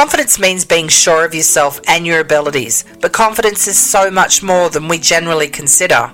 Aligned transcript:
Confidence 0.00 0.38
means 0.38 0.64
being 0.64 0.88
sure 0.88 1.26
of 1.26 1.34
yourself 1.34 1.78
and 1.86 2.06
your 2.06 2.20
abilities, 2.20 2.86
but 3.02 3.12
confidence 3.12 3.68
is 3.68 3.78
so 3.78 4.10
much 4.10 4.42
more 4.42 4.70
than 4.70 4.88
we 4.88 4.96
generally 4.96 5.46
consider. 5.46 6.10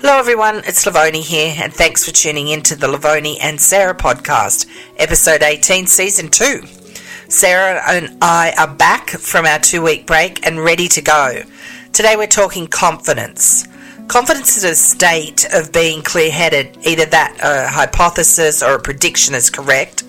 Hello, 0.00 0.18
everyone, 0.18 0.58
it's 0.58 0.84
Lovoni 0.84 1.20
here, 1.20 1.52
and 1.58 1.74
thanks 1.74 2.04
for 2.04 2.12
tuning 2.12 2.46
in 2.46 2.62
to 2.62 2.76
the 2.76 2.86
Lovoni 2.86 3.36
and 3.40 3.60
Sarah 3.60 3.92
podcast, 3.92 4.68
episode 4.98 5.42
18, 5.42 5.88
season 5.88 6.28
2. 6.28 6.62
Sarah 7.28 7.82
and 7.88 8.16
I 8.22 8.54
are 8.56 8.72
back 8.72 9.10
from 9.10 9.46
our 9.46 9.58
two 9.58 9.82
week 9.82 10.06
break 10.06 10.46
and 10.46 10.62
ready 10.62 10.86
to 10.86 11.02
go. 11.02 11.42
Today 11.92 12.14
we're 12.14 12.28
talking 12.28 12.68
confidence. 12.68 13.66
Confidence 14.06 14.56
is 14.56 14.62
a 14.62 14.76
state 14.76 15.44
of 15.52 15.72
being 15.72 16.02
clear 16.02 16.30
headed, 16.30 16.78
either 16.86 17.06
that 17.06 17.36
a 17.42 17.68
hypothesis 17.68 18.62
or 18.62 18.76
a 18.76 18.80
prediction 18.80 19.34
is 19.34 19.50
correct, 19.50 20.04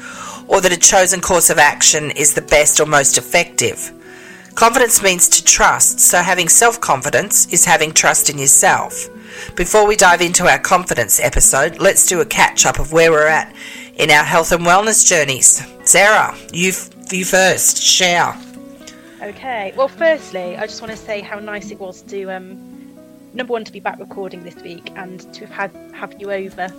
or 0.47 0.61
that 0.61 0.71
a 0.71 0.77
chosen 0.77 1.21
course 1.21 1.49
of 1.49 1.57
action 1.57 2.11
is 2.11 2.33
the 2.33 2.41
best 2.41 2.79
or 2.79 2.85
most 2.85 3.17
effective. 3.17 3.91
Confidence 4.55 5.03
means 5.03 5.27
to 5.27 5.43
trust, 5.43 5.99
so 5.99 6.19
having 6.19 6.47
self 6.47 6.79
confidence 6.79 7.51
is 7.51 7.65
having 7.65 7.91
trust 7.91 8.29
in 8.29 8.37
yourself. 8.37 9.09
Before 9.55 9.85
we 9.85 9.97
dive 9.97 10.21
into 10.21 10.47
our 10.47 10.59
confidence 10.59 11.19
episode, 11.19 11.79
let's 11.79 12.07
do 12.07 12.21
a 12.21 12.25
catch 12.25 12.65
up 12.65 12.79
of 12.79 12.93
where 12.93 13.11
we're 13.11 13.27
at 13.27 13.53
in 13.95 14.09
our 14.09 14.23
health 14.23 14.53
and 14.53 14.63
wellness 14.65 15.05
journeys. 15.05 15.61
Sarah, 15.83 16.33
you, 16.53 16.71
you 17.11 17.25
first, 17.25 17.77
share. 17.77 18.33
Okay, 19.21 19.73
well, 19.75 19.89
firstly, 19.89 20.55
I 20.55 20.67
just 20.67 20.81
want 20.81 20.91
to 20.91 20.97
say 20.97 21.19
how 21.19 21.39
nice 21.39 21.71
it 21.71 21.79
was 21.79 22.01
to, 22.03 22.25
um, 22.29 22.95
number 23.33 23.51
one, 23.51 23.65
to 23.65 23.71
be 23.71 23.81
back 23.81 23.99
recording 23.99 24.43
this 24.43 24.55
week 24.55 24.91
and 24.95 25.33
to 25.33 25.45
have 25.47 25.73
have 25.93 26.15
you 26.19 26.31
over 26.31 26.71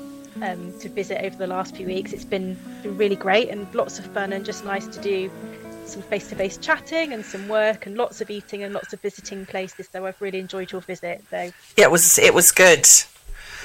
um, 0.42 0.72
to 0.80 0.88
visit 0.88 1.24
over 1.24 1.36
the 1.36 1.46
last 1.46 1.76
few 1.76 1.86
weeks. 1.86 2.12
It's 2.12 2.24
been, 2.24 2.56
really 2.84 3.16
great 3.16 3.48
and 3.48 3.72
lots 3.74 3.98
of 3.98 4.06
fun 4.06 4.32
and 4.32 4.44
just 4.44 4.64
nice 4.64 4.86
to 4.86 5.00
do 5.00 5.30
some 5.84 6.02
face-to-face 6.02 6.58
chatting 6.58 7.12
and 7.12 7.24
some 7.24 7.48
work 7.48 7.86
and 7.86 7.96
lots 7.96 8.20
of 8.20 8.30
eating 8.30 8.62
and 8.62 8.74
lots 8.74 8.92
of 8.92 9.00
visiting 9.00 9.46
places. 9.46 9.88
So 9.90 10.06
I've 10.06 10.20
really 10.20 10.38
enjoyed 10.38 10.72
your 10.72 10.80
visit. 10.80 11.24
So 11.30 11.50
yeah, 11.76 11.84
it 11.84 11.90
was 11.90 12.18
it 12.18 12.34
was 12.34 12.52
good. 12.52 12.86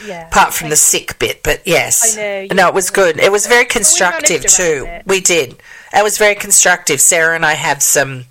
Yeah. 0.05 0.27
Apart 0.27 0.53
from 0.53 0.69
the 0.69 0.75
sick 0.75 1.19
bit, 1.19 1.43
but 1.43 1.61
yes. 1.65 2.17
I 2.17 2.47
know. 2.47 2.55
No, 2.55 2.67
it 2.69 2.73
was 2.73 2.89
good. 2.89 3.19
It 3.19 3.31
was 3.31 3.45
very 3.45 3.65
constructive 3.65 4.43
too. 4.45 4.85
it. 4.87 5.03
We 5.05 5.19
did. 5.19 5.57
It 5.93 6.03
was 6.03 6.17
very 6.17 6.33
constructive. 6.33 6.99
Sarah 6.99 7.35
and 7.35 7.45
I 7.45 7.53
have 7.53 7.83
some 7.83 8.25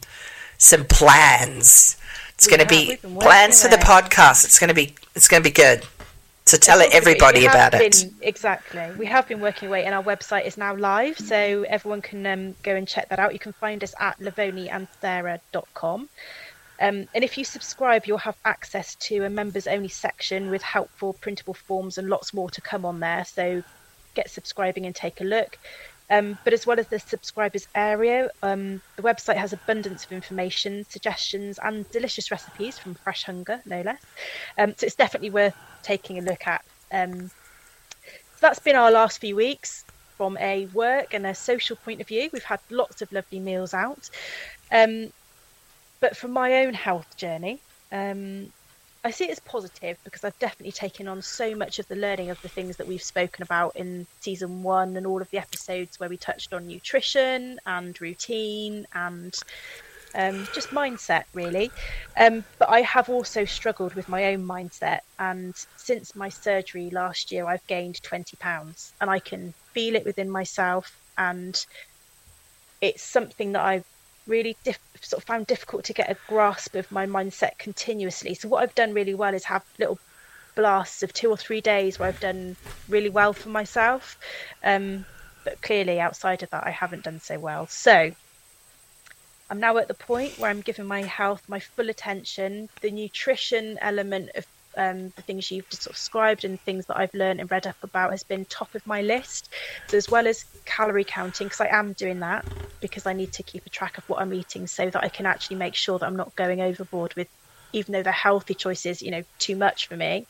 some 0.59 0.85
plans. 0.85 1.97
It's 2.35 2.47
going 2.47 2.61
to 2.61 2.67
be 2.67 2.97
plans 3.21 3.63
for 3.63 3.69
the 3.69 3.77
podcast. 3.77 4.45
It's 4.45 4.59
going 4.59 4.69
to 4.69 4.75
be 4.75 4.95
it's 5.15 5.29
going 5.29 5.43
to 5.43 5.49
be 5.49 5.53
good. 5.53 5.85
So 6.51 6.57
tell 6.57 6.81
it 6.81 6.93
everybody 6.93 7.47
about 7.47 7.75
it. 7.75 7.93
been- 8.01 8.15
Exactly. 8.23 8.91
We 8.99 9.07
have 9.07 9.29
been 9.29 9.41
working 9.41 9.69
away, 9.69 9.85
and 9.85 9.95
our 9.95 10.03
website 10.03 10.47
is 10.47 10.57
now 10.57 10.75
live, 10.75 11.17
so 11.17 11.65
everyone 11.69 12.03
can 12.03 12.27
um, 12.27 12.57
go 12.65 12.75
and 12.75 12.89
check 12.89 13.09
that 13.11 13.21
out. 13.21 13.33
You 13.33 13.39
can 13.39 13.53
find 13.53 13.85
us 13.85 13.95
at 14.01 14.19
lovoniandsarah.com. 14.19 16.09
Um, 16.81 17.07
and 17.15 17.23
if 17.23 17.39
you 17.39 17.45
subscribe, 17.45 18.07
you'll 18.07 18.19
have 18.19 18.37
access 18.45 18.97
to 18.97 19.23
a 19.27 19.31
members 19.31 19.69
only 19.69 19.87
section 19.87 20.51
with 20.51 20.63
helpful 20.63 21.13
printable 21.13 21.55
forms 21.55 21.99
and 21.99 22.09
lots 22.09 22.35
more 22.35 22.51
to 22.51 22.61
come 22.61 22.85
on 22.85 22.99
there. 22.99 23.25
So 23.27 23.63
get 24.15 24.29
subscribing 24.29 24.87
and 24.87 24.95
take 24.95 25.21
a 25.21 25.25
look. 25.25 25.57
Um, 26.11 26.37
but 26.43 26.53
as 26.53 26.67
well 26.67 26.81
as 26.81 26.89
the 26.89 26.99
subscribers 26.99 27.69
area, 27.75 28.31
um, 28.43 28.83
the 28.97 29.03
website 29.03 29.37
has 29.37 29.53
abundance 29.53 30.05
of 30.05 30.13
information, 30.13 30.85
suggestions, 30.89 31.59
and 31.63 31.89
delicious 31.93 32.31
recipes 32.31 32.79
from 32.79 32.95
Fresh 32.95 33.25
Hunger, 33.25 33.63
no 33.65 33.81
less. 33.83 34.03
Um, 34.59 34.75
so 34.77 34.87
it's 34.87 34.97
definitely 34.97 35.31
worth 35.31 35.55
taking 35.83 36.19
a 36.19 36.23
look 36.23 36.47
at. 36.47 36.65
Um, 36.93 37.29
so 37.29 38.41
that's 38.41 38.59
been 38.59 38.75
our 38.75 38.91
last 38.91 39.21
few 39.21 39.37
weeks 39.37 39.85
from 40.17 40.37
a 40.39 40.67
work 40.67 41.15
and 41.15 41.27
a 41.27 41.35
social 41.35 41.77
point 41.77 42.01
of 42.01 42.09
view. 42.09 42.29
We've 42.33 42.43
had 42.43 42.61
lots 42.71 43.03
of 43.03 43.13
lovely 43.13 43.39
meals 43.39 43.73
out. 43.73 44.11
Um, 44.73 45.13
but 46.01 46.17
from 46.17 46.33
my 46.33 46.65
own 46.65 46.75
health 46.75 47.17
journey, 47.17 47.61
um, 47.93 48.53
I 49.03 49.11
see 49.13 49.25
it 49.25 49.31
as 49.31 49.41
positive 49.41 49.97
because 50.05 50.25
I've 50.25 50.39
definitely 50.39 50.73
taken 50.73 51.09
on 51.09 51.23
so 51.23 51.55
much 51.55 51.79
of 51.79 51.87
the 51.89 51.97
learning 51.97 52.31
of 52.31 52.39
the 52.43 52.51
things 52.51 52.77
that 52.77 52.87
we've 52.87 53.03
spoken 53.03 53.43
about 53.43 53.73
in 53.77 54.07
season 54.21 54.63
one 54.63 54.97
and 54.97 55.07
all 55.07 55.23
of 55.23 55.29
the 55.33 55.39
episodes 55.39 55.99
where 55.99 56.11
we 56.11 56.19
touched 56.19 56.53
on 56.53 56.67
nutrition 56.67 57.59
and 57.65 57.99
routine 58.01 58.85
and 58.93 59.33
um, 60.15 60.49
just 60.53 60.73
mindset, 60.73 61.25
really. 61.33 61.73
Um, 62.19 62.45
but 62.59 62.69
I 62.69 62.83
have 62.83 63.09
also 63.09 63.45
struggled 63.45 63.95
with 63.95 64.09
my 64.09 64.27
own 64.27 64.47
mindset, 64.47 65.01
and 65.19 65.55
since 65.77 66.15
my 66.17 66.29
surgery 66.29 66.91
last 66.93 67.31
year, 67.31 67.47
I've 67.47 67.67
gained 67.67 68.03
20 68.03 68.37
pounds, 68.39 68.93
and 69.01 69.09
I 69.11 69.21
can 69.21 69.55
feel 69.73 69.95
it 69.95 70.05
within 70.05 70.31
myself, 70.31 70.91
and 71.17 71.55
it's 72.81 73.03
something 73.03 73.53
that 73.53 73.65
I've 73.65 73.85
really 74.31 74.57
diff- 74.65 74.79
sort 75.03 75.23
of 75.23 75.27
found 75.27 75.47
difficult 75.47 75.85
to 75.85 75.93
get 75.93 76.11
a 76.11 76.17
grasp 76.29 76.75
of 76.77 76.91
my 76.91 77.07
mindset 77.07 77.59
continuously. 77.59 78.35
So 78.35 78.49
what 78.49 78.63
I've 78.63 78.75
done 78.75 78.95
really 78.95 79.15
well 79.15 79.35
is 79.35 79.45
have 79.45 79.65
little 79.79 79.99
blasts 80.55 81.03
of 81.03 81.13
two 81.13 81.31
or 81.31 81.37
three 81.37 81.61
days 81.61 81.99
where 81.99 82.09
I've 82.09 82.21
done 82.21 82.57
really 82.89 83.11
well 83.11 83.33
for 83.33 83.49
myself. 83.49 84.19
Um, 84.65 85.05
but 85.45 85.61
clearly 85.61 86.01
outside 86.01 86.43
of 86.43 86.51
that, 86.51 86.67
I 86.67 86.71
haven't 86.71 87.05
done 87.05 87.21
so 87.21 87.39
well. 87.39 87.67
So 87.67 88.13
I'm 89.51 89.61
now 89.61 89.79
at 89.79 89.89
the 89.89 89.95
point 89.95 90.39
where 90.39 90.51
I'm 90.51 90.61
giving 90.61 90.87
my 90.87 91.03
health 91.03 91.43
my 91.49 91.61
full 91.61 91.91
attention. 91.91 92.69
The 92.83 92.91
nutrition 92.91 93.79
element 93.81 94.31
of 94.37 94.47
um, 94.77 95.13
the 95.17 95.23
things 95.23 95.51
you've 95.51 95.69
described 95.69 96.45
and 96.45 96.61
things 96.63 96.87
that 96.87 96.99
I've 96.99 97.15
learned 97.15 97.41
and 97.41 97.51
read 97.51 97.67
up 97.67 97.77
about 97.83 98.13
has 98.13 98.23
been 98.23 98.45
top 98.47 98.75
of 98.75 98.87
my 98.87 99.03
list. 99.03 99.53
So 99.87 99.97
as 99.97 100.11
well 100.11 100.27
as 100.27 100.45
calorie 100.67 101.05
counting, 101.05 101.47
because 101.47 101.61
I 101.61 101.69
am 101.69 101.93
doing 101.95 102.21
that 102.21 102.45
because 102.81 103.07
I 103.07 103.13
need 103.13 103.33
to 103.35 103.43
keep 103.43 103.65
a 103.67 103.71
track 103.71 103.99
of 103.99 104.05
what 104.07 104.23
I'm 104.23 104.33
eating 104.33 104.67
so 104.67 104.89
that 104.89 105.05
I 105.05 105.09
can 105.09 105.27
actually 105.27 105.57
make 105.57 105.77
sure 105.77 105.99
that 105.99 106.07
I'm 106.07 106.17
not 106.17 106.35
going 106.35 106.61
overboard 106.61 107.15
with 107.17 107.29
even 107.73 107.93
though 107.93 108.03
the 108.03 108.11
healthy 108.11 108.55
choices, 108.55 109.01
you 109.01 109.11
know, 109.13 109.23
too 109.39 109.57
much 109.57 109.87
for 109.87 109.97
me. 109.97 110.27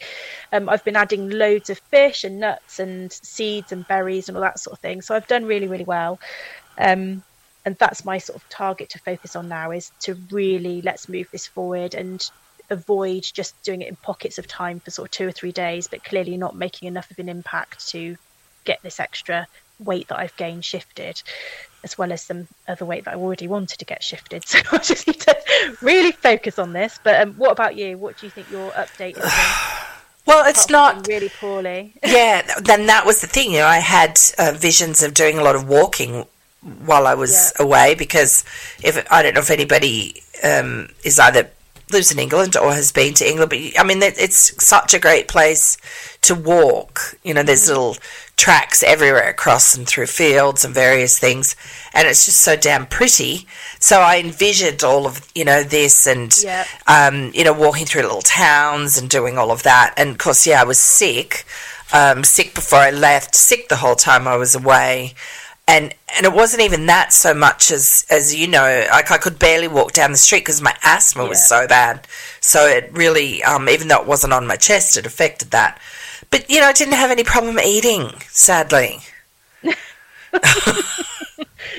Um, 0.53 0.69
I've 0.69 0.84
been 0.84 0.97
adding 0.97 1.31
loads 1.31 1.71
of 1.71 1.81
fish 1.91 2.25
and 2.25 2.41
nuts 2.41 2.78
and 2.78 3.11
seeds 3.12 3.72
and 3.72 3.87
berries 3.87 4.28
and 4.28 4.37
all 4.37 4.43
that 4.43 4.59
sort 4.59 4.75
of 4.75 4.81
thing. 4.81 5.01
So 5.01 5.15
I've 5.15 5.27
done 5.27 5.47
really, 5.47 5.67
really 5.69 5.84
well. 5.84 6.19
Um, 6.78 7.22
and 7.65 7.77
that's 7.78 8.05
my 8.05 8.19
sort 8.19 8.37
of 8.37 8.49
target 8.49 8.91
to 8.91 9.01
focus 9.01 9.37
on 9.37 9.49
now 9.49 9.71
is 9.71 9.91
to 10.01 10.17
really 10.31 10.83
let's 10.83 11.09
move 11.09 11.27
this 11.33 11.47
forward 11.47 11.95
and 11.95 12.21
avoid 12.71 13.23
just 13.23 13.61
doing 13.63 13.83
it 13.83 13.89
in 13.89 13.97
pockets 13.97 14.39
of 14.39 14.47
time 14.47 14.81
for 14.81 14.91
sort 14.91 15.09
of 15.09 15.13
two 15.13 15.27
or 15.29 15.33
three 15.33 15.53
days, 15.53 15.89
but 15.89 16.05
clearly 16.05 16.37
not 16.37 16.57
making 16.57 16.89
enough 16.89 17.11
of 17.11 17.19
an 17.19 17.29
impact 17.29 17.89
to 17.89 18.17
get 18.65 18.81
this 18.83 19.01
extra 19.01 19.47
weight 19.79 20.09
that 20.09 20.19
I've 20.19 20.37
gained 20.37 20.65
shifted, 20.65 21.23
as 21.83 21.97
well 21.97 22.13
as 22.13 22.23
some 22.23 22.47
other 22.69 22.85
weight 22.85 23.05
that 23.05 23.15
I 23.15 23.17
already 23.17 23.49
wanted 23.49 23.79
to 23.79 23.85
get 23.85 24.03
shifted. 24.03 24.45
So 24.47 24.59
I 24.73 24.79
just 24.79 25.07
need 25.07 25.21
to 25.21 25.37
really 25.81 26.13
focus 26.13 26.59
on 26.59 26.73
this. 26.73 26.99
But 27.03 27.21
um, 27.21 27.35
what 27.35 27.51
about 27.53 27.77
you? 27.77 27.97
What 27.99 28.19
do 28.19 28.27
you 28.27 28.31
think 28.31 28.51
your 28.51 28.71
update 28.73 29.17
is? 29.19 29.25
Well, 30.27 30.47
it's 30.47 30.69
not 30.69 31.09
really 31.09 31.31
poorly. 31.31 31.95
yeah, 32.05 32.43
then 32.61 32.87
that 32.87 33.05
was 33.05 33.21
the 33.21 33.27
thing. 33.27 33.51
You 33.53 33.61
know, 33.61 33.67
I 33.67 33.79
had 33.79 34.21
uh, 34.39 34.53
visions 34.55 35.03
of 35.03 35.13
doing 35.15 35.39
a 35.39 35.43
lot 35.43 35.57
of 35.57 35.67
walking 35.67 36.25
while 36.85 37.07
I 37.07 37.15
was 37.15 37.53
Yeah. 37.59 37.65
away 37.65 37.95
because 37.97 38.45
if 38.83 39.05
I 39.11 39.23
don't 39.23 39.35
know 39.35 39.41
if 39.41 39.51
anybody 39.51 40.23
um, 40.45 40.91
is 41.05 41.19
either 41.19 41.51
lives 41.93 42.11
in 42.12 42.19
England 42.19 42.56
or 42.56 42.73
has 42.73 42.93
been 42.93 43.15
to 43.15 43.28
England, 43.28 43.51
but 43.51 43.59
I 43.78 43.84
mean, 43.84 44.03
it's 44.03 44.65
such 44.65 44.95
a 44.95 44.99
great 44.99 45.28
place 45.28 45.77
to 46.23 46.34
walk. 46.34 47.15
You 47.23 47.34
know, 47.34 47.43
there's 47.43 47.69
little 47.69 47.97
tracks 48.37 48.83
everywhere 48.83 49.28
across 49.28 49.75
and 49.77 49.87
through 49.87 50.06
fields 50.06 50.65
and 50.65 50.75
various 50.75 51.19
things, 51.19 51.56
and 51.93 52.09
it's 52.09 52.25
just 52.25 52.41
so 52.41 52.56
damn 52.56 52.87
pretty. 52.87 53.47
So 53.78 54.01
I 54.01 54.19
envisioned 54.19 54.83
all 54.83 55.06
of 55.06 55.27
you 55.34 55.45
know 55.45 55.62
this 55.62 56.06
and 56.06 56.37
Yeah. 56.43 56.65
um, 56.87 57.31
you 57.34 57.45
know, 57.45 57.53
walking 57.53 57.87
through 57.87 58.03
little 58.03 58.22
towns 58.22 58.97
and 58.99 59.09
doing 59.11 59.37
all 59.39 59.51
of 59.51 59.62
that. 59.65 59.95
And 59.97 60.11
of 60.11 60.19
course, 60.19 60.47
yeah, 60.47 60.61
I 60.61 60.65
was 60.65 60.81
sick, 60.81 61.45
um, 61.93 62.25
sick 62.25 62.55
before 62.55 62.78
I 62.78 62.91
left, 62.91 63.34
sick 63.34 63.69
the 63.69 63.77
whole 63.77 63.97
time 63.97 64.27
I 64.28 64.37
was 64.37 64.55
away. 64.55 65.15
And, 65.71 65.95
and 66.17 66.27
it 66.27 66.33
wasn't 66.33 66.63
even 66.63 66.87
that 66.87 67.13
so 67.13 67.33
much 67.33 67.71
as, 67.71 68.05
as 68.11 68.35
you 68.35 68.49
know, 68.49 68.87
like 68.91 69.13
I 69.13 69.19
could 69.19 69.39
barely 69.39 69.69
walk 69.69 69.93
down 69.93 70.11
the 70.11 70.19
street 70.19 70.41
because 70.41 70.61
my 70.61 70.75
asthma 70.83 71.25
was 71.27 71.49
so 71.49 71.69
bad. 71.69 72.09
So 72.41 72.67
it 72.67 72.91
really, 72.93 73.41
um, 73.45 73.69
even 73.69 73.87
though 73.87 74.01
it 74.01 74.07
wasn't 74.09 74.33
on 74.33 74.49
my 74.49 74.57
chest, 74.57 74.97
it 74.97 75.07
affected 75.07 75.53
that. 75.53 75.81
But, 76.28 76.51
you 76.51 76.59
know, 76.59 76.67
I 76.67 76.72
didn't 76.72 76.95
have 76.95 77.13
any 77.13 77.22
problem 77.22 77.61
eating, 77.61 78.11
sadly. 78.27 78.99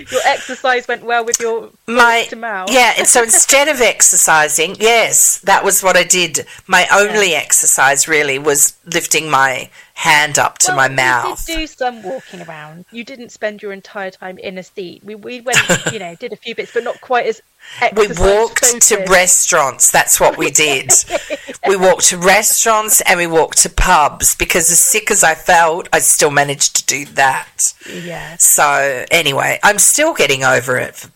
Your 0.10 0.22
exercise 0.26 0.88
went 0.88 1.04
well 1.04 1.26
with 1.26 1.40
your 1.40 1.70
my 1.86 2.28
yeah 2.70 2.94
and 2.98 3.08
so 3.08 3.22
instead 3.24 3.68
of 3.68 3.82
exercising 3.82 4.76
yes 4.80 5.40
that 5.40 5.64
was 5.64 5.84
what 5.84 5.96
i 5.96 6.04
did 6.04 6.46
my 6.66 6.88
only 6.92 7.34
exercise 7.34 8.08
really 8.08 8.40
was 8.40 8.76
lifting 8.86 9.30
my 9.30 9.70
hand 10.02 10.40
up 10.40 10.58
to 10.58 10.70
Well, 10.70 10.78
my 10.78 10.88
You 10.90 10.96
mouth 10.96 11.46
did 11.46 11.58
do 11.58 11.68
some 11.68 12.02
walking 12.02 12.42
around. 12.42 12.86
You 12.92 13.04
didn't 13.04 13.30
spend 13.30 13.62
your 13.62 13.72
entire 13.72 14.10
time 14.10 14.40
in 14.40 14.58
a 14.58 14.64
seat. 14.64 15.04
We 15.04 15.14
we 15.14 15.42
went, 15.42 15.60
you 15.94 16.00
know, 16.00 16.16
did 16.16 16.34
a 16.34 16.36
few 16.36 16.56
bits, 16.56 16.74
but 16.74 16.84
not 16.84 17.00
quite 17.02 17.28
as. 17.28 17.42
we 17.96 18.08
walked 18.08 18.82
to 18.82 19.06
restaurants 19.08 19.92
that's 19.92 20.20
what 20.20 20.36
we 20.36 20.50
did 20.50 20.90
we 21.68 21.76
walked 21.76 22.06
to 22.08 22.18
restaurants 22.18 23.02
and 23.02 23.20
we 23.20 23.28
walked 23.28 23.60
to 23.60 23.70
pubs 23.70 24.34
because 24.36 24.72
as 24.72 24.82
sick 24.82 25.12
as 25.12 25.24
i 25.24 25.36
felt 25.36 25.88
i 25.94 26.00
still 26.00 26.32
managed 26.32 26.76
to 26.76 26.84
do 26.88 27.06
that 27.14 27.72
Yeah. 27.88 28.36
so 28.40 29.06
anyway 29.12 29.60
i'm 29.62 29.78
still 29.78 30.16
getting 30.16 30.44
over 30.44 30.76
it 30.78 30.96
for 30.96 31.10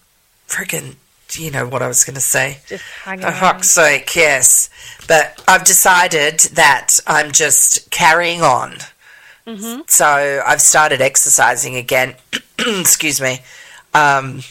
freaking 0.47 0.97
you 1.39 1.51
know 1.51 1.67
what 1.67 1.81
I 1.81 1.87
was 1.87 2.03
going 2.03 2.15
to 2.15 2.21
say. 2.21 2.59
Just 2.67 2.83
hanging. 3.03 3.25
For 3.25 3.31
fuck's 3.31 3.71
sake, 3.71 4.15
yes. 4.15 4.69
But 5.07 5.41
I've 5.47 5.63
decided 5.63 6.39
that 6.53 6.99
I'm 7.07 7.31
just 7.31 7.89
carrying 7.91 8.41
on. 8.41 8.77
Mm-hmm. 9.47 9.81
So 9.87 10.41
I've 10.45 10.61
started 10.61 11.01
exercising 11.01 11.75
again. 11.75 12.15
Excuse 12.59 13.21
me. 13.21 13.39
Um, 13.93 14.41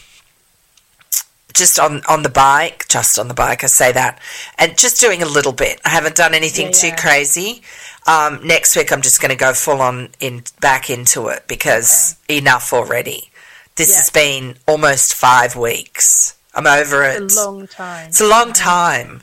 just 1.53 1.79
on, 1.79 2.01
on 2.09 2.23
the 2.23 2.29
bike, 2.29 2.85
just 2.89 3.17
on 3.17 3.27
the 3.29 3.33
bike, 3.33 3.63
I 3.63 3.67
say 3.67 3.91
that, 3.93 4.19
and 4.57 4.77
just 4.77 4.99
doing 4.99 5.21
a 5.21 5.25
little 5.25 5.53
bit. 5.53 5.79
I 5.85 5.89
haven't 5.89 6.15
done 6.15 6.33
anything 6.33 6.67
Yeah, 6.67 6.71
too 6.71 6.87
yeah. 6.87 6.95
crazy. 6.95 7.61
Um, 8.07 8.45
next 8.45 8.75
week, 8.75 8.91
I'm 8.91 9.01
just 9.01 9.21
going 9.21 9.29
to 9.31 9.37
go 9.37 9.53
full 9.53 9.81
on 9.81 10.09
in 10.19 10.43
back 10.59 10.89
into 10.89 11.27
it 11.27 11.45
because 11.47 12.17
enough 12.29 12.73
already. 12.73 13.31
This 13.75 13.89
Yeah. 13.91 13.95
has 13.97 14.09
been 14.09 14.55
almost 14.67 15.13
five 15.13 15.55
weeks. 15.55 16.33
I'm 16.55 16.67
over 16.67 17.03
it. 17.03 17.21
It's 17.23 17.37
a 17.37 17.49
long 17.49 17.67
time. 17.67 18.07
It's 18.07 18.21
a 18.21 18.27
long 18.27 18.53
time. 18.53 19.21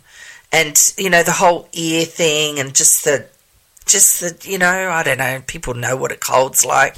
And, 0.52 0.76
you 0.98 1.08
know, 1.08 1.22
the 1.22 1.32
whole 1.32 1.68
ear 1.72 2.04
thing 2.04 2.58
and 2.58 2.74
just 2.74 3.04
the, 3.04 3.26
just 3.86 4.20
the, 4.20 4.50
you 4.50 4.58
know, 4.58 4.90
I 4.90 5.02
don't 5.02 5.18
know, 5.18 5.42
people 5.46 5.72
know 5.74 5.96
what 5.96 6.12
a 6.12 6.16
cold's 6.16 6.64
like. 6.64 6.96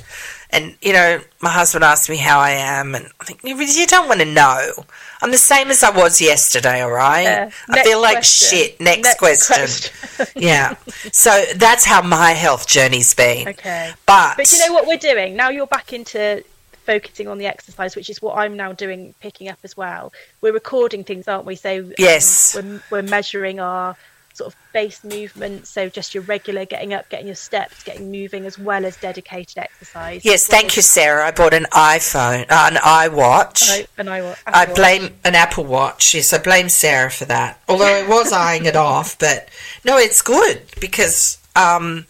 And, 0.51 0.77
you 0.83 0.93
know, 0.93 1.21
my 1.41 1.51
husband 1.51 1.85
asked 1.85 2.09
me 2.09 2.17
how 2.17 2.39
I 2.39 2.51
am, 2.51 2.95
and 2.95 3.09
I 3.21 3.25
think, 3.25 3.41
you 3.43 3.87
don't 3.87 4.07
want 4.07 4.21
to 4.21 4.27
know. 4.27 4.85
I'm 5.21 5.33
the 5.33 5.39
same 5.39 5.69
as 5.69 5.83
I 5.83 5.91
was 5.91 6.21
yesterday, 6.21 6.81
all 6.83 6.93
right? 6.93 7.23
Yeah. 7.23 7.51
I 7.71 7.83
feel 7.83 8.01
like 8.01 8.19
question. 8.19 8.59
shit. 8.59 8.81
Next, 8.81 9.03
Next 9.03 9.19
question. 9.19 9.57
question. 9.57 10.27
yeah. 10.37 10.75
So 11.13 11.45
that's 11.57 11.85
how 11.85 12.03
my 12.03 12.31
health 12.31 12.69
journey's 12.69 13.15
been. 13.15 13.49
Okay. 13.49 13.93
But, 14.07 14.37
But 14.37 14.51
you 14.53 14.59
know 14.59 14.73
what 14.73 14.87
we're 14.87 14.97
doing? 14.97 15.35
Now 15.37 15.49
you're 15.51 15.67
back 15.67 15.93
into 15.93 16.45
focusing 16.85 17.29
on 17.29 17.39
the 17.39 17.47
exercise, 17.47 17.97
which 17.97 18.11
is 18.11 18.21
what 18.23 18.37
I'm 18.37 18.57
now 18.57 18.73
doing, 18.73 19.15
picking 19.21 19.49
up 19.49 19.59
as 19.65 19.77
well. 19.77 20.13
We're 20.41 20.53
recording 20.53 21.05
things, 21.05 21.29
aren't 21.29 21.47
we? 21.47 21.57
So 21.57 21.81
um, 21.81 21.93
Yes. 21.99 22.55
we're, 22.55 22.83
we're 22.91 23.03
measuring 23.03 23.61
our 23.61 23.97
sort 24.35 24.53
of 24.53 24.59
base 24.73 25.05
movement. 25.05 25.67
So 25.67 25.89
just 25.89 26.13
your 26.15 26.25
regular 26.25 26.65
getting 26.65 26.93
up, 26.93 27.09
getting 27.09 27.27
your 27.27 27.37
steps, 27.37 27.85
getting 27.85 28.11
moving, 28.11 28.47
as 28.47 28.59
well 28.59 28.85
as 28.85 28.97
dedicated 28.97 29.59
exercise. 29.59 30.25
yes, 30.25 30.47
thank 30.47 30.75
you, 30.77 30.83
Sarah. 30.83 31.27
I 31.27 31.31
bought 31.31 31.55
an 31.55 31.67
iPhone, 31.73 32.43
uh, 32.51 32.71
an 32.73 32.77
iWatch. 32.77 33.71
I, 33.71 33.87
and 33.97 34.11
I, 34.11 34.35
I 34.47 34.67
blame 34.67 35.15
an 35.25 35.37
Apple 35.37 35.65
Watch. 35.65 36.15
Yes, 36.15 36.33
I 36.33 36.39
blame 36.39 36.69
Sarah 36.69 37.11
for 37.11 37.25
that. 37.27 37.61
Although 37.69 37.85
I 38.05 38.07
was 38.09 38.33
eyeing 38.45 38.65
it 38.67 38.77
off, 38.77 39.17
but 39.19 39.49
no, 39.85 39.97
it's 39.99 40.21
good 40.21 40.63
because 40.81 41.39
um, 41.57 42.07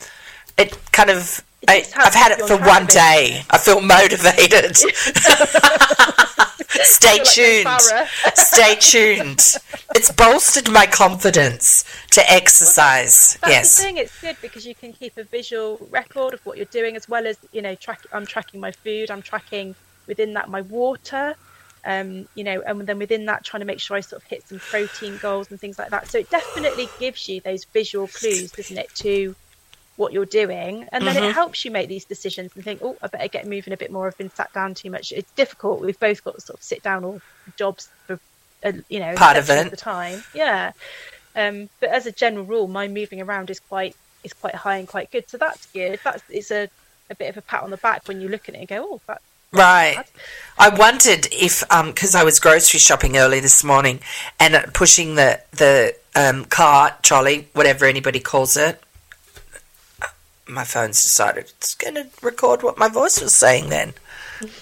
it 0.56 0.79
kind 0.93 1.11
of. 1.11 1.44
I, 1.69 1.84
I've 1.96 2.14
had 2.14 2.32
it 2.32 2.40
for 2.46 2.56
one 2.56 2.87
day. 2.87 3.43
I 3.50 3.58
feel 3.58 3.81
motivated. 3.81 4.76
Stay 6.82 7.19
tuned. 7.25 7.64
like. 7.64 8.08
Stay 8.34 8.76
tuned. 8.76 9.56
It's 9.94 10.11
bolstered 10.11 10.70
my 10.70 10.87
confidence 10.87 11.84
to 12.11 12.31
exercise. 12.31 13.38
That's 13.40 13.52
yes. 13.52 13.76
the 13.76 13.82
thing. 13.82 13.96
It's 13.99 14.20
good 14.20 14.37
because 14.43 14.66
you 14.66 14.75
can 14.75 14.93
keep 14.93 15.16
a 15.16 15.25
visual 15.25 15.78
record 15.90 16.34
of 16.34 16.44
what 16.44 16.56
you're 16.56 16.66
doing, 16.66 16.96
as 16.96 17.08
well 17.08 17.26
as 17.26 17.38
you 17.52 17.62
know, 17.62 17.75
track. 17.75 18.00
I'm 18.12 18.26
tracking 18.26 18.61
my 18.61 18.72
food. 18.72 19.11
I'm 19.11 19.22
tracking 19.22 19.75
within 20.06 20.34
that 20.34 20.50
my 20.50 20.62
water. 20.62 21.34
Um, 21.87 22.26
you 22.34 22.44
know, 22.44 22.62
and 22.62 22.81
then 22.87 22.99
within 22.99 23.26
that, 23.26 23.44
trying 23.44 23.61
to 23.61 23.66
make 23.66 23.78
sure 23.78 23.96
I 23.96 24.00
sort 24.00 24.22
of 24.22 24.28
hit 24.28 24.49
some 24.49 24.58
protein 24.58 25.19
goals 25.19 25.50
and 25.50 25.61
things 25.61 25.78
like 25.78 25.90
that. 25.90 26.08
So 26.08 26.19
it 26.19 26.31
definitely 26.31 26.88
gives 26.99 27.28
you 27.28 27.40
those 27.43 27.64
visual 27.66 28.06
clues, 28.06 28.52
doesn't 28.52 28.78
it, 28.78 28.88
to 28.96 29.37
what 29.96 30.12
you're 30.12 30.26
doing, 30.26 30.88
and 30.93 31.06
then 31.06 31.14
Mhm. 31.17 31.29
it 31.31 31.35
helps 31.35 31.64
you 31.64 31.70
make 31.70 31.88
these 31.88 32.05
decisions 32.05 32.50
and 32.55 32.64
think, 32.64 32.81
oh, 32.82 32.96
I 33.00 33.06
better 33.06 33.29
get 33.29 33.46
moving 33.46 33.73
a 33.73 33.76
bit 33.76 33.91
more. 33.93 34.06
I've 34.08 34.19
been 34.19 34.35
sat 34.35 34.52
down 34.52 34.75
too 34.75 34.91
much. 34.91 35.12
It's 35.12 35.31
difficult. 35.32 35.81
We've 35.81 35.99
both 36.00 36.25
got 36.25 36.43
sort 36.43 36.58
of 36.58 36.64
sit 36.64 36.82
down 36.82 37.05
or 37.05 37.20
jobs 37.56 37.88
for, 38.06 38.19
uh, 38.64 38.73
you 38.88 38.99
know, 38.99 39.14
Part 39.14 39.37
of 39.37 39.49
it. 39.50 39.70
the 39.70 39.76
time. 39.76 40.25
Yeah. 40.35 40.73
Um, 41.37 41.69
but 41.81 41.91
as 41.91 42.06
a 42.06 42.12
general 42.12 42.44
rule, 42.44 42.67
my 42.69 42.88
moving 42.88 43.20
around 43.20 43.50
is 43.50 43.61
quite 43.61 43.94
is 44.25 44.32
quite 44.32 44.55
high 44.55 44.79
and 44.79 44.88
quite 44.88 45.11
good. 45.12 45.29
So 45.29 45.37
that's 45.37 45.67
good. 45.67 46.00
That's 46.02 46.23
it's 46.31 46.50
a, 46.50 46.69
a 47.11 47.14
bit 47.14 47.29
of 47.29 47.37
a 47.37 47.43
pat 47.43 47.62
on 47.62 47.70
the 47.70 47.76
back 47.76 48.08
when 48.08 48.20
you 48.20 48.29
look 48.29 48.49
at 48.49 48.55
it 48.55 48.58
and 48.58 48.69
go, 48.69 48.82
oh, 48.94 49.00
that, 49.06 49.20
Right. 49.52 50.02
I 50.58 50.69
wondered 50.70 51.29
if, 51.31 51.62
because 51.87 52.14
I 52.17 52.25
was 52.25 52.40
grocery 52.40 52.81
shopping 52.81 53.17
early 53.17 53.38
this 53.38 53.62
morning 53.62 54.00
and 54.40 54.55
uh, 54.56 54.62
pushing 54.73 55.14
the 55.14 55.40
the 55.52 55.94
um, 56.17 56.44
cart 56.47 57.02
trolley, 57.02 57.49
whatever 57.52 57.85
anybody 57.85 58.19
calls 58.20 58.56
it. 58.56 58.81
My 60.46 60.64
phone's 60.64 61.02
decided 61.02 61.44
it's 61.56 61.75
going 61.75 61.94
to 61.94 62.06
record 62.23 62.62
what 62.62 62.79
my 62.79 62.88
voice 62.88 63.20
was 63.20 63.35
saying. 63.35 63.70
Then, 63.70 63.94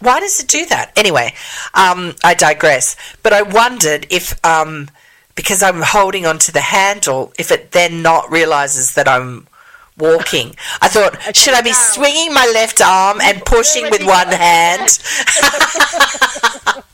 why 0.01 0.21
does 0.21 0.39
it 0.41 0.49
do 0.49 0.65
that? 0.67 0.93
Anyway, 0.97 1.35
um, 1.75 2.15
I 2.23 2.35
digress. 2.35 2.97
But 3.23 3.33
I 3.33 3.43
wondered 3.43 4.07
if, 4.11 4.39
um, 4.45 4.91
because 5.35 5.63
I'm 5.63 5.83
holding 5.83 6.27
onto 6.27 6.53
the 6.53 6.61
handle, 6.61 7.33
if 7.39 7.51
it 7.51 7.73
then 7.73 8.03
not 8.03 8.31
realizes 8.31 8.95
that 8.95 9.09
I'm 9.09 9.49
walking. 9.99 10.57
I 10.81 10.89
thought, 10.89 11.37
should 11.37 11.55
I 11.55 11.63
be 11.63 11.73
swinging 11.73 12.33
my 12.33 12.51
left 12.53 12.81
arm 12.81 13.21
and 13.21 13.43
pushing 13.47 13.85
with 13.91 14.05
one 14.05 14.29
hand? 14.29 14.99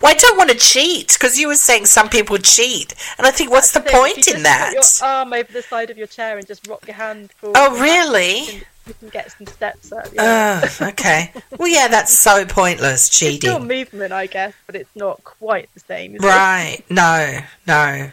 well, 0.00 0.12
I 0.12 0.14
don't 0.14 0.36
want 0.36 0.50
to 0.50 0.56
cheat 0.56 1.08
because 1.12 1.38
you 1.38 1.48
were 1.48 1.56
saying 1.56 1.86
some 1.86 2.08
people 2.08 2.38
cheat, 2.38 2.94
and 3.16 3.26
I 3.26 3.30
think 3.30 3.50
what's 3.50 3.72
the 3.72 3.80
thing, 3.80 3.88
if 3.88 3.92
you 3.92 3.98
point 4.00 4.28
in 4.28 4.42
that? 4.42 4.74
Put 4.74 5.00
your 5.00 5.08
arm 5.08 5.32
over 5.32 5.52
the 5.52 5.62
side 5.62 5.90
of 5.90 5.98
your 5.98 6.06
chair 6.06 6.38
and 6.38 6.46
just 6.46 6.66
rock 6.66 6.86
your 6.86 6.96
hand 6.96 7.32
forward. 7.32 7.56
Oh, 7.58 7.80
really? 7.80 8.62
You 8.88 8.94
can, 8.94 9.08
get 9.10 9.30
some 9.30 9.46
steps 9.46 9.92
up. 9.92 10.06
Yeah. 10.12 10.60
Oh, 10.80 10.88
okay. 10.88 11.32
Well, 11.58 11.68
yeah, 11.68 11.88
that's 11.88 12.18
so 12.18 12.44
pointless 12.46 13.08
cheating. 13.08 13.34
it's 13.36 13.44
still 13.44 13.58
movement, 13.60 14.12
I 14.12 14.26
guess, 14.26 14.54
but 14.66 14.74
it's 14.74 14.94
not 14.96 15.22
quite 15.24 15.68
the 15.74 15.80
same. 15.80 16.14
Is 16.16 16.24
it? 16.24 16.26
Right. 16.26 16.82
No, 16.88 17.40
no. 17.66 18.10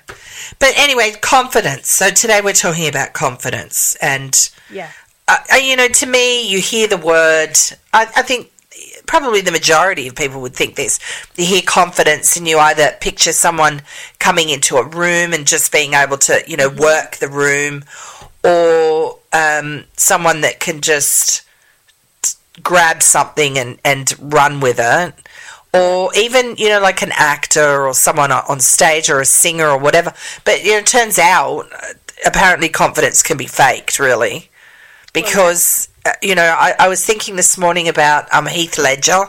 But 0.59 0.73
anyway, 0.77 1.13
confidence. 1.21 1.89
So 1.89 2.09
today 2.09 2.41
we're 2.43 2.53
talking 2.53 2.87
about 2.87 3.13
confidence. 3.13 3.95
And, 4.01 4.37
Yeah. 4.69 4.91
uh, 5.27 5.37
uh, 5.53 5.55
you 5.57 5.75
know, 5.75 5.87
to 5.87 6.05
me, 6.05 6.47
you 6.47 6.59
hear 6.59 6.87
the 6.87 6.97
word, 6.97 7.55
I, 7.93 8.03
I 8.15 8.21
think 8.21 8.51
probably 9.05 9.41
the 9.41 9.51
majority 9.51 10.07
of 10.07 10.15
people 10.15 10.41
would 10.41 10.55
think 10.55 10.75
this. 10.75 10.99
You 11.35 11.45
hear 11.45 11.61
confidence 11.61 12.35
and 12.35 12.47
you 12.47 12.57
either 12.59 12.95
picture 12.99 13.31
someone 13.31 13.81
coming 14.19 14.49
into 14.49 14.77
a 14.77 14.83
room 14.83 15.33
and 15.33 15.45
just 15.47 15.71
being 15.71 15.93
able 15.93 16.17
to, 16.17 16.41
you 16.47 16.57
know, 16.57 16.69
work 16.69 17.17
the 17.17 17.29
room 17.29 17.83
or 18.45 19.19
um, 19.33 19.85
someone 19.97 20.41
that 20.41 20.59
can 20.59 20.81
just 20.81 21.41
grab 22.61 23.01
something 23.01 23.57
and, 23.57 23.79
and 23.83 24.13
run 24.19 24.59
with 24.59 24.77
it. 24.79 25.13
Or 25.73 26.09
even, 26.15 26.55
you 26.55 26.69
know, 26.69 26.79
like 26.79 27.01
an 27.01 27.11
actor 27.13 27.85
or 27.85 27.93
someone 27.93 28.31
on- 28.31 28.61
stage 28.61 29.09
or 29.09 29.19
a 29.19 29.25
singer 29.25 29.67
or 29.67 29.77
whatever. 29.77 30.13
But, 30.45 30.63
you 30.63 30.71
know, 30.71 30.77
it 30.77 30.85
turns 30.85 31.19
out 31.19 31.65
uh, 31.73 31.93
apparently 32.25 32.69
confidence 32.69 33.21
can 33.21 33.35
be 33.35 33.45
faked, 33.47 33.99
really. 33.99 34.49
Because, 35.11 35.89
uh, 36.05 36.13
you 36.21 36.33
know, 36.33 36.55
I, 36.57 36.75
I 36.79 36.87
was 36.87 37.05
thinking 37.05 37.35
this 37.35 37.57
morning 37.57 37.89
about 37.89 38.33
um, 38.33 38.45
Heath 38.45 38.77
Ledger, 38.77 39.25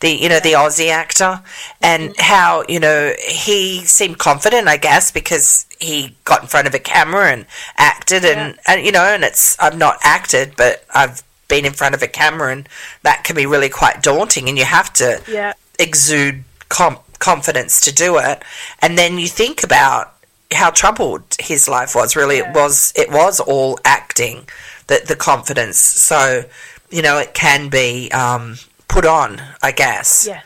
the, 0.00 0.10
you 0.10 0.28
know, 0.28 0.40
the 0.40 0.52
Aussie 0.52 0.90
actor, 0.90 1.42
and 1.82 2.14
how, 2.18 2.64
you 2.68 2.78
know, 2.80 3.12
he 3.26 3.84
seemed 3.84 4.18
confident, 4.18 4.68
I 4.68 4.76
guess, 4.76 5.10
because 5.10 5.66
he 5.80 6.14
got 6.24 6.42
in 6.42 6.48
front 6.48 6.66
of 6.66 6.74
a 6.74 6.78
camera 6.78 7.30
and 7.32 7.46
acted 7.76 8.24
and, 8.24 8.58
and 8.66 8.84
you 8.84 8.92
know, 8.92 9.02
and 9.04 9.24
it's, 9.24 9.58
I've 9.58 9.78
not 9.78 9.96
acted, 10.02 10.54
but 10.56 10.84
I've 10.94 11.22
been 11.48 11.64
in 11.64 11.72
front 11.72 11.94
of 11.94 12.02
a 12.02 12.06
camera 12.08 12.52
and 12.52 12.68
that 13.02 13.24
can 13.24 13.34
be 13.36 13.46
really 13.46 13.68
quite 13.68 14.02
daunting 14.02 14.48
and 14.48 14.58
you 14.58 14.64
have 14.64 14.92
to 14.94 15.22
Yeah. 15.28 15.54
exude 15.78 16.44
com- 16.68 16.98
confidence 17.20 17.80
to 17.82 17.92
do 17.94 18.18
it. 18.18 18.42
And 18.82 18.98
then 18.98 19.18
you 19.18 19.28
think 19.28 19.62
about 19.64 20.14
how 20.52 20.70
troubled 20.70 21.22
his 21.40 21.68
life 21.68 21.94
was. 21.94 22.16
Really 22.16 22.38
it 22.38 22.54
was 22.54 22.92
it 22.96 23.10
was 23.10 23.38
all 23.40 23.78
acting 23.84 24.46
the 24.88 25.00
the 25.06 25.16
confidence. 25.16 25.78
So 25.78 26.44
you 26.90 27.02
know 27.02 27.18
it 27.18 27.34
can 27.34 27.68
be 27.68 28.10
um, 28.12 28.56
put 28.88 29.04
on 29.04 29.40
i 29.62 29.70
guess 29.72 30.26
Yeah. 30.26 30.40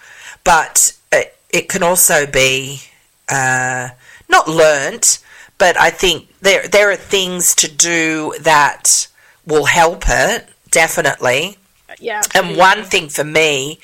but 0.44 0.96
it, 1.12 1.36
it 1.50 1.68
can 1.68 1.82
also 1.82 2.26
be 2.26 2.82
uh, 3.28 3.90
not 4.28 4.48
learnt 4.48 5.18
but 5.58 5.78
i 5.78 5.90
think 5.90 6.28
there 6.40 6.66
there 6.68 6.90
are 6.90 6.96
things 6.96 7.54
to 7.56 7.68
do 7.70 8.34
that 8.40 9.08
will 9.46 9.64
help 9.66 10.04
it 10.08 10.48
definitely 10.70 11.56
Yeah. 12.00 12.22
and 12.34 12.56
one 12.56 12.82
thing 12.84 13.08
for 13.08 13.24
me 13.24 13.78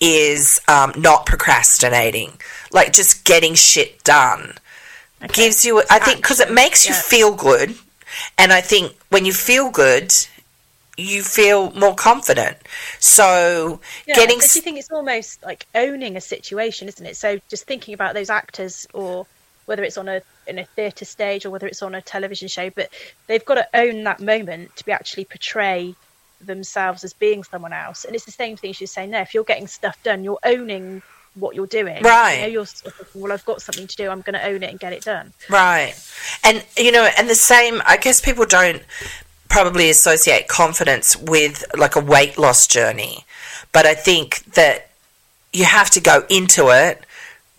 is 0.00 0.60
um, 0.66 0.92
not 0.96 1.26
procrastinating, 1.26 2.32
like 2.72 2.90
just 2.92 3.22
getting 3.26 3.54
shit 3.54 4.02
done. 4.02 4.54
Gives 5.32 5.62
you, 5.62 5.82
I 5.90 5.98
think, 5.98 6.22
because 6.22 6.40
it 6.40 6.50
makes 6.50 6.86
you 6.86 6.94
yeah. 6.94 7.02
feel 7.02 7.34
good. 7.34 7.74
And 8.38 8.50
I 8.50 8.62
think 8.62 8.96
when 9.10 9.26
you 9.26 9.34
feel 9.34 9.70
good, 9.70 10.10
you 11.00 11.22
feel 11.22 11.70
more 11.72 11.94
confident. 11.94 12.56
So 12.98 13.80
Yeah, 14.06 14.14
getting. 14.14 14.38
but 14.38 14.44
s- 14.44 14.52
do 14.52 14.58
you 14.58 14.62
think 14.62 14.78
it's 14.78 14.90
almost 14.90 15.42
like 15.42 15.66
owning 15.74 16.16
a 16.16 16.20
situation, 16.20 16.88
isn't 16.88 17.04
it? 17.04 17.16
So 17.16 17.40
just 17.48 17.64
thinking 17.66 17.94
about 17.94 18.14
those 18.14 18.30
actors, 18.30 18.86
or 18.92 19.26
whether 19.66 19.82
it's 19.82 19.98
on 19.98 20.08
a 20.08 20.22
in 20.46 20.58
a 20.58 20.64
theatre 20.64 21.04
stage 21.04 21.44
or 21.46 21.50
whether 21.50 21.66
it's 21.66 21.82
on 21.82 21.94
a 21.94 22.02
television 22.02 22.48
show, 22.48 22.70
but 22.70 22.88
they've 23.28 23.44
got 23.44 23.54
to 23.54 23.68
own 23.74 24.02
that 24.04 24.20
moment 24.20 24.74
to 24.76 24.84
be 24.84 24.90
actually 24.92 25.24
portray 25.24 25.94
themselves 26.40 27.04
as 27.04 27.12
being 27.12 27.44
someone 27.44 27.72
else. 27.72 28.04
And 28.04 28.14
it's 28.16 28.24
the 28.24 28.32
same 28.32 28.56
thing 28.56 28.72
she's 28.72 28.90
saying 28.90 29.10
there. 29.10 29.22
If 29.22 29.34
you're 29.34 29.44
getting 29.44 29.66
stuff 29.68 30.02
done, 30.02 30.24
you're 30.24 30.40
owning 30.42 31.02
what 31.34 31.54
you're 31.54 31.66
doing. 31.68 32.02
Right. 32.02 32.36
You 32.36 32.40
know, 32.42 32.46
you're 32.48 32.66
sort 32.66 32.98
of, 32.98 33.14
well, 33.14 33.30
I've 33.32 33.44
got 33.44 33.62
something 33.62 33.86
to 33.86 33.96
do. 33.96 34.10
I'm 34.10 34.22
going 34.22 34.34
to 34.34 34.44
own 34.44 34.62
it 34.64 34.70
and 34.70 34.80
get 34.80 34.92
it 34.92 35.02
done. 35.04 35.32
Right. 35.48 35.94
And, 36.42 36.64
you 36.76 36.90
know, 36.90 37.08
and 37.16 37.28
the 37.28 37.36
same, 37.36 37.80
I 37.86 37.96
guess 37.98 38.20
people 38.20 38.46
don't 38.46 38.82
probably 39.50 39.90
associate 39.90 40.48
confidence 40.48 41.16
with 41.16 41.64
like 41.76 41.96
a 41.96 42.00
weight 42.00 42.38
loss 42.38 42.66
journey. 42.66 43.26
But 43.72 43.84
I 43.84 43.94
think 43.94 44.44
that 44.54 44.88
you 45.52 45.64
have 45.64 45.90
to 45.90 46.00
go 46.00 46.24
into 46.30 46.68
it 46.68 47.04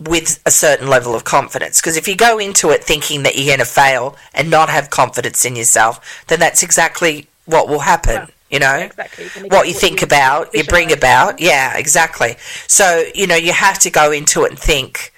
with 0.00 0.42
a 0.44 0.50
certain 0.50 0.88
level 0.88 1.14
of 1.14 1.22
confidence. 1.22 1.80
Because 1.80 1.96
if 1.96 2.08
you 2.08 2.16
go 2.16 2.38
into 2.38 2.70
it 2.70 2.82
thinking 2.82 3.22
that 3.22 3.36
you're 3.36 3.46
going 3.46 3.58
to 3.60 3.64
fail 3.64 4.16
and 4.34 4.50
not 4.50 4.68
have 4.68 4.90
confidence 4.90 5.44
in 5.44 5.54
yourself, 5.54 6.24
then 6.26 6.40
that's 6.40 6.62
exactly 6.62 7.28
what 7.44 7.68
will 7.68 7.80
happen. 7.80 8.28
You 8.50 8.58
know, 8.58 8.74
Exactly. 8.74 9.24
You're 9.24 9.32
gonna 9.34 9.48
what 9.48 9.68
you 9.68 9.74
think 9.74 10.00
you 10.00 10.06
about, 10.06 10.54
you 10.54 10.64
bring 10.64 10.92
about. 10.92 11.40
Yeah, 11.40 11.76
exactly. 11.78 12.36
So, 12.66 13.04
you 13.14 13.26
know, 13.26 13.36
you 13.36 13.52
have 13.52 13.78
to 13.80 13.90
go 13.90 14.12
into 14.12 14.44
it 14.44 14.50
and 14.50 14.58
think, 14.58 15.11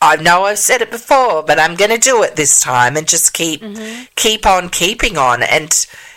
I 0.00 0.16
know 0.16 0.44
I've 0.44 0.58
said 0.58 0.80
it 0.80 0.90
before, 0.90 1.42
but 1.42 1.58
I'm 1.58 1.74
going 1.74 1.90
to 1.90 1.98
do 1.98 2.22
it 2.22 2.36
this 2.36 2.60
time 2.60 2.96
and 2.96 3.06
just 3.08 3.32
keep 3.34 3.60
Mm-hmm. 3.62 4.04
keep 4.14 4.46
on 4.46 4.68
keeping 4.68 5.18
on 5.18 5.42
and 5.42 5.74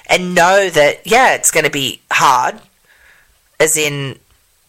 and 0.07 0.35
know 0.35 0.69
that 0.69 1.05
yeah, 1.05 1.33
it's 1.33 1.51
going 1.51 1.63
to 1.65 1.71
be 1.71 2.01
hard 2.11 2.61
as 3.59 3.77
in 3.77 4.17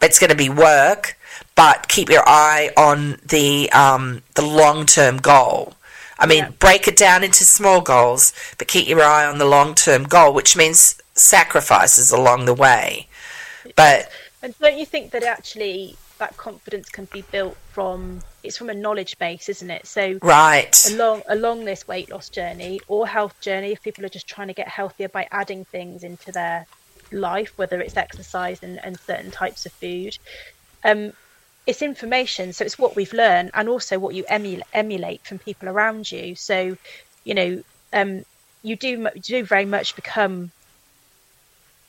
it's 0.00 0.18
going 0.18 0.30
to 0.30 0.36
be 0.36 0.48
work, 0.48 1.16
but 1.54 1.88
keep 1.88 2.08
your 2.08 2.26
eye 2.26 2.70
on 2.76 3.18
the 3.24 3.70
um, 3.72 4.22
the 4.34 4.42
long 4.42 4.86
term 4.86 5.18
goal. 5.18 5.74
I 6.18 6.26
mean, 6.26 6.44
Yeah. 6.44 6.50
break 6.58 6.86
it 6.88 6.96
down 6.96 7.24
into 7.24 7.44
small 7.44 7.80
goals, 7.80 8.32
but 8.56 8.68
keep 8.68 8.86
your 8.88 9.02
eye 9.02 9.26
on 9.26 9.38
the 9.38 9.44
long 9.44 9.74
term 9.74 10.04
goal, 10.04 10.32
which 10.32 10.56
means 10.56 10.96
sacrifices 11.14 12.10
along 12.10 12.44
the 12.46 12.54
way. 12.54 13.08
But 13.76 14.10
And 14.42 14.54
don't 14.58 14.78
you 14.78 14.86
think 14.86 15.10
that 15.12 15.22
actually 15.24 15.96
that 16.18 16.36
confidence 16.36 16.88
can 16.88 17.06
be 17.06 17.22
built 17.22 17.56
from 17.72 18.22
it's 18.42 18.56
from 18.56 18.70
a 18.70 18.74
knowledge 18.74 19.18
base, 19.18 19.48
isn't 19.48 19.70
it? 19.70 19.86
So 19.86 20.18
right, 20.22 20.76
along 20.90 21.22
along 21.28 21.64
this 21.64 21.86
weight 21.86 22.10
loss 22.10 22.28
journey 22.28 22.80
or 22.88 23.06
health 23.06 23.40
journey, 23.40 23.72
if 23.72 23.82
people 23.82 24.04
are 24.04 24.10
just 24.10 24.26
trying 24.26 24.48
to 24.48 24.54
get 24.54 24.68
healthier 24.68 25.08
by 25.08 25.28
adding 25.30 25.64
things 25.64 26.02
into 26.02 26.32
their 26.32 26.66
life, 27.12 27.52
whether 27.56 27.80
it's 27.80 27.96
exercise 27.96 28.62
and, 28.62 28.80
and 28.84 28.98
certain 29.00 29.30
types 29.30 29.66
of 29.66 29.72
food, 29.72 30.18
um, 30.84 31.12
it's 31.66 31.82
information. 31.82 32.52
So 32.52 32.64
it's 32.64 32.78
what 32.78 32.96
we've 32.96 33.12
learned 33.12 33.50
and 33.54 33.68
also 33.68 33.98
what 33.98 34.14
you 34.14 34.24
emulate, 34.28 34.66
emulate 34.72 35.22
from 35.22 35.38
people 35.38 35.68
around 35.68 36.10
you. 36.10 36.34
So, 36.34 36.76
you 37.24 37.34
know, 37.34 37.62
um, 37.92 38.24
you 38.62 38.76
do 38.76 39.08
do 39.20 39.44
very 39.44 39.64
much 39.64 39.94
become 39.94 40.50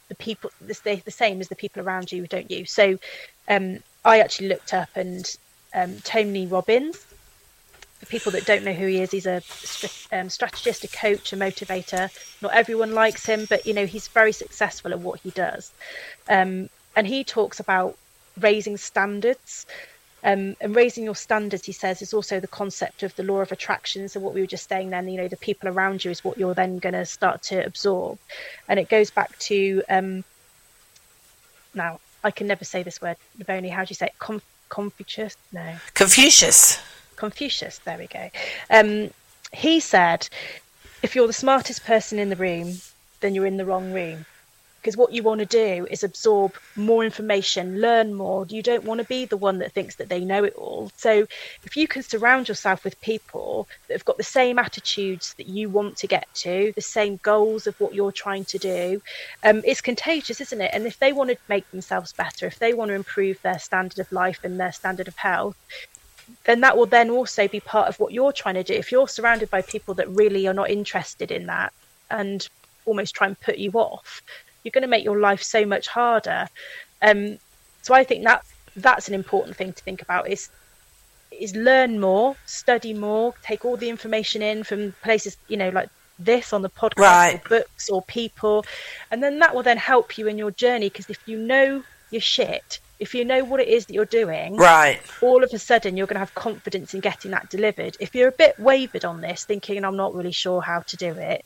the 0.10 0.16
people 0.16 0.52
the, 0.62 0.80
the 0.84 0.96
the 1.06 1.12
same 1.12 1.40
as 1.42 1.48
the 1.48 1.56
people 1.56 1.82
around 1.82 2.12
you, 2.12 2.28
don't 2.28 2.52
you? 2.52 2.66
So, 2.66 3.00
um, 3.48 3.80
I 4.06 4.20
actually 4.20 4.50
looked 4.50 4.74
up 4.74 4.90
and 4.96 5.26
um, 5.74 6.00
Tony 6.04 6.48
Robbins. 6.48 6.98
For 8.00 8.06
people 8.08 8.34
that 8.34 8.46
don't 8.46 8.64
know 8.64 8.74
who 8.74 8.88
he 8.88 9.00
is, 9.00 9.12
he's 9.12 9.26
a 9.26 9.42
um, 10.12 10.30
strategist, 10.30 10.84
a 10.84 10.88
coach, 10.90 11.32
a 11.32 11.38
motivator. 11.38 12.10
Not 12.42 12.54
everyone 12.54 12.94
likes 12.94 13.26
him, 13.26 13.46
but 13.50 13.66
you 13.66 13.74
know 13.74 13.86
he's 13.86 14.08
very 14.10 14.34
successful 14.34 14.92
at 14.92 15.00
what 15.00 15.20
he 15.22 15.30
does. 15.30 15.72
Um, 16.28 16.70
and 16.96 17.08
he 17.08 17.24
talks 17.24 17.60
about 17.60 17.98
raising 18.40 18.78
standards. 18.78 19.66
Um, 20.26 20.56
and 20.62 20.74
raising 20.74 21.04
your 21.04 21.16
standards, 21.16 21.66
he 21.66 21.74
says, 21.74 22.02
is 22.02 22.14
also 22.14 22.40
the 22.40 22.48
concept 22.48 23.04
of 23.04 23.14
the 23.18 23.24
law 23.24 23.42
of 23.42 23.52
attraction. 23.52 24.08
So 24.08 24.22
what 24.22 24.34
we 24.34 24.40
were 24.40 24.48
just 24.48 24.70
saying 24.70 24.90
then, 24.90 25.10
you 25.10 25.18
know, 25.18 25.28
the 25.28 25.36
people 25.36 25.68
around 25.68 26.06
you 26.06 26.12
is 26.12 26.24
what 26.24 26.38
you're 26.38 26.54
then 26.54 26.80
going 26.80 26.94
to 26.94 27.06
start 27.06 27.44
to 27.44 27.66
absorb, 27.66 28.20
and 28.70 28.80
it 28.80 28.88
goes 28.88 29.12
back 29.12 29.38
to 29.40 29.84
um, 29.90 30.24
now 31.74 32.00
I 32.24 32.32
can 32.32 32.48
never 32.48 32.64
say 32.64 32.84
this 32.84 33.02
word. 33.02 33.18
Lovoni, 33.40 33.70
how 33.70 33.84
do 33.84 33.90
you 33.90 33.96
say 33.96 34.08
it? 34.08 34.14
Confucius? 34.74 35.38
No, 35.52 35.76
Confucius. 35.94 36.80
Confucius. 37.16 37.78
There 37.86 38.00
we 38.00 38.08
go. 38.08 38.32
Um, 38.72 39.12
he 39.52 39.80
said, 39.80 40.28
if 41.04 41.16
you're 41.16 41.28
the 41.28 41.34
smartest 41.34 41.86
person 41.86 42.18
in 42.18 42.30
the 42.30 42.36
room, 42.36 42.78
then 43.20 43.36
you're 43.36 43.46
in 43.46 43.58
the 43.58 43.66
wrong 43.66 43.94
room. 43.94 44.26
Because 44.84 44.98
what 44.98 45.14
you 45.14 45.24
want 45.24 45.40
to 45.40 45.46
do 45.46 45.88
is 45.90 46.04
absorb 46.04 46.56
more 46.76 47.06
information, 47.06 47.80
learn 47.80 48.14
more. 48.14 48.46
You 48.50 48.62
don't 48.62 48.84
want 48.84 49.00
to 49.00 49.06
be 49.06 49.24
the 49.24 49.38
one 49.38 49.60
that 49.60 49.72
thinks 49.72 49.96
that 49.96 50.10
they 50.10 50.20
know 50.20 50.44
it 50.44 50.56
all. 50.56 50.92
So, 50.98 51.26
if 51.64 51.78
you 51.78 51.88
can 51.88 52.04
surround 52.04 52.50
yourself 52.50 52.84
with 52.84 53.00
people 53.00 53.70
that 53.88 53.94
have 53.94 54.04
got 54.04 54.18
the 54.18 54.24
same 54.24 54.60
attitudes 54.60 55.36
that 55.36 55.48
you 55.48 55.70
want 55.70 55.96
to 56.00 56.08
get 56.08 56.28
to, 56.34 56.74
the 56.76 56.82
same 56.82 57.18
goals 57.24 57.66
of 57.66 57.80
what 57.80 57.94
you're 57.94 58.12
trying 58.12 58.44
to 58.44 58.58
do, 58.58 59.02
um, 59.42 59.62
it's 59.66 59.80
contagious, 59.80 60.42
isn't 60.42 60.60
it? 60.60 60.72
And 60.74 60.86
if 60.86 61.00
they 61.00 61.14
want 61.14 61.30
to 61.30 61.38
make 61.48 61.72
themselves 61.72 62.12
better, 62.12 62.46
if 62.46 62.60
they 62.60 62.74
want 62.74 62.90
to 62.90 62.96
improve 62.96 63.42
their 63.42 63.60
standard 63.60 64.00
of 64.00 64.12
life 64.12 64.42
and 64.44 64.60
their 64.60 64.74
standard 64.74 65.08
of 65.08 65.16
health, 65.16 65.56
then 66.44 66.60
that 66.60 66.76
will 66.76 66.88
then 66.88 67.10
also 67.10 67.48
be 67.48 67.62
part 67.62 67.88
of 67.88 68.02
what 68.02 68.12
you're 68.12 68.34
trying 68.34 68.56
to 68.56 68.64
do. 68.64 68.74
If 68.74 68.92
you're 68.92 69.08
surrounded 69.08 69.50
by 69.50 69.62
people 69.62 69.94
that 69.94 70.10
really 70.10 70.46
are 70.48 70.54
not 70.54 70.70
interested 70.70 71.32
in 71.32 71.46
that 71.46 71.72
and 72.12 72.46
almost 72.86 73.16
try 73.16 73.28
and 73.28 73.40
put 73.40 73.58
you 73.58 73.72
off, 73.72 74.22
you're 74.64 74.72
going 74.72 74.84
to 74.84 74.88
make 74.88 75.04
your 75.04 75.20
life 75.20 75.44
so 75.44 75.66
much 75.66 75.88
harder. 75.88 76.48
Um, 77.02 77.38
so 77.84 77.94
I 77.94 78.04
think 78.04 78.26
that 78.26 78.42
that's 78.76 79.08
an 79.08 79.14
important 79.14 79.58
thing 79.58 79.74
to 79.74 79.84
think 79.84 80.02
about 80.02 80.30
is 80.30 80.50
is 81.32 81.56
learn 81.56 82.00
more, 82.00 82.36
study 82.46 82.94
more, 82.94 83.34
take 83.44 83.66
all 83.66 83.76
the 83.78 83.90
information 83.90 84.42
in 84.42 84.64
from 84.64 84.94
places 85.04 85.36
you 85.48 85.58
know 85.58 85.70
like 85.70 85.90
this 86.20 86.54
on 86.54 86.62
the 86.62 86.70
podcast 86.70 87.00
Right. 87.00 87.36
or 87.36 87.42
books 87.50 87.90
or 87.90 88.04
people, 88.08 88.66
and 89.12 89.22
then 89.22 89.40
that 89.40 89.54
will 89.56 89.64
then 89.64 89.78
help 89.78 90.18
you 90.18 90.28
in 90.28 90.38
your 90.38 90.52
journey 90.52 90.88
because 90.88 91.10
if 91.10 91.18
you 91.26 91.38
know 91.40 91.84
your 92.12 92.22
shit, 92.22 92.80
if 93.00 93.14
you 93.16 93.26
know 93.26 93.44
what 93.44 93.60
it 93.60 93.68
is 93.68 93.86
that 93.86 93.94
you're 93.94 94.06
doing, 94.06 94.56
Right. 94.56 95.02
all 95.22 95.44
of 95.44 95.50
a 95.54 95.60
sudden 95.60 95.98
you're 95.98 96.06
going 96.08 96.16
to 96.16 96.20
have 96.20 96.34
confidence 96.36 96.94
in 96.94 97.02
getting 97.02 97.32
that 97.32 97.50
delivered. 97.50 97.96
If 98.00 98.14
you're 98.14 98.30
a 98.30 98.34
bit 98.38 98.54
wavered 98.60 99.04
on 99.04 99.20
this, 99.22 99.46
thinking 99.46 99.84
I'm 99.84 99.98
not 99.98 100.14
really 100.14 100.32
sure 100.32 100.62
how 100.62 100.84
to 100.88 100.98
do 100.98 101.18
it, 101.18 101.42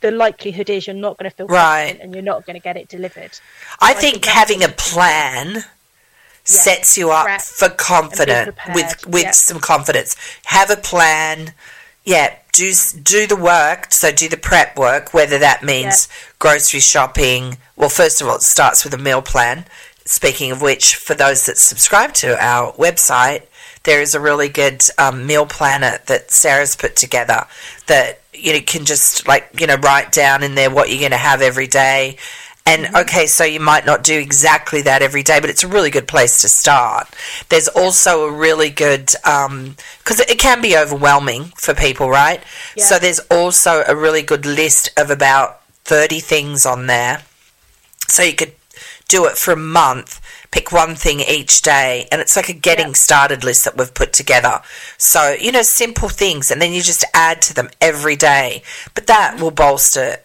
the 0.00 0.10
likelihood 0.10 0.70
is 0.70 0.86
you're 0.86 0.96
not 0.96 1.18
going 1.18 1.30
to 1.30 1.36
feel 1.36 1.46
Right. 1.46 1.86
confident 1.86 2.02
and 2.02 2.14
you're 2.14 2.22
not 2.22 2.46
going 2.46 2.54
to 2.54 2.62
get 2.62 2.76
it 2.76 2.88
delivered. 2.88 3.38
I 3.80 3.92
think 3.94 4.08
think 4.22 4.24
having 4.26 4.64
a 4.64 4.68
plan 4.68 5.64
sets 6.44 6.96
you 6.96 7.10
up 7.10 7.40
for 7.42 7.68
confidence 7.68 8.56
with 8.74 9.06
with 9.06 9.22
yeah. 9.24 9.30
some 9.32 9.60
confidence. 9.60 10.16
Have 10.46 10.70
a 10.70 10.76
plan. 10.76 11.52
Yeah, 12.04 12.34
do 12.52 12.72
do 13.02 13.26
the 13.26 13.36
work. 13.36 13.92
So 13.92 14.10
do 14.10 14.28
the 14.28 14.36
prep 14.36 14.76
work, 14.76 15.12
whether 15.12 15.38
that 15.38 15.62
means 15.62 16.08
grocery 16.38 16.80
shopping. 16.80 17.58
Well, 17.76 17.90
first 17.90 18.20
of 18.20 18.28
all, 18.28 18.36
it 18.36 18.42
starts 18.42 18.84
with 18.84 18.94
a 18.94 18.98
meal 18.98 19.22
plan. 19.22 19.66
Speaking 20.04 20.50
of 20.50 20.62
which, 20.62 20.96
for 20.96 21.14
those 21.14 21.44
that 21.46 21.58
subscribe 21.58 22.14
to 22.14 22.42
our 22.42 22.72
website, 22.72 23.42
there 23.84 24.00
is 24.00 24.14
a 24.14 24.20
really 24.20 24.48
good 24.48 24.82
um, 24.98 25.26
meal 25.26 25.46
planner 25.46 25.98
that 26.06 26.30
Sarah's 26.30 26.76
put 26.76 26.96
together 26.96 27.46
that 27.86 28.20
you 28.34 28.52
know, 28.52 28.60
can 28.60 28.84
just 28.84 29.26
like 29.26 29.48
you 29.58 29.66
know 29.66 29.76
write 29.76 30.12
down 30.12 30.42
in 30.42 30.54
there 30.54 30.70
what 30.70 30.88
you're 30.88 31.00
going 31.00 31.10
to 31.10 31.16
have 31.16 31.42
every 31.42 31.66
day. 31.66 32.16
And 32.66 32.94
okay, 32.94 33.26
so 33.26 33.44
you 33.44 33.60
might 33.60 33.86
not 33.86 34.04
do 34.04 34.18
exactly 34.18 34.82
that 34.82 35.00
every 35.00 35.22
day, 35.22 35.40
but 35.40 35.48
it's 35.48 35.64
a 35.64 35.68
really 35.68 35.88
good 35.88 36.06
place 36.06 36.42
to 36.42 36.50
start. 36.50 37.08
There's 37.48 37.66
also 37.66 38.26
a 38.26 38.32
really 38.32 38.68
good 38.68 39.06
because 39.06 40.20
it 40.20 40.38
can 40.38 40.60
be 40.60 40.76
overwhelming 40.76 41.44
for 41.56 41.74
people, 41.74 42.10
right? 42.10 42.42
Yeah. 42.76 42.84
So 42.84 42.98
there's 42.98 43.20
also 43.30 43.84
a 43.88 43.96
really 43.96 44.20
good 44.20 44.44
list 44.44 44.90
of 44.98 45.10
about 45.10 45.62
thirty 45.84 46.20
things 46.20 46.66
on 46.66 46.88
there. 46.88 47.22
So 48.06 48.22
you 48.22 48.34
could 48.34 48.52
do 49.08 49.24
it 49.24 49.38
for 49.38 49.52
a 49.52 49.56
month, 49.56 50.20
pick 50.50 50.70
one 50.70 50.94
thing 50.94 51.20
each 51.20 51.62
day, 51.62 52.06
and 52.12 52.20
it's 52.20 52.36
like 52.36 52.48
a 52.48 52.52
getting 52.52 52.88
Yeah. 52.88 52.92
started 52.92 53.42
list 53.42 53.64
that 53.64 53.76
we've 53.76 53.92
put 53.94 54.12
together. 54.12 54.60
So, 54.98 55.32
you 55.32 55.50
know, 55.50 55.62
simple 55.62 56.08
things, 56.10 56.50
and 56.50 56.60
then 56.60 56.72
you 56.72 56.82
just 56.82 57.04
add 57.14 57.40
to 57.42 57.54
them 57.54 57.70
every 57.80 58.16
day. 58.16 58.62
But 58.94 59.06
that 59.06 59.40
will 59.40 59.50
bolster 59.50 60.18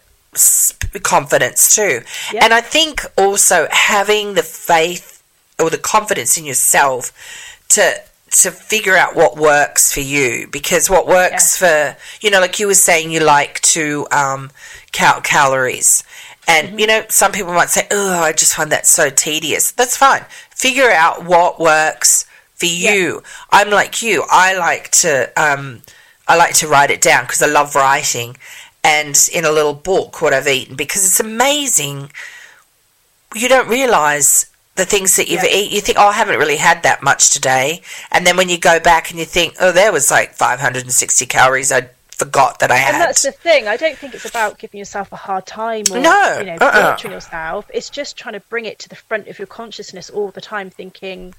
confidence 1.04 1.76
too. 1.76 2.02
Yeah. 2.34 2.44
And 2.44 2.54
I 2.54 2.62
think 2.62 3.06
also 3.18 3.68
having 3.72 4.34
the 4.34 4.44
faith 4.44 5.22
or 5.60 5.70
the 5.70 5.78
confidence 5.78 6.38
in 6.38 6.46
yourself 6.46 7.12
to 7.70 8.02
to 8.32 8.50
figure 8.50 8.98
out 8.98 9.16
what 9.16 9.38
works 9.38 9.94
for 9.94 10.00
you 10.00 10.48
because 10.52 10.90
what 10.90 11.06
works 11.08 11.56
for 11.56 11.96
you 12.20 12.32
know 12.32 12.40
like 12.40 12.60
you 12.60 12.66
were 12.66 12.74
saying 12.74 13.12
you 13.12 13.20
like 13.20 13.60
to 13.62 14.08
um 14.10 14.50
count 14.92 15.24
calories 15.24 16.04
and 16.48 16.80
you 16.80 16.88
know 16.88 17.04
some 17.10 17.32
people 17.32 17.54
might 17.54 17.70
say 17.70 17.88
oh 17.92 18.22
i 18.22 18.34
just 18.34 18.56
find 18.56 18.72
that 18.72 18.86
so 18.86 19.10
tedious. 19.10 19.72
That's 19.72 19.98
fine. 19.98 20.26
Figure 20.50 20.90
out 20.90 21.26
what 21.26 21.60
works 21.60 22.26
for 22.56 22.66
you. 22.66 23.24
I'm 23.50 23.70
like 23.70 24.02
you. 24.02 24.26
I 24.30 24.58
like 24.58 24.90
to 24.92 25.32
um 25.38 25.82
i 26.28 26.38
like 26.38 26.56
to 26.56 26.68
write 26.68 26.92
it 26.92 27.02
down 27.02 27.24
because 27.24 27.42
i 27.42 27.48
love 27.48 27.76
writing 27.76 28.38
and 28.84 29.30
in 29.34 29.44
a 29.44 29.52
little 29.52 29.74
book 29.74 30.22
what 30.22 30.34
i've 30.34 30.48
eaten 30.48 30.76
because 30.76 31.06
it's 31.06 31.20
amazing. 31.20 32.12
You 33.36 33.50
don't 33.50 33.68
realize 33.68 34.46
the 34.76 34.86
things 34.86 35.16
that 35.16 35.28
you've 35.28 35.44
eaten. 35.44 35.74
You 35.74 35.82
think, 35.82 35.98
oh, 36.00 36.08
I 36.08 36.14
haven't 36.14 36.40
really 36.40 36.58
had 36.58 36.84
that 36.84 37.04
much 37.04 37.32
today. 37.32 37.82
And 38.12 38.26
then 38.26 38.38
when 38.38 38.50
you 38.50 38.58
go 38.58 38.80
back 38.80 39.10
and 39.10 39.20
you 39.20 39.26
think, 39.26 39.56
oh, 39.60 39.72
there 39.72 39.92
was 39.92 40.10
like 40.10 40.34
560 40.34 41.26
calories 41.28 41.72
I 41.72 41.90
forgot 42.24 42.60
that 42.60 42.72
I 42.72 42.78
And 42.78 43.02
that's 43.02 43.24
the 43.24 43.32
thing. 43.32 43.68
I 43.68 43.78
don't 43.78 43.98
think 43.98 44.14
it's 44.14 44.26
about 44.26 44.58
giving 44.58 44.78
yourself 44.78 45.12
a 45.12 45.16
hard 45.16 45.46
time 45.46 45.84
or 45.92 46.00
No, 46.00 46.38
you 46.40 46.46
know, 46.46 46.58
uh-uh. 46.62 46.92
torturing 46.92 47.14
yourself. 47.14 47.70
It's 47.74 47.90
just 47.90 48.18
trying 48.18 48.34
to 48.34 48.40
bring 48.42 48.66
it 48.66 48.80
to 48.80 48.90
the 48.90 48.96
front 48.96 49.28
of 49.28 49.40
your 49.40 49.48
consciousness 49.48 50.10
all 50.10 50.32
the 50.32 50.42
time, 50.42 50.70
thinking, 50.70 51.34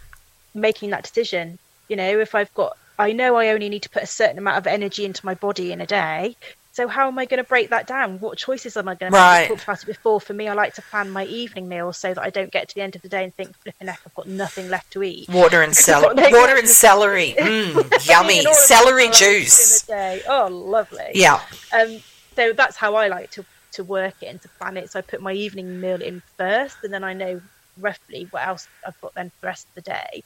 making 0.54 0.90
that 0.90 1.04
decision. 1.04 1.58
You 1.88 1.96
know, 1.96 2.18
if 2.20 2.34
I've 2.34 2.52
got, 2.54 2.76
I 2.98 3.12
know 3.12 3.36
I 3.36 3.48
only 3.48 3.68
need 3.68 3.82
to 3.82 3.90
put 3.90 4.02
a 4.02 4.06
certain 4.06 4.38
amount 4.38 4.58
of 4.58 4.66
energy 4.66 5.04
into 5.04 5.24
my 5.24 5.34
body 5.34 5.72
in 5.72 5.80
a 5.80 5.86
day. 5.86 6.36
So 6.74 6.88
how 6.88 7.06
am 7.06 7.16
I 7.20 7.24
going 7.24 7.38
to 7.38 7.48
break 7.48 7.70
that 7.70 7.86
down? 7.86 8.18
What 8.18 8.36
choices 8.36 8.76
am 8.76 8.88
I 8.88 8.96
going 8.96 9.12
to 9.12 9.16
right. 9.16 9.42
make? 9.42 9.44
I 9.44 9.48
talked 9.54 9.62
about 9.62 9.82
it 9.84 9.86
before. 9.86 10.20
For 10.20 10.34
me, 10.34 10.48
I 10.48 10.54
like 10.54 10.74
to 10.74 10.82
plan 10.82 11.08
my 11.08 11.24
evening 11.26 11.68
meal 11.68 11.92
so 11.92 12.12
that 12.12 12.20
I 12.20 12.30
don't 12.30 12.50
get 12.50 12.68
to 12.70 12.74
the 12.74 12.80
end 12.80 12.96
of 12.96 13.02
the 13.02 13.08
day 13.08 13.22
and 13.22 13.32
think, 13.32 13.56
flipping 13.58 13.86
heck, 13.86 14.00
I've 14.04 14.14
got 14.16 14.26
nothing 14.26 14.68
left 14.68 14.92
to 14.94 15.04
eat. 15.04 15.28
Water 15.28 15.62
and 15.62 15.74
celery. 15.76 16.16
Water 16.32 16.56
and 16.56 16.68
celery. 16.68 17.36
Mm, 17.44 18.08
yummy. 18.08 18.42
celery 18.54 19.08
juice. 19.10 19.88
Oh, 19.88 20.48
lovely. 20.50 21.12
Yeah. 21.14 21.40
Um, 21.72 21.98
so 22.34 22.52
that's 22.52 22.76
how 22.76 22.96
I 22.96 23.06
like 23.06 23.30
to, 23.32 23.44
to 23.72 23.84
work 23.84 24.14
it 24.22 24.26
and 24.26 24.42
to 24.42 24.48
plan 24.48 24.76
it. 24.76 24.90
So 24.90 24.98
I 24.98 25.02
put 25.02 25.20
my 25.20 25.32
evening 25.32 25.80
meal 25.80 26.02
in 26.02 26.22
first, 26.36 26.78
and 26.82 26.92
then 26.92 27.04
I 27.04 27.12
know 27.12 27.40
roughly 27.78 28.26
what 28.30 28.44
else 28.46 28.66
I've 28.84 29.00
got 29.00 29.14
then 29.14 29.30
for 29.30 29.42
the 29.42 29.46
rest 29.46 29.68
of 29.68 29.74
the 29.74 29.82
day. 29.82 30.24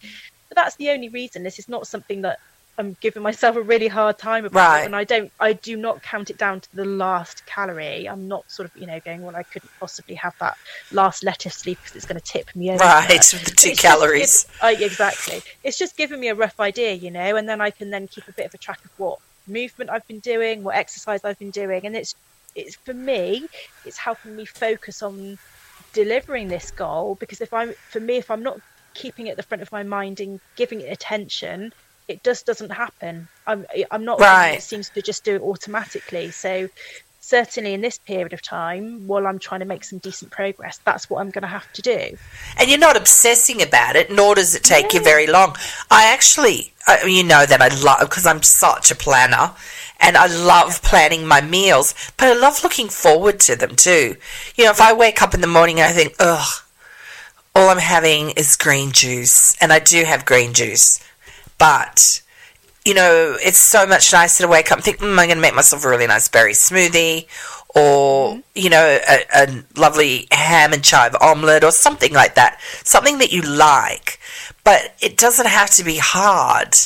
But 0.49 0.57
that's 0.57 0.77
the 0.77 0.91
only 0.91 1.11
reason. 1.11 1.43
This 1.43 1.59
is 1.59 1.69
not 1.69 1.87
something 1.87 2.23
that 2.23 2.39
I'm 2.79 2.97
giving 3.01 3.25
myself 3.25 3.57
a 3.57 3.61
really 3.61 3.89
hard 3.89 4.19
time 4.19 4.45
about, 4.45 4.71
right. 4.71 4.85
and 4.85 4.95
I 4.95 5.03
don't, 5.03 5.33
I 5.41 5.53
do 5.53 5.77
not 5.77 6.01
count 6.01 6.31
it 6.31 6.39
down 6.39 6.61
to 6.61 6.77
the 6.77 6.85
last 6.85 7.45
calorie. 7.45 8.09
I'm 8.09 8.29
not 8.29 8.49
sort 8.49 8.71
of, 8.71 8.81
you 8.81 8.87
know, 8.87 9.01
going, 9.01 9.23
well, 9.23 9.35
I 9.35 9.43
couldn't 9.43 9.71
possibly 9.81 10.15
have 10.15 10.35
that 10.39 10.57
last 10.93 11.25
lettuce 11.25 11.67
leaf 11.67 11.79
because 11.83 11.97
it's 11.97 12.07
going 12.07 12.21
to 12.21 12.25
tip 12.25 12.55
me 12.55 12.71
over. 12.71 12.79
Right, 12.79 13.09
the 13.09 13.55
two 13.57 13.71
it's 13.71 13.83
calories. 13.83 14.45
Just, 14.45 14.63
I, 14.63 14.75
exactly. 14.75 15.43
It's 15.65 15.77
just 15.77 15.97
giving 15.97 16.21
me 16.21 16.29
a 16.29 16.37
rough 16.37 16.61
idea, 16.61 16.93
you 16.93 17.11
know, 17.11 17.35
and 17.35 17.49
then 17.49 17.61
I 17.61 17.71
can 17.71 17.91
then 17.91 18.07
keep 18.07 18.29
a 18.29 18.33
bit 18.33 18.47
of 18.47 18.55
a 18.55 18.59
track 18.59 18.85
of 18.85 18.93
what 18.97 19.19
movement 19.49 19.91
I've 19.91 20.07
been 20.07 20.21
doing, 20.21 20.63
what 20.63 20.77
exercise 20.77 21.25
I've 21.25 21.39
been 21.41 21.51
doing, 21.51 21.85
and 21.85 21.97
it's, 21.97 22.15
it's 22.55 22.77
for 22.77 22.95
me, 22.95 23.49
it's 23.85 23.99
helping 23.99 24.37
me 24.37 24.45
focus 24.45 25.03
on 25.03 25.37
delivering 25.95 26.47
this 26.47 26.71
goal 26.71 27.17
because 27.17 27.41
if 27.41 27.53
I'm, 27.53 27.73
for 27.91 27.99
me, 27.99 28.19
if 28.19 28.31
I'm 28.31 28.45
not 28.45 28.61
keeping 28.95 29.27
it 29.27 29.31
at 29.33 29.37
the 29.37 29.43
front 29.43 29.63
of 29.63 29.73
my 29.73 29.83
mind 29.83 30.21
and 30.21 30.41
giving 30.55 30.81
it 30.81 30.93
attention 30.93 31.73
it 32.09 32.25
just 32.25 32.47
doesn't 32.47 32.71
happen. 32.71 33.29
I'm 33.47 33.67
I'm 33.91 34.05
not 34.05 34.19
right. 34.21 34.55
It 34.55 34.63
seems 34.63 34.91
to 34.91 35.03
just 35.03 35.25
do 35.25 35.37
it 35.37 35.43
automatically. 35.43 36.31
So 36.31 36.69
certainly 37.21 37.75
in 37.75 37.83
this 37.83 37.99
period 37.99 38.33
of 38.33 38.41
time, 38.41 39.07
while 39.07 39.27
I'm 39.27 39.39
trying 39.39 39.61
to 39.61 39.67
make 39.67 39.85
some 39.85 39.99
decent 39.99 40.31
progress, 40.31 40.81
that's 40.85 41.11
what 41.11 41.21
I'm 41.21 41.31
going 41.31 41.43
to 41.43 41.49
have 41.49 41.71
to 41.75 41.83
do. 41.83 42.17
And 42.59 42.71
you're 42.71 42.79
not 42.79 42.97
obsessing 42.97 43.61
about 43.61 43.97
it, 43.97 44.11
nor 44.11 44.35
does 44.35 44.55
it 44.55 44.65
take 44.65 44.93
yeah. 44.93 45.01
you 45.01 45.05
very 45.05 45.27
long. 45.27 45.55
I 45.91 46.11
actually, 46.11 46.73
uh, 46.87 47.07
you 47.07 47.23
know 47.23 47.45
that 47.45 47.61
I 47.61 47.69
love 47.69 48.01
because 48.09 48.27
I'm 48.27 48.43
such 48.43 48.91
a 48.91 48.97
planner. 48.97 49.53
And 50.01 50.17
I 50.17 50.29
love 50.29 50.81
planning 50.83 51.27
my 51.27 51.41
meals, 51.41 51.93
but 52.17 52.29
I 52.29 52.35
love 52.35 52.63
looking 52.63 52.89
forward 52.89 53.41
to 53.41 53.57
them 53.57 53.75
too. 53.75 54.15
You 54.55 54.65
know, 54.65 54.71
if 54.71 54.81
I 54.81 54.93
wake 54.93 55.21
up 55.21 55.35
in 55.35 55.41
the 55.41 55.49
morning 55.49 55.81
and 55.81 55.91
I 55.91 55.93
think, 55.93 56.15
ugh, 56.21 56.63
all 57.53 57.69
I'm 57.69 57.79
having 57.79 58.31
is 58.31 58.55
green 58.55 58.93
juice, 58.93 59.57
and 59.61 59.73
I 59.73 59.81
do 59.81 60.05
have 60.05 60.25
green 60.25 60.53
juice, 60.53 61.01
but 61.59 62.23
you 62.89 62.95
know, 62.95 63.37
it's 63.43 63.59
so 63.59 63.87
much 63.87 64.15
nicer 64.15 64.45
to 64.45 64.49
wake 64.49 64.73
up 64.73 64.79
and 64.79 64.85
think, 64.85 64.99
mm, 64.99 65.11
I'm 65.11 65.17
going 65.17 65.37
to 65.37 65.43
make 65.43 65.55
myself 65.55 65.85
a 65.85 65.89
really 65.91 66.07
nice 66.07 66.27
berry 66.27 66.55
smoothie 66.55 67.27
or, 67.75 68.31
mm-hmm. 68.31 68.41
you 68.55 68.71
know, 68.71 68.99
a, 69.07 69.25
a, 69.35 69.65
lovely 69.77 70.27
ham 70.33 70.73
and 70.73 70.83
chive 70.83 71.15
omelette 71.21 71.65
or 71.65 71.71
something 71.71 72.15
like 72.15 72.35
that. 72.37 72.59
Something 72.85 73.19
that 73.19 73.31
you 73.31 73.43
like. 73.43 74.19
But 74.65 74.95
it 75.03 75.19
doesn't 75.19 75.47
have 75.49 75.69
to 75.73 75.85
be 75.85 75.99
hard. 75.99 76.77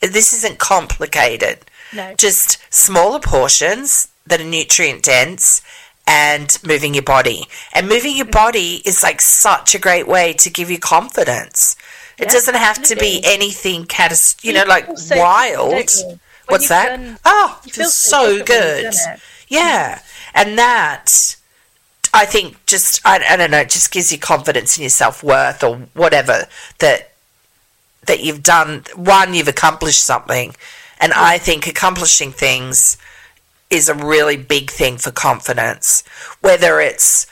This 0.00 0.32
isn't 0.32 0.58
complicated. 0.58 1.60
No. 1.92 2.12
Just 2.16 2.58
smaller 2.74 3.20
portions 3.20 4.08
that 4.26 4.40
are 4.40 4.44
nutrient 4.44 5.04
dense 5.04 5.62
and 6.08 6.58
moving 6.66 6.94
your 6.94 7.04
body. 7.04 7.46
And 7.72 7.88
moving 7.88 8.16
your 8.16 8.26
mm-hmm. 8.26 8.32
body 8.32 8.82
is 8.84 9.04
like 9.04 9.20
such 9.20 9.76
a 9.76 9.78
great 9.78 10.08
way 10.08 10.32
to 10.34 10.50
give 10.50 10.72
you 10.72 10.80
confidence. 10.80 11.76
It 12.22 12.28
yeah, 12.28 12.32
doesn't 12.34 12.54
have 12.54 12.78
absolutely. 12.78 13.20
to 13.20 13.20
be 13.20 13.26
anything 13.26 13.84
catastrophic, 13.84 14.44
you 14.44 14.52
know, 14.52 14.64
like 14.68 14.96
so 14.96 15.16
wild. 15.16 15.90
What's 16.46 16.68
that? 16.68 16.96
Done, 16.96 17.18
oh, 17.24 17.60
it 17.66 17.72
feels 17.72 17.94
so, 17.94 18.38
so 18.38 18.44
good. 18.44 18.94
Yeah. 19.48 20.00
And 20.32 20.56
that, 20.56 21.34
I 22.14 22.24
think, 22.24 22.64
just, 22.66 23.04
I, 23.04 23.20
I 23.28 23.36
don't 23.36 23.50
know, 23.50 23.58
it 23.58 23.70
just 23.70 23.90
gives 23.90 24.12
you 24.12 24.18
confidence 24.18 24.76
in 24.76 24.82
your 24.82 24.90
self 24.90 25.24
worth 25.24 25.64
or 25.64 25.78
whatever 25.94 26.46
that 26.78 27.10
that 28.06 28.22
you've 28.22 28.44
done. 28.44 28.84
One, 28.94 29.34
you've 29.34 29.48
accomplished 29.48 30.04
something. 30.04 30.54
And 31.00 31.10
yeah. 31.10 31.20
I 31.20 31.38
think 31.38 31.66
accomplishing 31.66 32.30
things 32.30 32.98
is 33.68 33.88
a 33.88 33.94
really 33.94 34.36
big 34.36 34.70
thing 34.70 34.96
for 34.96 35.10
confidence. 35.10 36.04
Whether 36.40 36.80
it's, 36.80 37.26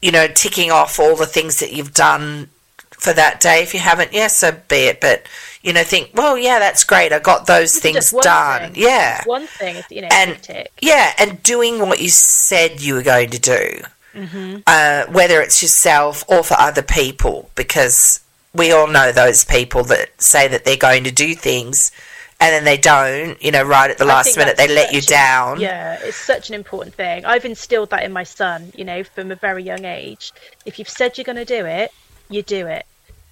you 0.00 0.12
know, 0.12 0.28
ticking 0.28 0.70
off 0.70 1.00
all 1.00 1.16
the 1.16 1.26
things 1.26 1.58
that 1.58 1.72
you've 1.72 1.92
done 1.92 2.50
for 2.98 3.12
that 3.12 3.40
day. 3.40 3.62
If 3.62 3.74
you 3.74 3.80
haven't, 3.80 4.12
yes, 4.12 4.42
yeah, 4.42 4.50
so 4.50 4.60
be 4.68 4.76
it. 4.76 5.00
But 5.00 5.26
you 5.62 5.72
know, 5.72 5.82
think, 5.82 6.10
well, 6.14 6.38
yeah, 6.38 6.58
that's 6.58 6.84
great. 6.84 7.12
I 7.12 7.18
got 7.18 7.46
those 7.46 7.76
things 7.76 8.12
done. 8.22 8.72
Thing. 8.72 8.82
Yeah, 8.82 9.22
one 9.24 9.46
thing, 9.46 9.82
you 9.90 10.02
know, 10.02 10.08
and 10.12 10.68
yeah, 10.80 11.12
and 11.18 11.42
doing 11.42 11.80
what 11.80 12.00
you 12.00 12.08
said 12.08 12.80
you 12.80 12.94
were 12.94 13.02
going 13.02 13.30
to 13.30 13.40
do, 13.40 13.80
mm-hmm. 14.14 14.58
uh, 14.66 15.06
whether 15.12 15.40
it's 15.40 15.62
yourself 15.62 16.24
or 16.28 16.42
for 16.42 16.54
other 16.54 16.82
people, 16.82 17.50
because 17.54 18.20
we 18.54 18.72
all 18.72 18.86
know 18.86 19.12
those 19.12 19.44
people 19.44 19.84
that 19.84 20.20
say 20.20 20.48
that 20.48 20.64
they're 20.64 20.76
going 20.76 21.04
to 21.04 21.12
do 21.12 21.34
things. 21.34 21.92
And 22.38 22.52
then 22.52 22.64
they 22.64 22.76
don't, 22.76 23.42
you 23.42 23.50
know, 23.50 23.62
right 23.62 23.90
at 23.90 23.96
the 23.96 24.04
last 24.04 24.36
minute, 24.36 24.58
they 24.58 24.68
let 24.68 24.92
you 24.92 25.00
down. 25.00 25.58
yeah, 25.58 25.98
it's 26.02 26.18
such 26.18 26.50
an 26.50 26.54
important 26.54 26.94
thing. 26.94 27.24
I've 27.24 27.46
instilled 27.46 27.88
that 27.90 28.02
in 28.02 28.12
my 28.12 28.24
son, 28.24 28.72
you 28.76 28.84
know, 28.84 29.04
from 29.04 29.32
a 29.32 29.36
very 29.36 29.62
young 29.62 29.86
age. 29.86 30.32
If 30.66 30.78
you've 30.78 30.88
said 30.88 31.16
you're 31.16 31.24
going 31.24 31.36
to 31.36 31.46
do 31.46 31.64
it, 31.64 31.92
you 32.28 32.42
do 32.42 32.66
it. 32.66 32.86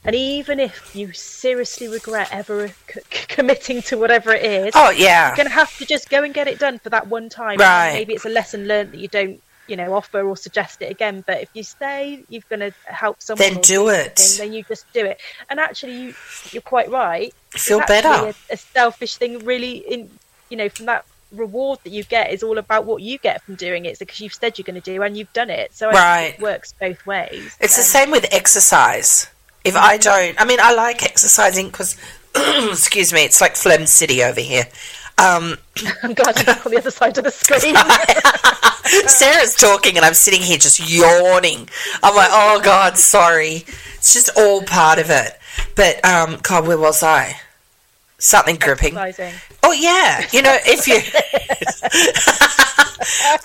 And 0.06 0.14
even 0.14 0.60
if 0.60 0.94
you 0.94 1.12
seriously 1.12 1.88
regret 1.88 2.28
ever 2.30 2.68
c- 2.68 3.00
committing 3.10 3.80
to 3.82 3.96
whatever 3.96 4.34
it 4.34 4.44
is, 4.44 4.72
oh 4.74 4.90
yeah, 4.90 5.28
you're 5.28 5.36
going 5.36 5.48
to 5.48 5.54
have 5.54 5.76
to 5.78 5.86
just 5.86 6.10
go 6.10 6.22
and 6.22 6.34
get 6.34 6.46
it 6.46 6.58
done 6.58 6.78
for 6.78 6.90
that 6.90 7.06
one 7.06 7.30
time. 7.30 7.58
Right. 7.58 7.94
Maybe 7.94 8.12
it's 8.12 8.26
a 8.26 8.28
lesson 8.28 8.68
learned 8.68 8.92
that 8.92 8.98
you 8.98 9.08
don't, 9.08 9.42
you 9.66 9.76
know, 9.76 9.94
offer 9.94 10.20
or 10.20 10.36
suggest 10.36 10.82
it 10.82 10.90
again. 10.90 11.24
But 11.26 11.40
if 11.40 11.48
you 11.54 11.62
say 11.62 12.22
you're 12.28 12.42
going 12.50 12.60
to 12.60 12.72
help 12.84 13.22
someone, 13.22 13.54
then 13.54 13.62
do 13.62 13.88
it. 13.88 14.36
Then 14.36 14.52
you 14.52 14.62
just 14.64 14.92
do 14.92 15.06
it. 15.06 15.20
And 15.48 15.58
actually, 15.58 15.96
you 15.96 16.14
you're 16.50 16.60
quite 16.60 16.90
right. 16.90 17.32
Feel 17.50 17.80
better. 17.80 18.08
A, 18.28 18.34
a 18.52 18.56
selfish 18.58 19.16
thing, 19.16 19.38
really. 19.38 19.78
In 19.78 20.10
you 20.50 20.58
know, 20.58 20.68
from 20.68 20.84
that 20.86 21.06
reward 21.34 21.80
that 21.84 21.90
you 21.90 22.04
get 22.04 22.32
is 22.32 22.42
all 22.42 22.58
about 22.58 22.84
what 22.84 23.02
you 23.02 23.18
get 23.18 23.42
from 23.42 23.54
doing 23.54 23.84
it 23.84 23.98
because 23.98 24.20
you've 24.20 24.34
said 24.34 24.58
you're 24.58 24.64
going 24.64 24.80
to 24.80 24.92
do 24.92 25.02
and 25.02 25.16
you've 25.16 25.32
done 25.32 25.50
it. 25.50 25.74
So 25.74 25.90
right. 25.90 26.34
it 26.34 26.40
works 26.40 26.74
both 26.78 27.04
ways. 27.06 27.56
It's 27.60 27.76
um, 27.76 27.80
the 27.80 27.84
same 27.84 28.10
with 28.10 28.26
exercise. 28.32 29.28
If 29.64 29.76
I 29.76 29.96
don't, 29.96 30.40
I 30.40 30.44
mean, 30.44 30.58
I 30.60 30.74
like 30.74 31.02
exercising 31.02 31.66
because, 31.66 31.96
excuse 32.34 33.12
me, 33.12 33.24
it's 33.24 33.40
like 33.40 33.56
Phlegm 33.56 33.86
City 33.86 34.22
over 34.22 34.40
here. 34.40 34.64
Um, 35.16 35.56
I'm 36.02 36.14
glad 36.14 36.44
you're 36.44 36.56
on 36.56 36.70
the 36.70 36.78
other 36.78 36.90
side 36.90 37.16
of 37.18 37.24
the 37.24 37.30
screen. 37.30 37.74
Sarah's 39.08 39.54
talking 39.54 39.96
and 39.96 40.04
I'm 40.04 40.14
sitting 40.14 40.40
here 40.42 40.58
just 40.58 40.80
yawning. 40.80 41.68
I'm 42.02 42.14
like, 42.14 42.30
oh 42.30 42.60
God, 42.62 42.98
sorry. 42.98 43.64
It's 43.96 44.12
just 44.12 44.30
all 44.36 44.62
part 44.62 44.98
of 44.98 45.10
it. 45.10 45.38
But, 45.76 46.04
um, 46.04 46.38
God, 46.42 46.66
where 46.66 46.78
was 46.78 47.02
I? 47.02 47.36
Something 48.18 48.56
gripping. 48.56 48.96
Oh 49.62 49.72
yeah, 49.72 50.26
you 50.32 50.42
know 50.42 50.56
if 50.64 50.86
you. 50.88 51.00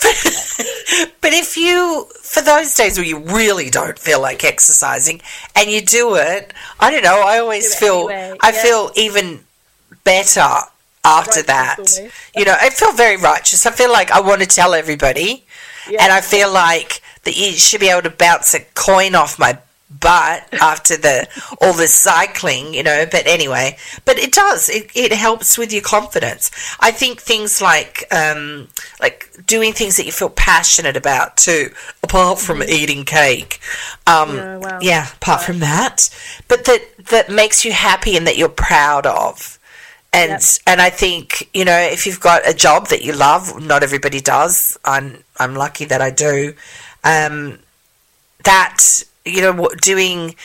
but, 0.01 1.11
but 1.21 1.33
if 1.33 1.57
you 1.57 2.07
for 2.21 2.41
those 2.41 2.73
days 2.75 2.97
where 2.97 3.05
you 3.05 3.19
really 3.19 3.69
don't 3.69 3.97
feel 3.97 4.21
like 4.21 4.43
exercising 4.43 5.21
and 5.55 5.69
you 5.69 5.81
do 5.81 6.15
it, 6.15 6.53
I 6.79 6.91
don't 6.91 7.03
know. 7.03 7.21
I 7.25 7.39
always 7.39 7.75
feel 7.75 8.09
anyway. 8.09 8.37
I 8.41 8.51
yeah. 8.51 8.61
feel 8.61 8.91
even 8.95 9.39
better 10.03 10.47
after 11.03 11.31
righteous 11.31 11.45
that. 11.47 11.75
Almost. 11.77 12.01
You 12.35 12.45
know, 12.45 12.55
I 12.59 12.69
feel 12.69 12.93
very 12.93 13.17
righteous. 13.17 13.65
I 13.65 13.71
feel 13.71 13.91
like 13.91 14.11
I 14.11 14.21
want 14.21 14.41
to 14.41 14.47
tell 14.47 14.73
everybody, 14.73 15.45
yeah. 15.89 16.03
and 16.03 16.13
I 16.13 16.21
feel 16.21 16.51
like 16.51 17.01
that 17.23 17.37
you 17.37 17.51
should 17.53 17.79
be 17.79 17.89
able 17.89 18.03
to 18.03 18.09
bounce 18.09 18.53
a 18.53 18.61
coin 18.75 19.15
off 19.15 19.39
my 19.39 19.57
but 19.89 20.47
after 20.61 20.97
the 20.97 21.27
all 21.61 21.73
the 21.73 21.87
cycling, 21.87 22.73
you 22.73 22.83
know. 22.83 23.05
But 23.09 23.25
anyway, 23.25 23.77
but 24.05 24.19
it 24.19 24.31
does. 24.31 24.69
It, 24.69 24.91
it 24.93 25.11
helps 25.11 25.57
with 25.57 25.73
your 25.73 25.81
confidence. 25.81 26.51
I 26.79 26.91
think 26.91 27.21
things 27.21 27.61
like 27.61 28.05
um, 28.11 28.67
like 29.01 29.31
doing 29.45 29.73
things 29.73 29.97
that 29.97 30.05
you 30.05 30.11
feel 30.11 30.29
passionate 30.29 30.95
about 30.95 31.37
too, 31.37 31.71
apart 32.03 32.39
from 32.39 32.59
mm-hmm. 32.59 32.69
eating 32.69 33.03
cake. 33.03 33.59
Um, 34.05 34.35
yeah, 34.35 34.57
well, 34.57 34.83
yeah, 34.83 35.13
apart 35.13 35.41
from 35.41 35.59
that, 35.59 36.09
but 36.47 36.65
that 36.65 36.81
that 37.09 37.29
makes 37.29 37.65
you 37.65 37.71
happy 37.71 38.15
and 38.15 38.27
that 38.27 38.37
you're 38.37 38.49
proud 38.49 39.07
of. 39.07 39.57
And 40.13 40.31
yep. 40.31 40.41
and 40.67 40.81
I 40.81 40.91
think 40.91 41.49
you 41.53 41.65
know 41.65 41.77
if 41.79 42.05
you've 42.05 42.19
got 42.19 42.47
a 42.47 42.53
job 42.53 42.87
that 42.87 43.03
you 43.03 43.13
love, 43.13 43.59
not 43.59 43.81
everybody 43.81 44.21
does. 44.21 44.77
I'm 44.85 45.23
I'm 45.37 45.55
lucky 45.55 45.85
that 45.85 46.01
I 46.01 46.11
do. 46.11 46.53
Um, 47.03 47.59
that 48.43 49.03
you 49.25 49.41
know 49.41 49.69
doing 49.81 50.35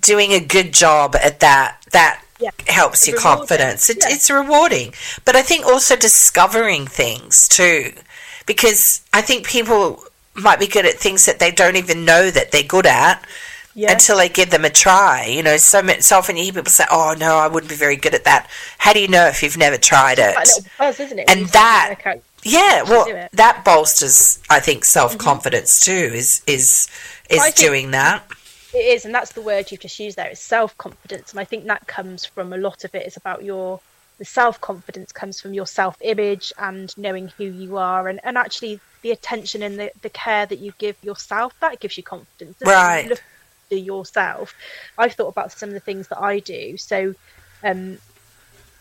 doing 0.00 0.32
a 0.32 0.40
good 0.40 0.72
job 0.72 1.16
at 1.16 1.40
that 1.40 1.78
that 1.92 2.22
yeah. 2.38 2.50
helps 2.68 3.06
your 3.06 3.16
rewarding. 3.16 3.38
confidence 3.38 3.90
it, 3.90 3.98
yeah. 4.00 4.14
it's 4.14 4.30
rewarding 4.30 4.92
but 5.24 5.36
i 5.36 5.42
think 5.42 5.64
also 5.66 5.96
discovering 5.96 6.86
things 6.86 7.48
too 7.48 7.92
because 8.46 9.02
i 9.12 9.20
think 9.20 9.46
people 9.46 10.02
might 10.34 10.58
be 10.60 10.66
good 10.66 10.86
at 10.86 10.94
things 10.94 11.26
that 11.26 11.38
they 11.38 11.50
don't 11.50 11.76
even 11.76 12.04
know 12.04 12.30
that 12.30 12.52
they're 12.52 12.62
good 12.62 12.86
at 12.86 13.24
Yeah. 13.74 13.92
until 13.92 14.16
they 14.16 14.28
give 14.28 14.50
them 14.50 14.64
a 14.64 14.70
try. 14.70 15.26
You 15.26 15.42
know, 15.42 15.56
so, 15.56 15.80
so 16.00 16.18
often 16.18 16.36
you 16.36 16.44
hear 16.44 16.52
people 16.54 16.70
say, 16.70 16.84
"Oh 16.90 17.14
no, 17.18 17.36
I 17.36 17.46
wouldn't 17.46 17.70
be 17.70 17.76
very 17.76 17.96
good 17.96 18.14
at 18.14 18.24
that." 18.24 18.48
How 18.78 18.92
do 18.92 19.00
you 19.00 19.08
know 19.08 19.26
if 19.26 19.42
you've 19.42 19.56
never 19.56 19.76
tried 19.76 20.18
it? 20.18 20.34
Buzz, 20.78 20.98
isn't 21.00 21.18
it? 21.18 21.28
And 21.28 21.40
when 21.40 21.44
you 21.44 21.48
start 21.48 21.98
to 21.98 22.04
that- 22.04 22.22
Yeah, 22.42 22.82
well. 22.82 23.06
Mm-hmm. 23.06 23.36
that 23.36 23.64
bolsters, 23.64 24.38
I 24.48 24.60
think, 24.60 24.84
self 24.84 25.16
confidence 25.18 25.78
too. 25.78 26.10
Is 26.14 26.42
is 26.46 26.88
is 27.30 27.54
doing 27.54 27.92
that? 27.92 28.24
It 28.72 28.78
is, 28.78 29.04
and 29.04 29.14
that's 29.14 29.32
the 29.32 29.42
word 29.42 29.70
you've 29.70 29.80
just 29.80 29.98
used 29.98 30.16
there. 30.16 30.28
It's 30.28 30.40
self 30.40 30.76
confidence, 30.78 31.32
and 31.32 31.40
I 31.40 31.44
think 31.44 31.64
that 31.66 31.86
comes 31.86 32.24
from 32.24 32.52
a 32.52 32.56
lot 32.56 32.84
of 32.84 32.94
it. 32.94 33.02
it 33.02 33.06
is 33.08 33.16
about 33.16 33.42
your 33.42 33.80
the 34.18 34.24
self 34.24 34.60
confidence 34.60 35.12
comes 35.12 35.40
from 35.40 35.54
your 35.54 35.66
self 35.66 35.96
image 36.02 36.52
and 36.58 36.96
knowing 36.96 37.28
who 37.36 37.44
you 37.44 37.78
are, 37.78 38.06
and, 38.06 38.20
and 38.22 38.38
actually 38.38 38.80
the 39.02 39.10
attention 39.10 39.62
and 39.62 39.78
the, 39.78 39.90
the 40.02 40.10
care 40.10 40.46
that 40.46 40.58
you 40.58 40.72
give 40.78 40.96
yourself 41.02 41.54
that 41.60 41.80
gives 41.80 41.96
you 41.96 42.02
confidence. 42.02 42.56
Right. 42.60 43.04
You 43.04 43.10
look 43.10 43.22
after 43.64 43.76
yourself. 43.76 44.54
I've 44.98 45.14
thought 45.14 45.28
about 45.28 45.52
some 45.52 45.70
of 45.70 45.74
the 45.74 45.80
things 45.80 46.08
that 46.08 46.20
I 46.20 46.38
do. 46.38 46.76
So, 46.76 47.14
um, 47.64 47.98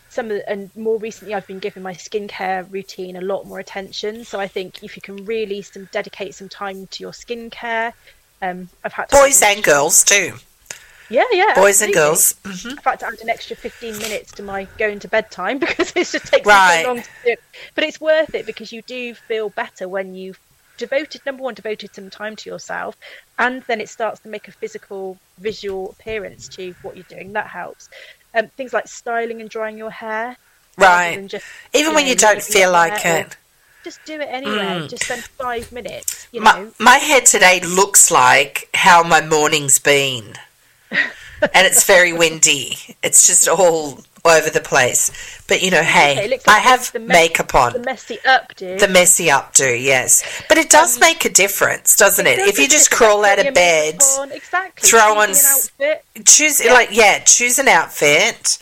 some 0.10 0.26
of 0.26 0.32
the, 0.32 0.50
and 0.50 0.76
more 0.76 0.98
recently 0.98 1.34
I've 1.34 1.48
been 1.48 1.60
giving 1.60 1.84
my 1.84 1.94
skincare 1.94 2.70
routine 2.72 3.16
a 3.16 3.22
lot 3.22 3.46
more 3.46 3.60
attention. 3.60 4.26
So 4.26 4.40
I 4.40 4.48
think 4.48 4.84
if 4.84 4.96
you 4.96 5.02
can 5.02 5.26
really 5.26 5.62
some 5.62 5.88
dedicate 5.92 6.36
some 6.36 6.50
time 6.50 6.88
to 6.88 7.04
your 7.04 7.12
skincare, 7.12 7.94
um, 8.42 8.70
I've 8.84 8.94
had 8.94 9.10
to 9.10 9.16
Boys 9.18 9.42
and 9.42 9.64
girls 9.64 10.04
too. 10.04 10.34
yeah, 11.10 11.24
yeah. 11.32 11.54
Boys 11.56 11.82
and 11.82 11.90
absolutely. 11.90 11.94
girls. 11.94 12.36
hmm 12.46 12.78
I've 12.78 12.84
had 12.86 13.00
to 13.02 13.08
add 13.08 13.22
an 13.22 13.30
extra 13.30 13.56
15 13.56 13.98
minutes 13.98 14.32
to 14.34 14.44
my 14.44 14.68
going 14.78 15.00
to 15.00 15.08
bed 15.08 15.30
time 15.32 15.58
because 15.66 15.92
it 15.96 16.08
just 16.08 16.26
takes 16.28 16.46
Right. 16.46 16.84
so 16.84 16.88
long 16.88 17.02
to 17.02 17.10
do 17.26 17.32
it. 17.32 17.40
But 17.76 17.84
it's 17.84 18.00
worth 18.00 18.34
it 18.36 18.46
because 18.46 18.72
you 18.72 18.82
do 18.84 19.14
feel 19.14 19.50
better 19.50 19.88
when 19.88 20.16
you've 20.16 20.40
devoted, 20.78 21.22
number 21.26 21.44
one, 21.44 21.54
devoted 21.56 21.94
some 21.94 22.10
time 22.10 22.36
to 22.38 22.50
yourself, 22.50 22.96
and 23.38 23.64
then 23.64 23.82
it 23.82 23.90
starts 23.90 24.22
to 24.22 24.30
make 24.30 24.48
a 24.48 24.52
physical, 24.52 25.18
visual 25.40 25.90
appearance 26.00 26.48
to 26.50 26.74
what 26.84 26.96
you're 26.96 27.04
doing. 27.10 27.34
That 27.34 27.48
helps. 27.48 27.90
Um, 28.34 28.48
things 28.48 28.72
like 28.72 28.88
styling 28.88 29.42
and 29.42 29.50
drying 29.50 29.78
your 29.78 29.92
hair. 29.92 30.38
Right. 30.78 31.28
just, 31.28 31.46
Even 31.74 31.94
when 31.94 32.06
know, 32.06 32.12
you 32.12 32.16
don't 32.16 32.42
feel 32.42 32.72
like 32.72 33.04
there 33.04 33.18
or 33.18 33.20
it. 33.26 33.38
Just 33.84 34.04
do 34.06 34.20
it 34.20 34.28
anyway. 34.30 34.58
Mm. 34.82 34.90
Just 34.90 35.06
spend 35.06 35.24
five 35.24 35.72
minutes. 35.72 36.28
You 36.32 36.42
My, 36.42 36.60
know, 36.64 36.72
my 36.80 36.98
hair 36.98 37.22
today 37.22 37.62
looks 37.62 38.12
like 38.12 38.70
how 38.74 39.04
my 39.04 39.22
morning's 39.26 39.80
been. 39.80 40.34
and 40.92 41.66
it's 41.66 41.86
very 41.86 42.12
windy. 42.12 42.78
It's 43.04 43.26
just 43.26 43.48
all 43.48 44.00
over 44.26 44.50
the 44.50 44.60
place. 44.60 45.12
But 45.48 45.62
you 45.62 45.72
know, 45.72 45.82
hey, 45.82 46.26
it 46.26 46.30
looks 46.30 46.48
I 46.48 46.60
have 46.60 46.92
the 46.92 47.00
mess- 47.00 47.14
makeup 47.16 47.56
on. 47.56 47.74
the 47.74 47.80
messy 47.80 48.18
updo. 48.26 48.78
The 48.80 48.88
messy 48.90 49.28
updo, 49.28 49.82
yes. 49.82 50.24
But 50.50 50.58
it 50.58 50.70
does 50.70 51.00
make 51.00 51.24
a 51.26 51.30
difference, 51.30 51.96
doesn't 51.96 52.28
it? 52.28 52.34
Um, 52.40 52.46
does 52.46 52.50
If 52.50 52.60
you 52.60 52.68
just 52.68 52.92
crawl 52.92 53.24
out 53.24 53.40
of 53.46 53.54
bed, 53.54 54.02
on, 54.20 54.32
exactly. 54.34 54.90
throw 54.90 55.18
on 55.20 55.30
choose 56.26 56.64
Yeah. 56.64 56.74
like 56.74 56.90
yeah, 56.92 57.20
choose 57.20 57.58
an 57.60 57.68
outfit. 57.70 58.58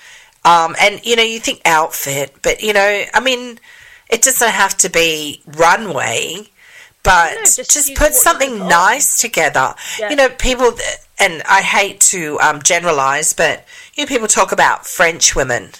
Um, 0.45 0.75
and 0.79 1.03
you 1.05 1.15
know, 1.15 1.23
you 1.23 1.39
think 1.39 1.61
outfit, 1.65 2.35
but 2.43 2.61
you 2.61 2.71
know, 2.73 3.03
I 3.13 3.19
mean, 3.19 3.59
it 4.09 4.21
doesn't 4.21 4.49
have 4.49 4.75
to 4.77 4.89
be 4.89 5.41
runway, 5.45 6.47
but 7.03 7.33
No, 7.35 7.41
just, 7.41 7.71
just 7.71 7.95
put 7.95 8.13
something 8.13 8.59
nice 8.67 9.17
together. 9.17 9.73
Yeah. 9.99 10.09
You 10.09 10.15
know, 10.15 10.29
people, 10.29 10.71
and 11.19 11.41
I 11.49 11.61
hate 11.61 11.99
to 12.11 12.39
um, 12.41 12.61
generalize, 12.61 13.33
but 13.33 13.65
you 13.95 14.03
know, 14.03 14.07
people 14.07 14.27
talk 14.27 14.51
about 14.51 14.85
French 14.85 15.35
women 15.35 15.71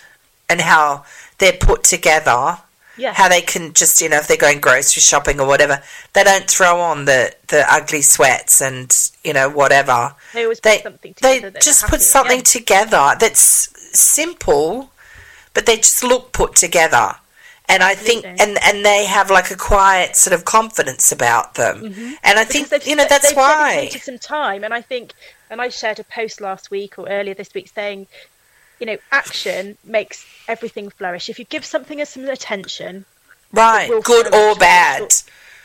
and 0.50 0.62
how 0.62 1.06
they're 1.40 1.54
put 1.54 1.84
together 1.84 2.58
Yeah. 2.98 3.14
how 3.14 3.30
they 3.30 3.42
can 3.42 3.74
just 3.74 4.02
you 4.02 4.10
know 4.10 4.18
if 4.18 4.28
they're 4.28 4.38
going 4.38 4.60
grocery 4.60 5.02
shopping 5.02 5.40
or 5.40 5.46
whatever 5.46 5.84
they 6.14 6.24
don't 6.24 6.50
throw 6.50 6.80
on 6.80 7.06
the 7.06 7.32
the 7.50 7.64
ugly 7.72 8.02
sweats 8.02 8.60
and 8.62 8.90
you 9.24 9.34
know 9.34 9.48
whatever 9.50 10.16
They 10.34 10.44
always 10.44 10.60
they 10.62 10.78
put 10.78 10.84
something 10.84 11.14
they 11.22 11.36
together. 11.36 11.52
that 11.52 11.62
just 11.62 11.86
put 11.86 12.02
something 12.02 12.38
yeah. 12.38 12.44
together 12.58 13.16
that's 13.20 13.70
simple 14.00 14.90
but 15.54 15.66
they 15.68 15.76
just 15.78 16.04
look 16.04 16.32
put 16.32 16.56
together 16.56 17.16
and 17.70 17.84
I 17.84 17.96
think 17.96 18.26
and 18.26 18.58
and 18.64 18.86
they 18.86 19.06
have 19.06 19.30
like 19.30 19.52
a 19.52 19.58
quiet 19.58 20.16
sort 20.16 20.34
of 20.34 20.46
confidence 20.46 21.12
about 21.12 21.56
them 21.56 21.94
and 22.24 22.40
I 22.40 22.44
think 22.44 22.58
Mm-hmm. 22.58 22.64
Because 22.64 22.70
they've 22.70 22.88
you 22.88 22.96
know 22.96 23.06
that's 23.08 23.30
they've 23.30 23.38
why 23.38 23.76
dedicated 23.76 24.02
some 24.02 24.20
time, 24.20 24.64
and 24.64 24.74
I 24.74 24.82
think, 24.82 25.14
and 25.50 25.62
I 25.62 25.70
shared 25.70 26.00
a 26.00 26.04
post 26.04 26.42
last 26.42 26.72
week 26.72 26.98
or 26.98 27.08
earlier 27.08 27.34
this 27.34 27.54
week 27.54 27.70
saying, 27.74 28.08
you 28.80 28.86
know, 28.86 28.98
action 29.12 29.78
makes 29.84 30.26
everything 30.48 30.90
flourish. 30.90 31.30
If 31.30 31.40
you 31.40 31.46
give 31.46 31.66
something 31.66 32.04
some 32.06 32.26
attention, 32.26 33.06
right 33.52 33.90
good 34.04 34.28
flourish, 34.28 34.58
or 34.58 34.60
bad 34.60 35.12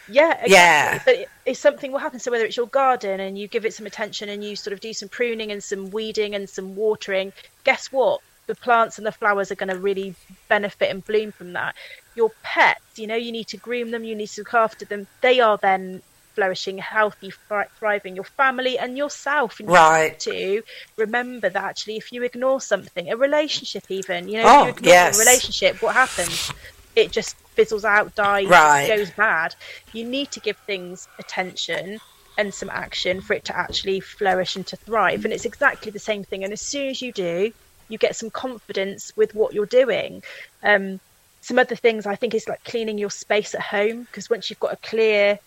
yeah, 0.08 0.32
exactly. 0.42 0.52
Yeah. 0.52 1.02
But 1.04 1.28
if 1.46 1.56
something 1.56 1.92
will 1.92 1.98
happen, 1.98 2.18
so 2.20 2.30
whether 2.30 2.44
it's 2.44 2.56
your 2.56 2.66
garden 2.66 3.20
and 3.20 3.38
you 3.38 3.48
give 3.48 3.64
it 3.64 3.74
some 3.74 3.86
attention 3.86 4.28
and 4.28 4.42
you 4.42 4.56
sort 4.56 4.72
of 4.72 4.80
do 4.80 4.92
some 4.92 5.08
pruning 5.08 5.52
and 5.52 5.62
some 5.62 5.90
weeding 5.90 6.34
and 6.34 6.48
some 6.48 6.74
watering, 6.74 7.32
guess 7.64 7.90
what? 7.92 8.20
The 8.52 8.56
plants 8.56 8.98
and 8.98 9.06
the 9.06 9.12
flowers 9.12 9.50
are 9.50 9.54
going 9.54 9.70
to 9.70 9.78
really 9.78 10.14
benefit 10.50 10.90
and 10.90 11.02
bloom 11.06 11.32
from 11.32 11.54
that. 11.54 11.74
Your 12.14 12.28
pets, 12.42 12.98
you 12.98 13.06
know, 13.06 13.16
you 13.16 13.32
need 13.32 13.46
to 13.48 13.56
groom 13.56 13.90
them, 13.90 14.04
you 14.04 14.14
need 14.14 14.28
to 14.28 14.42
look 14.42 14.52
after 14.52 14.84
them. 14.84 15.06
They 15.22 15.40
are 15.40 15.58
then 15.62 16.02
flourishing, 16.34 16.76
healthy, 16.76 17.32
thriving. 17.78 18.14
Your 18.14 18.26
family 18.36 18.78
and 18.78 18.98
yourself. 18.98 19.58
And 19.58 19.70
Right. 19.70 20.20
to 20.20 20.62
remember 20.98 21.48
that 21.48 21.64
actually, 21.64 21.96
if 21.96 22.12
you 22.12 22.24
ignore 22.24 22.60
something, 22.60 23.10
a 23.10 23.16
relationship, 23.16 23.84
even, 23.88 24.28
you 24.28 24.42
know, 24.42 24.52
Oh, 24.52 24.64
you 24.64 24.70
ignore 24.72 24.92
yes. 24.92 25.16
a 25.16 25.18
relationship, 25.18 25.80
what 25.80 25.94
happens? 25.94 26.52
It 26.94 27.10
just 27.10 27.34
fizzles 27.56 27.86
out, 27.86 28.14
dies, 28.14 28.48
Right. 28.48 28.86
goes 28.86 29.10
bad. 29.12 29.54
You 29.94 30.04
need 30.04 30.30
to 30.32 30.40
give 30.40 30.58
things 30.66 31.08
attention 31.18 31.98
and 32.36 32.52
some 32.52 32.68
action 32.68 33.22
for 33.22 33.32
it 33.32 33.46
to 33.46 33.56
actually 33.56 34.00
flourish 34.00 34.56
and 34.56 34.66
to 34.66 34.76
thrive. 34.84 35.24
And 35.24 35.32
it's 35.32 35.46
exactly 35.46 35.90
the 35.90 35.98
same 35.98 36.22
thing. 36.24 36.44
And 36.44 36.52
as 36.52 36.60
soon 36.60 36.88
as 36.88 37.00
you 37.00 37.12
do, 37.12 37.50
you 37.92 37.98
get 37.98 38.16
some 38.16 38.30
confidence 38.30 39.12
with 39.14 39.34
what 39.34 39.52
you're 39.52 39.66
doing. 39.66 40.22
Um, 40.62 40.98
some 41.42 41.58
other 41.58 41.76
things 41.76 42.06
I 42.06 42.16
think 42.16 42.34
is 42.34 42.48
like 42.48 42.64
cleaning 42.64 42.98
your 42.98 43.10
space 43.10 43.54
at 43.54 43.60
home 43.60 44.02
because 44.04 44.30
once 44.30 44.48
you've 44.48 44.60
got 44.60 44.72
a 44.72 44.76
clear 44.76 45.38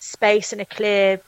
space 0.00 0.52
and 0.52 0.60
a 0.60 0.64
clear 0.64 1.20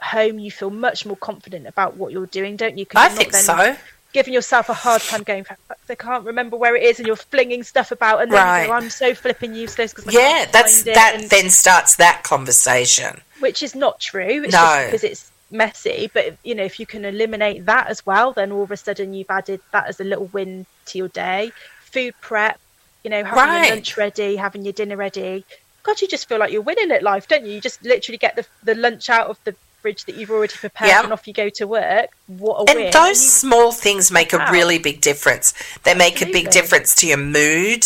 home, 0.00 0.38
you 0.38 0.50
feel 0.50 0.70
much 0.70 1.06
more 1.06 1.16
confident 1.16 1.66
about 1.66 1.96
what 1.96 2.10
you're 2.12 2.26
doing, 2.26 2.56
don't 2.56 2.76
you? 2.76 2.86
'Cause 2.86 3.02
I 3.02 3.08
think 3.14 3.32
so 3.34 3.76
Giving 4.12 4.34
yourself 4.34 4.68
a 4.68 4.74
hard 4.74 5.02
time 5.02 5.22
going, 5.22 5.44
"For 5.44 5.56
fuck's 5.68 5.88
I 5.88 5.94
can't 5.94 6.24
remember 6.24 6.56
where 6.56 6.74
it 6.74 6.82
is, 6.82 6.98
and 6.98 7.06
you're 7.06 7.14
flinging 7.14 7.62
stuff 7.62 7.92
about, 7.92 8.20
and 8.20 8.32
then 8.32 8.44
Right. 8.44 8.66
go, 8.66 8.72
I'm 8.72 8.90
so 8.90 9.14
flipping 9.14 9.54
useless 9.54 9.94
because 9.94 10.12
yeah 10.12 10.46
that's 10.50 10.82
that 10.82 11.12
and- 11.14 11.30
then 11.30 11.48
starts 11.48 11.94
that 11.96 12.24
conversation 12.24 13.20
which 13.38 13.62
is 13.62 13.76
not 13.76 14.00
true. 14.00 14.42
It's 14.42 14.52
No. 14.52 14.58
just 14.58 14.84
because 14.86 15.04
it's 15.04 15.30
messy. 15.50 16.10
But 16.12 16.36
you 16.44 16.54
know, 16.54 16.64
if 16.64 16.78
you 16.80 16.86
can 16.86 17.04
eliminate 17.04 17.66
that 17.66 17.88
as 17.88 18.04
well, 18.06 18.32
then 18.32 18.52
all 18.52 18.62
of 18.62 18.70
a 18.70 18.76
sudden 18.76 19.14
you've 19.14 19.30
added 19.30 19.60
that 19.72 19.86
as 19.88 20.00
a 20.00 20.04
little 20.04 20.26
win 20.26 20.66
to 20.86 20.98
your 20.98 21.08
day. 21.08 21.52
Food 21.82 22.14
prep, 22.20 22.58
you 23.04 23.10
know, 23.10 23.24
having 23.24 23.38
Right. 23.38 23.66
your 23.66 23.74
lunch 23.76 23.96
ready, 23.96 24.36
having 24.36 24.62
your 24.64 24.72
dinner 24.72 24.96
ready. 24.96 25.44
God, 25.82 26.00
you 26.00 26.08
just 26.08 26.28
feel 26.28 26.38
like 26.38 26.52
you're 26.52 26.60
winning 26.62 26.90
at 26.92 27.02
life, 27.02 27.26
don't 27.26 27.44
you? 27.46 27.52
You 27.52 27.60
just 27.60 27.82
literally 27.82 28.18
get 28.18 28.36
the 28.36 28.46
the 28.62 28.74
lunch 28.74 29.08
out 29.10 29.28
of 29.28 29.38
the 29.44 29.54
fridge 29.80 30.04
that 30.04 30.14
you've 30.14 30.30
already 30.30 30.52
prepared, 30.54 30.90
Yeah. 30.90 31.02
and 31.04 31.12
off 31.12 31.26
you 31.26 31.32
go 31.32 31.48
to 31.48 31.66
work. 31.66 32.10
What 32.26 32.56
a 32.60 32.64
win! 32.74 32.84
and 32.84 32.92
those 32.92 33.22
you- 33.22 33.28
small 33.30 33.72
things 33.72 34.10
make 34.10 34.34
a 34.34 34.46
really 34.52 34.78
big 34.78 35.00
difference 35.00 35.54
they 35.84 35.94
make 35.94 36.20
a 36.20 36.26
big 36.26 36.50
difference 36.50 36.94
to 36.96 37.06
your 37.06 37.16
mood 37.16 37.84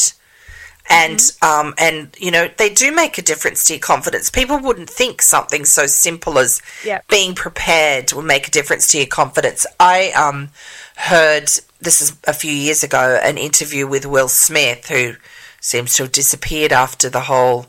and 0.90 1.18
Mm-hmm. 1.18 1.68
um 1.68 1.74
and 1.78 2.14
you 2.18 2.30
know 2.30 2.48
they 2.58 2.68
do 2.68 2.92
make 2.94 3.16
a 3.18 3.22
difference 3.22 3.64
to 3.64 3.72
your 3.74 3.80
confidence 3.80 4.28
people 4.30 4.58
wouldn't 4.58 4.90
think 4.90 5.22
something 5.22 5.64
so 5.64 5.86
simple 5.86 6.38
as 6.38 6.60
Yeah. 6.84 7.00
being 7.08 7.34
prepared 7.34 8.12
will 8.12 8.22
make 8.22 8.48
a 8.48 8.50
difference 8.50 8.86
to 8.88 8.98
your 8.98 9.06
confidence 9.06 9.64
i 9.80 10.10
um 10.12 10.50
heard 10.96 11.50
this 11.80 12.00
is 12.00 12.16
a 12.26 12.32
few 12.34 12.52
years 12.52 12.82
ago 12.84 13.18
an 13.22 13.38
interview 13.38 13.86
with 13.86 14.04
will 14.06 14.28
smith 14.28 14.88
who 14.88 15.14
seems 15.60 15.94
to 15.96 16.02
have 16.04 16.12
disappeared 16.12 16.72
after 16.72 17.08
the 17.08 17.20
whole 17.22 17.66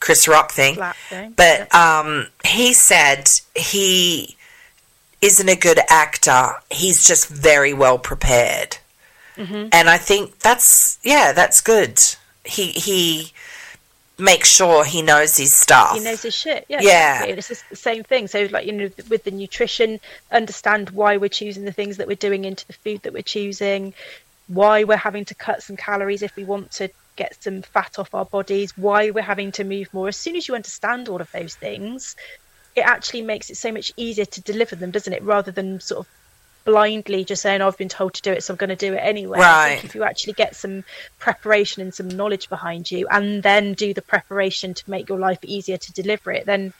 chris 0.00 0.26
rock 0.26 0.50
thing 0.50 0.76
thing. 1.10 1.32
but 1.36 1.72
um, 1.74 2.26
he 2.44 2.72
said 2.72 3.30
he 3.54 4.36
isn't 5.20 5.48
a 5.48 5.54
good 5.54 5.78
actor. 5.88 6.54
He's 6.70 7.06
just 7.06 7.28
very 7.28 7.72
well 7.74 7.98
prepared, 7.98 8.78
Mm-hmm. 9.36 9.68
and 9.72 9.88
I 9.88 9.98
think 9.98 10.38
that's 10.40 10.98
yeah, 11.04 11.32
that's 11.32 11.60
good. 11.60 12.00
He 12.44 12.68
he 12.72 13.32
makes 14.18 14.48
sure 14.50 14.84
he 14.84 15.02
knows 15.02 15.36
his 15.36 15.54
stuff. 15.54 15.94
he 15.94 16.00
knows 16.00 16.22
his 16.22 16.34
shit. 16.34 16.64
Yeah, 16.68 16.80
Yeah. 16.80 17.12
exactly. 17.14 17.38
It's 17.38 17.48
just 17.48 17.70
the 17.70 17.76
same 17.76 18.04
thing. 18.04 18.28
So, 18.28 18.46
like 18.50 18.66
you 18.66 18.72
know, 18.72 18.90
with 19.08 19.24
the 19.24 19.30
nutrition, 19.30 20.00
understand 20.30 20.90
why 20.90 21.16
we're 21.16 21.28
choosing 21.28 21.64
the 21.64 21.72
things 21.72 21.96
that 21.96 22.06
we're 22.06 22.16
doing 22.16 22.44
into 22.44 22.66
the 22.66 22.72
food 22.72 23.02
that 23.02 23.12
we're 23.12 23.22
choosing, 23.22 23.94
why 24.48 24.84
we're 24.84 24.96
having 24.96 25.24
to 25.26 25.34
cut 25.34 25.62
some 25.62 25.76
calories 25.76 26.22
if 26.22 26.36
we 26.36 26.44
want 26.44 26.72
to 26.72 26.88
get 27.16 27.42
some 27.42 27.62
fat 27.62 27.98
off 27.98 28.14
our 28.14 28.24
bodies, 28.24 28.76
why 28.76 29.10
we're 29.10 29.22
having 29.22 29.52
to 29.52 29.64
move 29.64 29.92
more. 29.92 30.08
As 30.08 30.16
soon 30.16 30.36
as 30.36 30.46
you 30.48 30.54
understand 30.54 31.08
all 31.08 31.20
of 31.20 31.30
those 31.32 31.54
things, 31.54 32.16
it 32.74 32.80
actually 32.82 33.22
makes 33.22 33.50
it 33.50 33.56
so 33.56 33.70
much 33.72 33.92
easier 33.96 34.24
to 34.24 34.40
deliver 34.40 34.76
them, 34.76 34.90
doesn't 34.90 35.12
it? 35.12 35.22
Rather 35.22 35.50
than 35.50 35.80
sort 35.80 36.00
of 36.00 36.12
blindly 36.64 37.24
just 37.24 37.42
saying, 37.42 37.60
oh, 37.60 37.68
I've 37.68 37.78
been 37.78 37.88
told 37.88 38.14
to 38.14 38.22
do 38.22 38.32
it, 38.32 38.42
so 38.42 38.52
I'm 38.52 38.58
going 38.58 38.70
to 38.70 38.76
do 38.76 38.94
it 38.94 38.98
anyway. 38.98 39.38
Right. 39.38 39.84
if 39.84 39.94
you 39.94 40.04
actually 40.04 40.34
get 40.34 40.54
some 40.56 40.84
preparation 41.18 41.82
and 41.82 41.94
some 41.94 42.08
knowledge 42.08 42.48
behind 42.48 42.90
you 42.90 43.06
and 43.10 43.42
then 43.42 43.74
do 43.74 43.92
the 43.94 44.02
preparation 44.02 44.74
to 44.74 44.90
make 44.90 45.08
your 45.08 45.18
life 45.18 45.38
easier 45.44 45.76
to 45.76 45.92
deliver 45.92 46.32
it, 46.32 46.46
then 46.46 46.72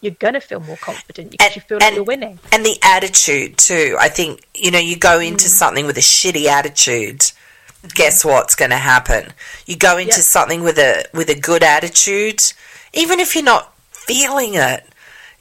you're 0.00 0.14
going 0.14 0.34
to 0.34 0.40
feel 0.40 0.60
more 0.60 0.76
confident 0.76 1.30
because 1.30 1.46
And- 1.46 1.56
you 1.56 1.62
feel 1.62 1.78
like 1.78 1.86
and- 1.86 1.94
you're 1.96 2.04
winning. 2.04 2.38
and 2.50 2.64
the 2.66 2.78
attitude 2.82 3.56
too. 3.56 3.96
I 4.00 4.08
think 4.08 4.42
you 4.54 4.70
know 4.70 4.78
you 4.80 4.96
go 4.96 5.20
into 5.20 5.46
mm. 5.46 5.48
something 5.48 5.86
with 5.86 5.96
a 5.96 6.00
shitty 6.00 6.46
attitude. 6.46 7.20
Mm-hmm. 7.20 7.88
Guess 7.94 8.24
what's 8.24 8.54
going 8.54 8.70
to 8.70 8.76
happen? 8.76 9.32
You 9.66 9.76
go 9.76 9.98
into 9.98 10.16
Yep. 10.16 10.24
something 10.24 10.62
with 10.62 10.78
a 10.78 11.04
with 11.14 11.28
a 11.30 11.38
good 11.38 11.62
attitude, 11.62 12.42
even 12.92 13.20
if 13.20 13.34
you're 13.34 13.44
not 13.44 13.72
feeling 13.90 14.54
it. 14.54 14.84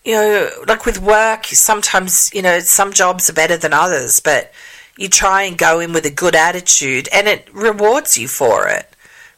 You 0.04 0.14
know, 0.14 0.50
like 0.68 0.86
with 0.86 1.00
work, 1.00 1.46
sometimes 1.46 2.34
you 2.34 2.42
know 2.42 2.60
some 2.60 2.92
jobs 2.92 3.30
are 3.30 3.34
better 3.34 3.58
than 3.58 3.74
others, 3.74 4.20
but 4.20 4.52
you 4.98 5.08
try 5.08 5.44
and 5.44 5.58
go 5.58 5.80
in 5.80 5.94
with 5.94 6.06
a 6.06 6.12
good 6.12 6.36
attitude, 6.36 7.08
and 7.12 7.28
it 7.28 7.48
rewards 7.54 8.18
you 8.18 8.28
for 8.28 8.68
it 8.68 8.88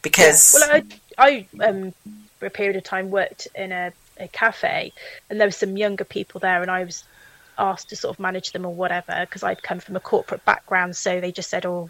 because 0.01 0.53
Well, 0.53 0.81
I, 1.17 1.47
I 1.59 1.65
um, 1.65 1.93
for 2.39 2.45
a 2.45 2.49
period 2.49 2.75
of 2.75 2.83
time 2.83 3.11
worked 3.11 3.47
in 3.55 3.71
a, 3.71 3.91
a 4.19 4.27
cafe, 4.29 4.93
and 5.29 5.39
there 5.39 5.47
were 5.47 5.51
some 5.51 5.77
younger 5.77 6.05
people 6.05 6.39
there, 6.39 6.61
and 6.61 6.71
I 6.71 6.83
was 6.83 7.03
asked 7.57 7.89
to 7.89 7.95
sort 7.95 8.15
of 8.15 8.19
manage 8.19 8.51
them 8.51 8.65
or 8.65 8.73
whatever 8.73 9.15
because 9.21 9.43
I'd 9.43 9.63
come 9.63 9.79
from 9.79 9.95
a 9.95 9.99
corporate 9.99 10.43
background. 10.45 10.95
So 10.95 11.19
they 11.19 11.31
just 11.31 11.49
said, 11.49 11.65
"Oh, 11.65 11.89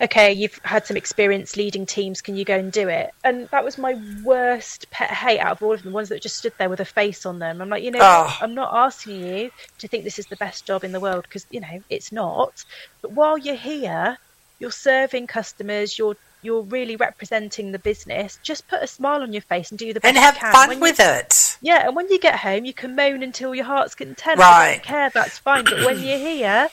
okay, 0.00 0.32
you've 0.32 0.58
had 0.64 0.86
some 0.86 0.96
experience 0.96 1.56
leading 1.56 1.86
teams. 1.86 2.20
Can 2.20 2.36
you 2.36 2.44
go 2.44 2.56
and 2.56 2.72
do 2.72 2.88
it?" 2.88 3.10
And 3.24 3.48
that 3.48 3.64
was 3.64 3.78
my 3.78 4.00
worst 4.24 4.90
pet 4.90 5.10
hate 5.10 5.40
out 5.40 5.52
of 5.52 5.62
all 5.62 5.72
of 5.74 5.82
them. 5.82 5.92
The 5.92 5.94
ones 5.94 6.08
that 6.10 6.22
just 6.22 6.36
stood 6.36 6.52
there 6.58 6.68
with 6.68 6.80
a 6.80 6.84
face 6.84 7.26
on 7.26 7.38
them. 7.38 7.60
I'm 7.60 7.68
like, 7.68 7.82
you 7.82 7.90
know, 7.90 8.00
Oh. 8.02 8.36
I'm 8.40 8.54
not 8.54 8.74
asking 8.74 9.24
you 9.26 9.50
to 9.78 9.88
think 9.88 10.04
this 10.04 10.18
is 10.18 10.26
the 10.26 10.36
best 10.36 10.66
job 10.66 10.84
in 10.84 10.92
the 10.92 11.00
world 11.00 11.24
because 11.24 11.46
you 11.50 11.60
know 11.60 11.82
it's 11.90 12.12
not. 12.12 12.64
But 13.02 13.12
while 13.12 13.38
you're 13.38 13.54
here, 13.54 14.18
you're 14.58 14.70
serving 14.70 15.26
customers. 15.26 15.98
You're 15.98 16.16
you're 16.42 16.62
really 16.62 16.96
representing 16.96 17.72
the 17.72 17.78
business. 17.78 18.38
Just 18.42 18.68
put 18.68 18.82
a 18.82 18.86
smile 18.86 19.22
on 19.22 19.32
your 19.32 19.42
face 19.42 19.70
and 19.70 19.78
do 19.78 19.92
the 19.92 20.00
best 20.00 20.16
and 20.16 20.18
have 20.22 20.36
fun 20.36 20.80
with 20.80 21.00
it. 21.00 21.45
Yeah, 21.60 21.86
and 21.86 21.96
when 21.96 22.08
you 22.10 22.18
get 22.18 22.36
home, 22.40 22.64
you 22.64 22.72
can 22.74 22.94
moan 22.96 23.22
until 23.22 23.54
your 23.54 23.64
heart's 23.64 23.94
content. 23.94 24.40
I 24.40 24.42
Right. 24.42 24.72
don't 24.74 24.82
care, 24.84 25.10
that's 25.10 25.38
fine. 25.38 25.64
But 25.64 25.84
when 25.84 25.98
you're 26.02 26.18
here, 26.30 26.68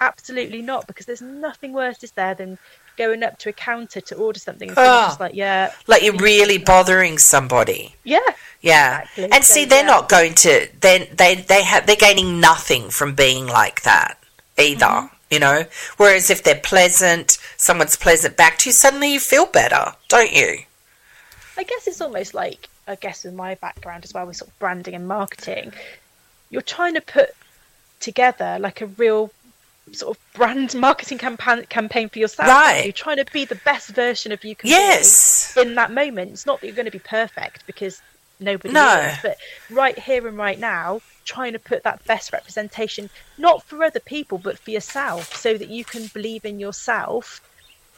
absolutely 0.00 0.62
not, 0.62 0.86
because 0.86 1.06
there's 1.06 1.22
nothing 1.22 1.72
worse 1.72 2.02
is 2.02 2.12
there 2.12 2.34
than 2.34 2.58
going 2.96 3.22
up 3.22 3.38
to 3.38 3.50
a 3.50 3.52
counter 3.52 4.00
to 4.00 4.14
order 4.14 4.38
something 4.38 4.70
and 4.70 4.78
Ah. 4.78 5.08
just 5.08 5.20
like, 5.20 5.34
yeah, 5.34 5.72
Like 5.86 6.02
you're 6.02 6.16
really 6.16 6.58
bothering 6.58 7.18
somebody. 7.18 7.94
yeah, 8.04 8.20
Yeah, 8.62 9.00
Exactly. 9.02 9.24
and 9.32 9.44
So, 9.44 9.54
see, 9.54 9.64
they're 9.66 9.80
yeah. 9.80 9.86
not 9.86 10.08
going 10.08 10.34
to. 10.36 10.68
Then 10.80 11.06
they 11.12 11.34
they 11.34 11.62
have 11.62 11.86
they're 11.86 11.94
gaining 11.96 12.40
nothing 12.40 12.88
from 12.90 13.14
being 13.14 13.46
like 13.46 13.82
that 13.82 14.18
either. 14.56 14.86
Mm-hmm. 14.86 15.14
You 15.28 15.40
know, 15.40 15.64
whereas 15.96 16.30
if 16.30 16.42
they're 16.44 16.54
pleasant, 16.54 17.36
someone's 17.56 17.96
pleasant 17.96 18.36
back 18.36 18.58
to 18.58 18.68
you, 18.68 18.72
suddenly 18.72 19.12
you 19.12 19.18
feel 19.20 19.44
better, 19.46 19.92
don't 20.08 20.32
you? 20.32 20.60
I 21.58 21.64
guess 21.64 21.86
it's 21.88 22.00
almost 22.00 22.32
like, 22.32 22.68
I 22.86 22.94
guess 22.94 23.24
with 23.24 23.34
my 23.34 23.54
background 23.56 24.04
as 24.04 24.14
well 24.14 24.26
with 24.26 24.36
sort 24.36 24.50
of 24.50 24.58
branding 24.58 24.94
and 24.94 25.08
marketing, 25.08 25.72
you're 26.50 26.62
trying 26.62 26.94
to 26.94 27.00
put 27.00 27.30
together 28.00 28.58
like 28.60 28.80
a 28.80 28.86
real 28.86 29.30
sort 29.92 30.16
of 30.16 30.22
brand 30.34 30.74
marketing 30.80 31.18
campaign 31.18 31.64
campaign 31.68 32.08
for 32.08 32.18
yourself. 32.18 32.48
Right. 32.48 32.84
You're 32.84 32.92
trying 32.92 33.16
to 33.16 33.26
be 33.32 33.44
the 33.44 33.56
best 33.56 33.88
version 33.90 34.32
of 34.32 34.44
you 34.44 34.54
can 34.54 34.70
Yes. 34.70 35.54
be 35.54 35.62
in 35.62 35.74
that 35.76 35.90
moment. 35.92 36.32
It's 36.32 36.46
not 36.46 36.60
that 36.60 36.66
you're 36.66 36.76
going 36.76 36.86
to 36.86 36.90
be 36.92 36.98
perfect 36.98 37.66
because 37.66 38.00
nobody 38.38 38.74
No. 38.74 39.00
is, 39.08 39.18
but 39.22 39.36
right 39.70 39.98
here 39.98 40.26
and 40.28 40.36
right 40.36 40.58
now, 40.58 41.00
trying 41.24 41.54
to 41.54 41.58
put 41.58 41.82
that 41.84 42.04
best 42.06 42.32
representation 42.32 43.08
not 43.38 43.66
for 43.66 43.82
other 43.82 44.00
people 44.00 44.38
but 44.38 44.58
for 44.58 44.70
yourself, 44.70 45.34
so 45.36 45.56
that 45.56 45.68
you 45.68 45.84
can 45.84 46.06
believe 46.08 46.44
in 46.44 46.60
yourself 46.60 47.40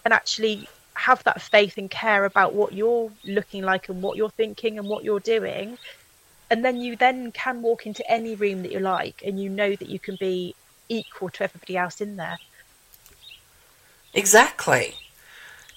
and 0.05 0.15
actually 0.15 0.67
have 0.99 1.23
that 1.25 1.41
faith 1.41 1.79
and 1.79 1.91
care 1.91 2.25
about 2.25 2.55
what 2.55 2.73
you're 2.73 3.11
looking 3.25 3.63
like 3.63 3.89
and 3.89 4.03
what 4.03 4.17
you're 4.17 4.31
thinking 4.31 4.79
and 4.79 4.89
what 4.89 5.05
you're 5.05 5.21
doing 5.21 5.79
and 6.51 6.65
then 6.65 6.81
you 6.81 6.97
then 6.97 7.31
can 7.33 7.63
walk 7.63 7.87
into 7.87 8.09
any 8.11 8.35
room 8.35 8.63
that 8.63 8.73
you 8.73 8.81
like 8.81 9.23
and 9.25 9.41
you 9.41 9.49
know 9.49 9.75
that 9.77 9.89
you 9.89 9.99
can 9.99 10.17
be 10.17 10.55
equal 10.89 11.29
to 11.29 11.45
everybody 11.45 11.77
else 11.77 12.01
in 12.01 12.17
there 12.17 12.39
Exactly. 14.15 14.95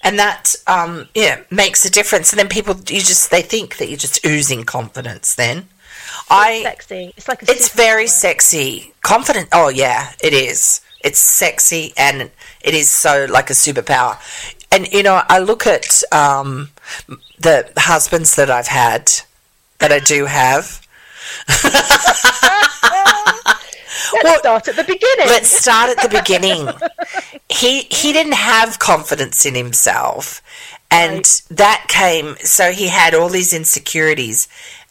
And 0.02 0.18
that, 0.18 0.54
um, 0.66 1.08
yeah, 1.14 1.42
makes 1.50 1.84
a 1.84 1.90
difference. 1.90 2.32
And 2.32 2.38
then 2.38 2.48
people, 2.48 2.74
you 2.74 3.00
just, 3.00 3.30
they 3.30 3.42
think 3.42 3.76
that 3.76 3.88
you're 3.88 3.96
just 3.96 4.24
oozing 4.26 4.64
confidence 4.64 5.34
then. 5.34 5.58
it's 5.58 6.26
I, 6.28 6.62
sexy 6.62 7.12
it's 7.16 7.28
like 7.28 7.42
a 7.42 7.50
it's 7.50 7.72
very 7.72 8.08
sexy. 8.08 8.92
Confident. 9.02 9.48
Oh, 9.52 9.68
yeah, 9.68 10.12
it 10.22 10.32
is. 10.32 10.80
It's 11.04 11.18
sexy 11.18 11.92
and 11.96 12.30
it 12.60 12.74
is 12.74 12.90
so 12.90 13.26
like 13.30 13.50
a 13.50 13.54
superpower. 13.54 14.18
And, 14.72 14.90
you 14.92 15.02
know, 15.02 15.22
I 15.28 15.38
look 15.38 15.66
at 15.66 16.02
um, 16.12 16.70
the 17.38 17.70
husbands 17.76 18.34
that 18.36 18.50
I've 18.50 18.68
had, 18.68 19.12
that 19.78 19.92
I 19.92 19.98
do 20.00 20.26
have. 20.26 20.80
let's 24.12 24.22
Well, 24.22 24.38
start 24.38 24.68
at 24.68 24.76
the 24.76 24.84
beginning 24.84 25.26
Let's 25.26 25.50
start 25.50 25.90
at 25.90 26.02
the 26.02 26.08
beginning. 26.08 26.68
he 27.48 27.82
he 27.90 28.12
didn't 28.12 28.34
have 28.34 28.78
confidence 28.78 29.46
in 29.46 29.54
himself, 29.54 30.42
and 30.90 31.18
Right. 31.18 31.42
that 31.50 31.84
came. 31.88 32.36
So 32.40 32.72
he 32.72 32.88
had 32.88 33.14
all 33.14 33.28
these 33.28 33.52
insecurities, 33.52 34.48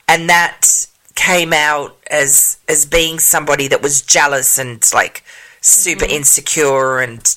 and 0.07 0.29
that 0.29 0.87
came 1.15 1.53
out 1.53 1.97
as 2.09 2.57
as 2.67 2.85
being 2.85 3.19
somebody 3.19 3.67
that 3.67 3.81
was 3.81 4.01
jealous 4.01 4.57
and 4.57 4.83
like 4.93 5.23
super 5.61 6.05
insecure 6.05 6.99
and 6.99 7.35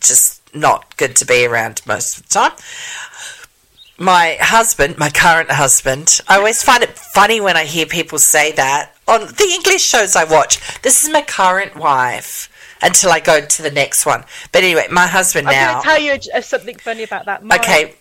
just 0.00 0.39
not 0.54 0.96
good 0.96 1.16
to 1.16 1.26
be 1.26 1.46
around 1.46 1.82
most 1.86 2.18
of 2.18 2.22
the 2.24 2.28
time. 2.28 2.52
My 3.98 4.38
husband, 4.40 4.96
my 4.96 5.10
current 5.10 5.50
husband, 5.50 6.20
I 6.26 6.38
always 6.38 6.62
find 6.62 6.82
it 6.82 6.98
funny 6.98 7.40
when 7.40 7.56
I 7.56 7.64
hear 7.64 7.84
people 7.84 8.18
say 8.18 8.52
that 8.52 8.94
on 9.06 9.26
the 9.26 9.50
English 9.52 9.82
shows 9.82 10.16
I 10.16 10.24
watch. 10.24 10.80
This 10.80 11.04
is 11.04 11.10
my 11.10 11.20
current 11.22 11.76
wife 11.76 12.48
until 12.82 13.10
I 13.10 13.20
go 13.20 13.44
to 13.44 13.62
the 13.62 13.70
next 13.70 14.06
one. 14.06 14.24
But 14.52 14.62
anyway, 14.62 14.86
my 14.90 15.06
husband 15.06 15.46
now 15.46 15.52
i'm 15.52 15.72
going 15.72 15.82
to 15.82 15.88
tell 16.20 16.34
you 16.36 16.42
something 16.42 16.76
funny 16.76 17.02
about 17.02 17.26
that 17.26 17.44
my 17.44 17.56
Okay, 17.56 17.94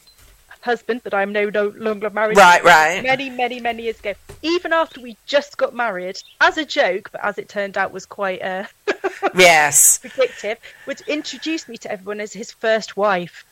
husband 0.61 1.01
that 1.03 1.13
i'm 1.13 1.31
no, 1.31 1.49
no 1.49 1.73
longer 1.77 2.09
married 2.09 2.37
Right, 2.37 2.59
to, 2.61 2.67
right. 2.67 3.03
many 3.03 3.29
many 3.29 3.59
many 3.59 3.83
years 3.83 3.99
ago 3.99 4.13
even 4.41 4.73
after 4.73 4.99
we 5.01 5.15
just 5.25 5.57
got 5.57 5.73
married 5.73 6.21
as 6.41 6.57
a 6.57 6.65
joke 6.65 7.09
but 7.11 7.23
as 7.23 7.37
it 7.37 7.47
turned 7.49 7.77
out 7.77 7.91
was 7.93 8.05
quite 8.05 8.41
uh, 8.41 8.65
yes. 9.35 9.97
predictive, 9.99 10.57
would 10.85 11.01
introduce 11.07 11.67
me 11.67 11.77
to 11.77 11.91
everyone 11.91 12.19
as 12.19 12.33
his 12.33 12.51
first 12.51 12.97
wife. 12.97 13.45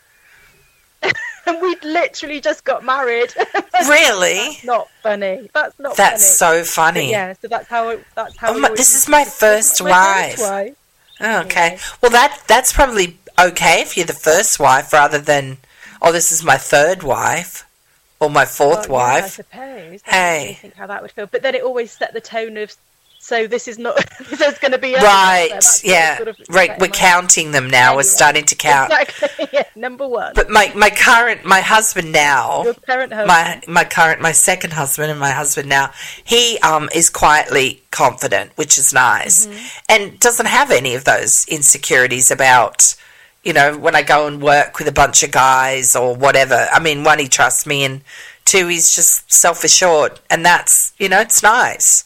and 1.04 1.62
we'd 1.62 1.84
literally 1.84 2.42
just 2.42 2.64
got 2.64 2.84
married. 2.84 3.34
Really? 3.88 4.34
That's 4.34 4.64
not 4.66 4.88
funny. 5.04 5.50
That's 5.54 5.78
not 5.80 5.96
That's 5.96 6.40
funny. 6.40 6.64
so 6.64 6.64
funny. 6.66 7.06
But 7.08 7.12
yeah, 7.12 7.34
so 7.40 7.48
that's 7.48 7.68
how 7.68 7.90
it, 7.90 8.04
that's 8.16 8.36
how. 8.36 8.56
Oh 8.56 8.60
my- 8.60 8.70
this 8.70 8.96
is 8.96 9.08
my 9.08 9.24
first 9.24 9.84
my 9.84 9.90
wife. 9.92 10.40
wife. 10.40 10.76
Oh, 11.22 11.42
okay. 11.42 11.78
Well, 12.02 12.10
that 12.12 12.42
that's 12.48 12.74
probably 12.74 13.18
okay 13.40 13.82
if 13.82 13.96
you're 13.96 14.08
the 14.08 14.14
first 14.14 14.60
wife 14.60 14.92
rather 14.92 15.20
than, 15.20 15.58
oh, 16.02 16.12
this 16.12 16.32
is 16.32 16.44
my 16.44 16.58
third 16.58 17.04
wife 17.04 17.66
or 18.20 18.30
my 18.30 18.46
fourth 18.46 18.90
Well, 18.90 19.02
yeah, 19.18 19.24
I 19.26 19.28
suppose. 19.28 20.02
I 20.08 20.12
Hey. 20.12 20.58
think 20.62 20.76
how 20.76 20.88
that 20.88 21.02
would 21.02 21.12
feel. 21.12 21.28
But 21.28 21.42
then 21.44 21.56
it 21.56 21.64
always 21.64 21.92
set 21.92 22.14
the 22.14 22.22
tone 22.22 22.58
of. 22.58 22.74
So 23.20 23.46
this 23.48 23.68
is 23.68 23.78
not. 23.78 23.96
this 24.30 24.40
is 24.42 24.58
going 24.60 24.72
to 24.72 24.78
be. 24.78 24.94
Right. 24.96 25.50
so 25.62 25.88
Yeah. 25.88 26.18
sort 26.18 26.30
of 26.30 26.38
right. 26.50 26.80
We're 26.80 26.88
counting 26.88 27.52
them 27.52 27.70
now. 27.70 27.96
We're 27.96 28.04
starting 28.04 28.46
to 28.46 28.56
count. 28.56 28.92
Exactly. 28.92 29.48
yeah, 29.54 29.64
number 29.76 30.08
one. 30.08 30.34
But 30.36 30.50
my 30.50 30.72
my 30.76 30.90
current 30.92 31.44
my 31.44 31.62
husband 31.62 32.12
now. 32.12 32.64
Your 32.64 32.74
current 32.76 33.12
husband. 33.12 33.28
my 33.28 33.62
my 33.68 33.84
current 33.84 34.22
my 34.22 34.32
second 34.32 34.74
husband 34.74 35.10
and 35.12 35.20
my 35.20 35.32
husband 35.32 35.68
now 35.68 35.92
he 36.24 36.58
um 36.60 36.90
is 36.94 37.10
quietly 37.10 37.82
confident 37.92 38.52
which 38.56 38.78
is 38.78 38.94
nice 38.94 39.48
and 39.90 40.20
doesn't 40.20 40.46
have 40.46 40.70
any 40.72 40.94
of 40.94 41.04
those 41.04 41.46
insecurities 41.48 42.30
about 42.30 42.96
you 43.48 43.54
know 43.54 43.78
when 43.78 43.96
i 43.96 44.02
go 44.02 44.28
and 44.28 44.42
work 44.42 44.78
with 44.78 44.88
a 44.88 44.92
bunch 44.92 45.24
of 45.24 45.32
guys 45.32 45.96
or 45.96 46.14
whatever 46.16 46.68
i 46.74 46.80
mean 46.80 47.04
one 47.04 47.18
he 47.18 47.28
trusts 47.28 47.66
me 47.66 47.84
and 47.86 48.02
two 48.44 48.68
he's 48.68 48.94
just 48.94 49.32
self-assured 49.32 50.20
and 50.30 50.46
that's 50.46 50.94
you 51.00 51.08
know 51.08 51.22
it's 51.22 51.42
nice 51.42 52.04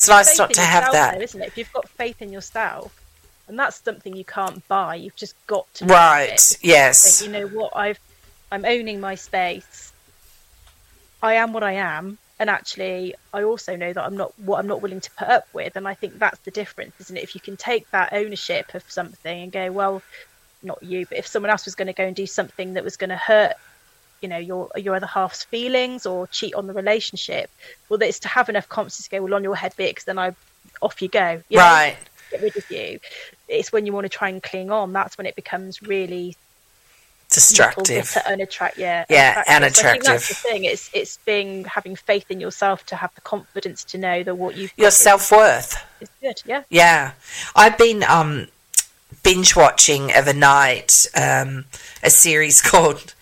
it's 0.00 0.08
nice 0.08 0.30
faith 0.30 0.38
not 0.38 0.54
to 0.54 0.62
have 0.62 0.92
that 0.92 1.16
though, 1.16 1.20
isn't 1.20 1.42
it? 1.42 1.48
If 1.48 1.58
you've 1.58 1.72
got 1.74 1.86
faith 1.86 2.22
in 2.22 2.32
yourself, 2.32 2.98
and 3.48 3.58
that's 3.58 3.82
something 3.82 4.16
you 4.16 4.24
can't 4.24 4.66
buy, 4.66 4.94
you've 4.94 5.14
just 5.14 5.34
got 5.46 5.66
to 5.74 5.84
right 5.84 6.40
yes 6.62 7.20
Think, 7.20 7.30
you 7.30 7.38
know 7.38 7.46
what? 7.48 7.76
I've 7.76 8.00
I'm 8.50 8.64
owning 8.64 8.98
my 9.00 9.14
space. 9.14 9.92
I 11.22 11.34
am 11.34 11.52
what 11.52 11.62
I 11.62 11.72
am, 11.72 12.16
and 12.38 12.48
actually, 12.48 13.14
I 13.34 13.42
also 13.42 13.76
know 13.76 13.92
that 13.92 14.02
I'm 14.02 14.16
not 14.16 14.32
what 14.38 14.58
I'm 14.58 14.66
not 14.66 14.80
willing 14.80 15.00
to 15.00 15.10
put 15.10 15.28
up 15.28 15.46
with, 15.52 15.76
and 15.76 15.86
I 15.86 15.92
think 15.92 16.18
that's 16.18 16.40
the 16.40 16.50
difference, 16.50 16.94
isn't 16.98 17.18
it? 17.18 17.22
If 17.22 17.34
you 17.34 17.42
can 17.42 17.58
take 17.58 17.90
that 17.90 18.14
ownership 18.14 18.74
of 18.74 18.90
something 18.90 19.42
and 19.42 19.52
go, 19.52 19.70
well, 19.70 20.02
not 20.62 20.82
you, 20.82 21.06
but 21.06 21.18
if 21.18 21.26
someone 21.26 21.50
else 21.50 21.64
was 21.64 21.74
going 21.74 21.86
to 21.86 21.92
go 21.92 22.04
and 22.04 22.14
do 22.14 22.26
something 22.26 22.74
that 22.74 22.84
was 22.84 22.96
going 22.96 23.10
to 23.10 23.16
hurt 23.16 23.54
you 24.20 24.28
know 24.28 24.38
your 24.38 24.68
your 24.76 24.94
other 24.94 25.06
half's 25.06 25.44
feelings 25.44 26.06
or 26.06 26.26
cheat 26.26 26.54
on 26.54 26.66
the 26.66 26.74
relationship 26.74 27.50
well 27.88 28.00
it's 28.02 28.18
to 28.18 28.28
have 28.28 28.48
enough 28.48 28.68
confidence 28.68 29.04
to 29.04 29.10
go 29.10 29.22
well 29.22 29.34
on 29.34 29.42
your 29.42 29.56
head 29.56 29.72
because 29.76 30.04
then 30.04 30.18
i 30.18 30.34
off 30.82 31.00
you 31.00 31.08
go 31.08 31.42
you 31.48 31.56
know, 31.56 31.62
right 31.62 31.96
get 32.30 32.42
rid 32.42 32.54
of 32.54 32.70
you 32.70 33.00
it's 33.48 33.72
when 33.72 33.86
you 33.86 33.92
want 33.92 34.04
to 34.04 34.10
try 34.10 34.28
and 34.28 34.42
cling 34.42 34.70
on 34.70 34.92
that's 34.92 35.16
when 35.16 35.26
it 35.26 35.34
becomes 35.36 35.82
really 35.82 36.36
Destructive. 37.30 38.10
To 38.10 38.18
unattract, 38.20 38.76
yeah, 38.76 39.04
Yeah, 39.08 39.44
unattractive. 39.46 39.76
So 39.76 39.88
I 39.88 39.92
think 39.92 40.04
that's 40.04 40.28
the 40.28 40.34
thing. 40.34 40.64
It's 40.64 40.90
it's 40.92 41.16
being 41.18 41.64
having 41.64 41.94
faith 41.94 42.28
in 42.28 42.40
yourself 42.40 42.84
to 42.86 42.96
have 42.96 43.14
the 43.14 43.20
confidence 43.20 43.84
to 43.84 43.98
know 43.98 44.24
that 44.24 44.34
what 44.34 44.56
you've 44.56 44.72
Your 44.76 44.90
self 44.90 45.30
worth. 45.30 45.80
is 46.00 46.10
good. 46.20 46.42
Yeah. 46.44 46.64
Yeah, 46.70 47.12
I've 47.54 47.78
been 47.78 48.02
um, 48.02 48.48
binge 49.22 49.56
watching 49.56 50.12
overnight 50.12 51.06
um, 51.14 51.64
a 52.02 52.10
series 52.10 52.60
called 52.70 53.14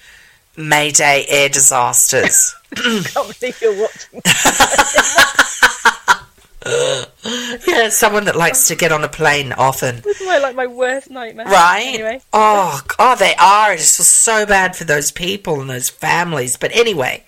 Mayday 0.57 1.27
Air 1.29 1.49
Disasters. 1.49 2.55
Can't 2.75 3.41
believe 3.41 3.61
you're 3.63 3.81
watching. 3.81 4.21
yeah, 7.67 7.89
someone 7.89 8.25
that 8.25 8.37
likes 8.37 8.69
to 8.69 8.77
get 8.77 8.93
on 8.93 9.05
a 9.05 9.09
plane 9.09 9.53
often. 9.53 10.01
This 10.01 10.21
is 10.21 10.27
my 10.27 10.39
like 10.39 10.55
my 10.55 10.67
worst 10.67 11.11
nightmare. 11.11 11.47
Right? 11.47 11.87
Anyway. 11.87 12.21
Oh, 12.33 12.81
oh, 12.99 13.17
they 13.17 13.35
are. 13.37 13.73
It's 13.73 13.97
just 13.97 14.13
so 14.13 14.45
bad 14.45 14.77
for 14.77 14.85
those 14.85 15.11
people 15.11 15.61
and 15.61 15.71
those 15.71 15.89
families. 15.89 16.57
But 16.57 16.75
anyway, 16.75 17.25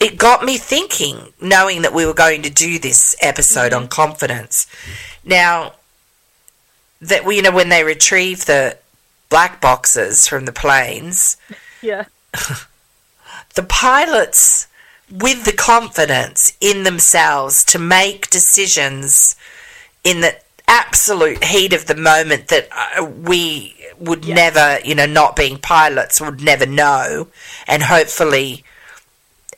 it 0.00 0.16
got 0.16 0.44
me 0.44 0.58
thinking, 0.58 1.32
knowing 1.40 1.82
that 1.82 1.92
we 1.92 2.06
were 2.06 2.14
going 2.14 2.42
to 2.42 2.50
do 2.50 2.78
this 2.78 3.16
episode 3.20 3.72
on 3.72 3.88
confidence. 3.88 4.66
Now, 5.24 5.74
that 7.02 7.24
we, 7.24 7.36
you 7.36 7.42
know, 7.42 7.50
when 7.52 7.68
they 7.68 7.84
retrieve 7.84 8.46
the 8.46 8.78
black 9.28 9.60
boxes 9.60 10.26
from 10.26 10.44
the 10.44 10.52
planes, 10.52 11.36
Yeah. 11.82 12.04
the 13.54 13.62
pilots 13.62 14.66
with 15.10 15.44
the 15.44 15.52
confidence 15.52 16.54
in 16.60 16.84
themselves 16.84 17.64
to 17.66 17.78
make 17.78 18.30
decisions 18.30 19.36
in 20.04 20.20
the 20.20 20.34
absolute 20.68 21.44
heat 21.44 21.72
of 21.72 21.86
the 21.86 21.94
moment 21.94 22.48
that 22.48 22.68
uh, 22.72 23.04
we 23.04 23.74
would 23.98 24.24
Yeah. 24.24 24.34
never, 24.34 24.78
you 24.84 24.94
know, 24.94 25.06
not 25.06 25.36
being 25.36 25.58
pilots 25.58 26.20
would 26.20 26.40
never 26.40 26.66
know, 26.66 27.28
and 27.66 27.82
hopefully 27.82 28.64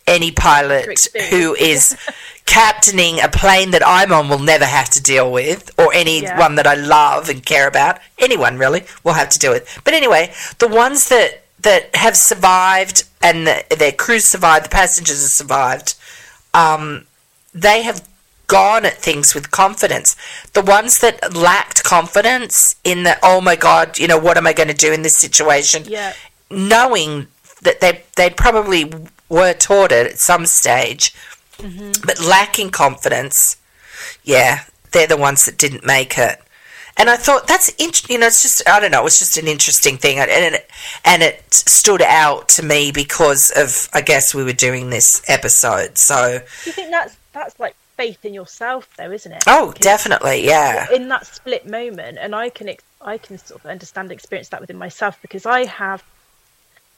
any 0.06 0.30
pilot 0.30 1.06
who 1.30 1.54
is 1.54 1.96
captaining 2.46 3.20
a 3.20 3.28
plane 3.28 3.70
that 3.72 3.82
I'm 3.86 4.12
on 4.12 4.28
will 4.28 4.38
never 4.38 4.66
have 4.66 4.90
to 4.90 5.02
deal 5.02 5.30
with, 5.32 5.70
or 5.78 5.92
anyone 5.94 6.22
Yeah. 6.38 6.48
that 6.56 6.66
I 6.66 6.74
love 6.74 7.28
and 7.28 7.44
care 7.44 7.66
about. 7.66 7.98
Anyone 8.18 8.58
really 8.58 8.84
will 9.02 9.14
have 9.14 9.30
to 9.30 9.38
deal 9.38 9.52
with. 9.52 9.66
But 9.84 9.94
anyway, 9.94 10.32
the 10.58 10.68
ones 10.68 11.08
that 11.08 11.40
that 11.60 11.96
have 11.96 12.14
survived 12.14 13.04
and 13.22 13.46
the, 13.46 13.64
their 13.78 13.92
crews 13.92 14.26
survived, 14.26 14.66
the 14.66 14.68
passengers 14.68 15.22
have 15.22 15.30
survived. 15.30 15.94
Um, 16.52 17.06
they 17.54 17.82
have 17.82 18.06
gone 18.46 18.84
at 18.84 18.98
things 18.98 19.34
with 19.34 19.50
confidence. 19.50 20.14
The 20.52 20.60
ones 20.60 20.98
that 20.98 21.34
lacked 21.34 21.82
confidence 21.82 22.76
in 22.84 23.04
the 23.04 23.16
oh 23.22 23.40
my 23.40 23.56
god, 23.56 23.98
you 23.98 24.06
know, 24.06 24.18
what 24.18 24.36
am 24.36 24.46
I 24.46 24.52
going 24.52 24.68
to 24.68 24.74
do 24.74 24.92
in 24.92 25.00
this 25.02 25.16
situation? 25.16 25.84
Yeah. 25.86 26.12
knowing 26.50 27.28
that 27.62 27.80
they 27.80 28.02
they 28.16 28.28
probably 28.28 28.92
were 29.30 29.54
taught 29.54 29.90
it 29.90 30.06
at 30.06 30.18
some 30.18 30.44
stage, 30.44 31.14
Mm-hmm. 31.58 31.92
but 32.06 32.20
lacking 32.20 32.70
confidence, 32.70 33.56
yeah, 34.22 34.64
they're 34.92 35.06
the 35.06 35.16
ones 35.16 35.44
that 35.46 35.56
didn't 35.58 35.84
make 35.86 36.18
it. 36.18 36.40
And 36.96 37.10
I 37.10 37.16
thought 37.16 37.48
that's 37.48 37.70
int- 37.70 38.08
you 38.08 38.18
know 38.18 38.26
it's 38.28 38.42
just 38.42 38.62
I 38.68 38.78
don't 38.78 38.92
know 38.92 39.04
it's 39.04 39.18
just 39.18 39.36
an 39.36 39.48
interesting 39.48 39.96
thing 39.96 40.18
and 40.20 40.30
it, 40.30 40.70
and 41.04 41.22
it 41.24 41.42
stood 41.52 42.00
out 42.02 42.48
to 42.50 42.62
me 42.62 42.92
because 42.92 43.50
of 43.56 43.88
I 43.92 44.00
guess 44.00 44.32
we 44.32 44.44
were 44.44 44.52
doing 44.52 44.90
this 44.90 45.20
episode 45.26 45.98
so 45.98 46.38
Do 46.38 46.70
you 46.70 46.72
think 46.72 46.90
that's 46.92 47.16
that's 47.32 47.58
like 47.58 47.74
faith 47.96 48.24
in 48.24 48.32
yourself, 48.32 48.88
though, 48.96 49.10
isn't 49.10 49.32
it? 49.32 49.42
oh 49.48 49.72
Because 49.72 49.82
definitely 49.82 50.44
yeah 50.46 50.86
In 50.92 51.08
that 51.08 51.26
split 51.26 51.66
moment, 51.68 52.18
and 52.20 52.32
I 52.32 52.48
can 52.48 52.68
ex- 52.68 52.84
I 53.00 53.18
can 53.18 53.38
sort 53.38 53.60
of 53.64 53.70
understand 53.70 54.12
experience 54.12 54.50
that 54.50 54.60
within 54.60 54.78
myself 54.78 55.20
because 55.20 55.46
I 55.46 55.64
have 55.64 56.02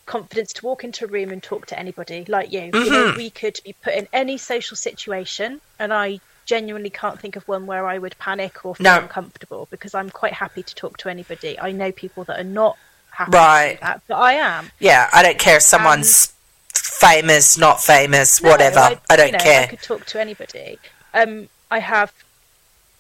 confidence 0.07 0.53
to 0.55 0.65
walk 0.65 0.85
into 0.85 1.05
a 1.05 1.09
room 1.09 1.31
and 1.31 1.43
talk 1.43 1.67
to 1.67 1.79
anybody 1.79 2.25
like 2.27 2.53
you. 2.53 2.63
You 2.63 2.91
know, 2.91 3.05
Mhm. 3.13 3.17
we 3.17 3.31
could 3.31 3.59
be 3.65 3.75
put 3.83 3.95
in 3.95 4.09
any 4.13 4.39
social 4.39 4.77
situation, 4.77 5.61
and 5.79 5.93
I 5.93 6.21
genuinely 6.47 6.91
can't 6.91 7.21
think 7.21 7.35
of 7.37 7.47
one 7.49 7.67
where 7.67 7.87
I 7.87 7.99
would 7.99 8.17
panic 8.19 8.65
or 8.65 8.77
feel 8.77 8.85
No. 8.85 8.99
uncomfortable 9.01 9.67
because 9.71 9.95
I'm 9.95 10.11
quite 10.11 10.33
happy 10.33 10.63
to 10.63 10.75
talk 10.77 10.97
to 10.99 11.09
anybody. 11.09 11.59
I 11.59 11.73
know 11.73 11.91
people 11.91 12.23
that 12.25 12.39
are 12.39 12.45
not 12.45 12.79
happy 13.11 13.33
Right. 13.33 13.81
that, 13.81 14.01
but 14.07 14.15
I 14.17 14.35
am. 14.35 14.71
yeah 14.79 15.11
I 15.13 15.23
don't 15.23 15.39
care 15.39 15.57
if 15.57 15.63
someone's 15.63 16.33
famous 16.73 17.57
not 17.59 17.83
famous 17.83 18.41
No, 18.43 18.51
whatever 18.51 18.79
I, 18.79 18.91
you 18.91 19.17
don't 19.17 19.33
know, 19.33 19.39
care 19.39 19.63
I 19.63 19.67
could 19.67 19.83
talk 19.83 20.07
to 20.07 20.21
anybody. 20.21 20.79
Um, 21.15 21.49
I 21.71 21.79
have 21.81 22.13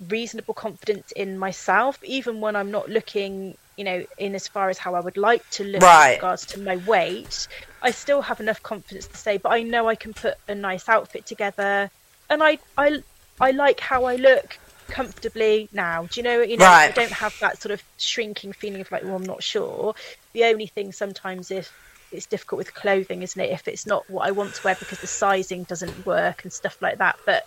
reasonable 0.09 0.55
confidence 0.55 1.12
in 1.12 1.38
myself, 1.38 1.99
even 2.03 2.40
when 2.40 2.57
I'm 2.57 2.71
not 2.71 2.88
looking, 2.88 3.57
you 3.77 3.85
know, 3.85 4.05
in 4.19 4.35
as 4.35 4.49
far 4.49 4.71
as 4.71 4.79
how 4.79 4.95
I 4.95 5.01
would 5.01 5.17
like 5.17 5.49
to 5.51 5.65
look 5.65 5.83
Right. 5.83 6.11
with 6.11 6.19
regards 6.19 6.47
to 6.47 6.61
my 6.61 6.77
weight. 6.77 7.49
I 7.83 7.91
still 7.91 8.23
have 8.23 8.41
enough 8.41 8.62
confidence 8.62 9.07
to 9.09 9.17
say, 9.17 9.37
but 9.37 9.51
I 9.51 9.62
know 9.62 9.89
I 9.89 9.95
can 9.95 10.15
put 10.15 10.35
a 10.49 10.55
nice 10.55 10.89
outfit 10.89 11.27
together, 11.27 11.91
and 12.31 12.43
I, 12.43 12.59
I, 12.77 13.03
I 13.41 13.51
like 13.51 13.81
how 13.81 14.05
I 14.05 14.17
look 14.17 14.59
comfortably 14.89 15.69
now. 15.73 16.07
Do 16.07 16.21
you 16.21 16.25
know? 16.25 16.41
You 16.41 16.57
know, 16.57 16.65
I 16.65 16.91
don't 16.91 17.12
have 17.12 17.37
that 17.41 17.61
sort 17.61 17.73
of 17.73 17.83
shrinking 17.99 18.53
feeling 18.53 18.81
of 18.81 18.91
like, 18.91 19.03
well, 19.05 19.17
I'm 19.17 19.25
not 19.25 19.43
sure. 19.43 19.95
The 20.33 20.45
only 20.45 20.67
thing 20.67 20.93
sometimes 20.93 21.51
if 21.51 21.73
it's 22.12 22.27
difficult 22.27 22.59
with 22.59 22.73
clothing, 22.73 23.23
isn't 23.23 23.41
it? 23.41 23.51
If 23.51 23.69
it's 23.69 23.87
not 23.87 24.09
what 24.09 24.27
I 24.27 24.31
want 24.31 24.55
to 24.55 24.62
wear 24.65 24.77
because 24.77 25.01
the 25.01 25.07
sizing 25.07 25.65
doesn't 25.65 26.07
work 26.07 26.45
and 26.45 26.53
stuff 26.53 26.81
like 26.81 26.99
that. 26.99 27.19
But 27.27 27.45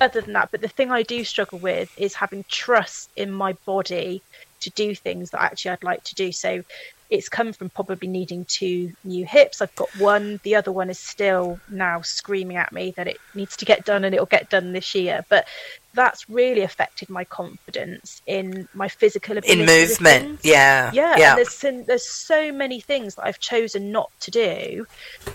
other 0.00 0.20
than 0.20 0.34
that, 0.34 0.50
but 0.50 0.60
the 0.60 0.68
thing 0.68 0.90
I 0.90 1.02
do 1.02 1.24
struggle 1.24 1.58
with 1.58 1.90
is 1.98 2.14
having 2.14 2.44
trust 2.48 3.10
in 3.16 3.30
my 3.32 3.54
body 3.64 4.22
to 4.60 4.70
do 4.70 4.94
things 4.94 5.30
that 5.30 5.42
actually 5.42 5.72
I'd 5.72 5.84
like 5.84 6.04
to 6.04 6.14
do. 6.14 6.32
So 6.32 6.62
it's 7.10 7.28
come 7.28 7.52
from 7.52 7.70
probably 7.70 8.08
needing 8.08 8.44
two 8.44 8.92
new 9.02 9.26
hips. 9.26 9.60
I've 9.60 9.74
got 9.74 9.88
one, 9.96 10.38
the 10.44 10.54
other 10.54 10.70
one 10.70 10.90
is 10.90 10.98
still 10.98 11.58
now 11.68 12.02
screaming 12.02 12.56
at 12.56 12.72
me 12.72 12.92
that 12.96 13.08
it 13.08 13.18
needs 13.34 13.56
to 13.58 13.64
get 13.64 13.84
done 13.84 14.04
and 14.04 14.14
it'll 14.14 14.26
get 14.26 14.48
done 14.48 14.72
this 14.72 14.94
year. 14.94 15.24
But 15.28 15.46
that's 15.92 16.28
really 16.30 16.60
affected 16.60 17.10
my 17.10 17.24
confidence 17.24 18.22
in 18.26 18.68
my 18.74 18.88
physical 18.88 19.36
ability 19.36 19.60
in 19.60 19.66
movement 19.66 20.40
yeah 20.44 20.90
Yeah, 20.92 21.16
yeah 21.16 21.28
and 21.30 21.38
there's 21.38 21.86
there's 21.86 22.08
so 22.08 22.52
many 22.52 22.80
things 22.80 23.16
that 23.16 23.26
I've 23.26 23.40
chosen 23.40 23.90
not 23.90 24.10
to 24.20 24.30
do 24.30 24.86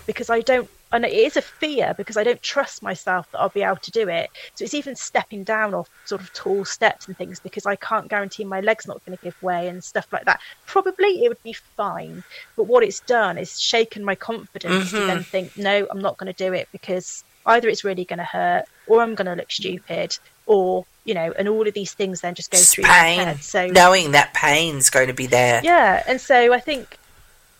because 0.06 0.30
I 0.30 0.40
don't, 0.40 0.68
and 0.92 1.04
it 1.04 1.12
is 1.12 1.36
a 1.36 1.42
fear 1.42 1.94
because 1.96 2.16
I 2.16 2.24
don't 2.24 2.42
trust 2.42 2.82
myself 2.82 3.30
that 3.32 3.40
I'll 3.40 3.48
be 3.48 3.62
able 3.62 3.76
to 3.76 3.90
do 3.90 4.08
it. 4.08 4.30
So 4.54 4.64
it's 4.64 4.74
even 4.74 4.94
stepping 4.96 5.44
down 5.44 5.74
off 5.74 5.88
sort 6.04 6.20
of 6.20 6.32
tall 6.32 6.64
steps 6.64 7.08
and 7.08 7.16
things 7.16 7.40
because 7.40 7.66
I 7.66 7.76
can't 7.76 8.08
guarantee 8.08 8.44
my 8.44 8.60
legs 8.60 8.86
not 8.86 9.04
going 9.04 9.16
to 9.18 9.24
give 9.24 9.40
way 9.42 9.68
and 9.68 9.82
stuff 9.82 10.06
like 10.12 10.24
that. 10.26 10.40
Probably 10.66 11.24
it 11.24 11.28
would 11.28 11.42
be 11.42 11.54
fine, 11.76 12.22
but 12.56 12.64
what 12.64 12.84
it's 12.84 13.00
done 13.00 13.38
is 13.38 13.60
shaken 13.60 14.04
my 14.04 14.14
confidence 14.14 14.90
to 14.90 14.96
Mm-hmm. 14.96 15.06
then 15.06 15.24
think, 15.24 15.56
no, 15.56 15.86
I'm 15.90 16.00
not 16.00 16.16
going 16.18 16.32
to 16.32 16.44
do 16.44 16.52
it 16.52 16.68
because 16.72 17.24
either 17.46 17.68
it's 17.68 17.84
really 17.84 18.04
going 18.04 18.18
to 18.18 18.24
hurt 18.24 18.64
or 18.86 19.02
I'm 19.02 19.14
going 19.14 19.26
to 19.26 19.34
look 19.34 19.50
stupid 19.50 20.16
or 20.46 20.84
you 21.04 21.14
know, 21.14 21.32
and 21.38 21.48
all 21.48 21.66
of 21.66 21.72
these 21.72 21.94
things 21.94 22.20
then 22.20 22.34
just 22.34 22.50
go 22.50 22.58
Just 22.58 22.74
through 22.74 22.84
pain 22.84 23.20
head. 23.20 23.42
So 23.42 23.68
knowing 23.68 24.12
that 24.12 24.34
pain's 24.34 24.90
going 24.90 25.06
to 25.06 25.14
be 25.14 25.26
there 25.26 25.60
yeah, 25.62 26.02
and 26.06 26.20
so 26.20 26.52
I 26.52 26.58
think 26.58 26.98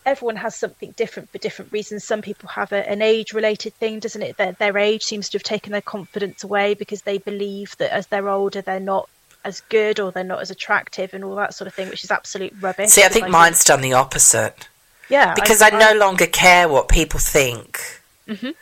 everyone 0.07 0.37
has 0.37 0.55
something 0.55 0.93
different 0.93 1.29
for 1.31 1.39
different 1.39 1.73
reasons. 1.73 2.05
Some 2.05 2.23
people 2.23 2.49
have 2.49 2.73
a, 2.73 2.89
an 2.89 3.03
age-related 3.03 3.75
thing, 3.75 3.99
doesn't 3.99 4.23
it? 4.23 4.37
Their, 4.37 4.53
their 4.53 4.79
age 4.79 5.03
seems 5.03 5.29
to 5.31 5.39
have 5.39 5.43
taken 5.43 5.73
their 5.73 5.83
confidence 5.83 6.45
away 6.45 6.75
because 6.75 7.03
they 7.03 7.19
believe 7.19 7.77
that 7.79 7.93
as 7.93 8.07
they're 8.07 8.31
older, 8.31 8.63
they're 8.63 8.79
not 8.79 9.11
as 9.45 9.61
good 9.63 9.99
or 9.99 10.13
they're 10.13 10.25
not 10.25 10.41
as 10.41 10.51
attractive 10.51 11.13
and 11.13 11.25
all 11.25 11.35
that 11.35 11.55
sort 11.55 11.67
of 11.67 11.75
thing, 11.75 11.89
which 11.91 12.05
is 12.05 12.11
absolute 12.11 12.55
rubbish. 12.61 12.91
see 12.91 13.05
I 13.05 13.09
think 13.09 13.29
mine's 13.29 13.65
done 13.65 13.81
the 13.81 13.93
opposite 13.93 14.69
yeah, 15.09 15.35
because 15.35 15.61
I, 15.61 15.71
no 15.71 15.97
longer 15.99 16.27
care 16.27 16.69
what 16.69 16.89
people 16.89 17.21
think. 17.21 18.01
Mhm. 18.27 18.55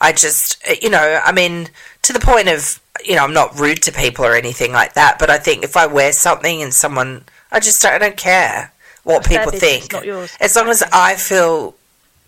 I 0.00 0.12
just, 0.12 0.60
you 0.82 0.90
know, 0.90 1.20
I 1.24 1.30
mean, 1.30 1.68
to 2.02 2.12
the 2.12 2.18
point 2.18 2.48
of, 2.48 2.80
you 3.04 3.14
know, 3.14 3.22
I'm 3.22 3.32
not 3.32 3.58
rude 3.58 3.82
to 3.82 3.92
people 3.92 4.24
or 4.24 4.34
anything 4.34 4.72
like 4.72 4.94
that, 4.94 5.20
but 5.20 5.30
I 5.30 5.38
think 5.38 5.62
if 5.62 5.76
I 5.76 5.86
wear 5.86 6.12
something 6.12 6.60
and 6.60 6.74
someone, 6.74 7.24
I 7.52 7.60
just 7.60 7.80
don't, 7.82 7.92
I 7.92 7.98
don't 7.98 8.16
care 8.16 8.71
what 9.04 9.26
people 9.26 9.50
business, 9.50 9.86
think. 9.88 10.06
As 10.40 10.56
long 10.56 10.68
as 10.68 10.82
I 10.92 11.16
feel 11.16 11.74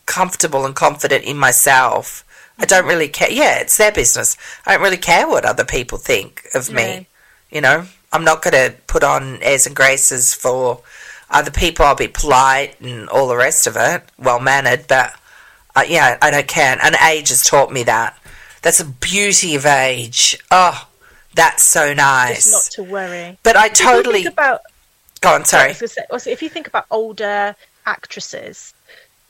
comfortable 0.07 0.67
and 0.67 0.75
confident 0.75 1.25
in 1.25 1.37
myself, 1.37 2.25
I 2.59 2.67
don't 2.67 2.87
really 2.87 3.09
care. 3.09 3.31
Yeah, 3.31 3.59
it's 3.59 3.77
their 3.77 3.93
business. 3.93 4.37
I 4.67 4.75
don't 4.75 4.83
really 4.83 4.97
care 4.97 5.29
what 5.29 5.45
other 5.45 5.65
people 5.65 5.99
think 5.99 6.47
of 6.55 6.71
me. 6.73 7.09
You 7.51 7.61
know, 7.61 7.87
I'm 8.13 8.25
not 8.25 8.43
going 8.43 8.53
to 8.55 8.77
put 8.87 9.03
on 9.03 9.43
airs 9.43 9.67
and 9.67 9.75
graces 9.75 10.35
for 10.35 10.81
other 11.31 11.51
people. 11.51 11.85
I'll 11.85 11.95
be 11.97 12.09
polite 12.09 12.81
and 12.81 13.09
all 13.09 13.29
the 13.29 13.37
rest 13.37 13.67
of 13.67 13.77
it, 13.77 14.03
well 14.19 14.41
mannered, 14.41 14.87
but 14.89 15.15
uh, 15.75 15.85
yeah, 15.87 16.17
I 16.23 16.31
don't 16.31 16.47
care. 16.47 16.79
And 16.83 16.97
age 17.05 17.31
has 17.31 17.45
taught 17.45 17.73
me 17.73 17.83
that. 17.85 18.19
That's 18.63 18.81
a 18.81 18.85
beauty 18.85 19.57
of 19.57 19.67
age. 19.67 20.39
Oh, 20.51 20.89
that's 21.35 21.65
so 21.65 21.93
just 21.93 21.97
nice. 21.97 22.53
not 22.53 22.85
to 22.85 22.91
worry. 22.91 23.39
but 23.43 23.57
I 23.57 23.69
totally. 23.69 24.23
think 24.23 24.35
about 24.35 24.61
Go 25.25 25.35
on, 25.35 25.45
sorry. 25.45 25.69
was 25.69 25.79
gonna 25.81 25.89
say- 25.89 26.05
also, 26.11 26.31
if 26.31 26.43
you 26.43 26.49
think 26.49 26.67
about 26.69 26.87
older 26.91 27.57
actresses 27.87 28.75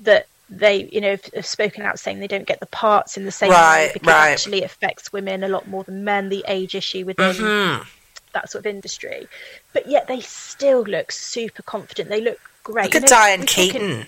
that 0.01 0.27
they, 0.51 0.89
you 0.93 1.01
know, 1.01 1.13
have, 1.13 1.25
have 1.35 1.47
spoken 1.47 1.83
out 1.83 1.99
saying 1.99 2.19
they 2.21 2.27
don't 2.27 2.47
get 2.47 2.61
the 2.61 2.67
parts 2.67 3.17
in 3.17 3.25
the 3.25 3.33
same 3.33 3.51
Right, 3.51 3.87
way 3.87 3.91
because 3.95 4.07
right. 4.09 4.31
actually 4.33 4.59
it 4.63 4.65
affects 4.65 5.13
women 5.13 5.43
a 5.43 5.49
lot 5.49 5.67
more 5.69 5.85
than 5.85 6.05
men, 6.05 6.29
the 6.29 6.45
age 6.49 6.75
issue 6.75 7.05
within 7.07 7.33
Mhm. 7.35 7.87
that 8.33 8.51
sort 8.51 8.61
of 8.63 8.67
industry. 8.67 9.29
But 9.73 9.87
yet 9.87 10.07
they 10.07 10.21
still 10.21 10.83
look 10.83 11.13
super 11.13 11.63
confident. 11.63 12.09
They 12.11 12.21
look 12.21 12.41
great. 12.63 12.85
Look 12.85 12.95
You 12.95 12.99
at 12.99 13.03
know, 13.03 13.09
Diane 13.09 13.41
we're 13.41 13.47
talking- 13.47 13.71
Keaton. 13.71 14.07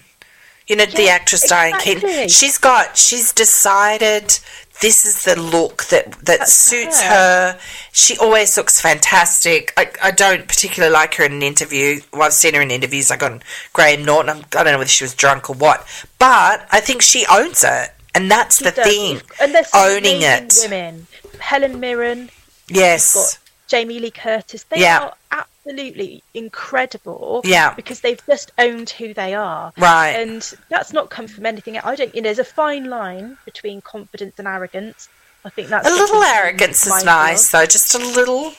You 0.66 0.76
know, 0.76 0.86
the 0.86 1.04
Yeah, 1.04 1.10
actress 1.12 1.46
Diane 1.48 1.78
Keaton. 1.80 2.28
She's 2.28 2.58
got. 2.58 2.96
She's 2.96 3.32
decided 3.32 4.38
this 4.82 5.04
is 5.06 5.24
the 5.24 5.40
look 5.40 5.84
that 5.86 6.12
that 6.12 6.24
That's 6.40 6.52
suits 6.52 7.00
her. 7.00 7.08
her. 7.08 7.58
She 7.92 8.18
always 8.18 8.56
looks 8.56 8.80
fantastic. 8.80 9.72
I, 9.76 9.90
I 10.02 10.10
don't 10.10 10.46
particularly 10.48 10.92
like 10.92 11.14
her 11.14 11.24
in 11.24 11.32
an 11.34 11.42
interview. 11.42 12.00
Well, 12.12 12.22
I've 12.24 12.32
seen 12.32 12.54
her 12.54 12.60
in 12.60 12.70
interviews 12.70 13.10
like 13.10 13.22
on 13.22 13.42
Graham 13.72 14.04
Norton. 14.04 14.28
I'm, 14.30 14.38
I 14.56 14.64
don't 14.64 14.72
know 14.72 14.78
whether 14.78 14.88
she 14.88 15.04
was 15.04 15.14
drunk 15.14 15.48
or 15.48 15.54
what, 15.56 15.86
but 16.18 16.66
I 16.70 16.80
think 16.80 17.00
she 17.00 17.24
owns 17.30 17.62
it, 17.64 17.90
and 18.14 18.30
that's 18.30 18.58
the 18.58 18.72
does. 18.72 18.86
thing. 18.86 19.20
And 19.40 19.54
there's 19.54 19.68
some 19.68 19.88
owning 19.88 20.22
it. 20.22 20.52
Women, 20.64 21.06
Helen 21.38 21.78
Mirren, 21.80 22.30
Yes. 22.68 23.38
Jamie 23.68 24.00
Lee 24.00 24.10
Curtis. 24.10 24.64
They 24.64 24.80
Yeah. 24.80 25.10
are 25.30 25.46
absolutely 25.66 26.22
incredible. 26.34 27.40
Yeah. 27.44 27.74
Because 27.74 28.00
they've 28.00 28.20
just 28.26 28.52
owned 28.58 28.90
who 28.90 29.14
they 29.14 29.34
are. 29.34 29.72
Right. 29.76 30.10
And 30.10 30.42
that's 30.68 30.92
not 30.92 31.10
come 31.10 31.26
from 31.26 31.46
anything. 31.46 31.78
I 31.78 31.94
don't. 31.94 32.14
You 32.14 32.22
know, 32.22 32.26
there's 32.26 32.38
a 32.38 32.44
fine 32.44 32.88
line 32.88 33.36
between 33.44 33.80
confidence 33.80 34.38
and 34.38 34.48
arrogance. 34.48 35.08
I 35.44 35.50
think 35.50 35.68
that's 35.68 35.86
A 35.86 35.90
little 35.90 36.06
something 36.08 36.22
to 36.28 36.34
be 36.34 36.38
arrogance 36.38 36.82
is 36.82 36.90
mindful 36.90 37.08
of. 37.08 37.16
nice, 37.16 37.50
though. 37.50 37.66
Just 37.66 37.94
a 37.94 37.98
little. 37.98 38.52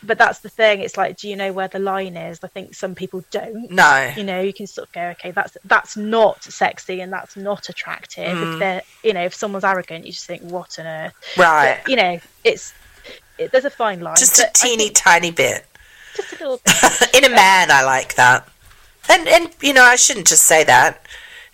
But 0.00 0.16
that's 0.16 0.38
the 0.38 0.48
thing. 0.48 0.80
It's 0.80 0.96
like, 0.96 1.16
do 1.16 1.28
you 1.28 1.34
know 1.34 1.52
where 1.52 1.66
the 1.66 1.80
line 1.80 2.16
is? 2.16 2.38
I 2.44 2.46
think 2.46 2.74
some 2.74 2.94
people 2.94 3.24
don't. 3.32 3.68
No. 3.70 4.12
You 4.16 4.22
know, 4.22 4.40
you 4.40 4.52
can 4.52 4.68
sort 4.68 4.86
of 4.88 4.92
go, 4.92 5.02
okay, 5.08 5.32
that's 5.32 5.56
that's 5.64 5.96
not 5.96 6.42
sexy 6.44 7.00
and 7.00 7.12
that's 7.12 7.36
not 7.36 7.68
attractive. 7.68 8.36
Mm. 8.36 8.52
If 8.52 8.58
they're, 8.60 8.82
you 9.02 9.12
know, 9.12 9.24
if 9.24 9.34
someone's 9.34 9.64
arrogant, 9.64 10.06
you 10.06 10.12
just 10.12 10.26
think, 10.26 10.42
what 10.42 10.78
on 10.78 10.86
earth? 10.86 11.14
Right. 11.36 11.80
But, 11.82 11.90
you 11.90 11.96
know, 11.96 12.20
it's 12.44 12.72
it, 13.38 13.50
there's 13.50 13.64
a 13.64 13.70
fine 13.70 14.00
line. 14.00 14.16
Just 14.16 14.38
a 14.38 14.48
teeny 14.54 14.84
think 14.84 14.94
tiny 14.94 15.30
bit. 15.32 15.66
Just 16.16 16.32
a 16.32 16.36
little 16.36 16.60
bit. 16.64 17.14
in 17.14 17.24
a 17.24 17.34
man, 17.34 17.70
I 17.70 17.82
like 17.82 18.14
that. 18.16 18.48
And 19.08 19.26
and 19.28 19.50
you 19.60 19.72
know, 19.72 19.84
I 19.84 19.96
shouldn't 19.96 20.26
just 20.26 20.44
say 20.44 20.64
that. 20.64 21.04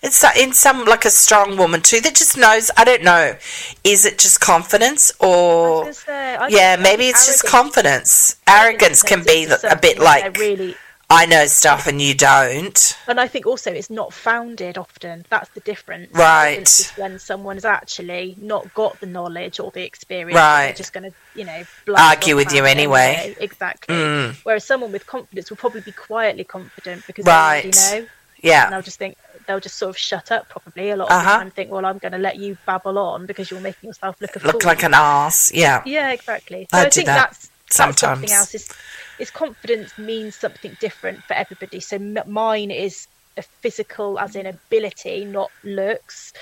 It's 0.03 0.23
in 0.37 0.53
some 0.53 0.85
like 0.85 1.07
a 1.07 1.11
strong 1.11 1.57
woman 1.57 1.81
too 1.81 2.01
that 2.03 2.15
just 2.15 2.37
knows. 2.37 2.71
I 2.77 2.85
don't 2.85 3.03
know. 3.03 3.37
Is 3.85 4.05
it 4.05 4.19
just 4.19 4.39
confidence 4.41 5.11
or 5.19 5.91
say, 5.93 6.37
yeah? 6.51 6.75
Um, 6.77 6.83
maybe 6.83 7.09
it's 7.09 7.27
just 7.27 7.47
confidence. 7.47 8.37
Arrogance 8.47 9.03
can 9.03 9.25
be 9.25 9.47
a 9.47 9.77
bit 9.81 9.99
like 9.99 10.37
really. 10.37 10.77
I 11.15 11.27
know 11.27 11.47
stuff 11.47 11.87
and 11.87 12.01
you 12.03 12.15
don't. 12.15 12.97
And 13.07 13.21
I 13.21 13.29
think 13.29 13.47
also 13.47 13.71
it's 13.73 13.91
not 13.91 14.13
founded 14.13 14.77
often. 14.79 15.25
That's 15.31 15.49
the 15.51 15.61
difference. 15.61 16.13
Right. 16.13 16.93
When 16.97 17.19
someone's 17.19 17.65
actually 17.65 18.35
not 18.41 18.73
got 18.75 18.99
the 19.01 19.07
knowledge 19.07 19.61
or 19.61 19.71
the 19.71 19.85
experience. 19.85 20.35
Right. 20.37 20.67
They're 20.67 20.75
just 20.75 20.93
going 20.93 21.11
to, 21.11 21.17
you 21.35 21.45
know, 21.45 21.63
Argue 21.97 22.37
with 22.37 22.53
you 22.53 22.65
it 22.65 22.69
anyway. 22.71 23.35
Exactly. 23.41 23.95
Mm. 23.95 24.37
Whereas 24.43 24.65
someone 24.65 24.93
with 24.93 25.07
confidence 25.07 25.51
will 25.51 25.57
probably 25.57 25.81
be 25.83 25.93
quietly 25.93 26.45
confident 26.45 27.07
because 27.07 27.25
Right. 27.25 27.63
they 27.63 27.69
already 27.69 27.79
know. 27.79 27.97
And 27.99 28.09
Yeah. 28.43 28.71
they'll 28.71 28.83
just 28.83 28.99
think 28.99 29.17
they'll 29.47 29.61
just 29.61 29.77
sort 29.77 29.91
of 29.91 29.99
shut 29.99 30.33
up 30.33 30.49
probably 30.49 30.91
a 30.91 30.97
lot 30.97 31.11
of 31.11 31.13
Uh-huh. 31.17 31.31
the 31.33 31.39
time. 31.39 31.51
Think, 31.51 31.71
well, 31.71 31.85
I'm 31.85 31.99
going 31.99 32.13
to 32.13 32.19
let 32.19 32.37
you 32.37 32.57
babble 32.67 32.99
on 32.99 33.27
because 33.27 33.51
you're 33.51 33.61
making 33.61 33.89
yourself 33.89 34.17
look 34.21 34.35
a 34.37 34.39
Look 34.41 34.63
fool. 34.63 34.69
like 34.69 34.83
an 34.83 34.95
ass. 34.95 35.53
Yeah. 35.53 35.83
Yeah, 35.85 36.11
exactly. 36.13 36.67
So 36.71 36.79
I 36.79 36.81
I, 36.81 36.85
do 36.85 36.91
think 36.91 37.07
that 37.07 37.17
that's, 37.31 37.49
that's 37.49 37.77
sometimes. 37.77 38.01
something 38.01 38.33
else. 38.33 38.55
Is 38.55 38.71
is 39.19 39.31
confidence 39.31 39.97
means 39.99 40.37
something 40.37 40.77
different 40.81 41.23
for 41.25 41.35
everybody. 41.35 41.81
So 41.81 41.97
m- 41.97 42.19
mine 42.27 42.71
is 42.71 43.07
a 43.37 43.43
physical, 43.63 44.19
as 44.19 44.37
in 44.37 44.47
ability, 44.47 45.25
not 45.25 45.51
looks. 45.63 46.33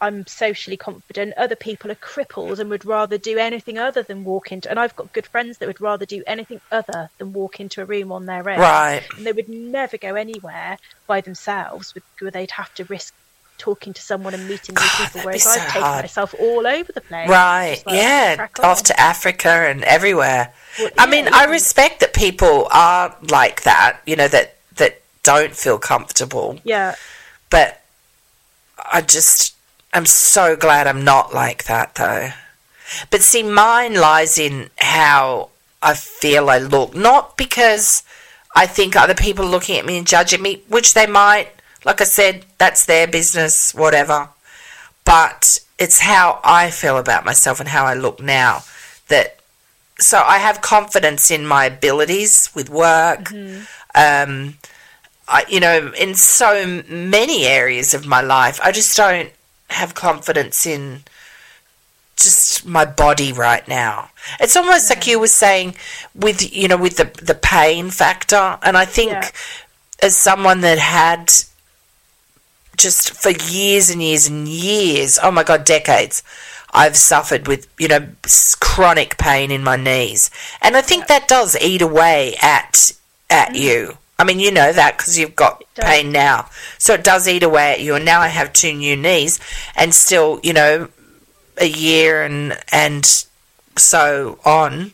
I'm 0.00 0.26
socially 0.26 0.76
confident. 0.76 1.34
Other 1.36 1.56
people 1.56 1.90
are 1.90 1.96
crippled 1.96 2.60
and 2.60 2.70
would 2.70 2.84
rather 2.84 3.18
do 3.18 3.36
anything 3.38 3.78
other 3.78 4.02
than 4.02 4.24
walk 4.24 4.52
into. 4.52 4.70
And 4.70 4.78
I've 4.78 4.94
got 4.94 5.12
good 5.12 5.26
friends 5.26 5.58
that 5.58 5.66
would 5.66 5.80
rather 5.80 6.06
do 6.06 6.22
anything 6.26 6.60
other 6.70 7.10
than 7.18 7.32
walk 7.32 7.58
into 7.58 7.82
a 7.82 7.84
room 7.84 8.12
on 8.12 8.24
their 8.24 8.48
own. 8.48 8.60
Right. 8.60 9.02
And 9.16 9.26
they 9.26 9.32
would 9.32 9.48
never 9.48 9.98
go 9.98 10.14
anywhere 10.14 10.78
by 11.08 11.20
themselves, 11.20 11.94
where 12.20 12.30
they'd 12.30 12.50
have 12.52 12.72
to 12.74 12.84
risk 12.84 13.12
talking 13.58 13.92
to 13.92 14.00
someone 14.00 14.34
and 14.34 14.48
meeting 14.48 14.74
new 14.74 14.80
God, 14.80 15.04
people. 15.04 15.20
Whereas 15.22 15.42
so 15.42 15.50
I've 15.50 15.66
taken 15.66 15.82
hard. 15.82 16.02
myself 16.04 16.34
all 16.38 16.66
over 16.66 16.92
the 16.92 17.00
place. 17.00 17.28
Right. 17.28 17.82
Like, 17.84 17.96
yeah. 17.96 18.46
Off 18.62 18.82
to 18.84 18.98
Africa 18.98 19.48
and 19.48 19.84
everywhere. 19.84 20.52
Well, 20.78 20.90
I 20.98 21.04
yeah, 21.04 21.10
mean, 21.10 21.28
I 21.32 21.44
respect 21.44 22.00
that 22.00 22.14
people 22.14 22.68
are 22.70 23.14
like 23.30 23.62
that. 23.64 24.00
You 24.06 24.16
know 24.16 24.28
that 24.28 24.56
that 24.76 25.02
don't 25.22 25.54
feel 25.54 25.78
comfortable. 25.78 26.58
Yeah. 26.64 26.94
But 27.50 27.82
I 28.92 29.02
just, 29.02 29.54
I'm 29.92 30.06
so 30.06 30.56
glad 30.56 30.86
I'm 30.86 31.04
not 31.04 31.34
like 31.34 31.64
that 31.64 31.94
though. 31.96 32.30
But 33.10 33.22
see, 33.22 33.42
mine 33.42 33.94
lies 33.94 34.38
in 34.38 34.70
how 34.78 35.50
I 35.82 35.94
feel 35.94 36.48
I 36.48 36.58
look, 36.58 36.94
not 36.94 37.36
because 37.36 38.02
I 38.56 38.66
think 38.66 38.96
other 38.96 39.14
people 39.14 39.44
are 39.44 39.50
looking 39.50 39.78
at 39.78 39.84
me 39.84 39.98
and 39.98 40.06
judging 40.06 40.42
me, 40.42 40.62
which 40.68 40.94
they 40.94 41.06
might. 41.06 41.50
Like 41.88 42.02
I 42.02 42.04
said, 42.04 42.44
that's 42.58 42.84
their 42.84 43.06
business, 43.06 43.74
whatever. 43.74 44.28
But 45.06 45.58
it's 45.78 46.00
how 46.00 46.38
I 46.44 46.70
feel 46.70 46.98
about 46.98 47.24
myself 47.24 47.60
and 47.60 47.68
how 47.70 47.86
I 47.86 47.94
look 47.94 48.20
now. 48.20 48.62
That 49.08 49.38
so 49.98 50.18
I 50.18 50.36
have 50.38 50.60
confidence 50.60 51.30
in 51.30 51.46
my 51.46 51.64
abilities 51.64 52.50
with 52.54 52.68
work. 52.68 53.32
Um, 53.94 54.58
I, 55.26 55.44
you 55.48 55.60
know, 55.60 55.92
in 55.98 56.14
so 56.14 56.82
many 56.88 57.46
areas 57.46 57.94
of 57.94 58.06
my 58.06 58.20
life, 58.20 58.60
I 58.62 58.70
just 58.70 58.94
don't 58.96 59.30
have 59.70 59.94
confidence 59.94 60.66
in 60.66 61.04
just 62.16 62.66
my 62.66 62.84
body 62.84 63.32
right 63.32 63.66
now. 63.66 64.10
It's 64.40 64.56
almost 64.56 64.90
like 64.90 65.06
you 65.06 65.18
were 65.18 65.26
saying 65.28 65.74
with 66.14 66.54
you 66.54 66.68
know 66.68 66.76
with 66.76 66.98
the 66.98 67.06
the 67.24 67.34
pain 67.34 67.88
factor, 67.90 68.58
and 68.62 68.76
I 68.76 68.84
think 68.84 69.12
Yeah. 69.12 69.30
as 70.02 70.16
someone 70.16 70.60
that 70.60 70.78
had 70.78 71.32
just 72.78 73.12
for 73.12 73.30
years 73.30 73.90
and 73.90 74.02
years 74.02 74.28
and 74.28 74.48
years, 74.48 75.18
oh 75.22 75.30
my 75.30 75.42
god, 75.42 75.64
decades. 75.64 76.22
I've 76.70 76.96
suffered 76.96 77.48
with, 77.48 77.66
you 77.78 77.88
know, 77.88 78.08
chronic 78.60 79.16
pain 79.18 79.50
in 79.50 79.64
my 79.64 79.76
knees. 79.76 80.30
And 80.60 80.76
I 80.76 80.82
think 80.82 81.06
that 81.06 81.28
does 81.28 81.56
eat 81.60 81.82
away 81.82 82.36
at 82.42 82.92
at 83.30 83.48
mm-hmm. 83.48 83.56
you. 83.56 83.98
I 84.18 84.24
mean, 84.24 84.40
you 84.40 84.50
know 84.50 84.72
that 84.72 84.98
because 84.98 85.16
you've 85.18 85.36
got 85.36 85.62
pain 85.76 86.10
now. 86.10 86.50
So 86.76 86.94
it 86.94 87.04
does 87.04 87.28
eat 87.28 87.42
away 87.42 87.72
at 87.72 87.80
you. 87.80 87.94
And 87.94 88.04
now 88.04 88.20
I 88.20 88.28
have 88.28 88.52
two 88.52 88.72
new 88.72 88.96
knees 88.96 89.38
and 89.76 89.94
still, 89.94 90.40
you 90.42 90.52
know, 90.52 90.88
a 91.56 91.68
year 91.68 92.22
and 92.22 92.58
and 92.72 93.04
so 93.76 94.38
on, 94.44 94.92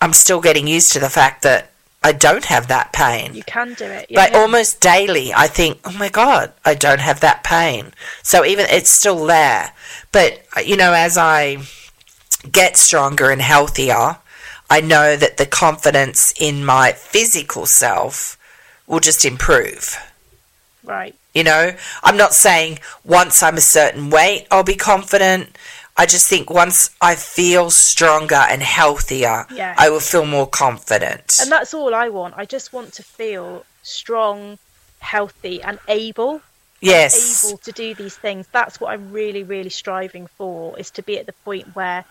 I'm 0.00 0.12
still 0.12 0.40
getting 0.40 0.66
used 0.66 0.92
to 0.92 0.98
the 0.98 1.10
fact 1.10 1.42
that 1.42 1.70
I 2.04 2.12
don't 2.12 2.44
have 2.44 2.68
that 2.68 2.92
pain. 2.92 3.34
You 3.34 3.42
can 3.44 3.72
do 3.72 3.86
it. 3.86 4.10
Like 4.10 4.32
yeah. 4.32 4.38
almost 4.38 4.80
daily, 4.80 5.32
I 5.32 5.46
think, 5.46 5.80
oh 5.86 5.96
my 5.98 6.10
god, 6.10 6.52
I 6.62 6.74
don't 6.74 7.00
have 7.00 7.20
that 7.20 7.42
pain. 7.42 7.92
So 8.22 8.44
even 8.44 8.66
it's 8.68 8.90
still 8.90 9.24
there, 9.24 9.72
but 10.12 10.42
you 10.64 10.76
know, 10.76 10.92
as 10.92 11.16
I 11.16 11.62
get 12.52 12.76
stronger 12.76 13.30
and 13.30 13.40
healthier, 13.40 14.18
I 14.68 14.82
know 14.82 15.16
that 15.16 15.38
the 15.38 15.46
confidence 15.46 16.34
in 16.38 16.62
my 16.62 16.92
physical 16.92 17.64
self 17.64 18.36
will 18.86 19.00
just 19.00 19.24
improve. 19.24 19.96
Right. 20.84 21.14
You 21.32 21.42
know, 21.42 21.74
I'm 22.02 22.18
not 22.18 22.34
saying 22.34 22.80
once 23.02 23.42
I'm 23.42 23.56
a 23.56 23.62
certain 23.62 24.10
weight, 24.10 24.46
I'll 24.50 24.62
be 24.62 24.76
confident. 24.76 25.56
I 25.96 26.06
just 26.06 26.28
think 26.28 26.50
once 26.50 26.90
I 27.00 27.14
feel 27.14 27.70
stronger 27.70 28.34
and 28.34 28.62
healthier, 28.62 29.46
Yeah. 29.50 29.74
I 29.76 29.90
will 29.90 30.00
feel 30.00 30.26
more 30.26 30.46
confident. 30.48 31.38
And 31.40 31.50
that's 31.50 31.72
all 31.72 31.94
I 31.94 32.08
want. 32.08 32.34
I 32.36 32.44
just 32.46 32.72
want 32.72 32.92
to 32.94 33.02
feel 33.02 33.64
strong, 33.82 34.58
healthy, 34.98 35.62
and 35.62 35.78
able. 35.86 36.40
yes. 36.80 37.44
Able 37.44 37.58
to 37.58 37.72
do 37.72 37.94
these 37.94 38.16
things. 38.16 38.46
That's 38.50 38.80
what 38.80 38.90
I'm 38.92 39.12
really, 39.12 39.44
really 39.44 39.70
striving 39.70 40.26
for. 40.36 40.78
Is 40.78 40.90
to 40.92 41.02
be 41.02 41.18
at 41.18 41.26
the 41.26 41.32
point 41.44 41.74
where 41.76 42.04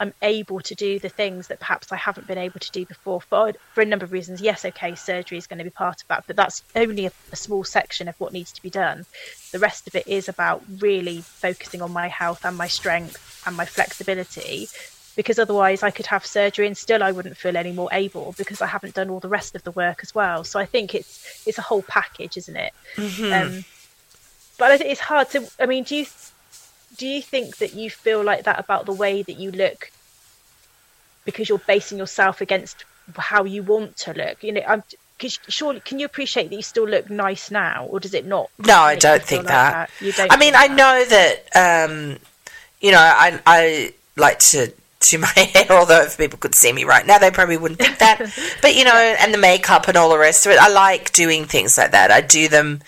I'm 0.00 0.12
able 0.22 0.60
to 0.60 0.74
do 0.76 0.98
the 1.00 1.08
things 1.08 1.48
that 1.48 1.58
perhaps 1.58 1.90
I 1.90 1.96
haven't 1.96 2.26
been 2.28 2.38
able 2.38 2.60
to 2.60 2.70
do 2.70 2.84
before 2.86 3.20
for 3.20 3.52
for 3.74 3.80
a 3.80 3.84
number 3.84 4.04
of 4.04 4.12
reasons. 4.12 4.40
Yes, 4.40 4.64
okay, 4.64 4.94
surgery 4.94 5.38
is 5.38 5.46
going 5.48 5.58
to 5.58 5.64
be 5.64 5.70
part 5.70 6.02
of 6.02 6.08
that, 6.08 6.24
but 6.26 6.36
that's 6.36 6.62
only 6.76 7.06
a, 7.06 7.12
a 7.32 7.36
small 7.36 7.64
section 7.64 8.06
of 8.06 8.14
what 8.20 8.32
needs 8.32 8.52
to 8.52 8.62
be 8.62 8.70
done. 8.70 9.06
The 9.50 9.58
rest 9.58 9.86
of 9.88 9.94
it 9.96 10.06
is 10.06 10.28
about 10.28 10.62
really 10.78 11.22
focusing 11.22 11.82
on 11.82 11.90
my 11.92 12.06
health 12.08 12.44
and 12.44 12.56
my 12.56 12.68
strength 12.68 13.16
and 13.48 13.56
my 13.56 13.64
flexibility. 13.64 14.68
Because 15.16 15.40
otherwise, 15.40 15.82
I 15.82 15.90
could 15.90 16.06
have 16.06 16.24
surgery 16.24 16.68
and 16.68 16.76
still 16.76 17.02
I 17.02 17.10
wouldn't 17.10 17.36
feel 17.36 17.56
any 17.56 17.72
more 17.72 17.88
able 17.90 18.36
because 18.38 18.62
I 18.62 18.66
haven't 18.66 18.94
done 18.94 19.10
all 19.10 19.18
the 19.18 19.28
rest 19.28 19.56
of 19.56 19.64
the 19.64 19.72
work 19.72 19.98
as 20.02 20.14
well. 20.14 20.44
So 20.44 20.60
I 20.60 20.64
think 20.64 20.94
it's 20.94 21.42
it's 21.44 21.58
a 21.58 21.62
whole 21.62 21.82
package, 21.82 22.36
isn't 22.36 22.56
it? 22.56 22.72
Um, 23.32 23.64
but 24.58 24.80
it's 24.80 25.00
hard 25.00 25.30
to. 25.30 25.48
I 25.58 25.66
mean, 25.66 25.82
do 25.84 25.96
you 25.96 26.06
do 26.96 27.06
you 27.06 27.22
think 27.22 27.58
that 27.58 27.74
you 27.74 27.90
feel 27.90 28.22
like 28.22 28.44
that 28.44 28.58
about 28.58 28.86
the 28.86 28.92
way 28.92 29.22
that 29.22 29.38
you 29.38 29.50
look 29.50 29.90
because 31.24 31.48
you're 31.48 31.58
basing 31.58 31.98
yourself 31.98 32.40
against 32.40 32.84
how 33.16 33.44
you 33.44 33.62
want 33.62 33.96
to 33.98 34.12
look? 34.12 34.42
You 34.42 34.52
know, 34.52 34.62
I'm. 34.66 34.82
Cause 35.18 35.40
surely, 35.48 35.80
can 35.80 35.98
you 35.98 36.06
appreciate 36.06 36.48
that 36.50 36.54
you 36.54 36.62
still 36.62 36.86
look 36.86 37.10
nice 37.10 37.50
now, 37.50 37.86
or 37.86 37.98
does 37.98 38.14
it 38.14 38.24
not? 38.24 38.50
No, 38.58 38.76
I 38.78 38.94
don't 38.94 39.20
think 39.20 39.46
like 39.46 39.52
that. 39.52 39.90
You 40.00 40.12
don't. 40.12 40.30
I 40.32 40.36
mean, 40.36 40.54
I 40.54 40.68
that? 40.68 40.76
know 40.76 41.04
that, 41.04 41.88
um, 41.90 42.18
you 42.80 42.92
know, 42.92 42.98
I, 42.98 43.40
I 43.46 43.92
like 44.16 44.38
to 44.40 44.72
do 45.00 45.18
my 45.18 45.26
hair, 45.54 45.66
although 45.70 46.02
if 46.02 46.18
people 46.18 46.38
could 46.38 46.54
see 46.54 46.72
me 46.72 46.84
right 46.84 47.06
now, 47.06 47.18
they 47.18 47.30
probably 47.30 47.56
wouldn't 47.56 47.80
think 47.80 47.98
that. 47.98 48.18
but, 48.62 48.74
you 48.74 48.84
know, 48.84 48.94
and 48.94 49.32
the 49.32 49.38
makeup 49.38 49.88
and 49.88 49.96
all 49.96 50.10
the 50.10 50.18
rest 50.18 50.46
of 50.46 50.52
it, 50.52 50.58
I 50.58 50.68
like 50.68 51.12
doing 51.12 51.44
things 51.44 51.78
like 51.78 51.92
that. 51.92 52.10
I 52.10 52.20
do 52.20 52.48
them 52.48 52.80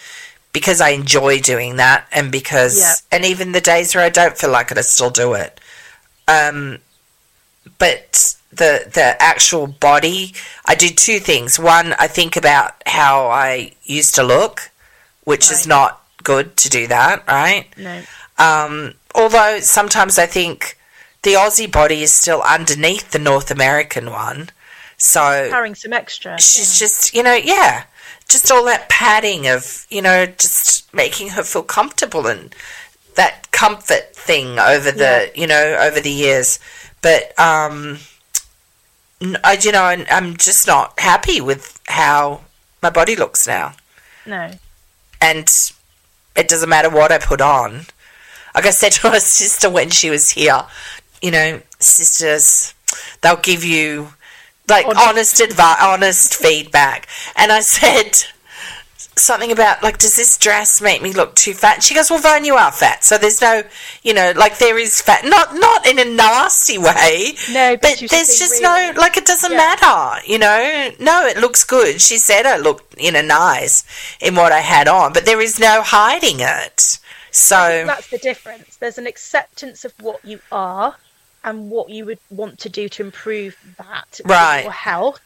because 0.52 0.80
I 0.80 0.90
enjoy 0.90 1.40
doing 1.40 1.76
that 1.76 2.06
and 2.12 2.32
because 2.32 3.04
and 3.12 3.24
even 3.24 3.52
the 3.52 3.60
days 3.60 3.94
where 3.94 4.04
I 4.04 4.08
don't 4.08 4.36
feel 4.36 4.50
like 4.50 4.72
it 4.72 4.78
I 4.78 4.80
still 4.80 5.10
do 5.10 5.34
it. 5.34 5.60
Um 6.26 6.78
but 7.78 8.36
the 8.50 8.90
the 8.92 9.16
actual 9.22 9.68
body 9.68 10.34
I 10.66 10.74
do 10.74 10.88
two 10.88 11.20
things. 11.20 11.58
One, 11.58 11.94
I 11.98 12.08
think 12.08 12.36
about 12.36 12.74
how 12.86 13.26
I 13.26 13.72
used 13.84 14.16
to 14.16 14.24
look, 14.24 14.70
which 15.24 15.50
is 15.52 15.66
not 15.66 16.02
good 16.22 16.56
to 16.58 16.68
do 16.68 16.86
that, 16.88 17.26
right? 17.28 17.66
No. 17.76 18.02
Um, 18.38 18.94
although 19.14 19.60
sometimes 19.60 20.18
I 20.18 20.26
think 20.26 20.78
the 21.22 21.32
Aussie 21.34 21.70
body 21.70 22.02
is 22.02 22.12
still 22.12 22.42
underneath 22.42 23.10
the 23.10 23.18
North 23.18 23.50
American 23.50 24.10
one. 24.10 24.50
So 24.96 25.48
Carrying 25.50 25.74
some 25.74 25.92
extra. 25.92 26.38
she's 26.38 26.78
just, 26.78 27.14
you 27.14 27.22
know, 27.22 27.34
yeah, 27.34 27.84
just 28.28 28.50
all 28.50 28.64
that 28.66 28.88
padding 28.88 29.46
of, 29.48 29.86
you 29.90 30.02
know, 30.02 30.26
just 30.26 30.92
making 30.94 31.30
her 31.30 31.42
feel 31.42 31.62
comfortable 31.62 32.26
and 32.26 32.54
that 33.16 33.50
comfort 33.50 34.14
thing 34.14 34.58
over 34.58 34.90
the, 34.90 35.30
you 35.34 35.46
know, 35.46 35.76
over 35.80 36.00
the 36.00 36.10
years. 36.10 36.58
But, 37.02 37.38
um, 37.38 37.98
I, 39.42 39.58
you 39.60 39.72
know, 39.72 39.82
I'm 39.82 40.36
just 40.36 40.66
not 40.66 40.98
happy 41.00 41.40
with 41.40 41.80
how 41.86 42.42
my 42.82 42.88
body 42.90 43.16
looks 43.16 43.46
now 43.46 43.74
No. 44.24 44.52
and 45.20 45.50
it 46.36 46.48
doesn't 46.48 46.68
matter 46.68 46.88
what 46.88 47.12
I 47.12 47.18
put 47.18 47.40
on. 47.40 47.86
Like 48.54 48.66
I 48.66 48.70
said 48.70 48.92
to 48.92 49.10
my 49.10 49.18
sister 49.42 49.70
when 49.70 49.90
she 49.90 50.10
was 50.10 50.30
here, 50.30 50.62
you 51.22 51.30
know, 51.30 51.60
sisters, 51.78 52.74
they'll 53.20 53.36
give 53.36 53.64
you 53.64 54.14
like 54.68 54.86
Honest. 54.86 55.08
honest 55.08 55.40
advice, 55.40 55.76
honest 55.80 56.34
feedback. 56.36 57.08
And 57.36 57.50
I 57.52 57.60
said 57.60 58.24
something 59.16 59.50
about 59.52 59.82
like, 59.82 59.98
does 59.98 60.16
this 60.16 60.38
dress 60.38 60.80
make 60.80 61.02
me 61.02 61.12
look 61.12 61.34
too 61.34 61.52
fat? 61.54 61.74
And 61.76 61.82
she 61.82 61.94
goes, 61.94 62.10
well, 62.10 62.20
Vone, 62.20 62.44
you 62.44 62.54
are 62.54 62.70
fat, 62.72 63.02
so 63.04 63.18
there's 63.18 63.40
no, 63.42 63.62
you 64.02 64.14
know, 64.14 64.32
like 64.36 64.58
there 64.58 64.78
is 64.78 65.00
fat, 65.00 65.24
not 65.24 65.54
not 65.54 65.86
in 65.86 65.98
a 65.98 66.04
nasty 66.04 66.78
way, 66.78 67.34
No, 67.50 67.76
but, 67.76 67.98
but 68.00 68.10
there's 68.10 68.38
just 68.38 68.52
real. 68.60 68.62
no 68.62 68.92
like 68.96 69.16
it 69.16 69.26
doesn't 69.26 69.50
Yeah. 69.50 69.56
matter 69.58 70.22
you 70.26 70.38
know 70.38 70.90
no 71.00 71.26
it 71.26 71.36
looks 71.38 71.64
good 71.64 72.00
she 72.00 72.18
said 72.18 72.46
I 72.46 72.56
looked 72.58 72.98
you 73.00 73.10
know 73.12 73.22
nice 73.22 73.84
in 74.20 74.34
what 74.36 74.52
I 74.52 74.60
had 74.60 74.86
on 74.88 75.12
but 75.12 75.24
there 75.26 75.40
is 75.40 75.58
no 75.58 75.82
hiding 75.82 76.36
it 76.40 76.98
so 77.32 77.84
That's 77.86 78.08
the 78.10 78.18
difference. 78.18 78.76
There's 78.76 78.98
an 78.98 79.06
acceptance 79.06 79.84
of 79.84 79.92
what 80.00 80.24
you 80.24 80.40
are 80.50 80.96
and 81.44 81.70
what 81.70 81.88
you 81.90 82.04
would 82.04 82.18
want 82.30 82.58
to 82.60 82.68
do 82.68 82.88
to 82.90 83.02
improve 83.02 83.56
that 83.78 84.20
for 84.22 84.28
Right. 84.28 84.62
your 84.62 84.72
health. 84.72 85.20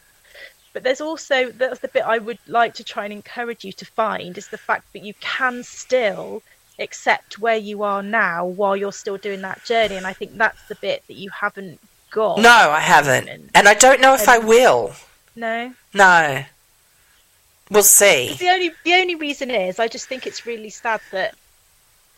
But 0.73 0.83
there's 0.83 1.01
also 1.01 1.51
that's 1.51 1.81
the 1.81 1.89
bit 1.89 2.03
I 2.05 2.19
would 2.19 2.39
like 2.49 2.75
to 2.75 2.85
try 2.85 3.05
and 3.05 3.13
encourage 3.13 3.65
you 3.65 3.73
to 3.73 3.85
find 3.85 4.37
is 4.37 4.49
the 4.49 4.59
fact 4.59 4.93
that 4.93 5.03
you 5.05 5.15
can 5.21 5.63
still 5.63 6.43
accept 6.81 7.39
where 7.39 7.57
you 7.57 7.85
are 7.85 8.03
now 8.03 8.45
while 8.45 8.77
you're 8.77 8.93
still 8.93 9.17
doing 9.17 9.43
that 9.43 9.65
journey. 9.65 9.95
And 9.97 10.07
I 10.07 10.13
think 10.13 10.37
that's 10.37 10.61
the 10.69 10.75
bit 10.75 11.05
that 11.07 11.15
you 11.15 11.31
haven't 11.31 11.79
got. 12.11 12.39
no 12.39 12.71
I 12.71 12.81
haven't 12.81 13.29
and 13.55 13.69
I 13.69 13.75
don't 13.75 14.01
know 14.01 14.15
if 14.15 14.29
I 14.29 14.39
will 14.39 14.95
No. 15.35 15.73
no 15.93 16.45
we'll 17.71 17.83
see 17.83 18.35
The 18.39 18.49
only 18.51 18.71
the 18.85 18.95
only 18.95 19.15
reason 19.17 19.51
is 19.51 19.79
I 19.81 19.89
just 19.89 20.07
think 20.07 20.25
it's 20.27 20.47
really 20.47 20.71
sad 20.71 21.01
that 21.11 21.35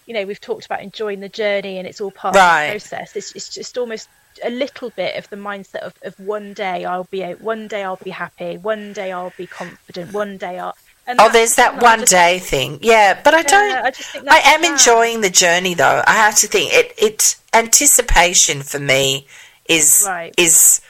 you 0.06 0.14
know 0.14 0.24
we've 0.24 0.40
talked 0.40 0.64
about 0.66 0.82
enjoying 0.82 1.20
the 1.20 1.28
journey 1.28 1.78
and 1.78 1.86
it's 1.86 2.00
all 2.00 2.10
part 2.10 2.34
Right. 2.34 2.66
of 2.66 2.82
the 2.82 2.88
process. 2.88 3.16
It's, 3.16 3.32
it's 3.32 3.48
just 3.48 3.76
almost 3.76 4.08
a 4.44 4.50
little 4.50 4.90
bit 4.90 5.16
of 5.16 5.28
the 5.30 5.36
mindset 5.36 5.80
of, 5.80 5.94
of 6.02 6.18
one 6.20 6.52
day 6.54 6.84
I'll 6.84 7.04
be 7.04 7.24
out, 7.24 7.40
one 7.40 7.68
day 7.68 7.82
I'll 7.82 7.96
be 7.96 8.10
happy, 8.10 8.56
one 8.58 8.92
day 8.92 9.10
I'll 9.12 9.32
be 9.36 9.46
confident, 9.46 10.12
one 10.12 10.36
day 10.36 10.58
I'll. 10.58 10.76
And 11.08 11.20
oh 11.20 11.28
there's 11.30 11.54
that 11.54 11.80
one 11.80 12.00
just- 12.00 12.10
day 12.12 12.38
thing 12.40 12.80
yeah 12.82 13.20
but 13.22 13.32
I 13.32 13.42
don't 13.42 13.76
I 13.84 13.90
just 13.92 14.10
think 14.10 14.28
I 14.28 14.38
am 14.38 14.62
sad. 14.64 14.72
enjoying 14.72 15.20
the 15.20 15.30
journey 15.30 15.74
though 15.74 16.02
I 16.04 16.14
have 16.14 16.34
to 16.38 16.48
think 16.48 16.72
it 16.72 16.92
it 16.98 17.36
anticipation 17.54 18.62
for 18.62 18.80
me 18.80 19.26
is 19.68 20.04
Right. 20.06 20.34
is 20.36 20.80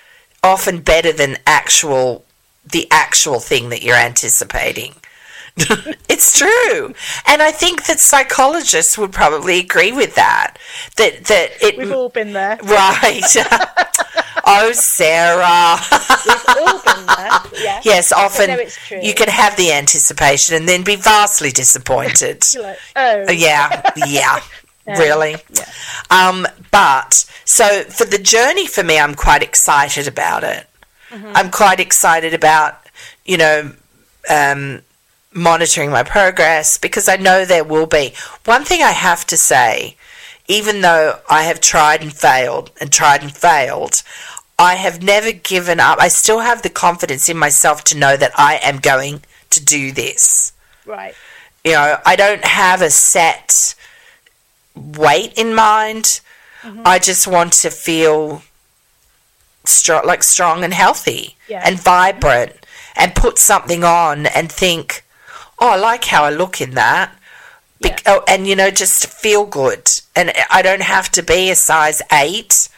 often 0.42 0.80
better 0.80 1.12
than 1.12 1.36
actual 1.46 2.24
the 2.64 2.88
actual 2.90 3.40
thing 3.40 3.68
that 3.68 3.82
you're 3.82 3.94
anticipating. 3.96 4.94
it's 6.08 6.38
true. 6.38 6.94
And 7.26 7.40
I 7.40 7.50
think 7.50 7.86
that 7.86 7.98
psychologists 7.98 8.98
would 8.98 9.12
probably 9.12 9.58
agree 9.58 9.90
with 9.90 10.14
that. 10.16 10.58
That 10.96 11.24
that 11.24 11.62
it 11.62 11.78
We've 11.78 11.92
all 11.92 12.10
been 12.10 12.34
there. 12.34 12.58
right. 12.62 13.22
oh 14.46 14.72
Sarah. 14.72 15.78
We've 16.26 16.56
all 16.58 16.82
been 16.82 17.06
there. 17.06 17.64
Yeah. 17.64 17.80
yes, 17.84 18.12
often 18.12 18.48
no, 18.48 18.56
it's 18.56 18.76
true. 18.86 19.00
you 19.02 19.14
can 19.14 19.28
have 19.28 19.56
the 19.56 19.72
anticipation 19.72 20.56
and 20.56 20.68
then 20.68 20.84
be 20.84 20.96
vastly 20.96 21.50
disappointed. 21.50 22.44
You're 22.52 22.62
like, 22.62 22.78
oh, 22.94 23.30
yeah, 23.30 23.90
yeah. 23.96 24.40
Really? 24.86 25.36
yeah. 25.54 25.70
Um, 26.10 26.46
but 26.70 27.14
so 27.46 27.84
for 27.84 28.04
the 28.04 28.18
journey 28.18 28.66
for 28.66 28.84
me, 28.84 28.98
I'm 29.00 29.14
quite 29.14 29.42
excited 29.42 30.06
about 30.06 30.44
it. 30.44 30.66
Mm-hmm. 31.10 31.32
I'm 31.34 31.50
quite 31.50 31.80
excited 31.80 32.34
about, 32.34 32.78
you 33.24 33.38
know, 33.38 33.72
um, 34.28 34.82
monitoring 35.36 35.90
my 35.90 36.02
progress 36.02 36.78
because 36.78 37.08
I 37.08 37.16
know 37.16 37.44
there 37.44 37.62
will 37.64 37.86
be. 37.86 38.14
One 38.44 38.64
thing 38.64 38.82
I 38.82 38.92
have 38.92 39.24
to 39.26 39.36
say, 39.36 39.96
even 40.48 40.80
though 40.80 41.20
I 41.28 41.42
have 41.44 41.60
tried 41.60 42.02
and 42.02 42.12
failed 42.12 42.70
and 42.80 42.90
tried 42.90 43.22
and 43.22 43.30
failed, 43.34 44.02
I 44.58 44.74
have 44.76 45.02
never 45.02 45.32
given 45.32 45.78
up. 45.80 45.98
I 46.00 46.08
still 46.08 46.40
have 46.40 46.62
the 46.62 46.70
confidence 46.70 47.28
in 47.28 47.36
myself 47.36 47.84
to 47.84 47.96
know 47.98 48.16
that 48.16 48.32
I 48.36 48.56
am 48.62 48.78
going 48.78 49.22
to 49.50 49.64
do 49.64 49.92
this 49.92 50.52
Right. 50.86 51.14
you 51.64 51.72
know, 51.72 51.98
I 52.06 52.16
don't 52.16 52.44
have 52.44 52.80
a 52.82 52.90
set 52.90 53.74
weight 54.74 55.34
in 55.36 55.54
mind. 55.54 56.20
Mm-hmm. 56.62 56.82
I 56.84 56.98
just 56.98 57.26
want 57.26 57.52
to 57.54 57.70
feel 57.70 58.42
strong, 59.64 60.06
like 60.06 60.22
strong 60.22 60.64
and 60.64 60.72
healthy 60.72 61.36
Yeah. 61.48 61.62
and 61.64 61.78
vibrant, 61.78 62.52
and 62.96 63.14
put 63.14 63.38
something 63.38 63.84
on 63.84 64.26
and 64.26 64.50
think, 64.50 65.04
oh, 65.58 65.70
I 65.70 65.76
like 65.76 66.04
how 66.04 66.24
I 66.24 66.30
look 66.30 66.60
in 66.60 66.72
that. 66.72 67.14
Bec- 67.80 68.02
oh, 68.06 68.22
and 68.26 68.46
you 68.46 68.56
know, 68.56 68.70
just 68.70 69.06
feel 69.06 69.44
good. 69.44 69.88
And 70.14 70.32
I 70.50 70.62
don't 70.62 70.82
have 70.82 71.10
to 71.12 71.22
be 71.22 71.50
a 71.50 71.54
size 71.54 72.02
eight. 72.12 72.68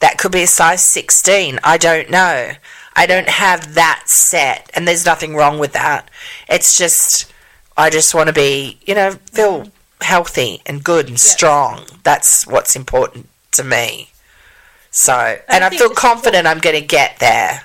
That 0.00 0.18
could 0.18 0.32
be 0.32 0.42
a 0.42 0.46
size 0.46 0.84
sixteen. 0.84 1.58
I 1.64 1.76
don't 1.76 2.10
know. 2.10 2.52
I 2.96 3.06
don't 3.06 3.28
have 3.28 3.74
that 3.74 4.04
set, 4.06 4.70
and 4.74 4.86
there's 4.86 5.04
nothing 5.04 5.34
wrong 5.34 5.58
with 5.58 5.72
that. 5.72 6.08
It's 6.48 6.78
just 6.78 7.32
I 7.76 7.90
just 7.90 8.14
want 8.14 8.28
to 8.28 8.32
be, 8.32 8.78
you 8.86 8.94
know, 8.94 9.12
feel 9.32 9.68
healthy 10.00 10.62
and 10.66 10.84
good 10.84 11.08
and 11.08 11.18
strong. 11.18 11.86
That's 12.04 12.46
what's 12.46 12.76
important 12.76 13.28
to 13.52 13.64
me. 13.64 14.10
So, 14.90 15.38
and 15.48 15.64
I, 15.64 15.70
think 15.70 15.80
feel 15.80 15.90
confident 15.90 16.46
I'm 16.46 16.60
going 16.60 16.80
to 16.80 16.86
get 16.86 17.18
there. 17.18 17.63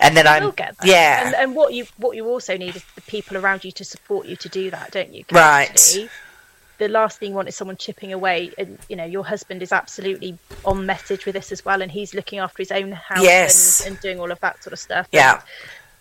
And 0.00 0.16
then 0.16 0.26
I'm, 0.28 0.42
You'll 0.44 0.52
get 0.52 0.76
that. 0.78 0.86
yeah, 0.86 1.26
And, 1.26 1.34
and 1.34 1.54
what 1.56 1.74
you 1.74 1.86
what 1.96 2.14
you 2.16 2.26
also 2.28 2.56
need 2.56 2.76
is 2.76 2.84
the 2.94 3.00
people 3.02 3.36
around 3.36 3.64
you 3.64 3.72
to 3.72 3.84
support 3.84 4.26
you 4.26 4.36
to 4.36 4.48
do 4.48 4.70
that, 4.70 4.92
don't 4.92 5.12
you? 5.12 5.24
Right. 5.32 5.68
actually, 5.70 6.08
The 6.78 6.88
last 6.88 7.18
thing 7.18 7.30
you 7.30 7.34
want 7.36 7.48
is 7.48 7.56
someone 7.56 7.76
chipping 7.76 8.12
away, 8.12 8.52
and 8.56 8.78
you 8.88 8.94
know 8.94 9.04
your 9.04 9.24
husband 9.24 9.60
is 9.62 9.72
absolutely 9.72 10.38
on 10.64 10.86
message 10.86 11.26
with 11.26 11.34
this 11.34 11.50
as 11.50 11.64
well, 11.64 11.82
and 11.82 11.90
he's 11.90 12.14
looking 12.14 12.38
after 12.38 12.62
his 12.62 12.70
own 12.70 12.92
house 12.92 13.22
Yes. 13.22 13.80
and, 13.80 13.94
and 13.94 14.00
doing 14.00 14.20
all 14.20 14.30
of 14.30 14.38
that 14.40 14.62
sort 14.62 14.72
of 14.72 14.78
stuff. 14.78 15.08
yeah, 15.10 15.42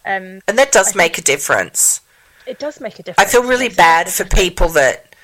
um, 0.06 0.42
and 0.48 0.58
that 0.60 0.72
does 0.72 0.96
I 0.96 0.98
make 0.98 1.18
a 1.18 1.22
difference. 1.24 2.02
it 2.46 2.60
does 2.60 2.80
make 2.80 3.00
a 3.00 3.04
difference. 3.04 3.28
I 3.28 3.32
feel 3.32 3.42
really 3.44 3.66
It 3.66 3.70
makes 3.70 3.76
a 3.76 3.78
bad 3.78 4.10
for 4.10 4.26
people 4.26 4.70
that 4.70 5.16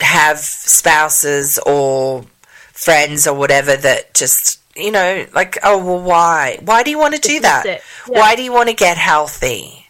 have 0.00 0.38
spouses 0.38 1.58
or 1.64 2.24
friends 2.72 3.26
or 3.26 3.34
whatever 3.34 3.76
that 3.76 4.12
just 4.12 4.60
you 4.76 4.90
know 4.90 5.26
like 5.34 5.58
oh 5.62 5.78
well 5.84 6.02
why? 6.02 6.58
Why 6.62 6.82
do 6.82 6.90
you 6.90 6.98
want 6.98 7.14
to 7.14 7.20
do 7.20 7.40
that. 7.40 7.64
Yeah. 7.66 7.80
why 8.06 8.36
do 8.36 8.42
you 8.42 8.52
want 8.52 8.68
to 8.68 8.74
get 8.74 8.96
healthy? 8.96 9.86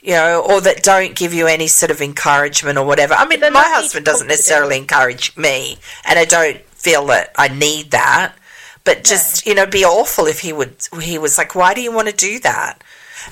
You 0.00 0.12
know 0.12 0.44
or 0.48 0.60
that 0.60 0.82
don't 0.82 1.14
give 1.14 1.32
you 1.32 1.46
any 1.46 1.66
sort 1.66 1.90
of 1.90 2.00
encouragement 2.00 2.78
or 2.78 2.86
whatever. 2.86 3.14
I 3.14 3.26
mean 3.26 3.40
my 3.40 3.64
husband 3.66 4.04
doesn't 4.04 4.28
necessarily 4.28 4.76
encourage 4.76 5.36
me 5.36 5.78
and 6.04 6.18
i 6.18 6.24
don't 6.24 6.60
feel 6.70 7.06
that 7.06 7.32
i 7.36 7.48
need 7.48 7.90
that. 7.90 8.34
But 8.84 9.04
just 9.04 9.46
you 9.46 9.54
know 9.54 9.66
be 9.66 9.84
awful 9.84 10.26
if 10.26 10.40
he 10.40 10.52
would 10.52 10.76
he 11.00 11.18
was 11.18 11.38
like 11.38 11.54
why 11.54 11.74
do 11.74 11.80
you 11.80 11.92
want 11.92 12.08
to 12.08 12.14
do 12.14 12.38
that? 12.40 12.82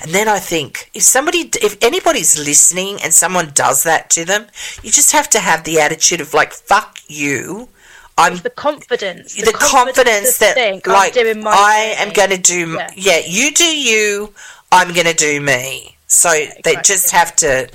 And 0.01 0.11
then 0.11 0.27
I 0.27 0.39
think 0.39 0.89
if 0.93 1.03
somebody, 1.03 1.49
if 1.61 1.77
anybody's 1.81 2.37
listening 2.37 2.99
and 3.03 3.13
someone 3.13 3.51
does 3.53 3.83
that 3.83 4.09
to 4.11 4.25
them, 4.25 4.47
you 4.81 4.91
just 4.91 5.11
have 5.11 5.29
to 5.29 5.39
have 5.39 5.63
the 5.63 5.79
attitude 5.79 6.21
of 6.21 6.33
like, 6.33 6.51
fuck 6.53 6.99
you. 7.07 7.69
I'm 8.17 8.37
the 8.37 8.49
confidence, 8.49 9.35
the, 9.35 9.51
confidence, 9.53 10.33
to 10.35 10.39
that 10.41 10.53
think, 10.53 10.87
I'm 10.87 10.93
like 10.93 11.13
doing 11.13 11.41
my 11.43 11.51
I 11.51 11.95
am 11.97 12.13
going 12.13 12.29
to 12.29 12.37
do. 12.37 12.73
Yeah. 12.73 12.89
Yeah. 12.95 13.21
you 13.25 13.51
do 13.51 13.65
you. 13.65 14.33
I'm 14.71 14.93
going 14.93 15.07
to 15.07 15.13
do 15.15 15.41
me. 15.41 15.97
So 16.07 16.29
they 16.29 16.43
exactly. 16.45 16.81
just 16.83 17.11
have 17.11 17.35
to 17.37 17.69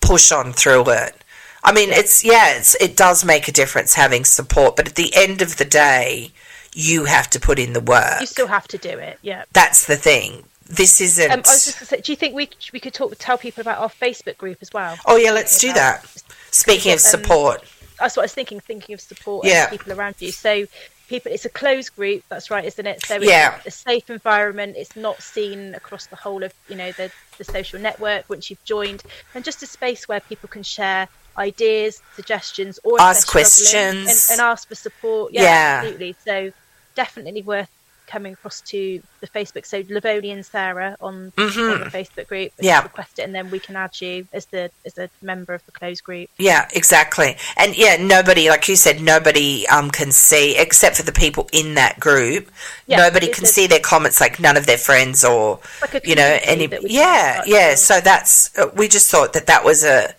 push 0.00 0.30
on 0.30 0.52
through 0.52 0.90
it. 0.90 1.16
I 1.62 1.72
mean, 1.72 1.90
it's 1.90 2.24
yeah, 2.24 2.56
it's 2.56 2.74
it 2.76 2.96
does 2.96 3.24
make 3.24 3.48
a 3.48 3.52
difference 3.52 3.94
having 3.94 4.24
support, 4.24 4.76
but 4.76 4.88
at 4.88 4.94
the 4.94 5.12
end 5.14 5.42
of 5.42 5.56
the 5.56 5.64
day, 5.64 6.30
you 6.72 7.04
have 7.04 7.28
to 7.30 7.40
put 7.40 7.58
in 7.58 7.72
the 7.72 7.80
work 7.80 8.20
You 8.20 8.26
still 8.26 8.46
have 8.46 8.68
to 8.68 8.78
do 8.78 8.90
it. 8.90 9.18
Yeah. 9.22 9.44
that's 9.52 9.86
the 9.86 9.96
thing. 9.96 10.44
this 10.66 11.00
isn't. 11.00 11.30
Um, 11.30 11.42
I 11.44 11.50
was 11.50 11.64
just 11.64 11.84
say, 11.84 12.00
do 12.00 12.12
you 12.12 12.16
think 12.16 12.34
we 12.34 12.48
we 12.72 12.80
could 12.80 12.94
talk 12.94 13.12
tell 13.18 13.36
people 13.36 13.60
about 13.60 13.78
our 13.78 13.90
Facebook 13.90 14.38
group 14.38 14.58
as 14.60 14.72
well? 14.72 14.96
oh 15.06 15.16
yeah, 15.16 15.32
let's 15.32 15.58
do 15.60 15.72
that. 15.72 16.06
Speaking 16.50 16.92
of 16.92 16.96
Um, 16.96 17.00
support, 17.00 17.64
That's 18.00 18.16
what 18.16 18.22
I 18.22 18.24
was 18.24 18.32
thinking. 18.34 18.58
Thinking 18.60 18.94
of 18.94 19.00
support 19.00 19.46
Yeah. 19.46 19.68
and 19.68 19.78
people 19.78 19.92
around 19.92 20.16
you. 20.18 20.32
So 20.32 20.66
people, 21.08 21.30
it's 21.32 21.44
a 21.44 21.48
closed 21.50 21.94
group. 21.94 22.22
That's 22.28 22.50
right, 22.50 22.64
isn't 22.64 22.86
it? 22.86 23.04
So 23.06 23.16
it's 23.16 23.26
Yeah. 23.26 23.60
a 23.64 23.70
safe 23.70 24.10
environment. 24.10 24.76
It's 24.76 24.96
not 24.96 25.22
seen 25.22 25.74
across 25.74 26.06
the 26.06 26.16
whole 26.16 26.42
of 26.42 26.52
you 26.68 26.76
know 26.76 26.90
the 26.92 27.12
the 27.38 27.44
social 27.44 27.78
network 27.80 28.24
once 28.28 28.50
you've 28.50 28.64
joined, 28.64 29.02
and 29.34 29.44
just 29.44 29.62
a 29.62 29.66
space 29.66 30.08
where 30.08 30.20
people 30.20 30.48
can 30.48 30.62
share 30.62 31.08
ideas, 31.38 32.02
suggestions, 32.16 32.78
or 32.84 33.00
Ask 33.00 33.28
questions. 33.28 33.72
and, 34.08 34.08
and 34.32 34.40
ask 34.40 34.68
for 34.68 34.74
support. 34.74 35.32
Yeah, 35.32 35.42
Yeah. 35.42 35.78
absolutely. 35.78 36.16
So 36.24 36.52
definitely 36.96 37.42
worth 37.42 37.68
coming 38.10 38.32
across 38.32 38.60
to 38.62 39.00
the 39.20 39.26
Facebook. 39.28 39.64
So 39.64 39.82
Lovoni 39.84 40.32
and 40.32 40.44
Sarah 40.44 40.96
on, 41.00 41.32
on 41.38 41.80
the 41.86 41.90
Facebook 41.92 42.26
group. 42.26 42.50
Mm-hmm. 42.52 42.64
Yeah. 42.64 42.82
request 42.82 43.18
it, 43.18 43.22
and 43.22 43.34
then 43.34 43.50
we 43.50 43.58
can 43.60 43.76
add 43.76 44.00
you 44.00 44.26
as 44.32 44.46
the 44.46 44.70
as 44.84 44.98
a 44.98 45.08
member 45.22 45.54
of 45.54 45.64
the 45.66 45.72
closed 45.72 46.02
group. 46.04 46.28
Yeah, 46.38 46.68
exactly. 46.74 47.36
And 47.56 47.76
yeah, 47.78 47.96
nobody, 48.00 48.48
like 48.48 48.68
you 48.68 48.76
said, 48.76 49.00
nobody 49.00 49.66
um, 49.68 49.90
can 49.90 50.10
see 50.12 50.56
except 50.58 50.96
for 50.96 51.02
the 51.04 51.12
people 51.12 51.48
in 51.52 51.74
that 51.74 52.00
group. 52.00 52.50
Yeah, 52.86 52.96
nobody 52.98 53.28
can 53.28 53.44
a- 53.44 53.46
see 53.46 53.66
their 53.66 53.80
comments, 53.80 54.20
like 54.20 54.40
none 54.40 54.56
of 54.56 54.66
their 54.66 54.78
friends 54.78 55.24
or 55.24 55.60
Like 55.80 56.06
you 56.06 56.14
know 56.16 56.38
any. 56.42 56.66
that 56.66 56.82
we 56.82 56.88
can 56.88 56.96
Yeah, 56.98 57.42
yeah. 57.46 57.74
So 57.76 58.00
that's 58.00 58.56
uh, 58.58 58.70
we 58.74 58.88
just 58.88 59.10
thought 59.10 59.32
that 59.34 59.46
that 59.46 59.64
was 59.64 59.84
a 59.84 60.14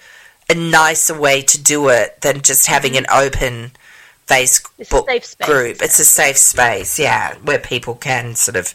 a 0.49 0.55
nicer 0.55 1.17
way 1.17 1.41
to 1.41 1.61
do 1.61 1.89
it 1.89 2.19
than 2.21 2.41
just 2.41 2.67
having 2.67 2.97
an 2.97 3.05
open 3.13 3.71
It's 4.31 4.59
a 4.59 4.83
Facebook 4.83 5.05
safe 5.07 5.25
space. 5.25 5.47
group. 5.47 5.81
It's 5.81 5.99
a 5.99 6.05
safe 6.05 6.37
space, 6.37 6.99
yeah, 6.99 7.35
where 7.43 7.59
people 7.59 7.95
can 7.95 8.35
sort 8.35 8.55
of 8.57 8.73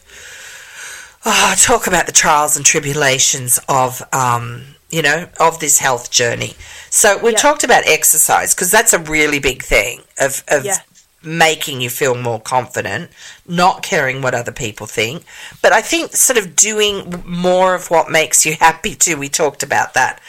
oh, 1.25 1.55
talk 1.57 1.87
about 1.87 2.05
the 2.05 2.11
trials 2.11 2.55
and 2.55 2.65
tribulations 2.65 3.59
of, 3.67 4.01
um, 4.13 4.63
you 4.89 5.01
know, 5.01 5.27
of 5.39 5.59
this 5.59 5.79
health 5.79 6.09
journey. 6.11 6.55
So 6.89 7.17
we 7.17 7.31
Yeah. 7.31 7.37
talked 7.37 7.63
about 7.63 7.83
exercise 7.85 8.53
because 8.55 8.71
that's 8.71 8.93
a 8.93 8.99
really 8.99 9.39
big 9.39 9.63
thing 9.63 10.03
of, 10.19 10.43
of 10.47 10.63
Yes. 10.63 10.79
making 11.21 11.81
you 11.81 11.89
feel 11.89 12.15
more 12.15 12.39
confident, 12.39 13.11
not 13.45 13.83
caring 13.83 14.21
what 14.21 14.33
other 14.33 14.53
people 14.53 14.87
think. 14.87 15.25
But 15.61 15.73
I 15.73 15.81
think 15.81 16.15
sort 16.15 16.37
of 16.37 16.55
doing 16.55 17.23
more 17.25 17.75
of 17.75 17.89
what 17.89 18.09
makes 18.09 18.45
you 18.45 18.55
happy 18.55 18.95
too. 18.95 19.17
We 19.17 19.27
talked 19.27 19.63
about 19.63 19.93
that. 19.95 20.21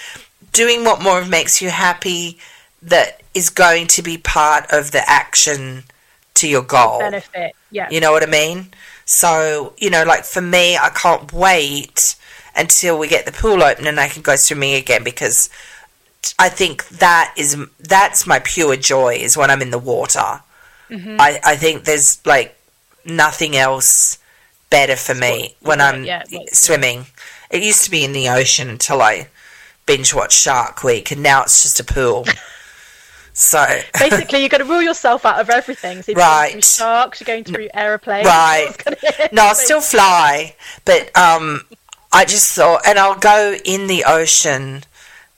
Doing 0.52 0.82
what 0.84 1.00
more 1.00 1.24
makes 1.24 1.62
you 1.62 1.70
happy 1.70 2.38
that 2.82 3.22
is 3.34 3.50
going 3.50 3.86
to 3.88 4.02
be 4.02 4.18
part 4.18 4.66
of 4.70 4.90
the 4.90 5.02
action 5.08 5.84
to 6.34 6.48
your 6.48 6.62
goal. 6.62 7.00
benefit. 7.00 7.54
Yeah. 7.70 7.88
You 7.90 8.00
know 8.00 8.12
what 8.12 8.22
I 8.22 8.26
mean? 8.26 8.68
So, 9.04 9.74
you 9.78 9.90
know, 9.90 10.04
like 10.04 10.24
for 10.24 10.40
me, 10.40 10.76
I 10.76 10.90
can't 10.90 11.32
wait 11.32 12.16
until 12.54 12.98
we 12.98 13.08
get 13.08 13.24
the 13.24 13.32
pool 13.32 13.62
open 13.62 13.86
and 13.86 13.98
I 13.98 14.08
can 14.08 14.22
go 14.22 14.36
swimming 14.36 14.74
again 14.74 15.04
because 15.04 15.48
I 16.38 16.48
think 16.48 16.88
that 16.88 17.32
is 17.36 17.56
that's 17.78 18.26
my 18.26 18.40
pure 18.40 18.76
joy 18.76 19.14
is 19.14 19.36
when 19.36 19.50
I'm 19.50 19.62
in 19.62 19.70
the 19.70 19.78
water. 19.78 20.40
Mm-hmm. 20.90 21.16
I, 21.20 21.40
I 21.44 21.56
think 21.56 21.84
there's 21.84 22.24
like 22.26 22.58
nothing 23.04 23.56
else 23.56 24.18
better 24.70 24.96
for 24.96 25.14
me 25.14 25.54
when 25.60 25.78
right, 25.78 25.94
I'm 25.94 26.04
yeah, 26.04 26.18
like, 26.18 26.30
yeah. 26.30 26.42
swimming. 26.52 27.06
It 27.50 27.62
used 27.62 27.84
to 27.84 27.90
be 27.90 28.04
in 28.04 28.12
the 28.12 28.28
ocean 28.28 28.68
until 28.68 29.00
I 29.00 29.28
binge 29.86 30.12
watched 30.12 30.38
Shark 30.38 30.82
Week 30.82 31.10
and 31.10 31.22
now 31.22 31.42
it's 31.42 31.62
just 31.62 31.80
a 31.80 31.84
pool. 31.84 32.26
so 33.38 33.64
Basically, 34.00 34.40
you're 34.40 34.48
going 34.48 34.64
to 34.64 34.68
rule 34.68 34.82
yourself 34.82 35.24
out 35.24 35.40
of 35.40 35.48
everything. 35.48 36.02
So 36.02 36.10
you're 36.10 36.18
Right. 36.18 36.50
going 36.50 36.52
through 36.54 36.62
sharks, 36.62 37.20
you're 37.20 37.26
going 37.26 37.44
through 37.44 37.68
aeroplanes. 37.72 38.26
Right. 38.26 38.74
no, 39.32 39.44
I'll 39.46 39.54
still 39.54 39.80
fly, 39.80 40.56
but 40.84 41.16
um, 41.16 41.64
I 42.12 42.24
just 42.24 42.52
thought, 42.52 42.80
and 42.84 42.98
I'll 42.98 43.14
go 43.18 43.54
in 43.64 43.86
the 43.86 44.02
ocean, 44.04 44.82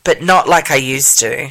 but 0.02 0.22
not 0.22 0.48
like 0.48 0.70
I 0.70 0.76
used 0.76 1.18
to. 1.18 1.50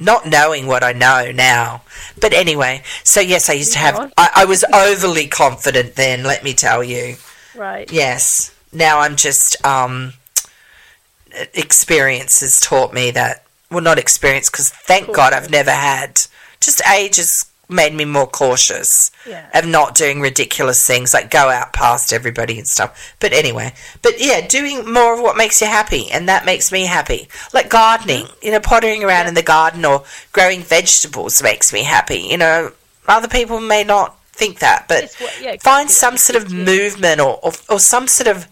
Not 0.00 0.26
knowing 0.26 0.66
what 0.66 0.82
I 0.82 0.92
know 0.92 1.30
now. 1.32 1.82
But 2.20 2.32
anyway, 2.32 2.82
so 3.04 3.20
yes, 3.20 3.48
I 3.48 3.52
used 3.52 3.74
to 3.74 3.78
have. 3.78 4.12
I, 4.16 4.30
I 4.34 4.44
was 4.46 4.64
overly 4.74 5.28
confident 5.28 5.94
then, 5.94 6.24
let 6.24 6.42
me 6.42 6.54
tell 6.54 6.82
you. 6.82 7.14
Right. 7.54 7.88
Yes. 7.92 8.52
Now 8.72 8.98
I'm 8.98 9.14
just, 9.14 9.64
um, 9.64 10.14
experience 11.54 12.40
has 12.40 12.60
taught 12.60 12.92
me 12.92 13.12
that, 13.12 13.44
well, 13.72 13.82
not 13.82 13.98
experience, 13.98 14.48
because 14.50 14.68
thank 14.70 15.12
God 15.14 15.32
I've 15.32 15.50
never 15.50 15.70
had, 15.70 16.20
just 16.60 16.82
age 16.88 17.16
has 17.16 17.46
made 17.68 17.94
me 17.94 18.04
more 18.04 18.26
cautious 18.26 19.10
Yeah. 19.26 19.46
of 19.58 19.66
not 19.66 19.94
doing 19.94 20.20
ridiculous 20.20 20.86
things 20.86 21.14
like 21.14 21.30
go 21.30 21.48
out 21.48 21.72
past 21.72 22.12
everybody 22.12 22.58
and 22.58 22.68
stuff. 22.68 23.14
But 23.18 23.32
anyway, 23.32 23.72
but 24.02 24.14
yeah, 24.20 24.46
doing 24.46 24.92
more 24.92 25.14
of 25.14 25.20
what 25.20 25.36
makes 25.38 25.60
you 25.62 25.68
happy, 25.68 26.10
and 26.10 26.28
that 26.28 26.44
makes 26.44 26.70
me 26.70 26.84
happy. 26.84 27.28
Like 27.54 27.70
gardening, 27.70 28.26
you 28.42 28.50
know, 28.50 28.60
pottering 28.60 29.02
around 29.04 29.26
in 29.26 29.34
the 29.34 29.42
garden 29.42 29.84
or 29.86 30.04
growing 30.32 30.60
vegetables 30.60 31.42
makes 31.42 31.72
me 31.72 31.82
happy. 31.82 32.18
You 32.30 32.36
know, 32.36 32.72
other 33.08 33.28
people 33.28 33.58
may 33.58 33.84
not 33.84 34.18
think 34.32 34.58
that, 34.58 34.86
but 34.88 35.14
yeah, 35.40 35.56
find 35.60 35.90
some 35.90 36.16
sort 36.18 36.42
of 36.42 36.52
movement 36.52 37.20
or, 37.20 37.38
or 37.42 37.52
or 37.70 37.78
some 37.78 38.06
sort 38.06 38.28
of 38.28 38.46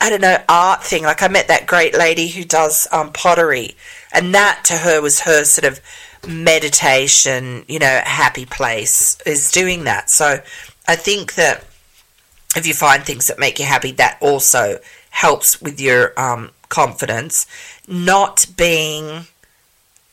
I 0.00 0.10
don't 0.10 0.20
know 0.20 0.38
art 0.48 0.82
thing. 0.82 1.04
Like 1.04 1.22
I 1.22 1.28
met 1.28 1.46
that 1.48 1.66
great 1.66 1.96
lady 1.96 2.26
who 2.28 2.42
does 2.44 2.88
um, 2.90 3.12
pottery, 3.12 3.76
and 4.14 4.34
that 4.34 4.62
to 4.64 4.74
her 4.78 5.02
was 5.02 5.20
her 5.20 5.44
sort 5.44 5.70
of 5.70 5.80
meditation. 6.26 7.64
You 7.68 7.80
know, 7.80 8.00
happy 8.04 8.46
place 8.46 9.20
is 9.26 9.50
doing 9.50 9.84
that. 9.84 10.08
So 10.08 10.40
I 10.88 10.96
think 10.96 11.34
that 11.34 11.64
if 12.56 12.66
you 12.66 12.74
find 12.74 13.02
things 13.02 13.26
that 13.26 13.38
make 13.38 13.58
you 13.58 13.66
happy, 13.66 13.92
that 13.92 14.18
also 14.20 14.78
helps 15.10 15.60
with 15.60 15.80
your 15.80 16.18
um, 16.18 16.50
confidence. 16.68 17.46
Not 17.86 18.46
being 18.56 19.26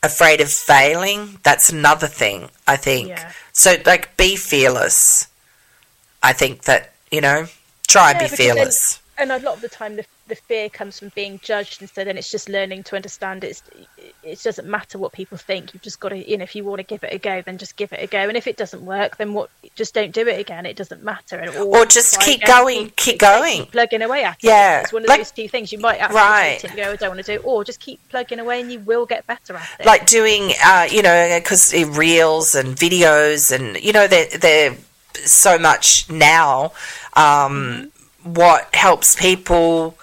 afraid 0.04 0.42
of 0.42 0.52
failing, 0.52 1.40
that's 1.44 1.70
another 1.70 2.08
thing, 2.08 2.50
I 2.68 2.76
think. 2.76 3.10
Yeah. 3.10 3.32
So, 3.54 3.76
like, 3.86 4.18
be 4.18 4.36
fearless. 4.36 5.28
I 6.24 6.34
think 6.34 6.64
that, 6.64 6.94
you 7.12 7.22
know, 7.22 7.48
try 7.88 8.12
and 8.12 8.20
be 8.20 8.26
because 8.26 8.38
then- 8.38 8.56
fearless. 8.56 9.00
And 9.18 9.32
a 9.32 9.38
lot 9.40 9.56
of 9.56 9.62
the 9.62 9.70
time, 9.70 9.98
the, 9.98 10.06
the 10.32 10.36
fear 10.38 10.70
comes 10.70 10.98
from 10.98 11.10
being 11.14 11.42
judged, 11.44 11.82
and 11.82 11.90
so 11.90 12.06
then 12.06 12.18
it's 12.18 12.32
just 12.32 12.48
learning 12.48 12.84
to 12.84 12.96
understand 12.96 13.44
it's, 13.44 13.62
it 14.24 14.42
doesn't 14.42 14.66
matter 14.66 14.98
what 14.98 15.12
people 15.12 15.38
think. 15.38 15.74
You've 15.74 15.84
just 15.84 16.00
got 16.00 16.10
to, 16.10 16.30
you 16.30 16.38
know, 16.38 16.44
if 16.44 16.56
you 16.56 16.64
want 16.64 16.80
to 16.80 16.84
give 16.86 17.04
it 17.04 17.14
a 17.14 17.18
go, 17.18 17.42
then 17.42 17.58
just 17.58 17.76
give 17.76 17.92
it 17.92 18.00
a 18.02 18.08
go. 18.08 18.20
And 18.20 18.38
if 18.38 18.48
it 18.48 18.56
doesn't 18.56 18.82
work, 18.86 19.18
then 19.18 19.34
what? 19.34 19.50
Just 19.76 19.94
don't 19.94 20.14
do 20.14 20.26
it 20.26 20.40
again. 20.40 20.66
It 20.66 20.78
doesn't 20.78 21.04
matter. 21.04 21.36
And- 21.36 21.54
Or 21.58 21.86
just 21.86 22.22
keep 22.22 22.46
going, 22.46 22.94
keep 22.96 23.20
going. 23.20 23.66
plugging 23.66 24.02
away 24.02 24.24
at 24.24 24.36
it. 24.36 24.46
Yeah, 24.48 24.80
it's 24.82 24.94
one 24.94 25.04
of 25.04 25.10
like- 25.10 25.20
those 25.20 25.32
two 25.32 25.50
things. 25.50 25.74
You 25.74 25.80
might 25.80 25.98
actually 26.00 26.16
Right. 26.16 26.64
it 26.64 26.76
go, 26.78 26.92
I 26.92 26.96
don't 26.96 27.10
want 27.10 27.26
to 27.26 27.32
do 27.34 27.34
it, 27.34 27.42
or 27.46 27.66
just 27.66 27.82
keep 27.82 28.00
plugging 28.08 28.40
away, 28.40 28.62
and 28.62 28.72
you 28.72 28.80
will 28.80 29.06
get 29.06 29.28
better 29.28 29.56
at 29.58 29.68
it. 29.82 29.86
like 29.86 30.06
doing 30.06 30.54
uh, 30.64 30.88
you 30.90 31.02
know 31.02 31.38
because 31.40 31.74
reels 31.74 32.56
and 32.56 32.78
videos 32.78 33.52
and 33.52 33.76
you 33.84 33.92
know 33.92 34.08
they're, 34.08 34.30
they're 34.40 34.78
so 35.26 35.58
much 35.60 36.10
now 36.10 36.72
um, 37.14 37.92
what 38.24 38.74
helps 38.74 39.16
people 39.20 39.98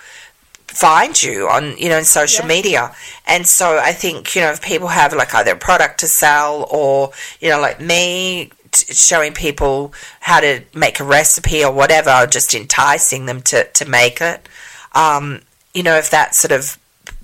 find 0.68 1.20
you 1.22 1.48
on 1.48 1.76
you 1.78 1.88
know 1.88 1.98
in 1.98 2.04
social 2.04 2.44
Yeah. 2.44 2.48
media. 2.56 2.94
And 3.26 3.46
so 3.46 3.78
i 3.78 3.92
think 3.92 4.34
you 4.34 4.42
know 4.42 4.50
if 4.52 4.62
people 4.62 4.88
have 4.88 5.12
like 5.12 5.34
either 5.34 5.52
a 5.52 5.56
product 5.56 6.00
to 6.00 6.06
sell 6.06 6.66
or 6.70 7.10
you 7.40 7.48
know 7.50 7.60
like 7.60 7.80
me 7.80 8.50
t- 8.72 8.92
showing 8.94 9.32
people 9.34 9.92
how 10.20 10.40
to 10.40 10.62
make 10.74 11.00
a 11.00 11.04
recipe 11.04 11.64
or 11.64 11.72
whatever 11.72 12.10
or 12.10 12.26
just 12.26 12.54
enticing 12.54 13.26
them 13.26 13.40
to, 13.42 13.64
to 13.72 13.84
make 13.88 14.20
it 14.20 14.48
um, 14.94 15.40
you 15.74 15.82
know 15.82 15.96
if 15.96 16.10
that 16.10 16.34
sort 16.34 16.52
of 16.52 16.78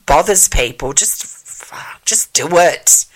bothers 0.07 0.49
people 0.49 0.93
just 0.93 1.33
just 2.05 2.33
do 2.33 2.47
it. 2.53 3.07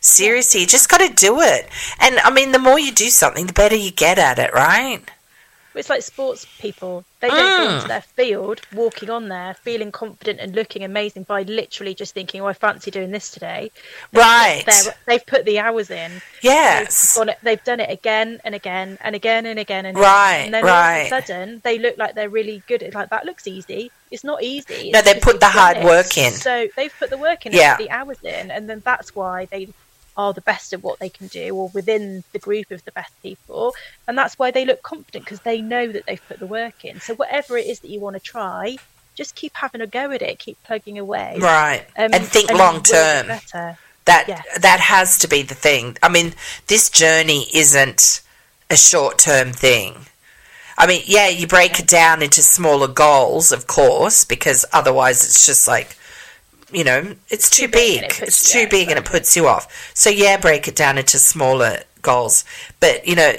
Seriously 0.00 0.60
you 0.60 0.66
just 0.66 0.88
got 0.88 0.98
to 0.98 1.12
do 1.12 1.40
it. 1.40 1.68
And 2.00 2.18
i 2.20 2.30
mean 2.30 2.52
the 2.52 2.58
more 2.58 2.78
you 2.78 2.92
do 2.92 3.08
something 3.08 3.46
the 3.46 3.52
better 3.52 3.76
you 3.76 3.90
get 3.90 4.18
at 4.18 4.38
it 4.38 4.52
right 4.52 5.00
It's 5.76 5.90
like 5.90 6.02
sports 6.02 6.46
people. 6.58 7.04
They 7.20 7.28
don't 7.28 7.38
go 7.64 7.66
Mm. 7.70 7.74
into 7.76 7.88
their 7.88 8.02
field 8.02 8.60
walking 8.74 9.08
on 9.10 9.28
there, 9.28 9.54
feeling 9.54 9.90
confident 9.90 10.38
and 10.40 10.54
looking 10.54 10.84
amazing 10.84 11.22
by 11.24 11.42
literally 11.42 11.94
just 11.94 12.12
thinking, 12.14 12.40
"Oh, 12.40 12.46
I 12.46 12.52
fancy 12.52 12.90
doing 12.90 13.10
this 13.10 13.30
today." 13.30 13.70
right 14.12 14.62
They're, 14.66 14.94
they've 15.06 15.26
put 15.26 15.44
the 15.44 15.58
hours 15.58 15.90
in. 15.90 16.20
yes 16.42 17.14
They've, 17.16 17.28
it, 17.28 17.38
they've 17.42 17.64
done 17.64 17.80
it 17.80 17.90
again 17.90 18.40
and 18.44 18.54
again 18.54 18.98
and 19.00 19.14
again 19.14 19.46
and 19.46 19.58
again 19.58 19.86
and 19.86 19.96
Right. 19.98 20.36
And 20.46 20.54
then 20.54 20.64
right. 20.64 21.10
all 21.10 21.18
of 21.18 21.22
a 21.22 21.26
sudden, 21.26 21.60
they 21.64 21.78
look 21.78 21.96
like 21.98 22.14
they're 22.14 22.28
really 22.28 22.62
good. 22.66 22.82
It's 22.82 22.94
like 22.94 23.10
that 23.10 23.24
looks 23.24 23.46
easy. 23.46 23.90
It's 24.10 24.24
not 24.24 24.42
easy. 24.42 24.90
No, 24.92 25.02
they 25.02 25.18
put 25.18 25.40
the 25.40 25.46
hard 25.48 25.78
it. 25.78 25.84
work 25.84 26.16
in. 26.16 26.32
So 26.32 26.68
they've 26.76 26.92
put 26.98 27.10
the 27.10 27.18
work 27.18 27.46
in, 27.46 27.52
Yeah. 27.52 27.76
the 27.76 27.90
hours 27.90 28.18
in, 28.22 28.50
and 28.50 28.68
then 28.70 28.82
that's 28.84 29.14
why 29.16 29.46
they 29.46 29.68
are 30.16 30.32
the 30.32 30.40
best 30.40 30.72
at 30.72 30.82
what 30.82 30.98
they 30.98 31.08
can 31.08 31.26
do, 31.28 31.54
or 31.54 31.68
within 31.74 32.24
the 32.32 32.38
group 32.38 32.70
of 32.70 32.84
the 32.84 32.92
best 32.92 33.12
people, 33.22 33.74
and 34.08 34.16
that's 34.16 34.38
why 34.38 34.50
they 34.50 34.64
look 34.64 34.82
confident 34.82 35.24
because 35.24 35.40
they 35.40 35.60
know 35.60 35.86
that 35.92 36.06
they've 36.06 36.28
put 36.28 36.38
the 36.38 36.46
work 36.46 36.84
in. 36.84 37.00
So 37.00 37.14
whatever 37.14 37.56
it 37.58 37.66
is 37.66 37.80
that 37.80 37.88
you 37.90 38.00
want 38.00 38.14
to 38.16 38.20
try, 38.20 38.76
just 39.14 39.34
keep 39.34 39.52
having 39.54 39.80
a 39.80 39.86
go 39.86 40.10
at 40.12 40.22
it, 40.22 40.38
keep 40.38 40.62
plugging 40.64 40.98
away, 40.98 41.38
right. 41.40 41.86
Um, 41.96 42.10
and 42.12 42.24
think 42.24 42.50
long 42.52 42.82
term. 42.82 43.28
Better. 43.28 43.78
that 44.06 44.26
Yeah. 44.28 44.42
that 44.60 44.80
has 44.80 45.18
to 45.18 45.28
be 45.28 45.42
the 45.42 45.54
thing. 45.54 45.96
I 46.02 46.08
mean 46.08 46.34
this 46.68 46.90
journey 46.90 47.46
isn't 47.54 48.22
a 48.70 48.76
short 48.76 49.18
term 49.18 49.52
thing. 49.52 50.06
I 50.78 50.86
mean, 50.86 51.02
yeah, 51.06 51.28
you 51.28 51.46
break 51.46 51.80
it 51.80 51.86
down 51.86 52.22
into 52.22 52.42
smaller 52.42 52.88
goals, 52.88 53.50
of 53.50 53.66
course, 53.66 54.24
because 54.24 54.66
otherwise 54.74 55.24
it's 55.24 55.46
just 55.46 55.66
like, 55.66 55.96
you 56.72 56.84
know, 56.84 57.14
it's 57.28 57.48
too, 57.50 57.66
Too 57.66 57.72
big 57.72 58.00
big. 58.02 58.10
it 58.10 58.22
it's 58.22 58.52
too 58.52 58.66
big 58.68 58.88
and 58.88 58.98
it 58.98 59.04
puts 59.04 59.36
you 59.36 59.46
off. 59.46 59.92
So, 59.94 60.10
yeah, 60.10 60.36
break 60.36 60.66
it 60.68 60.76
down 60.76 60.98
into 60.98 61.18
smaller 61.18 61.80
goals. 62.02 62.44
But, 62.80 63.06
you 63.06 63.14
know, 63.14 63.34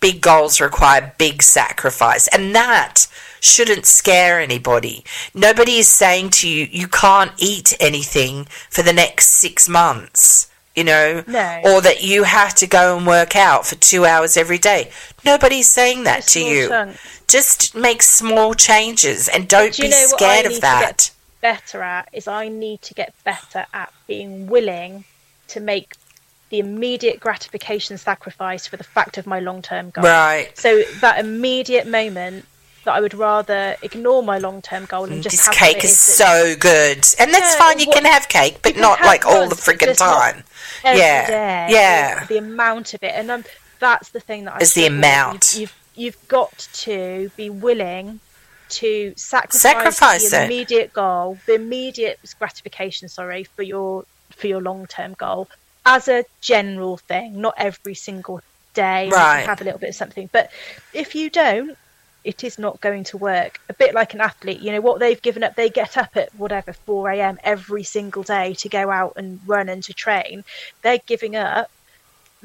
big 0.00 0.20
goals 0.20 0.60
require 0.60 1.14
big 1.18 1.42
sacrifice. 1.42 2.28
And 2.28 2.54
that 2.54 3.06
shouldn't 3.40 3.86
scare 3.86 4.40
anybody. 4.40 5.04
Nobody 5.34 5.76
is 5.78 5.88
saying 5.88 6.30
to 6.30 6.48
you, 6.48 6.66
you 6.70 6.88
can't 6.88 7.32
eat 7.38 7.74
anything 7.80 8.46
for 8.70 8.82
the 8.82 8.92
next 8.92 9.28
six 9.30 9.68
months. 9.68 10.50
You 10.74 10.84
know, 10.84 11.24
No. 11.26 11.60
or 11.64 11.80
that 11.80 12.02
you 12.02 12.24
have 12.24 12.54
to 12.56 12.66
go 12.66 12.98
and 12.98 13.06
work 13.06 13.34
out 13.34 13.66
for 13.66 13.76
two 13.76 14.04
hours 14.04 14.36
every 14.36 14.58
day. 14.58 14.90
Nobody's 15.24 15.70
saying 15.70 16.04
that 16.04 16.24
to 16.28 16.40
you. 16.40 16.68
chunks. 16.68 16.98
Just 17.26 17.74
make 17.74 18.02
small 18.02 18.52
changes 18.52 19.26
and 19.28 19.48
don't 19.48 19.72
Do 19.72 19.84
be 19.84 19.90
scared 19.90 20.44
of 20.44 20.60
that. 20.60 21.10
Better 21.40 21.82
at 21.82 22.08
is 22.12 22.26
I 22.28 22.48
need 22.48 22.82
to 22.82 22.94
get 22.94 23.14
better 23.24 23.66
at 23.72 23.92
being 24.06 24.46
willing 24.46 25.04
to 25.48 25.60
make 25.60 25.94
the 26.50 26.58
immediate 26.58 27.20
gratification 27.20 27.98
sacrifice 27.98 28.66
for 28.66 28.76
the 28.76 28.84
fact 28.84 29.18
of 29.18 29.26
my 29.26 29.40
long 29.40 29.62
term 29.62 29.90
goal. 29.90 30.04
Right. 30.04 30.56
So 30.56 30.82
that 31.00 31.18
immediate 31.18 31.86
moment 31.86 32.44
that 32.84 32.94
I 32.94 33.00
would 33.00 33.14
rather 33.14 33.76
ignore 33.82 34.22
my 34.22 34.38
long 34.38 34.62
term 34.62 34.84
goal 34.84 35.04
and 35.04 35.22
just 35.22 35.36
This 35.36 35.48
cake 35.48 35.84
is 35.84 35.98
so 35.98 36.54
good. 36.58 36.98
And 37.18 37.34
that's 37.34 37.54
Yeah, 37.54 37.58
fine, 37.58 37.78
you 37.80 37.86
what- 37.86 37.96
can 37.96 38.04
have 38.04 38.28
cake, 38.28 38.58
but 38.62 38.76
not 38.76 39.00
like 39.02 39.26
all 39.26 39.48
the 39.48 39.56
freaking 39.56 39.96
time. 39.96 40.44
Yeah, 40.84 41.68
yeah. 41.68 42.20
The, 42.20 42.34
the 42.34 42.38
amount 42.38 42.94
of 42.94 43.02
it, 43.02 43.12
and 43.14 43.30
um, 43.30 43.44
that's 43.80 44.10
the 44.10 44.20
thing 44.20 44.44
that 44.44 44.54
I 44.54 44.58
Is 44.58 44.74
the 44.74 44.86
amount. 44.86 45.56
You've, 45.56 45.60
you've 45.60 45.76
you've 45.96 46.28
got 46.28 46.68
to 46.74 47.30
be 47.36 47.50
willing 47.50 48.20
to 48.68 49.14
sacrifice, 49.16 49.60
Sacrifice 49.60 50.30
the 50.30 50.42
it. 50.42 50.44
immediate 50.46 50.92
goal, 50.92 51.38
the 51.46 51.54
immediate 51.54 52.18
gratification. 52.38 53.08
Sorry 53.08 53.44
for 53.44 53.62
your 53.62 54.04
for 54.30 54.46
your 54.46 54.60
long 54.60 54.86
term 54.86 55.14
goal 55.14 55.48
as 55.84 56.08
a 56.08 56.24
general 56.40 56.96
thing, 56.96 57.40
not 57.40 57.54
every 57.56 57.94
single 57.94 58.40
day. 58.74 59.08
Right. 59.08 59.46
have 59.46 59.60
a 59.60 59.64
little 59.64 59.78
bit 59.78 59.90
of 59.90 59.94
something, 59.94 60.28
but 60.32 60.50
if 60.92 61.14
you 61.14 61.30
don't. 61.30 61.76
It 62.24 62.42
is 62.42 62.58
not 62.58 62.80
going 62.80 63.04
to 63.04 63.16
work. 63.16 63.60
A 63.68 63.72
bit 63.72 63.94
like 63.94 64.12
an 64.12 64.20
athlete, 64.20 64.58
you 64.58 64.72
know 64.72 64.80
what 64.80 64.98
they've 64.98 65.22
given 65.22 65.44
up. 65.44 65.54
They 65.54 65.70
get 65.70 65.96
up 65.96 66.16
at 66.16 66.34
whatever 66.34 66.72
4 66.72 67.10
a.m. 67.10 67.38
every 67.44 67.84
single 67.84 68.24
day 68.24 68.54
to 68.54 68.68
go 68.68 68.90
out 68.90 69.12
and 69.14 69.38
run 69.46 69.68
and 69.68 69.80
to 69.84 69.94
train. 69.94 70.42
They're 70.82 70.98
giving 71.06 71.36
up 71.36 71.70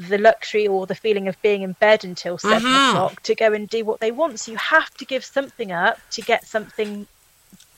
the 0.10 0.18
luxury 0.18 0.68
or 0.68 0.86
the 0.86 0.96
feeling 0.96 1.28
of 1.28 1.42
being 1.42 1.62
in 1.64 1.74
bed 1.80 2.04
until 2.04 2.38
7 2.38 2.62
Mhm. 2.72 2.90
o'clock 2.90 3.22
to 3.24 3.36
go 3.36 3.54
and 3.54 3.68
do 3.70 3.84
what 3.86 4.00
they 4.00 4.12
want. 4.12 4.40
So 4.40 4.52
you 4.52 4.58
have 4.58 4.90
to 4.98 5.06
give 5.06 5.24
something 5.26 5.72
up 5.72 5.98
to 6.12 6.22
get 6.22 6.46
something, 6.48 7.08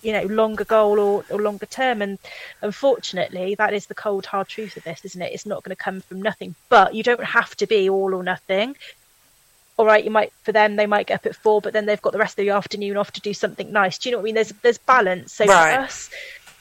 you 0.01 0.13
know, 0.13 0.24
longer 0.24 0.65
goal 0.65 0.99
or, 0.99 1.26
or 1.30 1.41
longer 1.41 1.65
term. 1.65 2.01
And 2.01 2.17
unfortunately, 2.61 3.55
that 3.55 3.74
is 3.74 3.86
the 3.88 3.95
cold 3.95 4.26
hard 4.26 4.47
truth 4.47 4.76
of 4.78 4.84
this, 4.84 5.01
isn't 5.05 5.21
it? 5.21 5.34
It's 5.34 5.45
not 5.45 5.63
going 5.63 5.76
to 5.76 5.84
come 5.84 6.01
from 6.01 6.21
nothing. 6.21 6.55
But 6.69 6.95
you 6.95 7.03
don't 7.03 7.24
have 7.24 7.55
to 7.57 7.67
be 7.67 7.89
all 7.89 8.13
or 8.13 8.24
nothing. 8.24 8.76
All 9.76 9.86
right, 9.88 10.03
you 10.03 10.11
might 10.11 10.32
for 10.43 10.51
them 10.51 10.76
they 10.76 10.86
might 10.86 11.07
get 11.07 11.15
up 11.15 11.26
at 11.26 11.36
four, 11.38 11.59
but 11.59 11.74
then 11.74 11.88
they've 11.88 12.01
got 12.01 12.13
the 12.13 12.19
rest 12.19 12.38
of 12.38 12.45
the 12.45 12.51
afternoon 12.51 12.95
off 12.95 13.11
to 13.13 13.21
do 13.21 13.34
something 13.34 13.71
nice. 13.71 13.97
Do 13.97 14.07
you 14.09 14.11
know 14.15 14.19
what 14.19 14.24
I 14.24 14.26
mean? 14.26 14.36
There's 14.36 14.53
there's 14.61 14.78
balance. 14.78 15.34
So 15.34 15.45
Right. 15.45 15.74
for 15.74 15.80
us, 15.80 16.09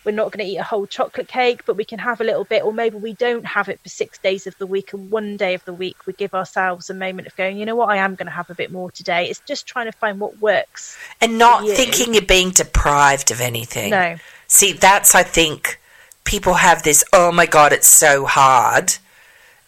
we're 0.04 0.12
not 0.12 0.32
going 0.32 0.44
to 0.44 0.52
eat 0.52 0.58
a 0.58 0.62
whole 0.62 0.86
chocolate 0.86 1.28
cake, 1.28 1.64
but 1.64 1.76
we 1.76 1.84
can 1.84 1.98
have 1.98 2.20
a 2.20 2.24
little 2.24 2.44
bit, 2.44 2.64
or 2.64 2.72
maybe 2.72 2.96
we 2.96 3.12
don't 3.14 3.46
have 3.46 3.68
it 3.68 3.80
for 3.80 3.88
six 3.88 4.18
days 4.18 4.46
of 4.46 4.56
the 4.58 4.66
week, 4.66 4.92
and 4.92 5.10
one 5.10 5.36
day 5.36 5.54
of 5.54 5.64
the 5.64 5.72
week 5.72 6.06
we 6.06 6.12
give 6.12 6.34
ourselves 6.34 6.90
a 6.90 6.94
moment 6.94 7.26
of 7.26 7.36
going, 7.36 7.56
you 7.56 7.66
know 7.66 7.76
what, 7.76 7.88
I 7.88 7.96
am 7.96 8.14
going 8.14 8.26
to 8.26 8.32
have 8.32 8.50
a 8.50 8.54
bit 8.54 8.72
more 8.72 8.90
today. 8.90 9.28
It's 9.28 9.40
just 9.40 9.66
trying 9.66 9.86
to 9.86 9.96
find 9.96 10.20
what 10.20 10.38
works. 10.38 10.96
And 11.20 11.38
not 11.38 11.64
you. 11.64 11.74
thinking 11.74 12.14
you're 12.14 12.22
being 12.22 12.50
deprived 12.50 13.30
of 13.30 13.40
anything. 13.40 13.90
No, 13.90 14.16
See, 14.48 14.72
that's, 14.72 15.14
I 15.14 15.22
think, 15.22 15.80
people 16.24 16.54
have 16.54 16.82
this, 16.82 17.02
oh 17.12 17.32
my 17.32 17.46
God, 17.46 17.72
it's 17.72 17.86
so 17.86 18.26
hard 18.26 18.94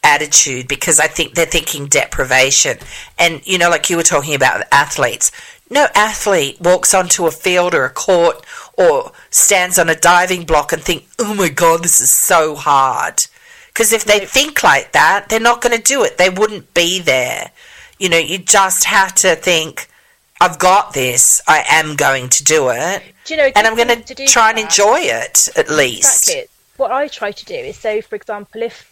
attitude 0.02 0.68
because 0.68 1.00
I 1.00 1.06
think 1.06 1.34
they're 1.34 1.46
thinking 1.46 1.86
deprivation. 1.86 2.76
And, 3.18 3.44
you 3.46 3.56
know, 3.56 3.70
like 3.70 3.88
you 3.88 3.96
were 3.96 4.02
talking 4.02 4.34
about 4.34 4.64
athletes. 4.70 5.32
No 5.70 5.86
athlete 5.94 6.60
walks 6.60 6.92
onto 6.92 7.26
a 7.26 7.30
field 7.30 7.74
or 7.74 7.86
a 7.86 7.90
court 7.90 8.44
or 8.76 9.12
stands 9.30 9.78
on 9.78 9.88
a 9.88 9.94
diving 9.94 10.44
block 10.44 10.72
and 10.72 10.82
think, 10.82 11.06
oh 11.18 11.34
my 11.34 11.48
God, 11.48 11.82
this 11.82 12.00
is 12.00 12.10
so 12.10 12.54
hard. 12.54 13.26
Because 13.68 13.92
if 13.92 14.04
they 14.04 14.20
Right. 14.20 14.28
think 14.30 14.62
like 14.62 14.92
that, 14.92 15.28
they're 15.28 15.40
not 15.40 15.60
going 15.60 15.76
to 15.76 15.82
do 15.82 16.04
it. 16.04 16.18
They 16.18 16.30
wouldn't 16.30 16.74
be 16.74 17.00
there. 17.00 17.50
You 17.98 18.08
know, 18.08 18.18
you 18.18 18.38
just 18.38 18.84
have 18.84 19.14
to 19.16 19.34
think, 19.36 19.88
I've 20.40 20.58
got 20.58 20.92
this. 20.94 21.40
I 21.46 21.64
am 21.68 21.96
going 21.96 22.28
to 22.28 22.44
do 22.44 22.68
it 22.70 23.02
do 23.24 23.34
you 23.34 23.38
know? 23.38 23.50
and 23.56 23.66
I'm 23.66 23.76
going 23.76 24.02
to 24.02 24.26
try 24.26 24.52
for 24.52 24.58
and 24.58 24.66
enjoy 24.66 24.98
it 25.00 25.48
at 25.56 25.68
least. 25.70 26.28
Exactly. 26.28 26.48
What 26.76 26.90
I 26.90 27.08
try 27.08 27.32
to 27.32 27.44
do 27.44 27.54
is, 27.54 27.78
so 27.78 28.02
for 28.02 28.16
example, 28.16 28.62
if 28.62 28.90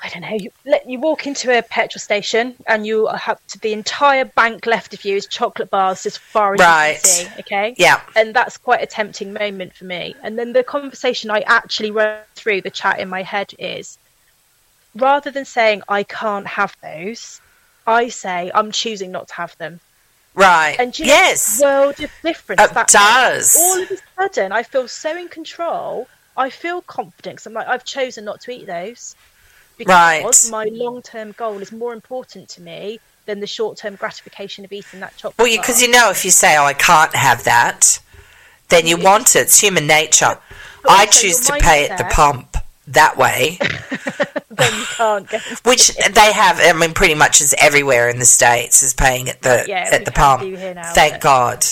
I 0.00 0.08
don't 0.10 0.22
know, 0.22 0.36
you 0.38 0.50
let 0.64 0.88
you 0.88 1.00
walk 1.00 1.26
into 1.26 1.56
a 1.56 1.60
petrol 1.60 1.98
station 2.00 2.54
and 2.68 2.86
you 2.86 3.06
have 3.08 3.38
to, 3.48 3.58
the 3.58 3.72
entire 3.72 4.24
bank 4.24 4.64
left 4.64 4.94
of 4.94 5.04
you 5.04 5.16
is 5.16 5.26
chocolate 5.26 5.70
bars 5.70 6.06
as 6.06 6.16
far 6.16 6.54
as 6.54 6.60
Right. 6.60 6.90
you 6.90 6.94
can 6.94 7.00
see. 7.26 7.40
Okay. 7.40 7.74
Yeah, 7.76 8.00
and 8.14 8.32
that's 8.34 8.58
quite 8.58 8.80
a 8.82 8.86
tempting 8.86 9.32
moment 9.32 9.74
for 9.74 9.84
me. 9.86 10.14
And 10.22 10.38
then 10.38 10.52
the 10.52 10.62
conversation 10.62 11.30
I 11.30 11.40
actually 11.40 11.90
run 11.90 12.20
through 12.36 12.60
the 12.62 12.70
chat 12.70 13.00
in 13.00 13.08
my 13.08 13.22
head 13.22 13.50
is 13.58 13.98
rather 14.94 15.32
than 15.32 15.44
saying 15.44 15.82
I 15.88 16.04
can't 16.04 16.46
have 16.46 16.74
those, 16.80 17.40
I 17.86 18.08
say 18.08 18.52
I'm 18.54 18.70
choosing 18.70 19.10
not 19.10 19.26
to 19.28 19.34
have 19.34 19.56
them. 19.58 19.80
right. 20.34 20.76
And 20.78 20.96
you 20.96 21.06
know, 21.06 21.12
yes, 21.12 21.60
world 21.60 21.98
of 22.00 22.10
difference. 22.22 22.62
it 22.62 22.72
that 22.74 22.86
does. 22.88 23.56
All 23.56 23.82
of 23.82 23.90
a 23.90 23.96
sudden, 24.16 24.52
I 24.52 24.62
feel 24.62 24.86
so 24.86 25.16
in 25.16 25.28
control. 25.28 26.06
I 26.36 26.50
feel 26.50 26.82
confident 26.82 27.38
'cause 27.38 27.46
I'm 27.46 27.52
like 27.52 27.66
I've 27.66 27.84
chosen 27.84 28.24
not 28.24 28.40
to 28.42 28.52
eat 28.52 28.66
those 28.66 29.16
because 29.78 30.50
Right. 30.50 30.50
my 30.50 30.64
long-term 30.72 31.32
goal 31.32 31.58
is 31.62 31.72
more 31.72 31.92
important 31.92 32.48
to 32.50 32.60
me 32.60 33.00
than 33.26 33.40
the 33.40 33.46
short-term 33.46 33.94
gratification 33.96 34.64
of 34.64 34.72
eating 34.72 35.00
that 35.00 35.16
chocolate. 35.16 35.38
well, 35.38 35.56
because 35.56 35.80
you 35.80 35.88
know, 35.90 36.10
if 36.10 36.24
you 36.24 36.30
say, 36.30 36.56
"Oh, 36.56 36.64
I 36.64 36.72
can't 36.74 37.14
have 37.14 37.44
that," 37.44 38.00
then 38.68 38.86
you 38.86 38.96
want 38.96 39.34
it. 39.36 39.40
It's 39.40 39.60
human 39.60 39.86
nature. 39.86 40.38
But 40.82 40.92
I 40.92 41.06
choose 41.06 41.40
to 41.46 41.52
pay 41.58 41.88
at 41.88 41.98
the 41.98 42.04
pump 42.04 42.56
that 42.86 43.16
way, 43.18 43.58
then 44.50 44.72
you 44.78 44.84
can't 44.96 45.28
get 45.28 45.42
which 45.64 45.94
they 45.96 46.32
have. 46.32 46.58
I 46.60 46.72
mean, 46.72 46.94
pretty 46.94 47.14
much 47.14 47.40
is 47.40 47.54
everywhere 47.58 48.08
in 48.08 48.18
the 48.18 48.24
states 48.24 48.82
is 48.82 48.94
paying 48.94 49.28
at 49.28 49.42
the 49.42 49.64
Yeah, 49.68 49.88
at 49.92 50.04
the 50.04 50.10
pump. 50.12 50.42
now, 50.42 50.92
Thank 50.94 51.20
God, 51.20 51.66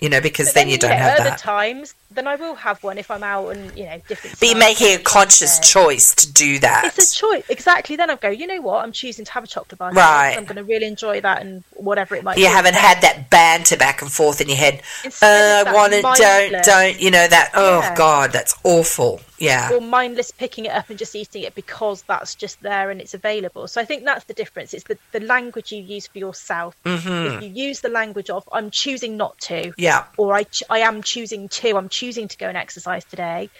you 0.00 0.08
know, 0.10 0.20
because 0.20 0.48
But 0.48 0.54
then, 0.56 0.68
you 0.68 0.76
don't 0.78 0.90
yeah, 0.90 0.96
have 1.10 1.20
other 1.20 1.30
that. 1.30 1.38
times, 1.38 1.94
then 2.10 2.26
I 2.26 2.36
will 2.36 2.54
have 2.54 2.82
one 2.82 2.96
if 2.98 3.10
I'm 3.10 3.22
out 3.22 3.48
and 3.50 3.76
you 3.76 3.84
know 3.84 4.00
different. 4.08 4.40
Be 4.40 4.54
making 4.54 4.94
a 4.94 4.98
conscious 4.98 5.58
choice 5.60 6.14
to 6.16 6.32
do 6.32 6.58
that. 6.60 6.94
It's 6.96 7.14
a 7.14 7.18
choice, 7.20 7.44
exactly. 7.48 7.96
Then 7.96 8.10
I 8.10 8.16
go, 8.16 8.28
you 8.28 8.46
know 8.46 8.60
what? 8.60 8.82
I'm 8.84 8.92
choosing 8.92 9.24
to 9.24 9.32
have 9.32 9.44
a 9.44 9.46
chocolate 9.46 9.78
bar. 9.78 9.92
Right. 9.92 10.34
I'm 10.36 10.44
going 10.44 10.56
to 10.56 10.64
really 10.64 10.86
enjoy 10.86 11.20
that 11.20 11.42
and 11.42 11.64
whatever 11.74 12.14
it 12.14 12.24
might. 12.24 12.36
Be. 12.36 12.42
You 12.42 12.48
be. 12.48 12.52
haven't 12.52 12.74
had 12.76 13.02
that 13.02 13.28
banter 13.30 13.76
back 13.76 14.00
and 14.02 14.10
forth 14.10 14.40
in 14.40 14.48
your 14.48 14.56
head. 14.56 14.82
Uh, 15.04 15.64
I 15.66 15.72
want 15.74 15.92
it, 15.92 16.02
don't, 16.02 16.64
don't, 16.64 17.00
you 17.00 17.10
know, 17.10 17.26
that, 17.26 17.50
oh 17.54 17.80
Yeah. 17.80 17.94
God, 17.94 18.32
that's 18.32 18.54
awful. 18.64 19.20
Yeah. 19.40 19.70
or 19.72 19.80
mindless 19.80 20.32
picking 20.32 20.64
it 20.64 20.72
up 20.72 20.90
and 20.90 20.98
just 20.98 21.14
eating 21.14 21.42
it 21.44 21.54
because 21.54 22.02
that's 22.02 22.34
just 22.34 22.60
there 22.60 22.90
and 22.90 23.00
it's 23.00 23.14
available. 23.14 23.68
So 23.68 23.80
I 23.80 23.84
think 23.84 24.02
that's 24.04 24.24
the 24.24 24.34
difference. 24.34 24.74
It's 24.74 24.82
the, 24.82 24.98
the 25.12 25.20
language 25.20 25.70
you 25.70 25.80
use 25.80 26.08
for 26.08 26.18
yourself. 26.18 26.74
hmm 26.84 26.96
If 27.36 27.42
you 27.44 27.48
use 27.66 27.80
the 27.80 27.88
language 27.88 28.30
of 28.30 28.48
I'm 28.50 28.72
choosing 28.72 29.16
not 29.16 29.38
to, 29.42 29.72
Yeah. 29.76 30.06
or 30.16 30.34
I 30.34 30.42
ch- 30.42 30.64
I 30.68 30.80
am 30.80 31.02
choosing 31.04 31.48
to, 31.48 31.76
I'm 31.76 31.88
choosing 31.88 31.97
to 31.98 32.38
go 32.38 32.48
and 32.48 32.56
exercise 32.56 33.04
today, 33.04 33.50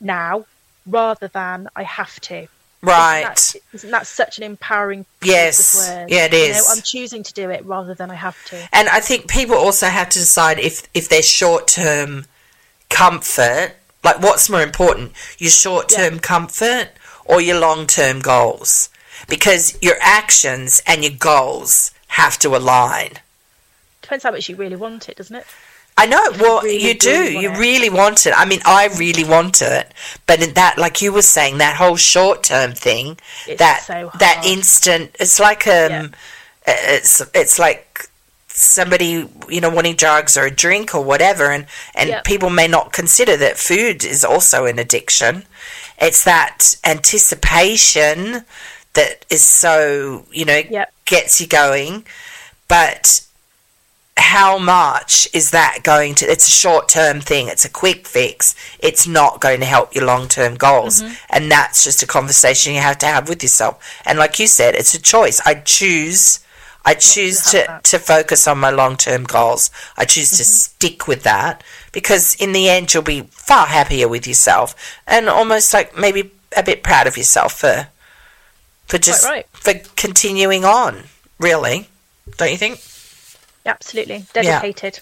now, 0.00 0.46
rather 0.86 1.28
than 1.28 1.68
I 1.76 1.82
have 1.82 2.20
to. 2.20 2.48
Right. 2.82 3.20
Isn't 3.20 3.62
that, 3.62 3.74
isn't 3.74 3.90
that 3.90 4.06
such 4.06 4.38
an 4.38 4.44
empowering 4.44 5.06
Yes. 5.22 5.88
Yeah, 6.08 6.26
it 6.26 6.34
is. 6.34 6.56
You 6.56 6.62
know, 6.62 6.68
I'm 6.72 6.82
choosing 6.82 7.22
to 7.22 7.32
do 7.32 7.50
it 7.50 7.64
rather 7.64 7.94
than 7.94 8.10
I 8.10 8.14
have 8.14 8.42
to. 8.46 8.68
And 8.72 8.88
I 8.88 9.00
think 9.00 9.28
people 9.28 9.56
also 9.56 9.86
have 9.86 10.10
to 10.10 10.18
decide 10.18 10.58
if, 10.58 10.86
if 10.92 11.08
their 11.08 11.22
short 11.22 11.66
term 11.66 12.26
comfort, 12.90 13.72
like 14.02 14.20
what's 14.20 14.50
more 14.50 14.62
important, 14.62 15.12
your 15.38 15.50
short 15.50 15.88
term 15.88 16.18
comfort 16.18 16.90
or 17.24 17.40
your 17.40 17.58
long 17.58 17.86
term 17.86 18.20
goals? 18.20 18.90
Because 19.28 19.78
your 19.80 19.96
actions 20.02 20.82
and 20.86 21.02
your 21.02 21.14
goals 21.18 21.90
have 22.08 22.38
to 22.40 22.54
align. 22.54 23.12
Depends 24.02 24.24
how 24.24 24.30
much 24.32 24.50
you 24.50 24.56
really 24.56 24.76
want 24.76 25.08
it, 25.08 25.16
doesn't 25.16 25.36
it? 25.36 25.46
I 25.96 26.06
know. 26.06 26.20
Well, 26.40 26.60
really, 26.62 26.84
you 26.84 26.94
do. 26.94 27.32
you 27.32 27.52
it. 27.52 27.58
really 27.58 27.88
want 27.88 28.26
it. 28.26 28.34
I 28.36 28.44
mean, 28.44 28.60
I 28.64 28.88
really 28.98 29.22
want 29.24 29.62
it. 29.62 29.92
But 30.26 30.42
in 30.42 30.54
that, 30.54 30.76
like 30.76 31.00
you 31.00 31.12
were 31.12 31.22
saying, 31.22 31.58
that 31.58 31.76
whole 31.76 31.96
short 31.96 32.42
term 32.42 32.72
thing, 32.72 33.18
It's 33.46 33.60
that 33.60 33.82
so 33.86 34.10
that 34.18 34.42
instant, 34.44 35.14
it's 35.20 35.38
like 35.38 35.66
um, 35.68 35.72
Yeah. 35.92 36.08
it's 36.66 37.22
it's 37.32 37.58
like 37.60 38.08
somebody 38.48 39.28
you 39.48 39.60
know 39.60 39.70
wanting 39.70 39.94
drugs 39.96 40.36
or 40.36 40.46
a 40.46 40.50
drink 40.50 40.94
or 40.96 41.04
whatever, 41.04 41.52
and 41.52 41.66
and 41.94 42.22
people 42.24 42.50
may 42.50 42.66
not 42.66 42.92
consider 42.92 43.36
that 43.36 43.56
food 43.56 44.04
is 44.04 44.24
also 44.24 44.66
an 44.66 44.78
addiction. 44.80 45.44
It's 46.00 46.24
that 46.24 46.76
anticipation 46.84 48.44
that 48.94 49.24
is 49.30 49.44
so 49.44 50.24
you 50.32 50.44
know 50.44 50.60
Yep. 50.68 50.92
gets 51.04 51.40
you 51.40 51.46
going, 51.46 52.04
but 52.68 53.20
how 54.16 54.58
much 54.58 55.28
is 55.34 55.50
that 55.50 55.80
going 55.82 56.14
to 56.14 56.24
it's 56.26 56.46
a 56.46 56.50
short 56.50 56.88
term 56.88 57.20
thing 57.20 57.48
it's 57.48 57.64
a 57.64 57.68
quick 57.70 58.06
fix 58.06 58.54
it's 58.78 59.06
not 59.08 59.40
going 59.40 59.58
to 59.58 59.66
help 59.66 59.94
your 59.94 60.04
long 60.04 60.28
term 60.28 60.54
goals 60.54 61.02
Mm-hmm. 61.02 61.14
and 61.30 61.50
that's 61.50 61.82
just 61.82 62.02
a 62.02 62.06
conversation 62.06 62.74
you 62.74 62.80
have 62.80 62.98
to 62.98 63.06
have 63.06 63.28
with 63.28 63.42
yourself 63.42 63.82
and 64.06 64.18
like 64.18 64.38
you 64.38 64.46
said 64.46 64.74
it's 64.76 64.94
a 64.94 65.02
choice 65.02 65.40
i 65.44 65.54
choose 65.54 66.38
i 66.84 66.94
choose 66.94 67.42
to, 67.50 67.56
that. 67.56 67.68
Mm-hmm. 67.68 67.80
to 67.82 67.98
focus 67.98 68.46
on 68.46 68.58
my 68.58 68.70
long 68.70 68.96
term 68.96 69.24
goals 69.24 69.70
i 69.96 70.04
choose 70.04 70.30
to 70.36 70.44
stick 70.44 71.08
with 71.08 71.24
that 71.24 71.64
because 71.90 72.34
in 72.36 72.52
the 72.52 72.68
end 72.68 72.94
you'll 72.94 73.02
be 73.02 73.22
far 73.30 73.66
happier 73.66 74.06
with 74.08 74.26
yourself 74.28 74.76
and 75.08 75.28
almost 75.28 75.74
like 75.74 75.96
maybe 75.98 76.30
a 76.56 76.62
bit 76.62 76.84
proud 76.84 77.06
of 77.08 77.16
yourself 77.16 77.52
for 77.58 77.88
for 78.86 78.98
just 78.98 79.24
right. 79.24 79.46
for 79.52 79.74
continuing 79.96 80.64
on 80.64 81.02
really 81.40 81.88
don't 82.36 82.52
you 82.52 82.56
think 82.58 82.80
Absolutely. 83.66 84.24
Dedicated. 84.32 85.00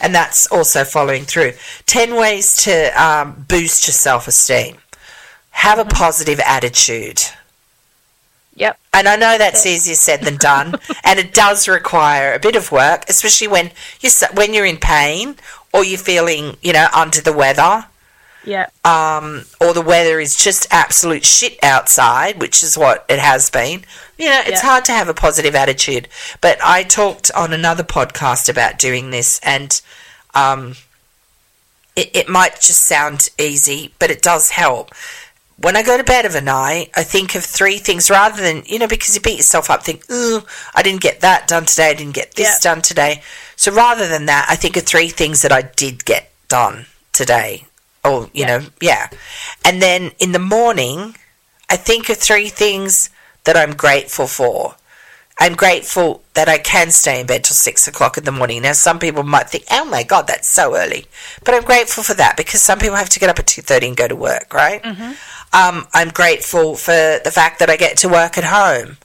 and 0.00 0.14
that's 0.14 0.46
also 0.48 0.84
following 0.84 1.24
through. 1.24 1.52
10 1.86 2.16
ways 2.16 2.56
to 2.64 2.88
um, 3.00 3.44
boost 3.48 3.86
your 3.86 3.92
self 3.92 4.26
esteem. 4.28 4.78
Have 5.50 5.78
a 5.78 5.84
positive 5.84 6.40
attitude. 6.40 7.22
Yep. 8.54 8.78
And 8.92 9.08
I 9.08 9.16
know 9.16 9.38
that's 9.38 9.64
easier 9.64 9.94
said 9.94 10.22
than 10.22 10.36
done, 10.36 10.74
and 11.04 11.18
it 11.18 11.32
does 11.32 11.68
require 11.68 12.34
a 12.34 12.38
bit 12.38 12.56
of 12.56 12.70
work, 12.70 13.04
especially 13.08 13.48
when 13.48 13.70
you're 14.00 14.12
when 14.34 14.52
you're 14.52 14.66
in 14.66 14.76
pain 14.76 15.36
or 15.72 15.84
you're 15.84 15.98
feeling, 15.98 16.56
you 16.62 16.72
know, 16.72 16.88
under 16.94 17.20
the 17.20 17.32
weather, 17.32 17.86
Yeah. 18.44 18.66
um, 18.84 19.44
or 19.60 19.72
the 19.72 19.82
weather 19.82 20.18
is 20.20 20.34
just 20.36 20.66
absolute 20.70 21.24
shit 21.24 21.58
outside, 21.62 22.40
which 22.40 22.62
is 22.62 22.76
what 22.76 23.04
it 23.08 23.18
has 23.18 23.50
been. 23.50 23.84
You 24.18 24.30
know, 24.30 24.40
it's 24.40 24.62
Yeah. 24.62 24.68
hard 24.70 24.84
to 24.86 24.92
have 24.92 25.08
a 25.08 25.14
positive 25.14 25.54
attitude. 25.54 26.08
But 26.40 26.58
I 26.62 26.82
talked 26.82 27.30
on 27.32 27.52
another 27.52 27.84
podcast 27.84 28.48
about 28.48 28.78
doing 28.78 29.10
this, 29.10 29.38
and 29.42 29.80
um, 30.34 30.76
it, 31.94 32.10
it 32.14 32.28
might 32.28 32.54
just 32.60 32.84
sound 32.84 33.28
easy, 33.38 33.94
but 33.98 34.10
it 34.10 34.22
does 34.22 34.50
help. 34.50 34.92
When 35.58 35.76
I 35.76 35.82
go 35.84 35.96
to 35.96 36.02
bed 36.02 36.24
of 36.24 36.34
a 36.34 36.40
night, 36.40 36.90
I 36.96 37.04
think 37.04 37.34
of 37.36 37.44
three 37.44 37.78
things 37.78 38.10
rather 38.10 38.42
than, 38.42 38.64
you 38.66 38.78
know, 38.80 38.88
because 38.88 39.14
you 39.14 39.20
beat 39.20 39.36
yourself 39.36 39.70
up, 39.70 39.84
think, 39.84 40.02
ooh, 40.10 40.42
I 40.74 40.82
didn't 40.82 41.02
get 41.02 41.20
that 41.20 41.46
done 41.46 41.66
today, 41.66 41.90
I 41.90 41.94
didn't 41.94 42.14
get 42.14 42.34
this 42.34 42.48
Yeah. 42.64 42.72
done 42.74 42.82
today. 42.82 43.22
So 43.54 43.70
rather 43.70 44.08
than 44.08 44.26
that, 44.26 44.46
I 44.48 44.56
think 44.56 44.76
of 44.76 44.84
three 44.84 45.08
things 45.10 45.42
that 45.42 45.52
I 45.52 45.62
did 45.62 46.04
get 46.04 46.32
done 46.48 46.86
today. 47.12 47.66
Or, 48.04 48.28
you 48.32 48.44
Yeah. 48.44 48.58
know, 48.58 48.66
yeah. 48.80 49.08
And 49.64 49.80
then 49.80 50.12
in 50.18 50.32
the 50.32 50.38
morning, 50.40 51.16
I 51.70 51.76
think 51.76 52.08
of 52.08 52.18
three 52.18 52.48
things 52.48 53.10
that 53.44 53.56
I'm 53.56 53.74
grateful 53.74 54.26
for. 54.26 54.74
I'm 55.38 55.54
grateful 55.54 56.22
that 56.34 56.48
I 56.48 56.58
can 56.58 56.90
stay 56.90 57.18
in 57.20 57.26
bed 57.26 57.42
till 57.44 57.54
six 57.56 57.88
o'clock 57.88 58.18
in 58.18 58.24
the 58.24 58.32
morning. 58.32 58.62
Now, 58.62 58.72
some 58.74 58.98
people 58.98 59.22
might 59.22 59.48
think, 59.50 59.64
"Oh 59.70 59.84
my 59.84 60.02
God, 60.02 60.26
that's 60.26 60.48
so 60.48 60.76
early," 60.76 61.06
but 61.44 61.54
I'm 61.54 61.62
grateful 61.64 62.04
for 62.04 62.14
that 62.14 62.36
because 62.36 62.62
some 62.62 62.78
people 62.78 62.96
have 62.96 63.08
to 63.08 63.18
get 63.18 63.30
up 63.30 63.38
at 63.38 63.46
two 63.46 63.62
thirty 63.62 63.88
and 63.88 63.96
go 63.96 64.06
to 64.06 64.14
work, 64.14 64.52
right? 64.52 64.84
Um, 65.52 65.88
I'm 65.94 66.10
grateful 66.10 66.76
for 66.76 67.20
the 67.24 67.30
fact 67.32 67.58
that 67.60 67.70
I 67.70 67.76
get 67.76 67.96
to 67.98 68.08
work 68.08 68.36
at 68.38 68.44
home, 68.44 68.98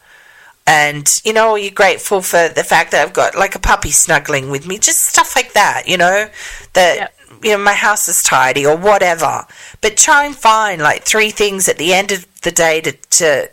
and 0.68 1.10
you 1.24 1.34
know, 1.34 1.56
you're 1.56 1.72
grateful 1.72 2.22
for 2.22 2.50
the 2.50 2.64
fact 2.64 2.92
that 2.92 3.02
I've 3.02 3.14
got 3.14 3.36
like 3.36 3.56
a 3.56 3.60
puppy 3.60 3.92
snuggling 3.92 4.52
with 4.52 4.68
me, 4.68 4.78
just 4.78 5.06
stuff 5.06 5.36
like 5.36 5.54
that. 5.54 5.88
You 5.88 5.98
know, 5.98 6.30
that 6.74 6.96
Yep. 6.98 7.14
You 7.44 7.52
know 7.52 7.58
my 7.58 7.74
house 7.74 8.08
is 8.08 8.24
tidy 8.24 8.66
or 8.66 8.76
whatever. 8.78 9.46
But 9.82 9.98
try 9.98 10.26
and 10.26 10.36
find 10.36 10.82
like 10.82 11.04
three 11.04 11.30
things 11.32 11.68
at 11.68 11.78
the 11.78 11.94
end 11.94 12.12
of 12.12 12.26
the 12.42 12.52
day 12.52 12.82
to 12.82 12.92
to 12.92 13.50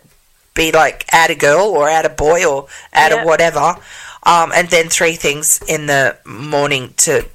be 0.55 0.71
like 0.73 1.05
add 1.13 1.31
a 1.31 1.35
girl 1.35 1.67
or 1.67 1.89
add 1.89 2.07
a 2.07 2.11
boy 2.11 2.45
or 2.45 2.67
add 2.93 3.13
Yeah. 3.13 3.23
a 3.23 3.27
whatever. 3.27 3.77
Um, 4.23 4.53
and 4.55 4.69
then 4.71 4.89
three 4.89 5.15
things 5.17 5.61
in 5.69 5.87
the 5.87 6.17
morning 6.25 6.95
to 6.99 7.27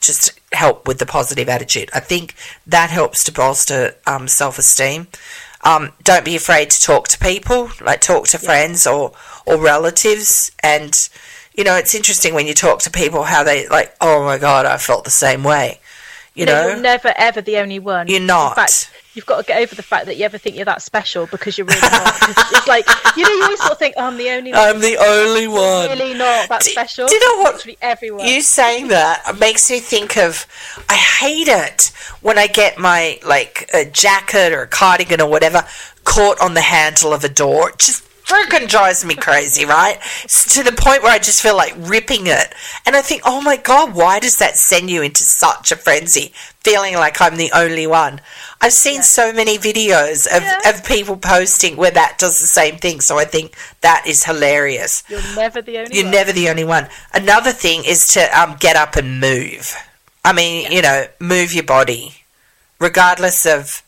just 0.00 0.38
help 0.52 0.86
with 0.88 0.98
the 0.98 1.06
positive 1.06 1.48
attitude. 1.48 1.90
I 1.94 2.00
think 2.00 2.34
that 2.66 2.90
helps 2.90 3.22
to 3.24 3.32
bolster 3.32 3.94
um, 4.06 4.26
self 4.28 4.58
esteem. 4.58 5.06
Um, 5.62 5.92
don't 6.04 6.24
be 6.24 6.36
afraid 6.36 6.70
to 6.70 6.80
talk 6.80 7.08
to 7.08 7.18
people, 7.18 7.70
like 7.80 8.00
talk 8.00 8.26
to 8.28 8.38
friends 8.38 8.86
or, 8.86 9.12
or 9.44 9.56
relatives. 9.60 10.50
And, 10.62 11.08
you 11.58 11.64
know, 11.64 11.74
it's 11.76 11.94
interesting 11.94 12.34
when 12.34 12.46
you 12.46 12.54
talk 12.54 12.78
to 12.80 12.90
people 12.90 13.24
how 13.24 13.42
they, 13.42 13.66
like, 13.68 13.92
oh 14.00 14.24
my 14.24 14.38
God, 14.38 14.64
I 14.64 14.78
felt 14.78 15.02
the 15.04 15.10
same 15.10 15.42
way. 15.42 15.80
You 16.34 16.46
No, 16.46 16.52
know? 16.54 16.68
you're 16.68 16.76
never 16.76 17.12
ever 17.16 17.40
the 17.40 17.56
only 17.56 17.80
one. 17.80 18.06
You're 18.06 18.20
not. 18.20 18.52
In 18.52 18.54
fact, 18.54 18.92
you've 19.14 19.26
got 19.26 19.38
to 19.38 19.42
get 19.44 19.60
over 19.60 19.74
the 19.74 19.82
fact 19.82 20.06
that 20.06 20.16
you 20.16 20.24
ever 20.24 20.38
think 20.38 20.54
you're 20.54 20.64
that 20.66 20.82
special 20.82 21.26
because 21.26 21.58
you're 21.58 21.66
really 21.66 21.80
not. 21.80 22.14
it's, 22.28 22.68
like 22.68 22.86
you 23.16 23.24
know, 23.24 23.28
you 23.30 23.42
always 23.42 23.58
sort 23.58 23.72
of 23.72 23.78
think, 23.80 23.94
oh, 23.96 24.04
"I'm 24.04 24.16
the 24.16 24.30
only 24.30 24.52
one." 24.52 24.60
I'm 24.60 24.80
the 24.80 24.96
only 24.98 25.48
one. 25.48 25.88
really 25.98 26.14
not 26.14 26.48
that 26.48 26.60
Do- 26.62 26.70
special. 26.70 27.08
do 27.08 27.14
you 27.16 27.20
know 27.36 27.42
what- 27.42 27.54
Literally 27.56 27.78
everyone. 27.82 28.24
You 28.28 28.40
saying 28.42 28.86
that 28.88 29.36
makes 29.40 29.68
me 29.68 29.80
think 29.80 30.16
of. 30.16 30.46
I 30.88 30.94
hate 30.94 31.48
it 31.48 31.90
when 32.20 32.38
I 32.38 32.46
get 32.46 32.78
my 32.78 33.18
like 33.26 33.68
a 33.74 33.84
jacket 33.84 34.52
or 34.52 34.62
a 34.62 34.68
cardigan 34.68 35.20
or 35.20 35.28
whatever 35.28 35.64
caught 36.04 36.40
on 36.40 36.54
the 36.54 36.60
handle 36.60 37.12
of 37.12 37.24
a 37.24 37.28
door. 37.28 37.70
It 37.70 37.78
just 37.80 38.04
freaking 38.28 38.68
drives 38.68 39.04
me 39.04 39.14
crazy, 39.14 39.64
right? 39.64 39.98
S 40.24 40.52
to 40.54 40.62
the 40.62 40.72
point 40.72 41.02
where 41.02 41.12
I 41.12 41.18
just 41.18 41.42
feel 41.42 41.56
like 41.56 41.74
ripping 41.78 42.26
it, 42.26 42.54
and 42.86 42.94
I 42.94 43.02
think, 43.02 43.22
oh 43.24 43.40
my 43.40 43.56
god, 43.56 43.94
why 43.94 44.20
does 44.20 44.36
that 44.38 44.56
send 44.58 44.90
you 44.90 45.02
into 45.02 45.22
such 45.24 45.72
a 45.72 45.76
frenzy, 45.76 46.32
feeling 46.60 46.94
like 46.94 47.20
I'm 47.20 47.36
the 47.36 47.50
only 47.54 47.86
one? 47.86 48.20
I've 48.60 48.72
seen 48.72 49.02
so 49.02 49.32
many 49.32 49.56
videos 49.56 50.26
of, 50.26 50.42
Yeah. 50.42 50.58
of 50.70 50.84
people 50.84 51.16
posting 51.16 51.76
where 51.76 51.92
that 51.92 52.18
does 52.18 52.38
the 52.40 52.46
same 52.46 52.76
thing, 52.76 53.00
so 53.00 53.18
I 53.18 53.24
think 53.24 53.54
that 53.80 54.04
is 54.06 54.24
hilarious. 54.24 55.02
you're 55.08 55.22
never 55.36 55.62
the 55.62 55.78
only. 55.78 55.94
You're 55.96 56.04
one. 56.04 56.12
never 56.12 56.32
the 56.32 56.48
only 56.50 56.64
one. 56.64 56.88
Another 57.14 57.52
thing 57.52 57.84
is 57.86 58.06
to 58.14 58.20
um, 58.38 58.56
get 58.58 58.76
up 58.76 58.96
and 58.96 59.20
move. 59.20 59.74
I 60.24 60.32
mean, 60.32 60.70
you 60.72 60.82
know, 60.82 61.06
move 61.20 61.54
your 61.54 61.64
body, 61.64 62.14
regardless 62.78 63.46
of 63.46 63.82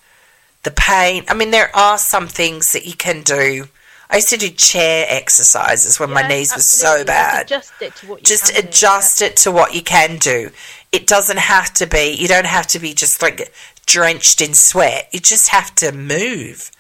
the 0.62 0.70
pain. 0.70 1.24
I 1.28 1.34
mean, 1.34 1.51
there 1.51 1.74
are 1.76 1.99
some 1.99 2.28
things 2.28 2.72
that 2.72 2.86
you 2.86 2.95
can 2.95 3.22
do. 3.22 3.68
I 4.11 4.16
used 4.16 4.28
to 4.30 4.36
do 4.36 4.48
chair 4.50 5.06
exercises 5.08 6.00
when 6.00 6.11
my 6.11 6.22
Yeah, 6.22 6.28
knees 6.28 6.54
were 6.56 6.62
so 6.62 6.86
absolutely. 6.86 7.04
bad. 7.04 7.46
Adjust 7.46 7.80
it 7.80 7.94
to 7.96 8.06
what 8.06 8.18
you 8.20 8.24
Just 8.24 8.52
can 8.52 8.62
do, 8.62 8.68
adjust 8.68 9.22
it 9.22 9.36
to 9.38 9.52
what 9.52 9.74
you 9.74 9.82
can 9.82 10.18
do. 10.18 10.50
It 10.92 11.06
doesn't 11.06 11.38
have 11.38 11.72
to 11.74 11.86
be. 11.86 12.11
You 12.18 12.26
don't 12.26 12.46
have 12.46 12.66
to 12.68 12.78
be 12.80 12.92
just 12.92 13.22
like 13.22 13.52
drenched 13.86 14.40
in 14.40 14.54
sweat. 14.54 15.08
You 15.12 15.20
just 15.20 15.48
have 15.50 15.74
to 15.76 15.92
move 15.92 16.70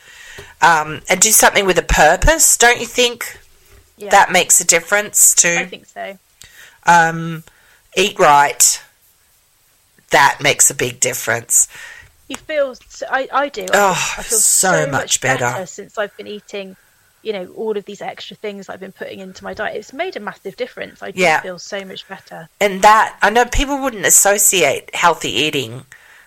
um, 0.60 1.02
and 1.08 1.20
do 1.20 1.30
something 1.30 1.64
with 1.66 1.78
a 1.78 1.82
purpose. 1.82 2.56
Don't 2.56 2.80
you 2.80 2.86
think 2.86 3.38
Yeah, 3.96 4.10
that 4.10 4.32
makes 4.32 4.60
a 4.60 4.66
difference 4.66 5.34
too? 5.34 5.56
I 5.58 5.64
think 5.66 5.86
so. 5.86 6.18
um, 6.84 7.44
eat 7.96 8.18
right. 8.18 8.82
That 10.10 10.38
makes 10.42 10.68
a 10.70 10.74
big 10.74 10.98
difference. 10.98 11.68
You 12.28 12.36
feel. 12.36 12.74
I 13.08 13.28
I 13.32 13.48
do. 13.48 13.62
I, 13.62 13.68
Oh, 13.74 14.14
I 14.18 14.22
feel 14.22 14.38
so 14.38 14.86
much 14.88 15.20
better. 15.20 15.64
since 15.66 15.96
I've 15.96 16.16
been 16.16 16.26
eating. 16.26 16.76
You 17.22 17.32
know 17.34 17.46
all 17.56 17.76
of 17.76 17.84
these 17.84 18.00
extra 18.00 18.36
things 18.36 18.68
I've 18.68 18.80
been 18.80 18.92
putting 18.92 19.20
into 19.20 19.44
my 19.44 19.52
diet. 19.54 19.76
It's 19.76 19.92
made 19.92 20.16
a 20.16 20.20
massive 20.20 20.56
difference. 20.56 21.02
I 21.02 21.12
Yeah. 21.14 21.40
feel 21.40 21.58
so 21.58 21.84
much 21.84 22.08
better. 22.08 22.48
And 22.60 22.82
that, 22.82 23.16
I 23.20 23.28
know 23.30 23.44
people 23.44 23.78
wouldn't 23.78 24.06
associate 24.06 24.94
healthy 24.94 25.30
eating 25.30 25.84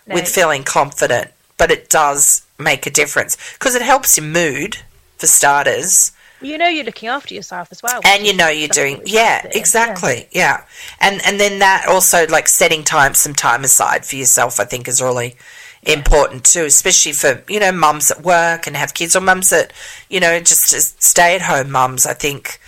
No. 0.08 0.16
with 0.16 0.28
feeling 0.28 0.64
confident, 0.64 1.32
but 1.58 1.72
it 1.72 1.90
does 1.90 2.44
make 2.60 2.86
a 2.86 2.92
difference 2.92 3.38
because 3.54 3.74
it 3.76 3.82
helps 3.82 4.18
your 4.18 4.26
mood, 4.26 4.78
for 5.18 5.28
starters, 5.28 6.12
You 6.42 6.58
know 6.58 6.68
you're 6.68 6.84
looking 6.84 7.08
after 7.08 7.34
yourself 7.34 7.70
as 7.72 7.82
well. 7.82 8.02
and 8.04 8.28
you 8.28 8.34
know 8.34 8.50
you're 8.50 8.68
doing, 8.68 9.02
yeah, 9.06 9.36
have 9.36 9.42
to 9.44 9.50
do. 9.50 9.58
exactly, 9.60 10.28
yeah. 10.32 10.64
And 11.00 11.22
and 11.26 11.40
then 11.40 11.60
that 11.60 11.88
also, 11.88 12.28
like 12.28 12.48
setting 12.50 12.84
time, 12.84 13.14
some 13.14 13.34
time 13.34 13.64
aside 13.64 14.06
for 14.06 14.18
yourself, 14.18 14.60
I 14.60 14.66
think 14.66 14.88
is 14.90 15.02
really 15.02 15.38
important 15.86 16.44
too, 16.46 16.66
especially 16.66 17.14
for 17.14 17.44
you 17.48 17.60
know 17.60 17.72
mums 17.72 18.12
at 18.12 18.22
work 18.24 18.68
and 18.68 18.76
have 18.78 18.94
kids 18.94 19.16
or 19.16 19.22
mums 19.22 19.50
that 19.50 19.74
you 20.10 20.20
know 20.20 20.40
just, 20.40 21.02
stay 21.02 21.36
at 21.36 21.42
home 21.44 21.72
mums. 21.72 22.06
I 22.06 22.14
think 22.14 22.60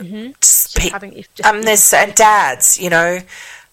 Mhm. 0.00 0.34
just 0.40 0.74
Just 0.74 0.76
pe- 0.76 0.90
having, 0.90 1.12
just 1.34 1.44
um, 1.46 1.62
there's 1.62 1.92
and 1.94 2.14
dads, 2.14 2.78
you 2.78 2.90
know, 2.90 3.20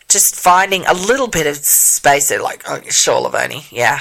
just 0.07 0.35
finding 0.35 0.85
a 0.85 0.93
little 0.93 1.27
bit 1.27 1.47
of 1.47 1.57
space. 1.57 2.29
They're 2.29 2.41
like, 2.41 2.63
oh, 2.67 2.79
sure, 2.89 3.21
Lovoni, 3.29 3.65
yeah, 3.71 3.99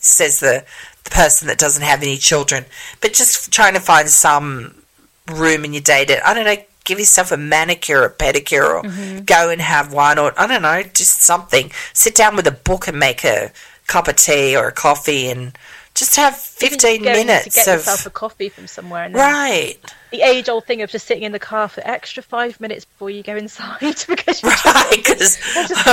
says 0.00 0.38
the 0.40 0.64
the 1.04 1.10
person 1.10 1.48
that 1.48 1.58
doesn't 1.58 1.82
have 1.82 2.00
any 2.02 2.16
children, 2.16 2.64
but 3.00 3.12
just 3.12 3.52
trying 3.52 3.74
to 3.74 3.80
find 3.80 4.08
some 4.08 4.82
room 5.30 5.64
in 5.64 5.72
your 5.74 5.82
day 5.82 6.04
to, 6.06 6.26
I 6.26 6.32
don't 6.32 6.44
know, 6.46 6.56
give 6.84 6.98
yourself 6.98 7.30
a 7.32 7.36
manicure 7.36 8.04
a 8.04 8.10
pedicure, 8.10 8.68
or 8.76 8.82
Mm-hmm. 8.84 9.24
go 9.24 9.50
and 9.50 9.60
have 9.60 9.92
one, 9.92 10.18
or 10.18 10.32
I 10.40 10.46
don't 10.46 10.62
know, 10.62 10.82
just 10.82 11.22
something. 11.22 11.70
Sit 11.92 12.14
down 12.14 12.36
with 12.36 12.46
a 12.46 12.52
book 12.52 12.86
and 12.88 12.98
make 12.98 13.22
a 13.24 13.50
cup 13.86 14.08
of 14.08 14.16
tea 14.16 14.56
or 14.56 14.68
a 14.68 14.72
coffee, 14.72 15.28
and 15.28 15.56
just 15.94 16.16
have 16.16 16.36
fifteen 16.36 17.02
going 17.02 17.26
minutes 17.26 17.44
to 17.44 17.50
get 17.50 17.68
of 17.68 17.74
yourself 17.80 18.06
a 18.06 18.10
coffee 18.10 18.48
from 18.48 18.66
somewhere. 18.66 19.04
And 19.04 19.14
right. 19.14 19.76
The 20.10 20.22
age 20.22 20.48
old 20.48 20.64
thing 20.66 20.82
of 20.82 20.90
just 20.90 21.06
sitting 21.06 21.24
in 21.24 21.32
the 21.32 21.38
car 21.38 21.68
for 21.68 21.82
extra 21.86 22.22
five 22.22 22.60
minutes 22.60 22.84
before 22.84 23.10
you 23.10 23.22
go 23.22 23.36
inside 23.36 23.78
because 24.08 24.08
you're 24.42 24.52
just, 24.52 24.64
Right, 24.64 24.90
because 24.96 25.36
just 25.68 25.84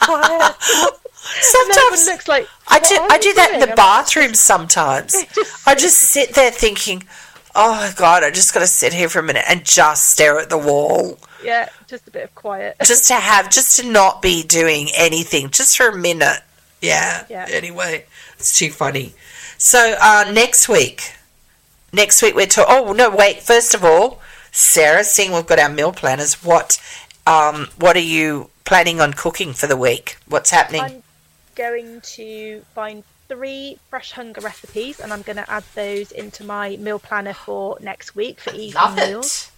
quiet. 0.00 0.54
Sometimes 1.24 2.06
looks 2.06 2.28
like 2.28 2.48
I 2.68 2.80
do 2.80 2.98
I 2.98 3.18
do 3.18 3.32
that 3.34 3.52
in 3.54 3.60
the 3.60 3.74
bathroom 3.76 4.34
sometimes. 4.34 5.24
Just 5.34 5.68
I 5.68 5.74
just 5.76 5.98
sit 5.98 6.34
there 6.34 6.50
thinking, 6.50 7.04
oh 7.54 7.92
god, 7.96 8.24
I 8.24 8.30
just 8.30 8.52
got 8.52 8.60
to 8.60 8.66
sit 8.66 8.92
here 8.92 9.08
for 9.08 9.20
a 9.20 9.22
minute 9.22 9.44
and 9.48 9.64
just 9.64 10.10
stare 10.10 10.38
at 10.40 10.50
the 10.50 10.58
wall. 10.58 11.18
Yeah, 11.44 11.68
just 11.86 12.08
a 12.08 12.10
bit 12.10 12.24
of 12.24 12.34
quiet. 12.34 12.76
Just 12.84 13.08
to 13.08 13.14
have, 13.14 13.50
just 13.50 13.78
to 13.78 13.86
not 13.86 14.22
be 14.22 14.42
doing 14.42 14.88
anything, 14.96 15.50
just 15.50 15.76
for 15.76 15.88
a 15.88 15.96
minute. 15.96 16.40
Yeah. 16.82 17.24
Yeah. 17.30 17.46
Anyway, 17.48 18.04
it's 18.34 18.58
too 18.58 18.70
funny. 18.70 19.14
So 19.56 19.96
uh, 20.00 20.30
next 20.32 20.68
week, 20.68 21.14
next 21.92 22.20
week 22.20 22.34
we're 22.34 22.46
talking. 22.46 22.74
Oh 22.76 22.92
no, 22.92 23.08
wait. 23.08 23.40
First 23.40 23.72
of 23.72 23.84
all, 23.84 24.20
Sarah, 24.50 25.04
seeing 25.04 25.32
we've 25.32 25.46
got 25.46 25.58
our 25.58 25.70
meal 25.70 25.92
planners, 25.92 26.44
what, 26.44 26.78
um, 27.26 27.68
what 27.78 27.96
are 27.96 28.00
you 28.00 28.50
planning 28.64 29.00
on 29.00 29.14
cooking 29.14 29.54
for 29.54 29.66
the 29.66 29.76
week? 29.76 30.18
What's 30.28 30.50
happening? 30.50 30.82
I'm 30.82 31.02
going 31.54 32.02
to 32.02 32.60
find 32.74 33.02
three 33.28 33.78
fresh 33.88 34.12
hunger 34.12 34.42
recipes, 34.42 35.00
and 35.00 35.12
I'm 35.12 35.22
going 35.22 35.36
to 35.36 35.50
add 35.50 35.64
those 35.74 36.12
into 36.12 36.44
my 36.44 36.76
meal 36.76 36.98
planner 36.98 37.32
for 37.32 37.78
next 37.80 38.14
week 38.14 38.40
for 38.40 38.52
evening 38.52 38.94
meals. 38.94 39.50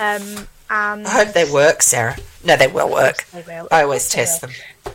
Um, 0.00 0.48
and 0.70 1.06
I 1.06 1.10
hope 1.24 1.34
they 1.34 1.50
work, 1.50 1.82
Sarah. 1.82 2.16
No, 2.42 2.56
they 2.56 2.66
will 2.66 2.90
work. 2.90 3.26
They 3.26 3.42
will. 3.42 3.68
I 3.70 3.82
always 3.82 4.08
test 4.08 4.40
them. 4.40 4.50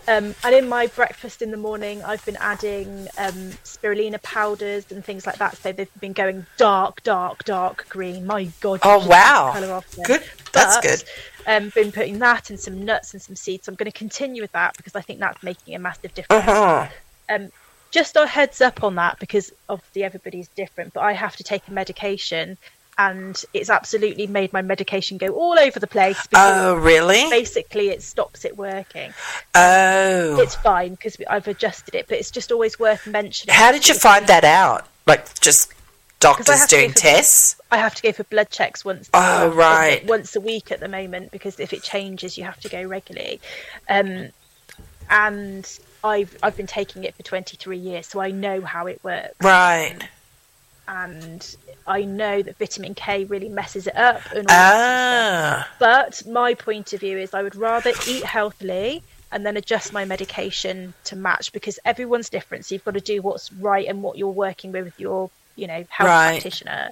Um, 0.08 0.34
and 0.44 0.56
in 0.56 0.68
my 0.68 0.88
breakfast 0.88 1.42
in 1.42 1.52
the 1.52 1.58
morning, 1.58 2.04
I've 2.04 2.26
been 2.26 2.38
adding 2.38 3.08
um, 3.18 3.52
spirulina 3.64 4.22
powders 4.24 4.92
and 4.92 5.06
things 5.06 5.28
like 5.28 5.38
that. 5.38 5.58
So 5.58 5.72
they've 5.72 6.00
been 6.00 6.14
going 6.14 6.48
dark, 6.58 7.04
dark, 7.04 7.44
dark 7.44 7.88
green. 7.90 8.26
My 8.26 8.46
God! 8.60 8.80
Oh 8.84 9.08
wow, 9.08 9.82
good. 10.04 10.24
That's 10.52 10.78
But, 10.78 10.84
good. 10.84 11.04
Um, 11.46 11.70
been 11.70 11.92
putting 11.92 12.20
that 12.20 12.50
and 12.50 12.60
some 12.60 12.86
nuts 12.86 13.14
and 13.14 13.22
some 13.22 13.36
seeds. 13.36 13.66
So 13.66 13.72
I'm 13.72 13.76
going 13.76 13.92
to 13.92 13.98
continue 13.98 14.42
with 14.42 14.52
that 14.54 14.76
because 14.78 14.96
I 14.96 15.02
think 15.02 15.20
that's 15.20 15.42
making 15.44 15.76
a 15.76 15.80
massive 15.80 16.14
difference. 16.14 16.48
Uh-huh. 16.48 16.88
Um, 17.30 17.52
just 17.92 18.16
a 18.16 18.26
heads 18.26 18.62
up 18.62 18.84
on 18.84 18.96
that 18.96 19.20
because 19.20 19.52
obviously 19.68 20.04
everybody's 20.04 20.48
different, 20.50 20.94
but 20.94 21.02
I 21.02 21.14
have 21.14 21.36
to 21.38 21.44
take 21.44 21.68
a 21.68 21.72
medication 21.72 22.58
and 23.00 23.46
it's 23.54 23.70
absolutely 23.70 24.28
made 24.28 24.52
my 24.52 24.62
medication 24.62 25.18
go 25.18 25.30
all 25.30 25.58
over 25.58 25.80
the 25.80 25.88
place 25.88 26.28
Oh 26.36 26.76
really? 26.76 27.30
basically 27.30 27.90
it 27.90 28.04
stops 28.04 28.44
it 28.46 28.58
working. 28.58 29.14
Oh. 29.56 30.40
It's 30.42 30.56
fine 30.56 30.92
because 30.92 31.16
I've 31.30 31.48
adjusted 31.48 31.96
it, 31.96 32.08
but 32.10 32.18
it's 32.18 32.30
just 32.30 32.52
always 32.52 32.78
worth 32.78 33.08
mentioning. 33.08 33.56
How 33.56 33.72
did 33.72 33.88
you 33.88 33.96
find 33.96 34.28
that 34.28 34.44
out? 34.44 34.86
Like 35.08 35.40
just 35.40 35.74
doctors 36.20 36.66
doing 36.66 36.90
for- 36.92 36.98
tests? 36.98 37.56
I 37.72 37.78
have 37.78 37.96
to 37.96 38.02
go 38.02 38.12
for 38.12 38.26
blood 38.26 38.50
checks 38.50 38.84
once. 38.84 39.10
Oh, 39.14 39.50
right. 39.50 40.06
Once 40.06 40.36
a 40.36 40.42
week 40.42 40.72
at 40.72 40.82
the 40.82 40.90
moment 40.90 41.32
because 41.32 41.60
if 41.60 41.72
it 41.72 41.82
changes, 41.82 42.38
you 42.38 42.44
have 42.44 42.60
to 42.62 42.70
go 42.70 42.84
regularly. 42.84 43.40
Um, 43.88 44.30
and 45.10 45.80
I've 46.04 46.38
I've 46.44 46.58
been 46.58 46.68
taking 46.68 47.06
it 47.06 47.16
for 47.16 47.24
23 47.24 47.78
years, 47.78 48.08
so 48.08 48.20
I 48.20 48.32
know 48.32 48.60
how 48.62 48.88
it 48.88 49.02
works. 49.04 49.36
Right. 49.42 49.98
And 50.90 51.56
I 51.86 52.02
know 52.02 52.42
that 52.42 52.58
vitamin 52.58 52.96
K 52.96 53.24
really 53.26 53.48
messes 53.48 53.86
it 53.88 53.96
up. 53.96 54.22
And 54.32 54.40
all 54.40 54.58
that 54.58 54.74
sort 54.74 54.92
of 54.92 55.06
stuff. 55.06 55.68
Ah. 55.70 55.76
But 55.80 56.28
my 56.28 56.56
point 56.56 56.94
of 56.94 57.00
view 57.00 57.18
is 57.18 57.34
I 57.34 57.44
would 57.44 57.56
rather 57.56 57.92
eat 58.08 58.24
healthily 58.24 59.04
and 59.32 59.46
then 59.46 59.56
adjust 59.56 59.94
my 59.94 60.06
medication 60.06 60.96
to 61.06 61.16
match 61.16 61.54
because 61.54 61.78
everyone's 61.86 62.30
different. 62.30 62.66
So 62.66 62.76
you've 62.76 62.84
got 62.84 62.96
to 62.96 63.02
do 63.02 63.22
what's 63.22 63.54
right 63.54 63.88
and 63.88 64.02
what 64.02 64.18
you're 64.18 64.30
working 64.30 64.72
with 64.72 64.86
with 64.86 65.00
your, 65.00 65.30
you 65.56 65.68
know, 65.68 65.86
health 65.90 66.08
Right. 66.10 66.32
practitioner. 66.42 66.90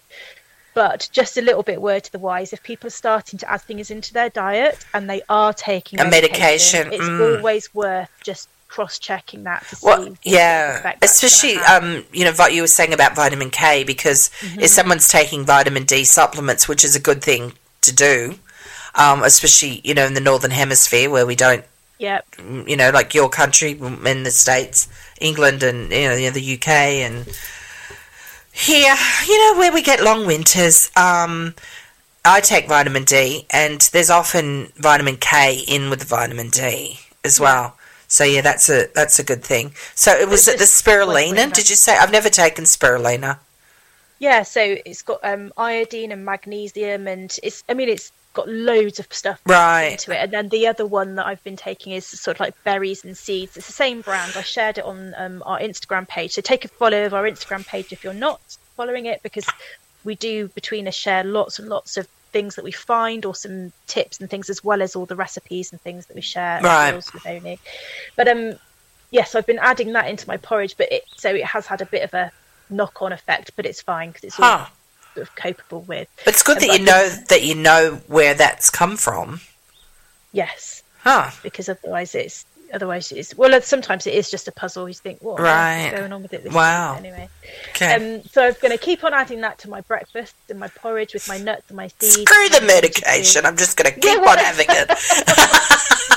But 0.75 1.09
just 1.11 1.37
a 1.37 1.41
little 1.41 1.63
bit 1.63 1.81
word 1.81 2.03
to 2.03 2.11
the 2.11 2.19
wise: 2.19 2.53
if 2.53 2.61
people 2.61 2.85
are 2.85 2.91
starting 2.91 3.39
to 3.39 3.51
add 3.51 3.63
things 3.63 3.89
into 3.89 4.13
their 4.13 4.29
diet 4.29 4.85
and 4.93 5.09
they 5.09 5.23
are 5.27 5.51
taking 5.51 5.99
A 5.99 6.07
medication, 6.07 6.93
it's 6.93 7.03
mm. 7.03 7.37
always 7.37 7.73
worth 7.73 8.11
just 8.23 8.47
cross-checking 8.67 9.43
that 9.43 9.65
to. 9.69 9.77
Well, 9.81 10.03
what 10.09 10.17
yeah, 10.23 10.93
especially 11.01 11.55
um, 11.57 12.05
you 12.13 12.23
know 12.25 12.33
what 12.33 12.53
you 12.53 12.61
were 12.61 12.67
saying 12.67 12.93
about 12.93 13.15
vitamin 13.15 13.49
K 13.49 13.83
because 13.83 14.29
Mm-hmm. 14.41 14.59
if 14.61 14.69
someone's 14.69 15.07
taking 15.09 15.45
vitamin 15.45 15.83
D 15.85 16.03
supplements, 16.03 16.67
which 16.67 16.83
is 16.83 16.95
a 16.95 16.99
good 16.99 17.21
thing 17.23 17.53
to 17.81 17.93
do, 17.95 18.35
um, 18.95 19.23
especially 19.23 19.81
you 19.83 19.93
know 19.93 20.05
in 20.05 20.13
the 20.13 20.21
northern 20.21 20.51
hemisphere 20.51 21.09
where 21.09 21.25
we 21.25 21.35
don't, 21.35 21.63
Yep. 21.99 22.25
you 22.67 22.75
know, 22.77 22.91
like 22.91 23.13
your 23.15 23.29
country 23.29 23.71
in 23.71 24.23
the 24.23 24.31
states, 24.31 24.87
England, 25.19 25.63
and 25.63 25.91
you 25.91 26.07
know, 26.09 26.15
you 26.15 26.27
know, 26.27 26.31
the 26.31 26.53
UK 26.55 26.67
and 26.67 27.25
here, 28.51 28.95
you 29.27 29.37
know, 29.53 29.59
where 29.59 29.71
we 29.71 29.81
get 29.81 30.03
long 30.03 30.25
winters. 30.25 30.91
Um, 30.95 31.53
I 32.25 32.41
take 32.41 32.67
vitamin 32.67 33.03
D, 33.05 33.45
and 33.51 33.79
there's 33.93 34.09
often 34.09 34.71
vitamin 34.75 35.17
K 35.17 35.63
in 35.67 35.89
with 35.89 35.99
the 35.99 36.05
vitamin 36.05 36.49
D 36.49 36.99
as 37.23 37.39
well. 37.39 37.76
So 38.07 38.23
yeah, 38.23 38.41
that's 38.41 38.69
a 38.69 38.87
that's 38.93 39.19
a 39.19 39.23
good 39.23 39.43
thing. 39.43 39.73
So 39.95 40.11
it 40.11 40.29
was 40.29 40.47
it 40.47 40.59
the 40.59 40.65
spirulina? 40.65 41.51
Did 41.53 41.69
you 41.69 41.75
say 41.75 41.97
I've 41.97 42.11
never 42.11 42.29
taken 42.29 42.63
spirulina? 42.63 43.39
Yeah, 44.19 44.43
so 44.43 44.77
it's 44.85 45.03
got 45.03 45.19
um, 45.23 45.53
iodine 45.57 46.11
and 46.11 46.25
magnesium, 46.25 47.07
and 47.07 47.35
it's 47.43 47.63
I 47.69 47.73
mean 47.73 47.89
it's 47.89 48.11
got 48.33 48.47
loads 48.47 48.99
of 48.99 49.11
stuff 49.11 49.41
Right. 49.47 49.93
into 49.93 50.11
it. 50.11 50.17
And 50.23 50.31
then 50.31 50.49
the 50.49 50.67
other 50.67 50.85
one 50.85 51.15
that 51.15 51.25
I've 51.25 51.43
been 51.43 51.57
taking 51.57 51.93
is 51.93 52.05
sort 52.05 52.37
of 52.37 52.39
like 52.41 52.63
berries 52.63 53.03
and 53.03 53.17
seeds. 53.17 53.57
It's 53.57 53.65
the 53.65 53.73
same 53.73 54.01
brand. 54.01 54.33
I 54.35 54.41
shared 54.43 54.77
it 54.77 54.85
on 54.85 55.15
um, 55.17 55.41
our 55.45 55.59
Instagram 55.59 56.07
page. 56.07 56.33
So 56.33 56.41
take 56.41 56.63
a 56.63 56.67
follow 56.67 57.05
of 57.05 57.15
our 57.15 57.23
Instagram 57.23 57.65
page 57.65 57.91
if 57.91 58.03
you're 58.03 58.13
not 58.13 58.39
following 58.75 59.07
it, 59.07 59.23
because 59.23 59.45
we 60.03 60.13
do 60.15 60.49
between 60.49 60.87
us 60.87 60.93
share 60.95 61.23
lots 61.23 61.57
and 61.57 61.67
lots 61.67 61.97
of 61.97 62.07
things 62.37 62.53
that 62.55 62.63
we 62.63 62.71
find 62.71 63.25
or 63.25 63.33
some 63.33 63.71
tips 63.87 64.19
and 64.19 64.29
things 64.29 64.47
as 64.47 64.63
well 64.63 64.83
as 64.83 64.95
all 64.95 65.07
the 65.07 65.15
recipes 65.15 65.71
and 65.71 65.81
things 65.81 66.05
that 66.05 66.13
we 66.15 66.21
share 66.21 66.61
Right. 66.61 66.93
with 67.13 67.25
Oni. 67.25 67.57
But 68.15 68.27
um 68.27 68.57
yes, 69.09 69.33
I've 69.33 69.47
been 69.47 69.57
adding 69.71 69.93
that 69.93 70.07
into 70.07 70.27
my 70.27 70.37
porridge, 70.37 70.75
but 70.77 70.91
it 70.91 71.01
so 71.17 71.33
it 71.33 71.45
has 71.45 71.65
had 71.65 71.81
a 71.81 71.87
bit 71.87 72.03
of 72.03 72.13
a 72.13 72.31
knock 72.69 73.01
on 73.01 73.11
effect, 73.11 73.53
but 73.55 73.65
it's 73.65 73.81
fine 73.81 74.09
because 74.09 74.23
it's 74.25 74.39
all 74.39 74.45
Huh. 74.45 74.65
sort 75.15 75.27
of 75.27 75.35
capable 75.35 75.81
with. 75.81 76.07
But 76.25 76.35
it's 76.35 76.43
good 76.43 76.59
that 76.59 76.77
you 76.77 76.85
know 76.85 77.09
that 77.29 77.41
you 77.43 77.55
know 77.55 78.01
where 78.07 78.35
that's 78.35 78.69
come 78.69 78.97
from. 78.97 79.41
Yes, 80.31 80.83
Huh. 80.99 81.31
because 81.41 81.69
otherwise 81.69 82.13
it's 82.13 82.45
otherwise 82.73 83.11
it's 83.11 83.35
well 83.35 83.59
sometimes 83.61 84.07
it 84.07 84.13
is 84.13 84.29
just 84.29 84.47
a 84.47 84.51
puzzle. 84.51 84.87
You 84.87 84.93
think 84.95 85.19
what 85.21 85.39
Right. 85.39 85.85
is 85.87 85.91
going 85.91 86.11
on 86.13 86.21
with 86.21 86.33
it? 86.33 86.43
This 86.43 86.53
Wow. 86.53 86.93
week? 86.93 86.99
Anyway, 86.99 87.29
Okay. 87.69 87.95
um, 87.95 88.23
so 88.31 88.47
I'm 88.47 88.55
going 88.61 88.71
to 88.71 88.77
keep 88.77 89.03
on 89.03 89.13
adding 89.13 89.41
that 89.41 89.59
to 89.59 89.69
my 89.69 89.81
breakfast 89.81 90.35
and 90.49 90.59
my 90.59 90.69
porridge 90.69 91.13
with 91.13 91.27
my 91.27 91.37
nuts 91.37 91.63
and 91.69 91.77
my 91.77 91.89
seeds. 92.01 92.29
Screw 92.29 92.49
the 92.49 92.61
medication. 92.65 93.45
I'm 93.45 93.57
just 93.57 93.77
going 93.77 93.93
to 93.93 93.99
keep 93.99 94.19
Yeah, 94.19 94.29
on 94.29 94.37
having 94.37 94.67
it. 94.69 94.89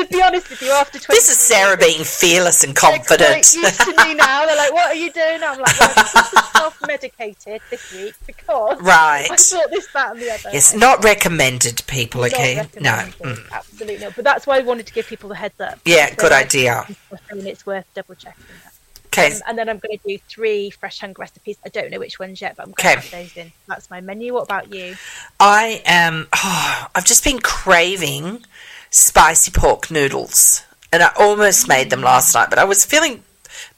To 0.00 0.06
be 0.06 0.22
honest 0.22 0.48
with 0.50 0.62
you, 0.62 0.70
after 0.72 0.98
20 0.98 1.16
This 1.16 1.28
is 1.30 1.36
Sarah 1.38 1.76
being 1.76 2.04
fearless 2.04 2.64
and 2.64 2.74
They're 2.74 2.90
confident. 2.98 3.52
used 3.54 3.80
to 3.80 3.94
me 4.04 4.14
now. 4.14 4.46
They're 4.46 4.56
like, 4.56 4.72
"What 4.72 4.86
are 4.86 4.94
you 4.94 5.12
doing?" 5.12 5.42
I'm 5.42 5.58
like, 5.58 5.78
well, 5.78 5.92
"I'm 5.96 6.44
self-medicated 6.56 7.60
this 7.70 7.92
week 7.92 8.14
because 8.26 8.80
Right. 8.80 9.28
I 9.30 9.36
thought 9.36 9.70
this, 9.70 9.86
that, 9.92 10.12
and 10.12 10.20
the 10.20 10.30
other." 10.32 10.50
Yes, 10.52 10.74
not 10.74 11.04
recommended, 11.04 11.82
people. 11.86 12.22
Not 12.22 12.32
Okay, 12.32 12.54
no. 12.80 12.90
Mm. 12.90 13.52
absolutely 13.52 13.98
not. 13.98 14.14
But 14.16 14.24
that's 14.24 14.46
why 14.46 14.56
I 14.56 14.60
wanted 14.60 14.86
to 14.86 14.92
give 14.92 15.06
people 15.06 15.28
the 15.28 15.34
heads 15.34 15.60
up. 15.60 15.78
Yeah, 15.84 16.14
good 16.14 16.32
idea. 16.32 16.86
And 17.30 17.46
it's 17.46 17.66
worth 17.66 17.84
double 17.94 18.14
checking 18.14 18.42
that. 18.64 18.72
Okay, 19.06 19.34
Um, 19.34 19.42
and 19.48 19.58
then 19.58 19.68
I'm 19.68 19.78
going 19.78 19.98
to 19.98 20.08
do 20.08 20.18
three 20.28 20.70
fresh 20.70 21.00
hunger 21.00 21.20
recipes. 21.20 21.58
I 21.64 21.68
don't 21.68 21.90
know 21.90 21.98
which 21.98 22.18
ones 22.20 22.40
yet, 22.40 22.56
but 22.56 22.66
I'm 22.66 22.72
going 22.72 22.96
Okay. 22.96 23.08
to 23.08 23.16
add 23.16 23.24
those 23.24 23.36
in. 23.36 23.52
That's 23.66 23.90
my 23.90 24.00
menu. 24.00 24.32
What 24.34 24.44
about 24.44 24.72
you? 24.72 24.96
I 25.40 25.82
am. 25.84 26.28
Oh, 26.34 26.86
I've 26.94 27.04
just 27.04 27.24
been 27.24 27.40
craving 27.40 28.44
spicy 28.90 29.50
pork 29.52 29.90
noodles, 29.90 30.62
and 30.92 31.02
I 31.02 31.10
almost 31.18 31.68
made 31.68 31.90
them 31.90 32.02
last 32.02 32.34
night, 32.34 32.50
but 32.50 32.58
I 32.58 32.64
was 32.64 32.84
feeling 32.84 33.22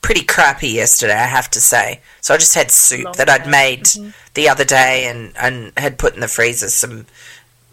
pretty 0.01 0.23
crappy 0.25 0.69
yesterday. 0.69 1.15
I 1.15 1.27
have 1.27 1.51
to 1.53 1.61
say, 1.61 2.01
so 2.21 2.35
I 2.35 2.39
just 2.39 2.55
had 2.55 2.71
soup 2.71 3.15
that 3.15 3.29
I'd 3.29 3.47
made 3.49 3.85
Mm-hmm. 3.85 4.11
the 4.35 4.49
other 4.49 4.65
day, 4.65 5.07
and 5.09 5.33
and 5.37 5.73
had 5.77 5.99
put 5.99 6.15
in 6.15 6.21
the 6.21 6.29
freezer 6.29 6.69
some 6.71 7.07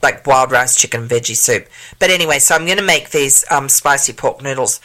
like 0.01 0.25
wild 0.25 0.51
rice 0.51 0.75
chicken 0.77 1.07
veggie 1.07 1.35
soup. 1.35 1.67
But 1.99 2.09
anyway, 2.09 2.39
so 2.39 2.55
I'm 2.55 2.65
going 2.65 2.77
to 2.77 2.83
make 2.83 3.09
these 3.11 3.43
um, 3.51 3.67
spicy 3.67 4.13
pork 4.13 4.41
noodles 4.41 4.79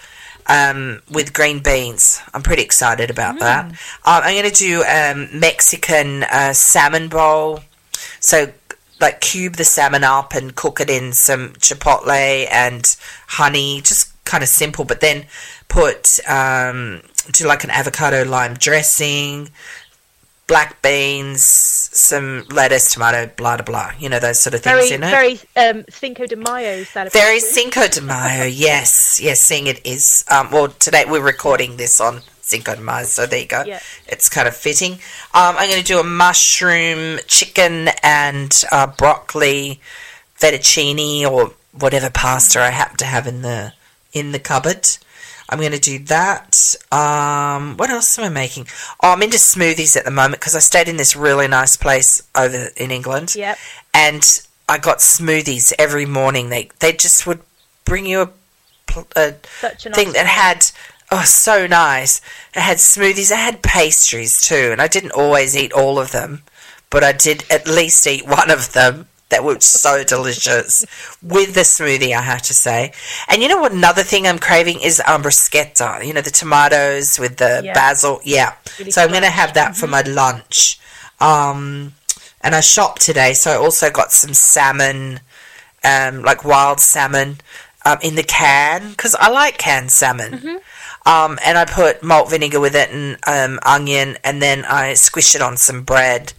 um, 0.49 1.03
with 1.11 1.33
green 1.33 1.61
beans. 1.61 2.21
I'm 2.35 2.43
pretty 2.43 2.63
excited 2.63 3.11
about 3.11 3.39
that. 3.39 3.67
Um, 3.67 3.77
I'm 4.05 4.35
going 4.37 4.51
to 4.51 4.57
do 4.57 4.83
um, 4.85 5.29
Mexican 5.39 6.25
uh, 6.25 6.53
salmon 6.53 7.09
bowl. 7.09 7.61
So, 8.19 8.53
like, 9.01 9.21
cube 9.21 9.55
the 9.57 9.65
salmon 9.65 10.05
up 10.05 10.35
and 10.35 10.55
cook 10.55 10.81
it 10.81 10.91
in 10.91 11.13
some 11.13 11.51
chipotle 11.55 12.47
and 12.51 12.97
honey. 13.29 13.81
Just 13.83 14.13
kind 14.25 14.43
of 14.43 14.49
simple, 14.49 14.85
but 14.85 15.01
then 15.01 15.27
put 15.69 16.21
um, 16.29 17.03
do 17.33 17.47
like 17.47 17.65
an 17.65 17.71
avocado 17.71 18.25
lime 18.25 18.55
dressing, 18.55 19.51
black 20.47 20.81
beans, 20.83 21.45
some 21.45 22.45
lettuce, 22.51 22.93
tomato, 22.93 23.31
blah 23.37 23.57
blah 23.57 23.65
blah. 23.65 23.93
You 23.99 24.09
know 24.09 24.19
those 24.19 24.41
sort 24.41 24.55
of 24.55 24.63
things 24.63 24.89
Very, 24.89 24.95
in 24.95 25.03
it. 25.03 25.11
very 25.11 25.41
um, 25.57 25.85
Cinco 25.89 26.27
de 26.27 26.37
Mayo 26.37 26.85
celebration. 26.85 27.21
Very 27.21 27.41
Cinco 27.41 27.87
de 27.89 28.01
Mayo, 28.01 28.45
yes, 28.45 29.21
yes, 29.21 29.41
seeing 29.41 29.67
it 29.67 29.85
is. 29.85 30.25
Um, 30.31 30.51
well, 30.51 30.69
today 30.69 31.05
we're 31.07 31.21
recording 31.21 31.77
this 31.77 32.01
on 32.01 32.21
Cinco 32.45 32.75
de 32.75 32.81
Mayo, 32.81 33.05
so 33.05 33.27
there 33.27 33.41
you 33.41 33.47
go. 33.47 33.65
Yeah. 33.65 33.81
It's 34.07 34.29
kind 34.29 34.47
of 34.47 34.55
fitting. 34.55 34.93
Um, 35.33 35.57
I'm 35.57 35.69
going 35.69 35.81
to 35.81 35.85
do 35.85 35.99
a 35.99 36.05
mushroom, 36.05 37.19
chicken, 37.27 37.89
and 38.03 38.63
uh, 38.71 38.87
broccoli 38.87 39.81
fettuccine 40.39 41.25
or 41.25 41.55
whatever 41.73 42.11
pasta 42.11 42.61
I 42.61 42.71
happen 42.71 42.99
to 42.99 43.07
have 43.07 43.27
in 43.27 43.43
the 43.43 43.73
in 44.13 44.33
the 44.33 44.39
cupboard. 44.39 44.87
I'm 45.49 45.59
going 45.59 45.73
to 45.73 45.81
do 45.81 45.99
that. 46.05 46.75
Um, 46.93 47.77
what 47.77 47.91
else 47.91 48.19
am 48.19 48.25
I 48.25 48.29
making? 48.29 48.67
Oh, 49.03 49.13
I'm 49.13 49.23
into 49.23 49.37
smoothies 49.39 49.97
at 49.97 50.05
the 50.05 50.11
moment 50.11 50.41
because 50.41 50.55
I 50.55 50.61
stayed 50.61 50.89
in 50.89 50.97
this 50.97 51.17
really 51.17 51.49
nice 51.49 51.77
place 51.77 52.23
over 52.35 52.69
in 52.77 52.91
England. 52.91 53.35
Yep. 53.35 53.59
And 53.93 54.43
I 54.69 54.79
got 54.79 54.99
smoothies 54.99 55.73
every 55.79 56.07
morning. 56.07 56.51
They 56.51 56.69
they 56.81 56.93
just 56.93 57.27
would 57.27 57.41
bring 57.85 58.07
you 58.07 58.21
a, 58.23 58.31
a 59.17 59.35
Such 59.61 59.87
a 59.87 59.89
nice 59.91 59.97
thing 59.97 60.13
that 60.13 60.27
had 60.27 60.67
oh 61.11 61.23
so 61.25 61.67
nice. 61.67 62.21
It 62.55 62.61
had 62.61 62.79
smoothies. 62.79 63.31
It 63.31 63.37
had 63.39 63.63
pastries 63.63 64.41
too, 64.43 64.71
and 64.73 64.81
I 64.83 64.89
didn't 64.89 65.13
always 65.13 65.57
eat 65.57 65.73
all 65.73 65.99
of 65.99 66.13
them, 66.13 66.43
but 66.91 67.03
I 67.05 67.13
did 67.13 67.45
at 67.51 67.67
least 67.69 68.07
eat 68.07 68.27
one 68.41 68.51
of 68.51 68.73
them. 68.73 69.09
That 69.31 69.43
was 69.43 69.65
so 69.65 70.05
delicious 70.05 70.85
with 71.21 71.55
the 71.55 71.63
smoothie, 71.63 72.15
I 72.15 72.21
have 72.21 72.43
to 72.43 72.55
say. 72.55 72.93
And 73.27 73.43
you 73.43 73.49
know 73.49 73.59
what? 73.59 73.73
Another 73.73 74.03
thing 74.05 74.29
I'm 74.29 74.39
craving 74.39 74.81
is 74.81 75.03
um, 75.07 75.23
bruschetta. 75.23 76.07
You 76.07 76.13
know 76.13 76.21
the 76.21 76.31
tomatoes 76.31 77.19
with 77.19 77.39
the 77.39 77.63
Yeah. 77.65 77.73
basil. 77.73 78.21
Yeah. 78.23 78.55
Really 78.79 78.93
so 78.93 79.03
I'm 79.03 79.09
going 79.11 79.23
to 79.23 79.31
have 79.31 79.55
that 79.55 79.77
for 79.77 79.87
my 79.89 80.03
Mm-hmm. 80.03 80.15
lunch. 80.15 80.79
Um, 81.21 81.95
and 82.43 82.55
I 82.55 82.61
shopped 82.61 83.01
today, 83.03 83.33
so 83.33 83.51
I 83.51 83.57
also 83.57 83.91
got 83.91 84.13
some 84.13 84.35
salmon, 84.35 85.21
um, 85.83 86.23
like 86.23 86.45
wild 86.45 86.79
salmon, 86.81 87.39
um, 87.87 87.99
in 88.03 88.15
the 88.15 88.23
can 88.23 88.91
because 88.91 89.15
I 89.17 89.31
like 89.31 89.59
canned 89.59 89.91
salmon. 89.91 90.33
Mm-hmm. 90.33 90.57
Um, 91.07 91.39
and 91.45 91.59
I 91.59 91.65
put 91.67 92.03
malt 92.03 92.31
vinegar 92.31 92.61
with 92.61 92.75
it 92.75 92.91
and 92.91 93.19
um, 93.27 93.59
onion, 93.65 94.17
and 94.25 94.41
then 94.41 94.65
I 94.65 94.95
squish 94.95 95.35
it 95.35 95.43
on 95.43 95.57
some 95.57 95.83
bread 95.83 96.33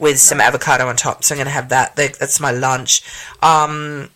with 0.00 0.18
some 0.18 0.40
avocado 0.40 0.88
on 0.88 0.96
top. 0.96 1.22
So 1.24 1.34
I'm 1.34 1.38
going 1.38 1.46
to 1.46 1.52
have 1.52 1.68
that. 1.68 1.96
That- 1.96 2.18
That's 2.18 2.40
my 2.40 2.50
lunch. 2.50 3.02
Um, 3.42 4.10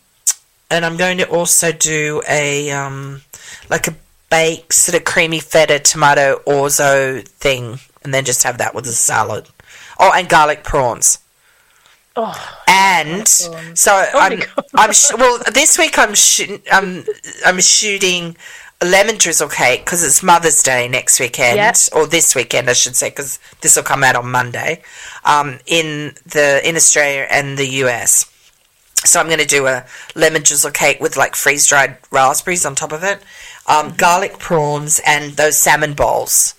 and 0.70 0.84
I'm 0.84 0.96
going 0.96 1.18
to 1.18 1.28
also 1.28 1.70
do 1.70 2.22
a 2.28 2.70
um, 2.72 3.22
like 3.70 3.86
a 3.88 3.94
baked 4.30 4.72
sort 4.74 4.96
of 4.96 5.04
creamy 5.04 5.38
feta 5.38 5.78
tomato 5.78 6.40
orzo 6.46 7.22
thing, 7.26 7.78
and 8.02 8.12
then 8.12 8.24
just 8.24 8.42
have 8.42 8.58
that 8.58 8.74
with 8.74 8.86
a 8.86 8.92
salad. 8.92 9.48
Oh, 10.00 10.10
and 10.14 10.28
garlic 10.28 10.64
prawns. 10.64 11.18
Oh, 12.16 12.62
And 12.68 13.26
so 13.28 13.92
Oh 14.14 14.18
I'm, 14.18 14.42
I'm 14.74 14.92
sh- 14.92 15.12
well 15.16 15.38
this 15.52 15.78
week 15.78 15.98
I'm 15.98 16.14
shoot, 16.14 16.62
I'm 16.70 17.04
I'm 17.46 17.58
shooting 17.60 18.36
lemon 18.84 19.16
drizzle 19.18 19.48
cake 19.48 19.84
because 19.84 20.02
it's 20.04 20.22
Mother's 20.22 20.62
Day 20.62 20.88
next 20.88 21.18
weekend 21.20 21.56
Yep. 21.56 21.76
or 21.92 22.06
this 22.06 22.34
weekend 22.34 22.68
I 22.70 22.72
should 22.74 22.96
say 22.96 23.10
because 23.10 23.38
this 23.60 23.76
will 23.76 23.82
come 23.82 24.02
out 24.04 24.16
on 24.16 24.30
Monday, 24.30 24.82
um, 25.24 25.58
in 25.66 26.14
the 26.26 26.60
in 26.68 26.76
Australia 26.76 27.26
and 27.30 27.56
the 27.58 27.66
US. 27.84 28.26
So 29.04 29.18
I'm 29.18 29.26
going 29.26 29.40
to 29.40 29.44
do 29.46 29.66
a 29.66 29.84
lemon 30.14 30.42
drizzle 30.42 30.70
cake 30.70 31.00
with 31.00 31.16
like 31.16 31.34
freeze 31.34 31.66
dried 31.66 31.96
raspberries 32.12 32.64
on 32.64 32.74
top 32.76 32.92
of 32.92 33.02
it, 33.02 33.18
um, 33.66 33.86
Mm-hmm. 33.88 33.96
garlic 33.96 34.38
prawns, 34.38 35.00
and 35.04 35.32
those 35.32 35.56
salmon 35.56 35.94
bowls. 35.94 36.54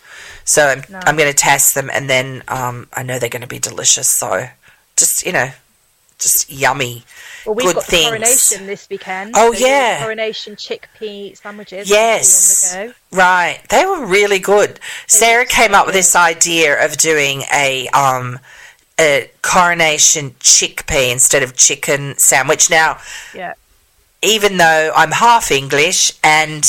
So 0.45 0.67
I'm. 0.67 0.83
I'm 1.05 1.15
going 1.15 1.29
to 1.31 1.37
test 1.37 1.73
them, 1.73 1.89
and 1.89 2.09
then 2.09 2.43
um, 2.49 2.87
I 2.93 3.01
know 3.03 3.17
they're 3.17 3.29
going 3.29 3.43
to 3.43 3.47
be 3.47 3.59
delicious. 3.59 4.09
So 4.09 4.47
just 4.97 5.25
you 5.25 5.31
know, 5.31 5.51
just 6.19 6.51
yummy. 6.51 7.03
Well, 7.45 7.55
we've 7.55 7.65
Good 7.67 7.75
got 7.75 7.85
things. 7.85 8.07
coronation 8.07 8.65
this 8.67 8.87
weekend. 8.89 9.33
Oh, 9.35 9.53
so 9.53 9.65
yeah. 9.65 9.99
coronation 10.01 10.55
chickpea 10.55 11.37
sandwiches. 11.37 11.89
Yes. 11.89 12.73
on 12.75 12.79
the 12.79 12.87
go. 12.87 12.93
Right, 13.17 13.61
they 13.69 13.85
were 13.85 14.05
really 14.05 14.39
good. 14.39 14.79
Sarah 15.07 15.45
came 15.45 15.71
so 15.71 15.77
up 15.77 15.85
with 15.85 15.93
good. 15.93 15.99
this 15.99 16.15
idea 16.15 16.83
of 16.85 16.97
doing 16.97 17.43
a 17.53 17.87
um 17.89 18.39
a 18.99 19.31
coronation 19.41 20.31
chickpea 20.39 21.11
instead 21.11 21.41
of 21.43 21.55
chicken 21.57 22.15
sandwich. 22.17 22.69
Now, 22.69 22.99
Yeah. 23.33 23.53
even 24.21 24.57
though 24.57 24.91
I'm 24.95 25.11
half 25.11 25.51
English 25.51 26.11
and 26.23 26.63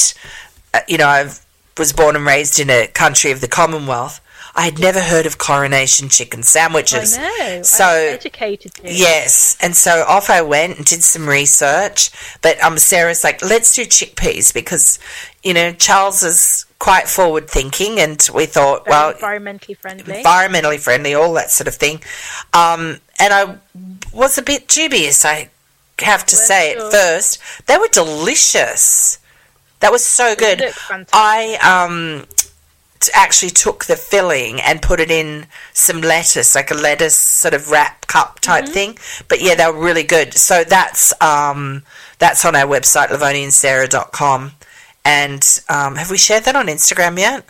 uh, 0.73 0.81
you 0.89 0.97
know 0.99 1.07
I 1.07 1.31
was 1.77 1.93
born 1.93 2.17
and 2.17 2.25
raised 2.25 2.59
in 2.59 2.71
a 2.71 2.87
country 2.87 3.31
of 3.31 3.41
the 3.41 3.49
Commonwealth, 3.49 4.21
I 4.57 4.63
had 4.67 4.79
never 4.79 5.01
heard 5.01 5.27
of 5.27 5.37
coronation 5.37 6.09
chicken 6.09 6.43
sandwiches. 6.43 7.19
I 7.19 7.23
know. 7.23 7.63
So- 7.63 7.85
I 7.85 8.05
educated 8.15 8.73
you. 8.83 8.91
Yes, 8.93 9.57
and 9.61 9.75
so 9.75 10.05
off 10.07 10.31
I 10.31 10.43
went 10.43 10.77
and 10.77 10.87
did 10.87 11.03
some 11.03 11.29
research. 11.29 12.11
But 12.41 12.63
um, 12.63 12.79
Sarah's 12.79 13.25
like, 13.25 13.43
let's 13.43 13.75
do 13.75 13.83
chickpeas 13.85 14.55
because, 14.55 14.99
you 15.43 15.55
know, 15.55 15.73
Charles 15.73 16.23
is 16.23 16.67
quite 16.79 17.09
forward 17.09 17.49
thinking, 17.49 17.99
and 17.99 18.27
we 18.35 18.47
thought, 18.47 18.85
Very 18.85 18.95
well, 18.97 19.15
environmentally 19.15 19.77
friendly. 19.77 20.23
environmentally 20.23 20.79
friendly, 20.81 21.15
all 21.15 21.33
that 21.35 21.51
sort 21.51 21.67
of 21.67 21.75
thing. 21.75 22.01
Um, 22.53 23.01
and 23.19 23.33
I 23.33 23.57
was 24.13 24.39
a 24.39 24.43
bit 24.43 24.69
dubious, 24.69 25.25
I 25.25 25.51
have 26.01 26.27
to 26.27 26.37
say 26.37 26.75
sure. 26.75 26.87
at 26.87 26.93
first. 26.93 27.41
They 27.67 27.77
were 27.77 27.89
delicious. 27.89 29.19
That 29.81 29.93
was 29.93 30.05
so 30.05 30.35
good. 30.35 30.63
I 31.13 31.59
um 31.63 32.27
t- 33.07 33.13
actually 33.15 33.51
took 33.51 33.85
the 33.87 33.97
filling 33.97 34.61
and 34.61 34.81
put 34.83 35.01
it 35.01 35.11
in 35.11 35.47
some 35.73 36.01
lettuce, 36.01 36.55
like 36.55 36.71
a 36.71 36.75
lettuce 36.75 37.17
sort 37.17 37.55
of 37.55 37.71
wrap 37.71 38.07
cup 38.07 38.41
type 38.41 38.65
Mm-hmm. 38.65 38.73
thing. 38.75 38.99
But 39.29 39.41
yeah, 39.43 39.55
they 39.55 39.67
were 39.67 39.79
really 39.85 40.03
good. 40.05 40.35
So 40.35 40.65
that's 40.65 41.13
um 41.21 41.83
that's 42.19 42.45
on 42.45 42.55
our 42.57 42.67
website, 42.67 43.09
lovoniandsarah.com. 43.09 44.53
And 45.05 45.43
um, 45.69 45.97
have 45.97 46.11
we 46.11 46.17
shared 46.17 46.45
that 46.45 46.57
on 46.57 46.67
Instagram 46.67 47.19
yet? 47.19 47.45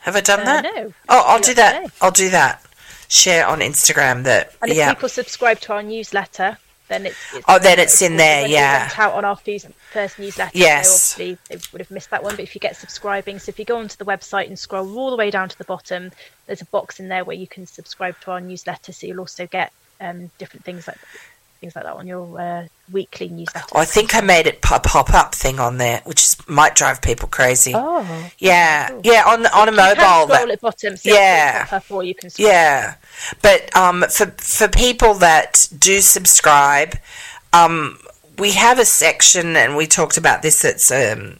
Have 0.00 0.16
I 0.16 0.20
done 0.20 0.40
Uh, 0.40 0.44
that? 0.44 0.62
no. 0.64 0.92
Oh, 1.08 1.24
I'll 1.26 1.40
Do 1.40 1.54
that. 1.54 1.80
today. 1.80 1.92
I'll 2.00 2.10
do 2.10 2.30
that. 2.30 2.62
Share 3.08 3.46
on 3.46 3.60
Instagram 3.60 4.24
that. 4.24 4.52
And 4.62 4.70
if 4.70 4.76
yeah. 4.76 4.92
people 4.94 5.08
subscribe 5.08 5.60
to 5.60 5.72
our 5.74 5.82
newsletter, 5.82 6.58
then 6.90 7.06
it's, 7.06 7.16
it's 7.34 7.44
Oh, 7.48 7.58
then 7.58 7.78
it's 7.78 8.02
in 8.02 8.16
there, 8.16 8.44
we 8.44 8.52
yeah. 8.52 8.82
went 8.82 8.98
out 8.98 9.12
on 9.14 9.24
our 9.24 9.36
first, 9.36 9.68
first 9.92 10.18
newsletter. 10.18 10.50
Yes. 10.52 10.88
So 10.88 11.22
obviously 11.22 11.38
they 11.48 11.62
would 11.72 11.80
have 11.80 11.90
missed 11.90 12.10
that 12.10 12.22
one. 12.22 12.36
But 12.36 12.42
if 12.42 12.54
you 12.54 12.60
get 12.60 12.76
subscribing, 12.76 13.38
so 13.38 13.48
if 13.48 13.58
you 13.58 13.64
go 13.64 13.78
onto 13.78 13.96
the 13.96 14.04
website 14.04 14.48
and 14.48 14.58
scroll 14.58 14.98
all 14.98 15.10
the 15.10 15.16
way 15.16 15.30
down 15.30 15.48
to 15.48 15.56
the 15.56 15.64
bottom, 15.64 16.10
there's 16.46 16.60
a 16.60 16.66
box 16.66 17.00
in 17.00 17.08
there 17.08 17.24
where 17.24 17.36
you 17.36 17.46
can 17.46 17.64
subscribe 17.66 18.20
to 18.22 18.32
our 18.32 18.40
newsletter. 18.40 18.92
So 18.92 19.06
you'll 19.06 19.20
also 19.20 19.46
get 19.46 19.72
um, 20.00 20.30
different 20.38 20.64
things 20.64 20.88
like 20.88 20.98
things 21.60 21.76
like 21.76 21.84
that 21.84 21.94
on 21.94 22.06
your 22.06 22.40
uh, 22.40 22.66
weekly 22.90 23.28
newsletter. 23.28 23.66
Oh, 23.74 23.80
I 23.80 23.84
think 23.84 24.14
I 24.14 24.20
made 24.22 24.46
it 24.46 24.62
pop 24.62 24.84
pop 24.84 25.12
up 25.12 25.34
thing 25.34 25.60
on 25.60 25.76
there, 25.78 26.00
which 26.04 26.22
is, 26.22 26.36
might 26.48 26.74
drive 26.74 27.02
people 27.02 27.28
crazy. 27.28 27.72
Oh, 27.74 28.30
yeah, 28.38 28.88
cool. 28.88 29.00
yeah, 29.04 29.24
on 29.26 29.46
on 29.46 29.68
a 29.68 29.72
you 29.72 29.76
can 29.76 29.76
mobile. 29.76 29.94
scroll 30.02 30.26
that- 30.28 30.50
at 30.50 30.60
bottom. 30.60 30.96
So 30.96 31.10
Yeah. 31.10 31.66
Up, 31.70 31.84
or 31.90 32.02
you 32.02 32.14
can 32.14 32.30
scroll. 32.30 32.48
Yeah, 32.48 32.94
but 33.42 33.74
um, 33.76 34.04
for 34.10 34.26
for 34.38 34.68
people 34.68 35.14
that 35.14 35.68
do 35.78 36.00
subscribe, 36.00 36.96
um, 37.52 37.98
we 38.38 38.52
have 38.52 38.78
a 38.78 38.84
section, 38.86 39.54
and 39.56 39.76
we 39.76 39.86
talked 39.86 40.16
about 40.16 40.42
this. 40.42 40.64
It's 40.64 40.90
um, 40.90 41.38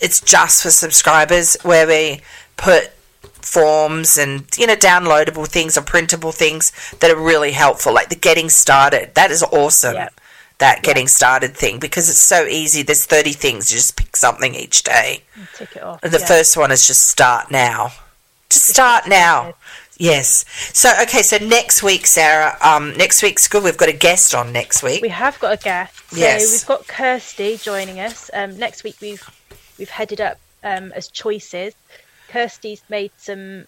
it's 0.00 0.20
just 0.20 0.62
for 0.62 0.70
subscribers 0.70 1.56
where 1.62 1.86
we 1.86 2.22
put 2.56 2.90
forms 3.42 4.16
and 4.18 4.46
you 4.58 4.66
know 4.66 4.76
downloadable 4.76 5.46
things 5.46 5.76
or 5.76 5.82
printable 5.82 6.32
things 6.32 6.72
that 7.00 7.10
are 7.10 7.16
really 7.20 7.52
helpful, 7.52 7.92
like 7.92 8.08
the 8.08 8.16
getting 8.16 8.48
started. 8.48 9.14
That 9.14 9.30
is 9.30 9.42
awesome. 9.42 9.94
Yeah. 9.94 10.08
That 10.58 10.82
getting 10.82 11.08
started 11.08 11.56
thing 11.56 11.78
because 11.78 12.10
it's 12.10 12.18
so 12.18 12.44
easy. 12.44 12.82
There's 12.82 13.06
30 13.06 13.32
things. 13.32 13.72
You 13.72 13.78
just 13.78 13.96
pick 13.96 14.14
something 14.14 14.54
each 14.54 14.82
day. 14.82 15.22
Tick 15.54 15.74
it 15.76 15.82
off. 15.82 16.02
The 16.02 16.18
yeah. 16.18 16.26
first 16.26 16.54
one 16.56 16.70
is 16.70 16.86
just 16.86 17.08
start 17.08 17.50
now. 17.50 17.92
Just 18.50 18.66
Just 18.66 18.66
start 18.66 19.08
now. 19.08 19.54
Yes. 19.96 20.44
So 20.74 20.90
okay. 21.02 21.22
So 21.22 21.38
next 21.38 21.82
week, 21.82 22.06
Sarah. 22.06 22.56
Um, 22.62 22.96
next 22.96 23.22
week's 23.22 23.48
good. 23.48 23.62
We've 23.62 23.76
got 23.76 23.88
a 23.88 23.94
guest 23.94 24.34
on 24.34 24.52
next 24.52 24.82
week. 24.82 25.02
We 25.02 25.08
have 25.10 25.38
got 25.40 25.58
a 25.60 25.62
guest. 25.62 25.94
So 26.10 26.16
Yes. 26.18 26.50
we've 26.52 26.66
got 26.66 26.86
Kirsty 26.86 27.56
joining 27.56 28.00
us. 28.00 28.30
Um, 28.34 28.58
next 28.58 28.82
week 28.84 28.96
we've 29.00 29.22
we've 29.78 29.90
headed 29.90 30.20
up 30.20 30.38
um, 30.62 30.92
as 30.92 31.08
choices. 31.08 31.74
Kirsty's 32.30 32.82
made 32.88 33.12
some 33.16 33.66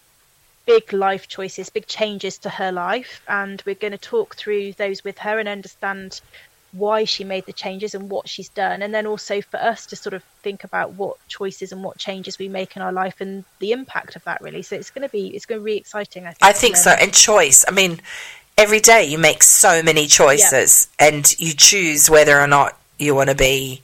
big 0.65 0.93
life 0.93 1.27
choices, 1.27 1.69
big 1.69 1.87
changes 1.87 2.37
to 2.39 2.49
her 2.49 2.71
life, 2.71 3.21
and 3.27 3.61
we're 3.65 3.75
going 3.75 3.91
to 3.91 3.97
talk 3.97 4.35
through 4.35 4.73
those 4.73 5.03
with 5.03 5.17
her 5.19 5.39
and 5.39 5.49
understand 5.49 6.21
why 6.71 7.03
she 7.03 7.23
made 7.23 7.45
the 7.45 7.53
changes 7.53 7.93
and 7.93 8.09
what 8.09 8.27
she's 8.27 8.49
done, 8.49 8.81
and 8.81 8.93
then 8.93 9.05
also 9.05 9.41
for 9.41 9.57
us 9.57 9.85
to 9.87 9.95
sort 9.95 10.13
of 10.13 10.23
think 10.41 10.63
about 10.63 10.93
what 10.93 11.17
choices 11.27 11.71
and 11.71 11.83
what 11.83 11.97
changes 11.97 12.39
we 12.39 12.47
make 12.47 12.75
in 12.75 12.81
our 12.81 12.91
life 12.91 13.21
and 13.21 13.43
the 13.59 13.71
impact 13.71 14.15
of 14.15 14.23
that. 14.23 14.41
Really, 14.41 14.63
so 14.63 14.75
it's 14.75 14.89
going 14.89 15.07
to 15.07 15.11
be 15.11 15.27
it's 15.35 15.45
going 15.45 15.61
to 15.61 15.65
be 15.65 15.77
exciting. 15.77 16.23
I 16.25 16.31
think. 16.31 16.37
I 16.41 16.51
think 16.53 16.75
so. 16.75 16.91
And 16.91 17.13
choice. 17.13 17.63
I 17.67 17.71
mean, 17.71 17.99
every 18.57 18.79
day 18.79 19.05
you 19.05 19.19
make 19.19 19.43
so 19.43 19.83
many 19.83 20.07
choices, 20.07 20.87
and 20.97 21.31
you 21.39 21.53
choose 21.53 22.09
whether 22.09 22.39
or 22.39 22.47
not 22.47 22.77
you 22.97 23.13
want 23.13 23.29
to 23.29 23.35
be 23.35 23.83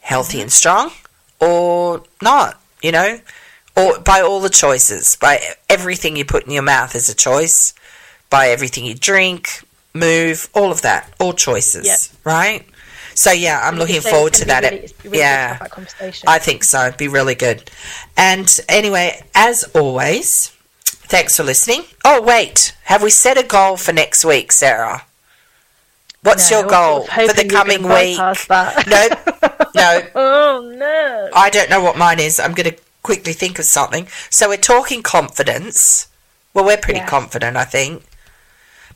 healthy 0.00 0.38
mm-hmm. 0.38 0.42
and 0.42 0.52
strong 0.52 0.90
or 1.38 2.02
not. 2.20 2.60
You 2.82 2.92
know, 2.92 3.20
or 3.76 3.98
by 4.00 4.20
all 4.20 4.40
the 4.40 4.48
choices, 4.48 5.16
by 5.16 5.40
everything 5.68 6.16
you 6.16 6.24
put 6.24 6.44
in 6.44 6.52
your 6.52 6.62
mouth 6.62 6.94
is 6.94 7.08
a 7.08 7.14
choice. 7.14 7.74
By 8.28 8.48
everything 8.48 8.84
you 8.84 8.94
drink, 8.94 9.48
move, 9.94 10.48
all 10.52 10.72
of 10.72 10.82
that, 10.82 11.12
all 11.20 11.32
choices, 11.32 12.12
right? 12.24 12.66
So 13.14 13.32
yeah, 13.32 13.60
I'm 13.62 13.76
looking 13.76 14.00
forward 14.00 14.34
gonna 14.34 14.44
that. 14.46 14.62
Really, 14.64 14.88
really 15.04 15.18
yeah, 15.18 15.58
that. 15.58 16.22
I 16.26 16.38
think 16.38 16.64
so. 16.64 16.86
It'd 16.86 16.98
be 16.98 17.08
really 17.08 17.34
good. 17.34 17.70
And 18.16 18.60
anyway, 18.68 19.22
as 19.34 19.64
always, 19.74 20.52
thanks 20.84 21.36
for 21.36 21.44
listening. 21.44 21.84
Oh, 22.04 22.20
wait. 22.20 22.76
Have 22.84 23.02
we 23.02 23.10
set 23.10 23.38
a 23.38 23.42
goal 23.42 23.76
for 23.76 23.92
next 23.92 24.24
week, 24.24 24.52
Sarah? 24.52 25.04
What's 26.22 26.50
No, 26.50 26.58
your 26.60 26.68
goal 26.68 27.04
for 27.04 27.26
the 27.26 27.28
hoping 27.28 27.50
you 27.50 27.56
were 27.56 27.62
coming 27.62 27.82
week? 27.88 28.18
No, 28.86 29.08
no, 29.74 30.02
oh 30.14 30.74
no. 30.76 31.30
I 31.34 31.50
don't 31.50 31.70
know 31.70 31.80
what 31.80 31.96
mine 31.96 32.18
is. 32.18 32.40
I'm 32.40 32.52
going 32.52 32.70
to 32.70 32.76
quickly 33.06 33.32
think 33.32 33.60
of 33.60 33.64
something. 33.64 34.08
So 34.30 34.48
we're 34.48 34.56
talking 34.56 35.00
confidence. 35.00 36.08
Well, 36.52 36.64
we're 36.64 36.76
pretty 36.76 36.98
Yes. 37.00 37.08
confident, 37.08 37.56
I 37.56 37.64
think. 37.64 38.02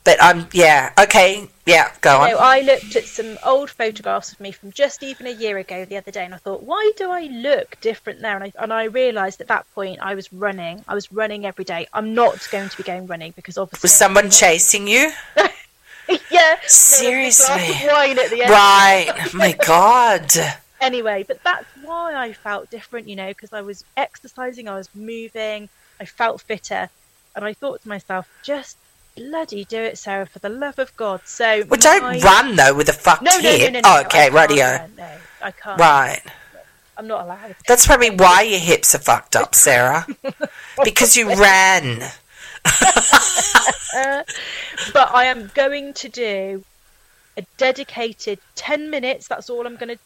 But 0.03 0.17
I'm, 0.21 0.47
yeah, 0.51 0.91
okay, 0.99 1.47
yeah, 1.65 1.91
go 2.01 2.17
on. 2.17 2.31
No, 2.31 2.37
I 2.39 2.59
looked 2.61 2.95
at 2.95 3.05
some 3.05 3.37
old 3.45 3.69
photographs 3.69 4.33
of 4.33 4.39
me 4.41 4.51
from 4.51 4.71
just 4.71 5.01
even 5.03 5.27
a 5.27 5.31
year 5.31 5.57
ago 5.59 5.85
the 5.85 5.95
other 5.95 6.11
day, 6.11 6.25
and 6.25 6.33
I 6.33 6.37
thought, 6.37 6.63
why 6.63 6.91
do 6.97 7.09
I 7.11 7.21
look 7.31 7.79
different 7.81 8.19
there? 8.19 8.35
And 8.35 8.43
I 8.45 8.51
and 8.59 8.73
I 8.73 8.85
realised 8.85 9.39
at 9.41 9.47
that 9.47 9.65
point 9.75 9.99
I 10.01 10.15
was 10.15 10.33
running. 10.33 10.83
I 10.87 10.95
was 10.95 11.11
running 11.11 11.45
every 11.45 11.63
day. 11.63 11.87
I'm 11.93 12.13
not 12.15 12.49
going 12.51 12.67
to 12.67 12.77
be 12.77 12.83
going 12.83 13.05
running 13.07 13.31
because 13.35 13.57
obviously 13.57 13.85
Was 13.85 13.93
someone 13.93 14.29
chasing 14.31 14.87
you? 14.87 15.11
yeah, 16.31 16.55
Seriously? 16.65 17.05
There 17.07 17.25
was 17.25 17.39
a 17.39 17.45
glass 17.45 17.83
of 17.83 17.91
wine 17.91 18.19
at 18.19 18.29
the 18.31 18.41
end. 18.41 18.49
Right. 18.51 19.07
Oh 19.33 19.37
my 19.37 19.51
God. 19.65 20.27
Anyway, 20.81 21.23
but 21.27 21.43
that's 21.43 21.67
why 21.83 22.15
I 22.15 22.33
felt 22.33 22.69
different, 22.71 23.07
you 23.07 23.15
know, 23.15 23.29
because 23.29 23.53
I 23.53 23.61
was 23.61 23.85
exercising, 23.95 24.67
I 24.67 24.75
was 24.75 24.89
moving, 24.95 25.69
I 25.99 26.05
felt 26.05 26.41
fitter, 26.41 26.89
and 27.35 27.45
I 27.45 27.53
thought 27.53 27.83
to 27.83 27.87
myself, 27.87 28.27
just 28.43 28.77
bloody 29.15 29.63
do 29.65 29.79
it, 29.79 29.97
Sarah, 29.97 30.25
for 30.25 30.39
the 30.39 30.49
love 30.49 30.79
of 30.79 30.95
God. 30.97 31.21
So 31.25 31.63
Well, 31.69 31.79
don't 31.79 32.01
my- 32.01 32.19
run 32.19 32.55
though 32.55 32.73
with 32.73 32.89
a 32.89 32.93
fucked 32.93 33.21
No, 33.21 33.31
no, 33.39 33.57
no, 33.57 33.57
no, 33.69 33.69
no, 33.69 33.81
oh, 33.85 34.01
okay, 34.05 34.29
radio. 34.31 34.87
No, 34.97 35.11
I 35.41 35.51
can't. 35.51 35.79
Right. 35.79 36.21
I'm 36.97 37.07
not 37.07 37.25
allowed. 37.25 37.55
That's 37.67 37.85
probably 37.85 38.09
why 38.09 38.41
your 38.41 38.59
hips 38.59 38.93
are 38.95 38.99
fucked 38.99 39.35
up, 39.35 39.55
Sarah. 39.55 40.05
because 40.83 41.15
you 41.15 41.33
ran. 41.35 42.03
But 44.93 45.13
I 45.13 45.25
am 45.25 45.51
going 45.53 45.93
to 45.95 46.09
do 46.09 46.63
a 47.37 47.45
dedicated 47.57 48.39
10 48.55 48.89
minutes. 48.89 49.27
That's 49.27 49.49
all 49.49 49.65
I'm 49.67 49.75
going 49.75 49.95
to 49.97 49.99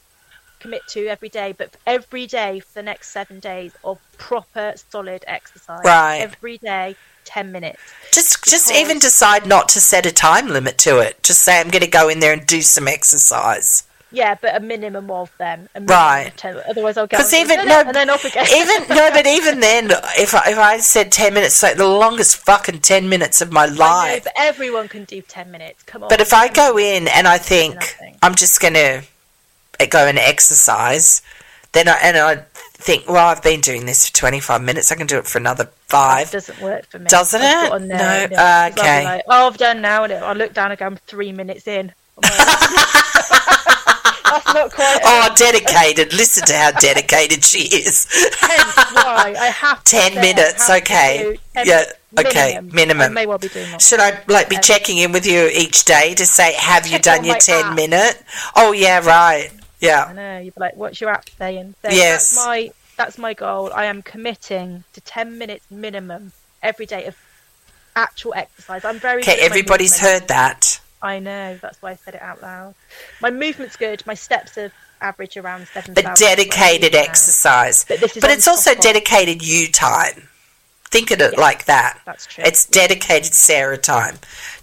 commit 0.59 0.81
to 0.89 1.07
every 1.07 1.29
day. 1.29 1.53
But 1.57 1.75
every 1.85 2.25
day 2.27 2.59
for 2.59 2.73
the 2.73 2.83
next 2.83 3.09
seven 3.09 3.39
days 3.39 3.73
of 3.83 3.99
proper, 4.17 4.73
solid 4.91 5.23
exercise. 5.27 5.81
Right. 5.83 6.17
Every 6.21 6.57
day, 6.57 6.95
10 7.25 7.51
minutes. 7.51 7.79
Just 8.11 8.43
just 8.45 8.71
even 8.71 8.99
decide 8.99 9.45
not 9.47 9.69
to 9.69 9.81
set 9.81 10.05
a 10.05 10.11
time 10.11 10.47
limit 10.47 10.77
to 10.79 10.99
it. 10.99 11.21
Just 11.23 11.41
say 11.41 11.59
I'm 11.59 11.69
going 11.69 11.83
to 11.83 11.89
go 11.89 12.07
in 12.09 12.19
there 12.19 12.33
and 12.33 12.45
do 12.45 12.61
some 12.61 12.87
exercise. 12.87 13.83
Yeah, 14.11 14.35
but 14.39 14.55
a 14.55 14.59
minimum 14.61 15.11
of 15.11 15.35
them. 15.39 15.67
Minimum 15.73 15.87
Right. 15.93 16.27
of 16.27 16.35
10, 16.37 16.61
otherwise, 16.69 16.95
I'll 16.95 17.07
get 17.07 17.19
'Cause 17.19 17.33
on 17.33 17.39
even- 17.41 17.65
no, 17.67 17.81
and 17.81 17.93
then 17.93 18.09
off 18.09 18.23
again. 18.23 18.45
Even 18.55 18.87
no, 18.95 19.09
but 19.13 19.25
even 19.27 19.59
then, 19.59 19.91
if 20.17 20.33
I, 20.33 20.51
if 20.51 20.57
I 20.57 20.77
said 20.77 21.11
ten 21.11 21.33
minutes, 21.33 21.61
like 21.61 21.75
the 21.75 21.87
longest 21.87 22.37
fucking 22.37 22.79
ten 22.79 23.09
minutes 23.09 23.41
of 23.41 23.51
my 23.51 23.63
I 23.63 23.69
know, 23.71 23.75
life. 23.75 24.23
but 24.23 24.33
everyone 24.37 24.87
can 24.87 25.03
do 25.03 25.21
10 25.21 25.51
minutes. 25.51 25.83
Come 25.83 26.03
on. 26.03 26.09
But 26.09 26.21
if 26.21 26.31
I 26.33 26.47
go 26.47 26.77
in 26.77 27.07
and 27.09 27.27
I 27.27 27.37
think 27.39 27.97
I'm 28.21 28.35
just 28.35 28.61
going 28.61 28.75
to 28.75 29.01
go 29.89 30.05
and 30.07 30.17
exercise, 30.17 31.21
then 31.73 31.87
I, 31.87 31.97
and 32.03 32.17
I 32.17 32.35
think, 32.61 33.07
well, 33.07 33.27
I've 33.27 33.43
been 33.43 33.61
doing 33.61 33.85
this 33.85 34.07
for 34.09 34.15
25 34.15 34.61
minutes. 34.61 34.91
I 34.91 34.95
can 34.95 35.07
do 35.07 35.17
it 35.17 35.27
for 35.27 35.37
another 35.39 35.63
It 35.65 35.69
five. 35.87 36.31
doesn't 36.31 36.59
work 36.61 36.85
for 36.87 36.99
me. 36.99 37.07
Doesn't 37.09 37.41
I've 37.41 37.81
it? 37.81 37.87
No, 37.87 38.27
no, 38.27 38.27
be 38.29 38.35
okay. 38.81 39.03
like, 39.03 39.23
oh, 39.27 39.47
I've 39.47 39.57
done 39.57 39.81
now, 39.81 40.03
and 40.03 40.13
I 40.13 40.33
look 40.33 40.53
down 40.53 40.71
and 40.71 40.79
go, 40.79 40.85
I'm 40.85 40.95
three 41.07 41.31
minutes 41.31 41.67
in. 41.67 41.93
Like, 42.21 42.31
That's 44.27 44.53
not 44.53 44.71
quite. 44.71 44.99
Oh, 45.03 45.33
dedicated. 45.37 46.13
Listen 46.13 46.45
to 46.47 46.53
how 46.53 46.71
dedicated 46.71 47.43
she 47.43 47.59
is. 47.75 48.07
Hence 48.41 48.75
why 48.91 49.35
I 49.39 49.45
have 49.47 49.83
10 49.83 50.13
say 50.13 50.21
minutes, 50.21 50.67
have 50.67 50.81
okay. 50.81 51.37
10 51.53 51.65
Yeah, 51.67 51.83
minutes 52.11 52.29
okay, 52.31 52.59
minimum. 52.61 52.75
minimum. 52.75 53.01
I 53.01 53.09
may 53.09 53.25
well 53.27 53.37
be 53.37 53.49
doing. 53.49 53.67
Should 53.79 53.99
I 53.99 54.21
like 54.27 54.49
be 54.49 54.55
Um, 54.55 54.61
checking 54.61 54.97
in 54.97 55.11
with 55.11 55.25
you 55.27 55.49
each 55.53 55.85
day 55.85 56.15
to 56.15 56.25
say, 56.25 56.53
have 56.53 56.87
you 56.87 56.99
done 56.99 57.23
your 57.23 57.35
10 57.37 57.65
app. 57.65 57.75
minute? 57.75 58.21
Oh, 58.55 58.71
yeah, 58.71 58.99
right. 59.05 59.51
I 59.81 60.13
know 60.13 60.35
uh, 60.35 60.39
you'd 60.39 60.55
be 60.55 60.61
like, 60.61 60.75
"What's 60.75 60.99
your 61.01 61.09
app 61.09 61.29
saying?" 61.29 61.75
So 61.81 61.89
Yes. 61.89 62.31
that's 62.31 62.45
my 62.45 62.71
that's 62.97 63.17
my 63.17 63.33
goal. 63.33 63.71
I 63.73 63.85
am 63.85 64.01
committing 64.01 64.83
to 64.93 65.01
ten 65.01 65.37
minutes 65.37 65.65
minimum 65.69 66.31
every 66.63 66.85
day 66.85 67.05
of 67.05 67.15
actual 67.95 68.33
exercise. 68.35 68.83
I'm 68.85 68.99
very 68.99 69.21
Okay, 69.21 69.37
everybody's 69.39 69.99
heard 69.99 70.27
that. 70.27 70.79
I 71.01 71.19
know. 71.19 71.57
That's 71.61 71.81
why 71.81 71.91
I 71.91 71.95
said 71.95 72.15
it 72.15 72.21
out 72.21 72.41
loud. 72.41 72.73
My 73.21 73.29
movement's 73.29 73.75
good. 73.75 74.05
My 74.07 74.15
steps 74.15 74.57
are 74.57 74.71
average 75.01 75.37
around 75.37 75.67
seven. 75.67 75.93
But 75.93 76.17
dedicated 76.17 76.95
exercise. 76.95 77.85
But 77.87 77.99
this 77.99 78.17
is 78.17 78.21
But 78.21 78.31
it's 78.31 78.47
also 78.47 78.73
dedicated 78.75 79.45
you 79.45 79.71
time. 79.71 80.29
Think 80.89 81.11
of 81.11 81.19
it 81.19 81.33
Yeah, 81.33 81.41
like 81.41 81.65
that. 81.65 81.99
That's 82.05 82.25
true. 82.25 82.43
It's 82.45 82.65
dedicated 82.65 83.33
Sarah 83.33 83.77
time 83.77 84.17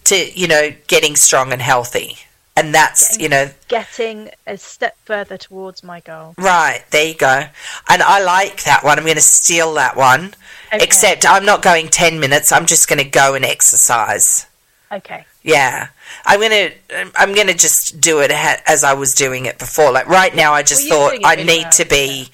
to, 0.04 0.32
you 0.38 0.48
know, 0.48 0.72
getting 0.86 1.14
strong 1.16 1.52
and 1.52 1.60
healthy. 1.60 2.16
And 2.56 2.74
that's, 2.74 3.16
Getting- 3.16 3.22
you 3.22 3.28
know, 3.30 3.50
getting 3.68 4.30
a 4.46 4.58
step 4.58 4.96
further 5.04 5.38
towards 5.38 5.82
my 5.82 6.00
goal. 6.00 6.34
right, 6.36 6.84
there 6.90 7.06
you 7.08 7.14
go. 7.14 7.44
And 7.88 8.02
I 8.02 8.22
like 8.22 8.64
that 8.64 8.84
one. 8.84 8.98
I'm 8.98 9.04
going 9.04 9.16
to 9.16 9.22
steal 9.22 9.72
that 9.74 9.96
one. 9.96 10.34
Okay. 10.72 10.84
Except 10.84 11.24
I'm 11.26 11.44
not 11.46 11.62
going 11.62 11.88
10 11.88 12.20
minutes. 12.20 12.52
I'm 12.52 12.66
just 12.66 12.88
going 12.88 12.98
to 12.98 13.08
go 13.08 13.34
and 13.34 13.44
exercise. 13.44 14.46
Okay. 14.90 15.24
Yeah. 15.42 15.88
I'm 16.26 16.40
going 16.40 16.50
to 16.50 17.10
I'm 17.16 17.34
going 17.34 17.46
to 17.46 17.54
just 17.54 18.00
do 18.00 18.20
it 18.20 18.30
as 18.30 18.84
I 18.84 18.92
was 18.92 19.14
doing 19.14 19.46
it 19.46 19.58
before. 19.58 19.90
Like 19.90 20.06
right 20.06 20.34
now 20.34 20.52
I 20.52 20.62
just 20.62 20.88
Well, 20.90 21.08
thought 21.10 21.20
I 21.24 21.36
need 21.36 21.70
to 21.72 21.86
be 21.86 22.28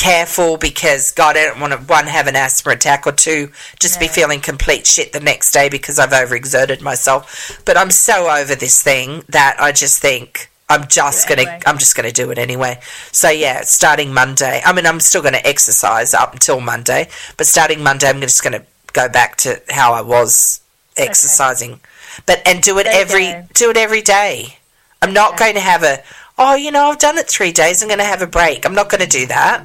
careful 0.00 0.56
because 0.56 1.10
god 1.12 1.36
I 1.36 1.44
don't 1.44 1.60
want 1.60 1.74
to 1.74 1.78
one 1.78 2.06
have 2.06 2.26
an 2.26 2.34
asthma 2.34 2.72
attack 2.72 3.06
or 3.06 3.12
two 3.12 3.50
just 3.78 4.00
be 4.00 4.08
feeling 4.08 4.40
complete 4.40 4.86
shit 4.86 5.12
the 5.12 5.20
next 5.20 5.52
day 5.52 5.68
because 5.68 5.98
I've 5.98 6.10
overexerted 6.10 6.80
myself. 6.80 7.60
But 7.66 7.76
I'm 7.76 7.90
so 7.90 8.30
over 8.30 8.54
this 8.54 8.82
thing 8.82 9.24
that 9.28 9.56
I 9.60 9.72
just 9.72 10.00
think 10.00 10.50
I'm 10.70 10.88
just 10.88 11.28
going 11.28 11.38
to 11.38 11.50
anyway. 11.50 11.62
I'm 11.66 11.76
just 11.76 11.94
to 11.96 12.12
do 12.12 12.30
it 12.30 12.38
anyway. 12.38 12.78
So 13.12 13.28
yeah, 13.28 13.60
starting 13.62 14.14
Monday. 14.14 14.62
I 14.64 14.72
mean 14.72 14.86
I'm 14.86 15.00
still 15.00 15.20
going 15.20 15.34
to 15.34 15.46
exercise 15.46 16.14
up 16.14 16.32
until 16.32 16.60
Monday, 16.60 17.10
but 17.36 17.46
starting 17.46 17.82
Monday 17.82 18.08
I'm 18.08 18.22
just 18.22 18.42
going 18.42 18.58
to 18.58 18.64
go 18.94 19.06
back 19.08 19.36
to 19.44 19.60
how 19.68 19.92
I 19.92 20.00
was 20.00 20.62
exercising. 20.96 21.80
But 22.24 22.40
and 22.46 22.62
do 22.62 22.78
it 22.78 22.84
There 22.84 23.02
every 23.02 23.34
do 23.52 23.68
it 23.68 23.76
every 23.76 24.00
day. 24.00 24.56
I'm 25.02 25.12
not 25.12 25.34
Okay. 25.34 25.44
going 25.44 25.54
to 25.56 25.60
have 25.60 25.82
a 25.82 26.02
oh, 26.38 26.54
you 26.54 26.70
know, 26.70 26.84
I've 26.84 26.98
done 26.98 27.18
it 27.18 27.28
3 27.28 27.52
days, 27.52 27.82
I'm 27.82 27.88
going 27.88 27.98
to 27.98 28.04
have 28.04 28.22
a 28.22 28.26
break. 28.26 28.64
I'm 28.64 28.74
not 28.74 28.88
going 28.88 29.02
to 29.02 29.06
do 29.06 29.26
that. 29.26 29.62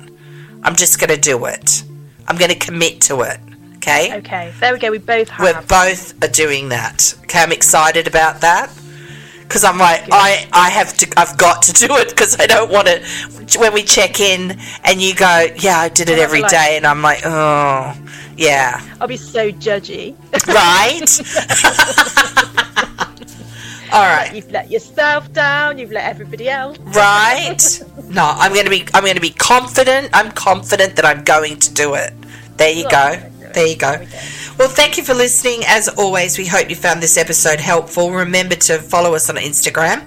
I'm 0.66 0.76
just 0.76 1.00
going 1.00 1.12
to 1.12 1.18
do 1.18 1.46
it. 1.46 1.84
I'm 2.28 2.38
going 2.38 2.50
to 2.50 2.58
commit 2.58 3.00
to 3.02 3.22
it. 3.22 3.40
Okay? 3.76 4.18
Okay. 4.18 4.52
There 4.60 4.74
we 4.74 4.80
go. 4.80 4.90
We 4.90 4.98
both 4.98 5.30
have. 5.30 5.44
We're 5.44 5.62
both 5.68 6.24
are 6.24 6.28
doing 6.28 6.70
that. 6.70 7.14
Okay, 7.24 7.40
I'm 7.40 7.52
excited 7.52 8.08
about 8.08 8.42
that. 8.42 8.74
Because 9.44 9.64
I'm 9.64 9.78
like, 9.78 10.02
I, 10.12 10.48
I 10.52 10.72
have 10.72 10.98
to, 10.98 11.14
I've 11.18 11.38
got 11.38 11.62
to 11.64 11.74
do 11.74 11.86
it 11.98 12.10
because 12.10 12.40
I 12.40 12.48
don't 12.48 12.72
want 12.72 12.88
to. 12.88 13.60
When 13.60 13.74
we 13.76 13.84
check 13.84 14.20
in 14.20 14.60
and 14.84 15.00
you 15.00 15.14
go, 15.14 15.46
yeah, 15.58 15.78
I 15.78 15.90
did 15.90 16.10
it 16.10 16.18
every 16.18 16.42
like- 16.42 16.50
day, 16.50 16.78
and 16.78 16.88
I'm 16.88 17.04
like, 17.04 17.22
oh, 17.26 17.96
yeah, 18.36 18.82
I'll 19.00 19.08
be 19.08 19.18
so 19.18 19.52
judgy. 19.52 20.16
right. 20.48 21.06
All 23.96 24.02
right. 24.04 24.34
You've 24.36 24.52
let 24.52 24.70
yourself 24.70 25.32
down. 25.32 25.78
You've 25.78 25.92
let 25.92 26.04
everybody 26.10 26.50
else. 26.50 26.78
right 26.80 27.62
no 28.10 28.24
i'm 28.38 28.54
going 28.54 28.66
to 28.66 28.70
be 28.70 28.86
i'm 28.94 29.04
going 29.04 29.16
to 29.16 29.22
be 29.22 29.32
confident 29.32 30.10
i'm 30.14 30.32
confident 30.32 30.96
that 30.96 31.06
i'm 31.06 31.24
going 31.24 31.58
to 31.58 31.74
do 31.74 31.96
it 31.96 32.14
there 32.58 32.72
you 32.72 32.84
go 32.90 33.16
there 33.54 33.66
you 33.68 33.76
go 33.76 33.92
There 33.92 34.00
we 34.00 34.06
go. 34.06 34.16
well 34.60 34.70
thank 34.70 34.98
you 34.98 35.04
for 35.04 35.14
listening 35.14 35.62
as 35.66 35.88
always 35.90 36.38
we 36.38 36.46
hope 36.46 36.70
you 36.70 36.76
found 36.76 37.02
this 37.02 37.18
episode 37.18 37.60
helpful 37.60 38.12
remember 38.12 38.56
to 38.56 38.80
follow 38.80 39.16
us 39.16 39.30
on 39.30 39.38
instagram 39.38 40.04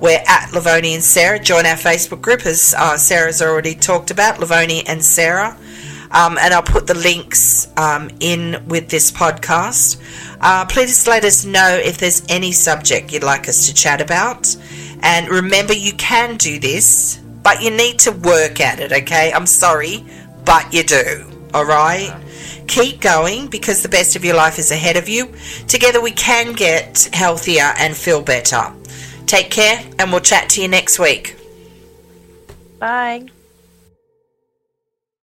we're 0.00 0.22
at 0.28 0.50
Lovoni 0.50 0.94
and 0.94 1.02
Sarah. 1.02 1.40
Join 1.40 1.66
our 1.66 1.74
Facebook 1.74 2.20
group, 2.20 2.46
as 2.46 2.72
uh, 2.78 2.96
Sarah's 2.96 3.42
already 3.42 3.74
talked 3.74 4.12
about, 4.12 4.36
Lovoni 4.36 4.84
and 4.86 5.04
Sarah. 5.04 5.56
Um, 6.10 6.38
and 6.38 6.54
I'll 6.54 6.62
put 6.62 6.86
the 6.86 6.94
links 6.94 7.68
um, 7.76 8.10
in 8.20 8.64
with 8.66 8.88
this 8.88 9.12
podcast. 9.12 10.00
Uh, 10.40 10.64
please 10.66 11.06
let 11.06 11.24
us 11.24 11.44
know 11.44 11.80
if 11.82 11.98
there's 11.98 12.22
any 12.28 12.52
subject 12.52 13.12
you'd 13.12 13.22
like 13.22 13.48
us 13.48 13.66
to 13.66 13.74
chat 13.74 14.00
about. 14.00 14.56
And 15.02 15.28
remember, 15.28 15.74
you 15.74 15.92
can 15.92 16.36
do 16.36 16.58
this, 16.58 17.20
but 17.42 17.62
you 17.62 17.70
need 17.70 17.98
to 18.00 18.12
work 18.12 18.60
at 18.60 18.80
it, 18.80 18.92
okay? 18.92 19.32
I'm 19.32 19.46
sorry, 19.46 20.04
but 20.44 20.72
you 20.72 20.82
do, 20.82 21.30
all 21.54 21.64
right? 21.64 22.14
Keep 22.66 23.00
going 23.00 23.48
because 23.48 23.82
the 23.82 23.88
best 23.88 24.16
of 24.16 24.24
your 24.24 24.34
life 24.34 24.58
is 24.58 24.70
ahead 24.70 24.96
of 24.96 25.08
you. 25.08 25.32
Together, 25.66 26.00
we 26.00 26.10
can 26.10 26.52
get 26.52 27.08
healthier 27.12 27.72
and 27.78 27.96
feel 27.96 28.22
better. 28.22 28.72
Take 29.26 29.50
care, 29.50 29.84
and 29.98 30.10
we'll 30.10 30.20
chat 30.20 30.50
to 30.50 30.62
you 30.62 30.68
next 30.68 30.98
week. 30.98 31.36
Bye. 32.78 33.28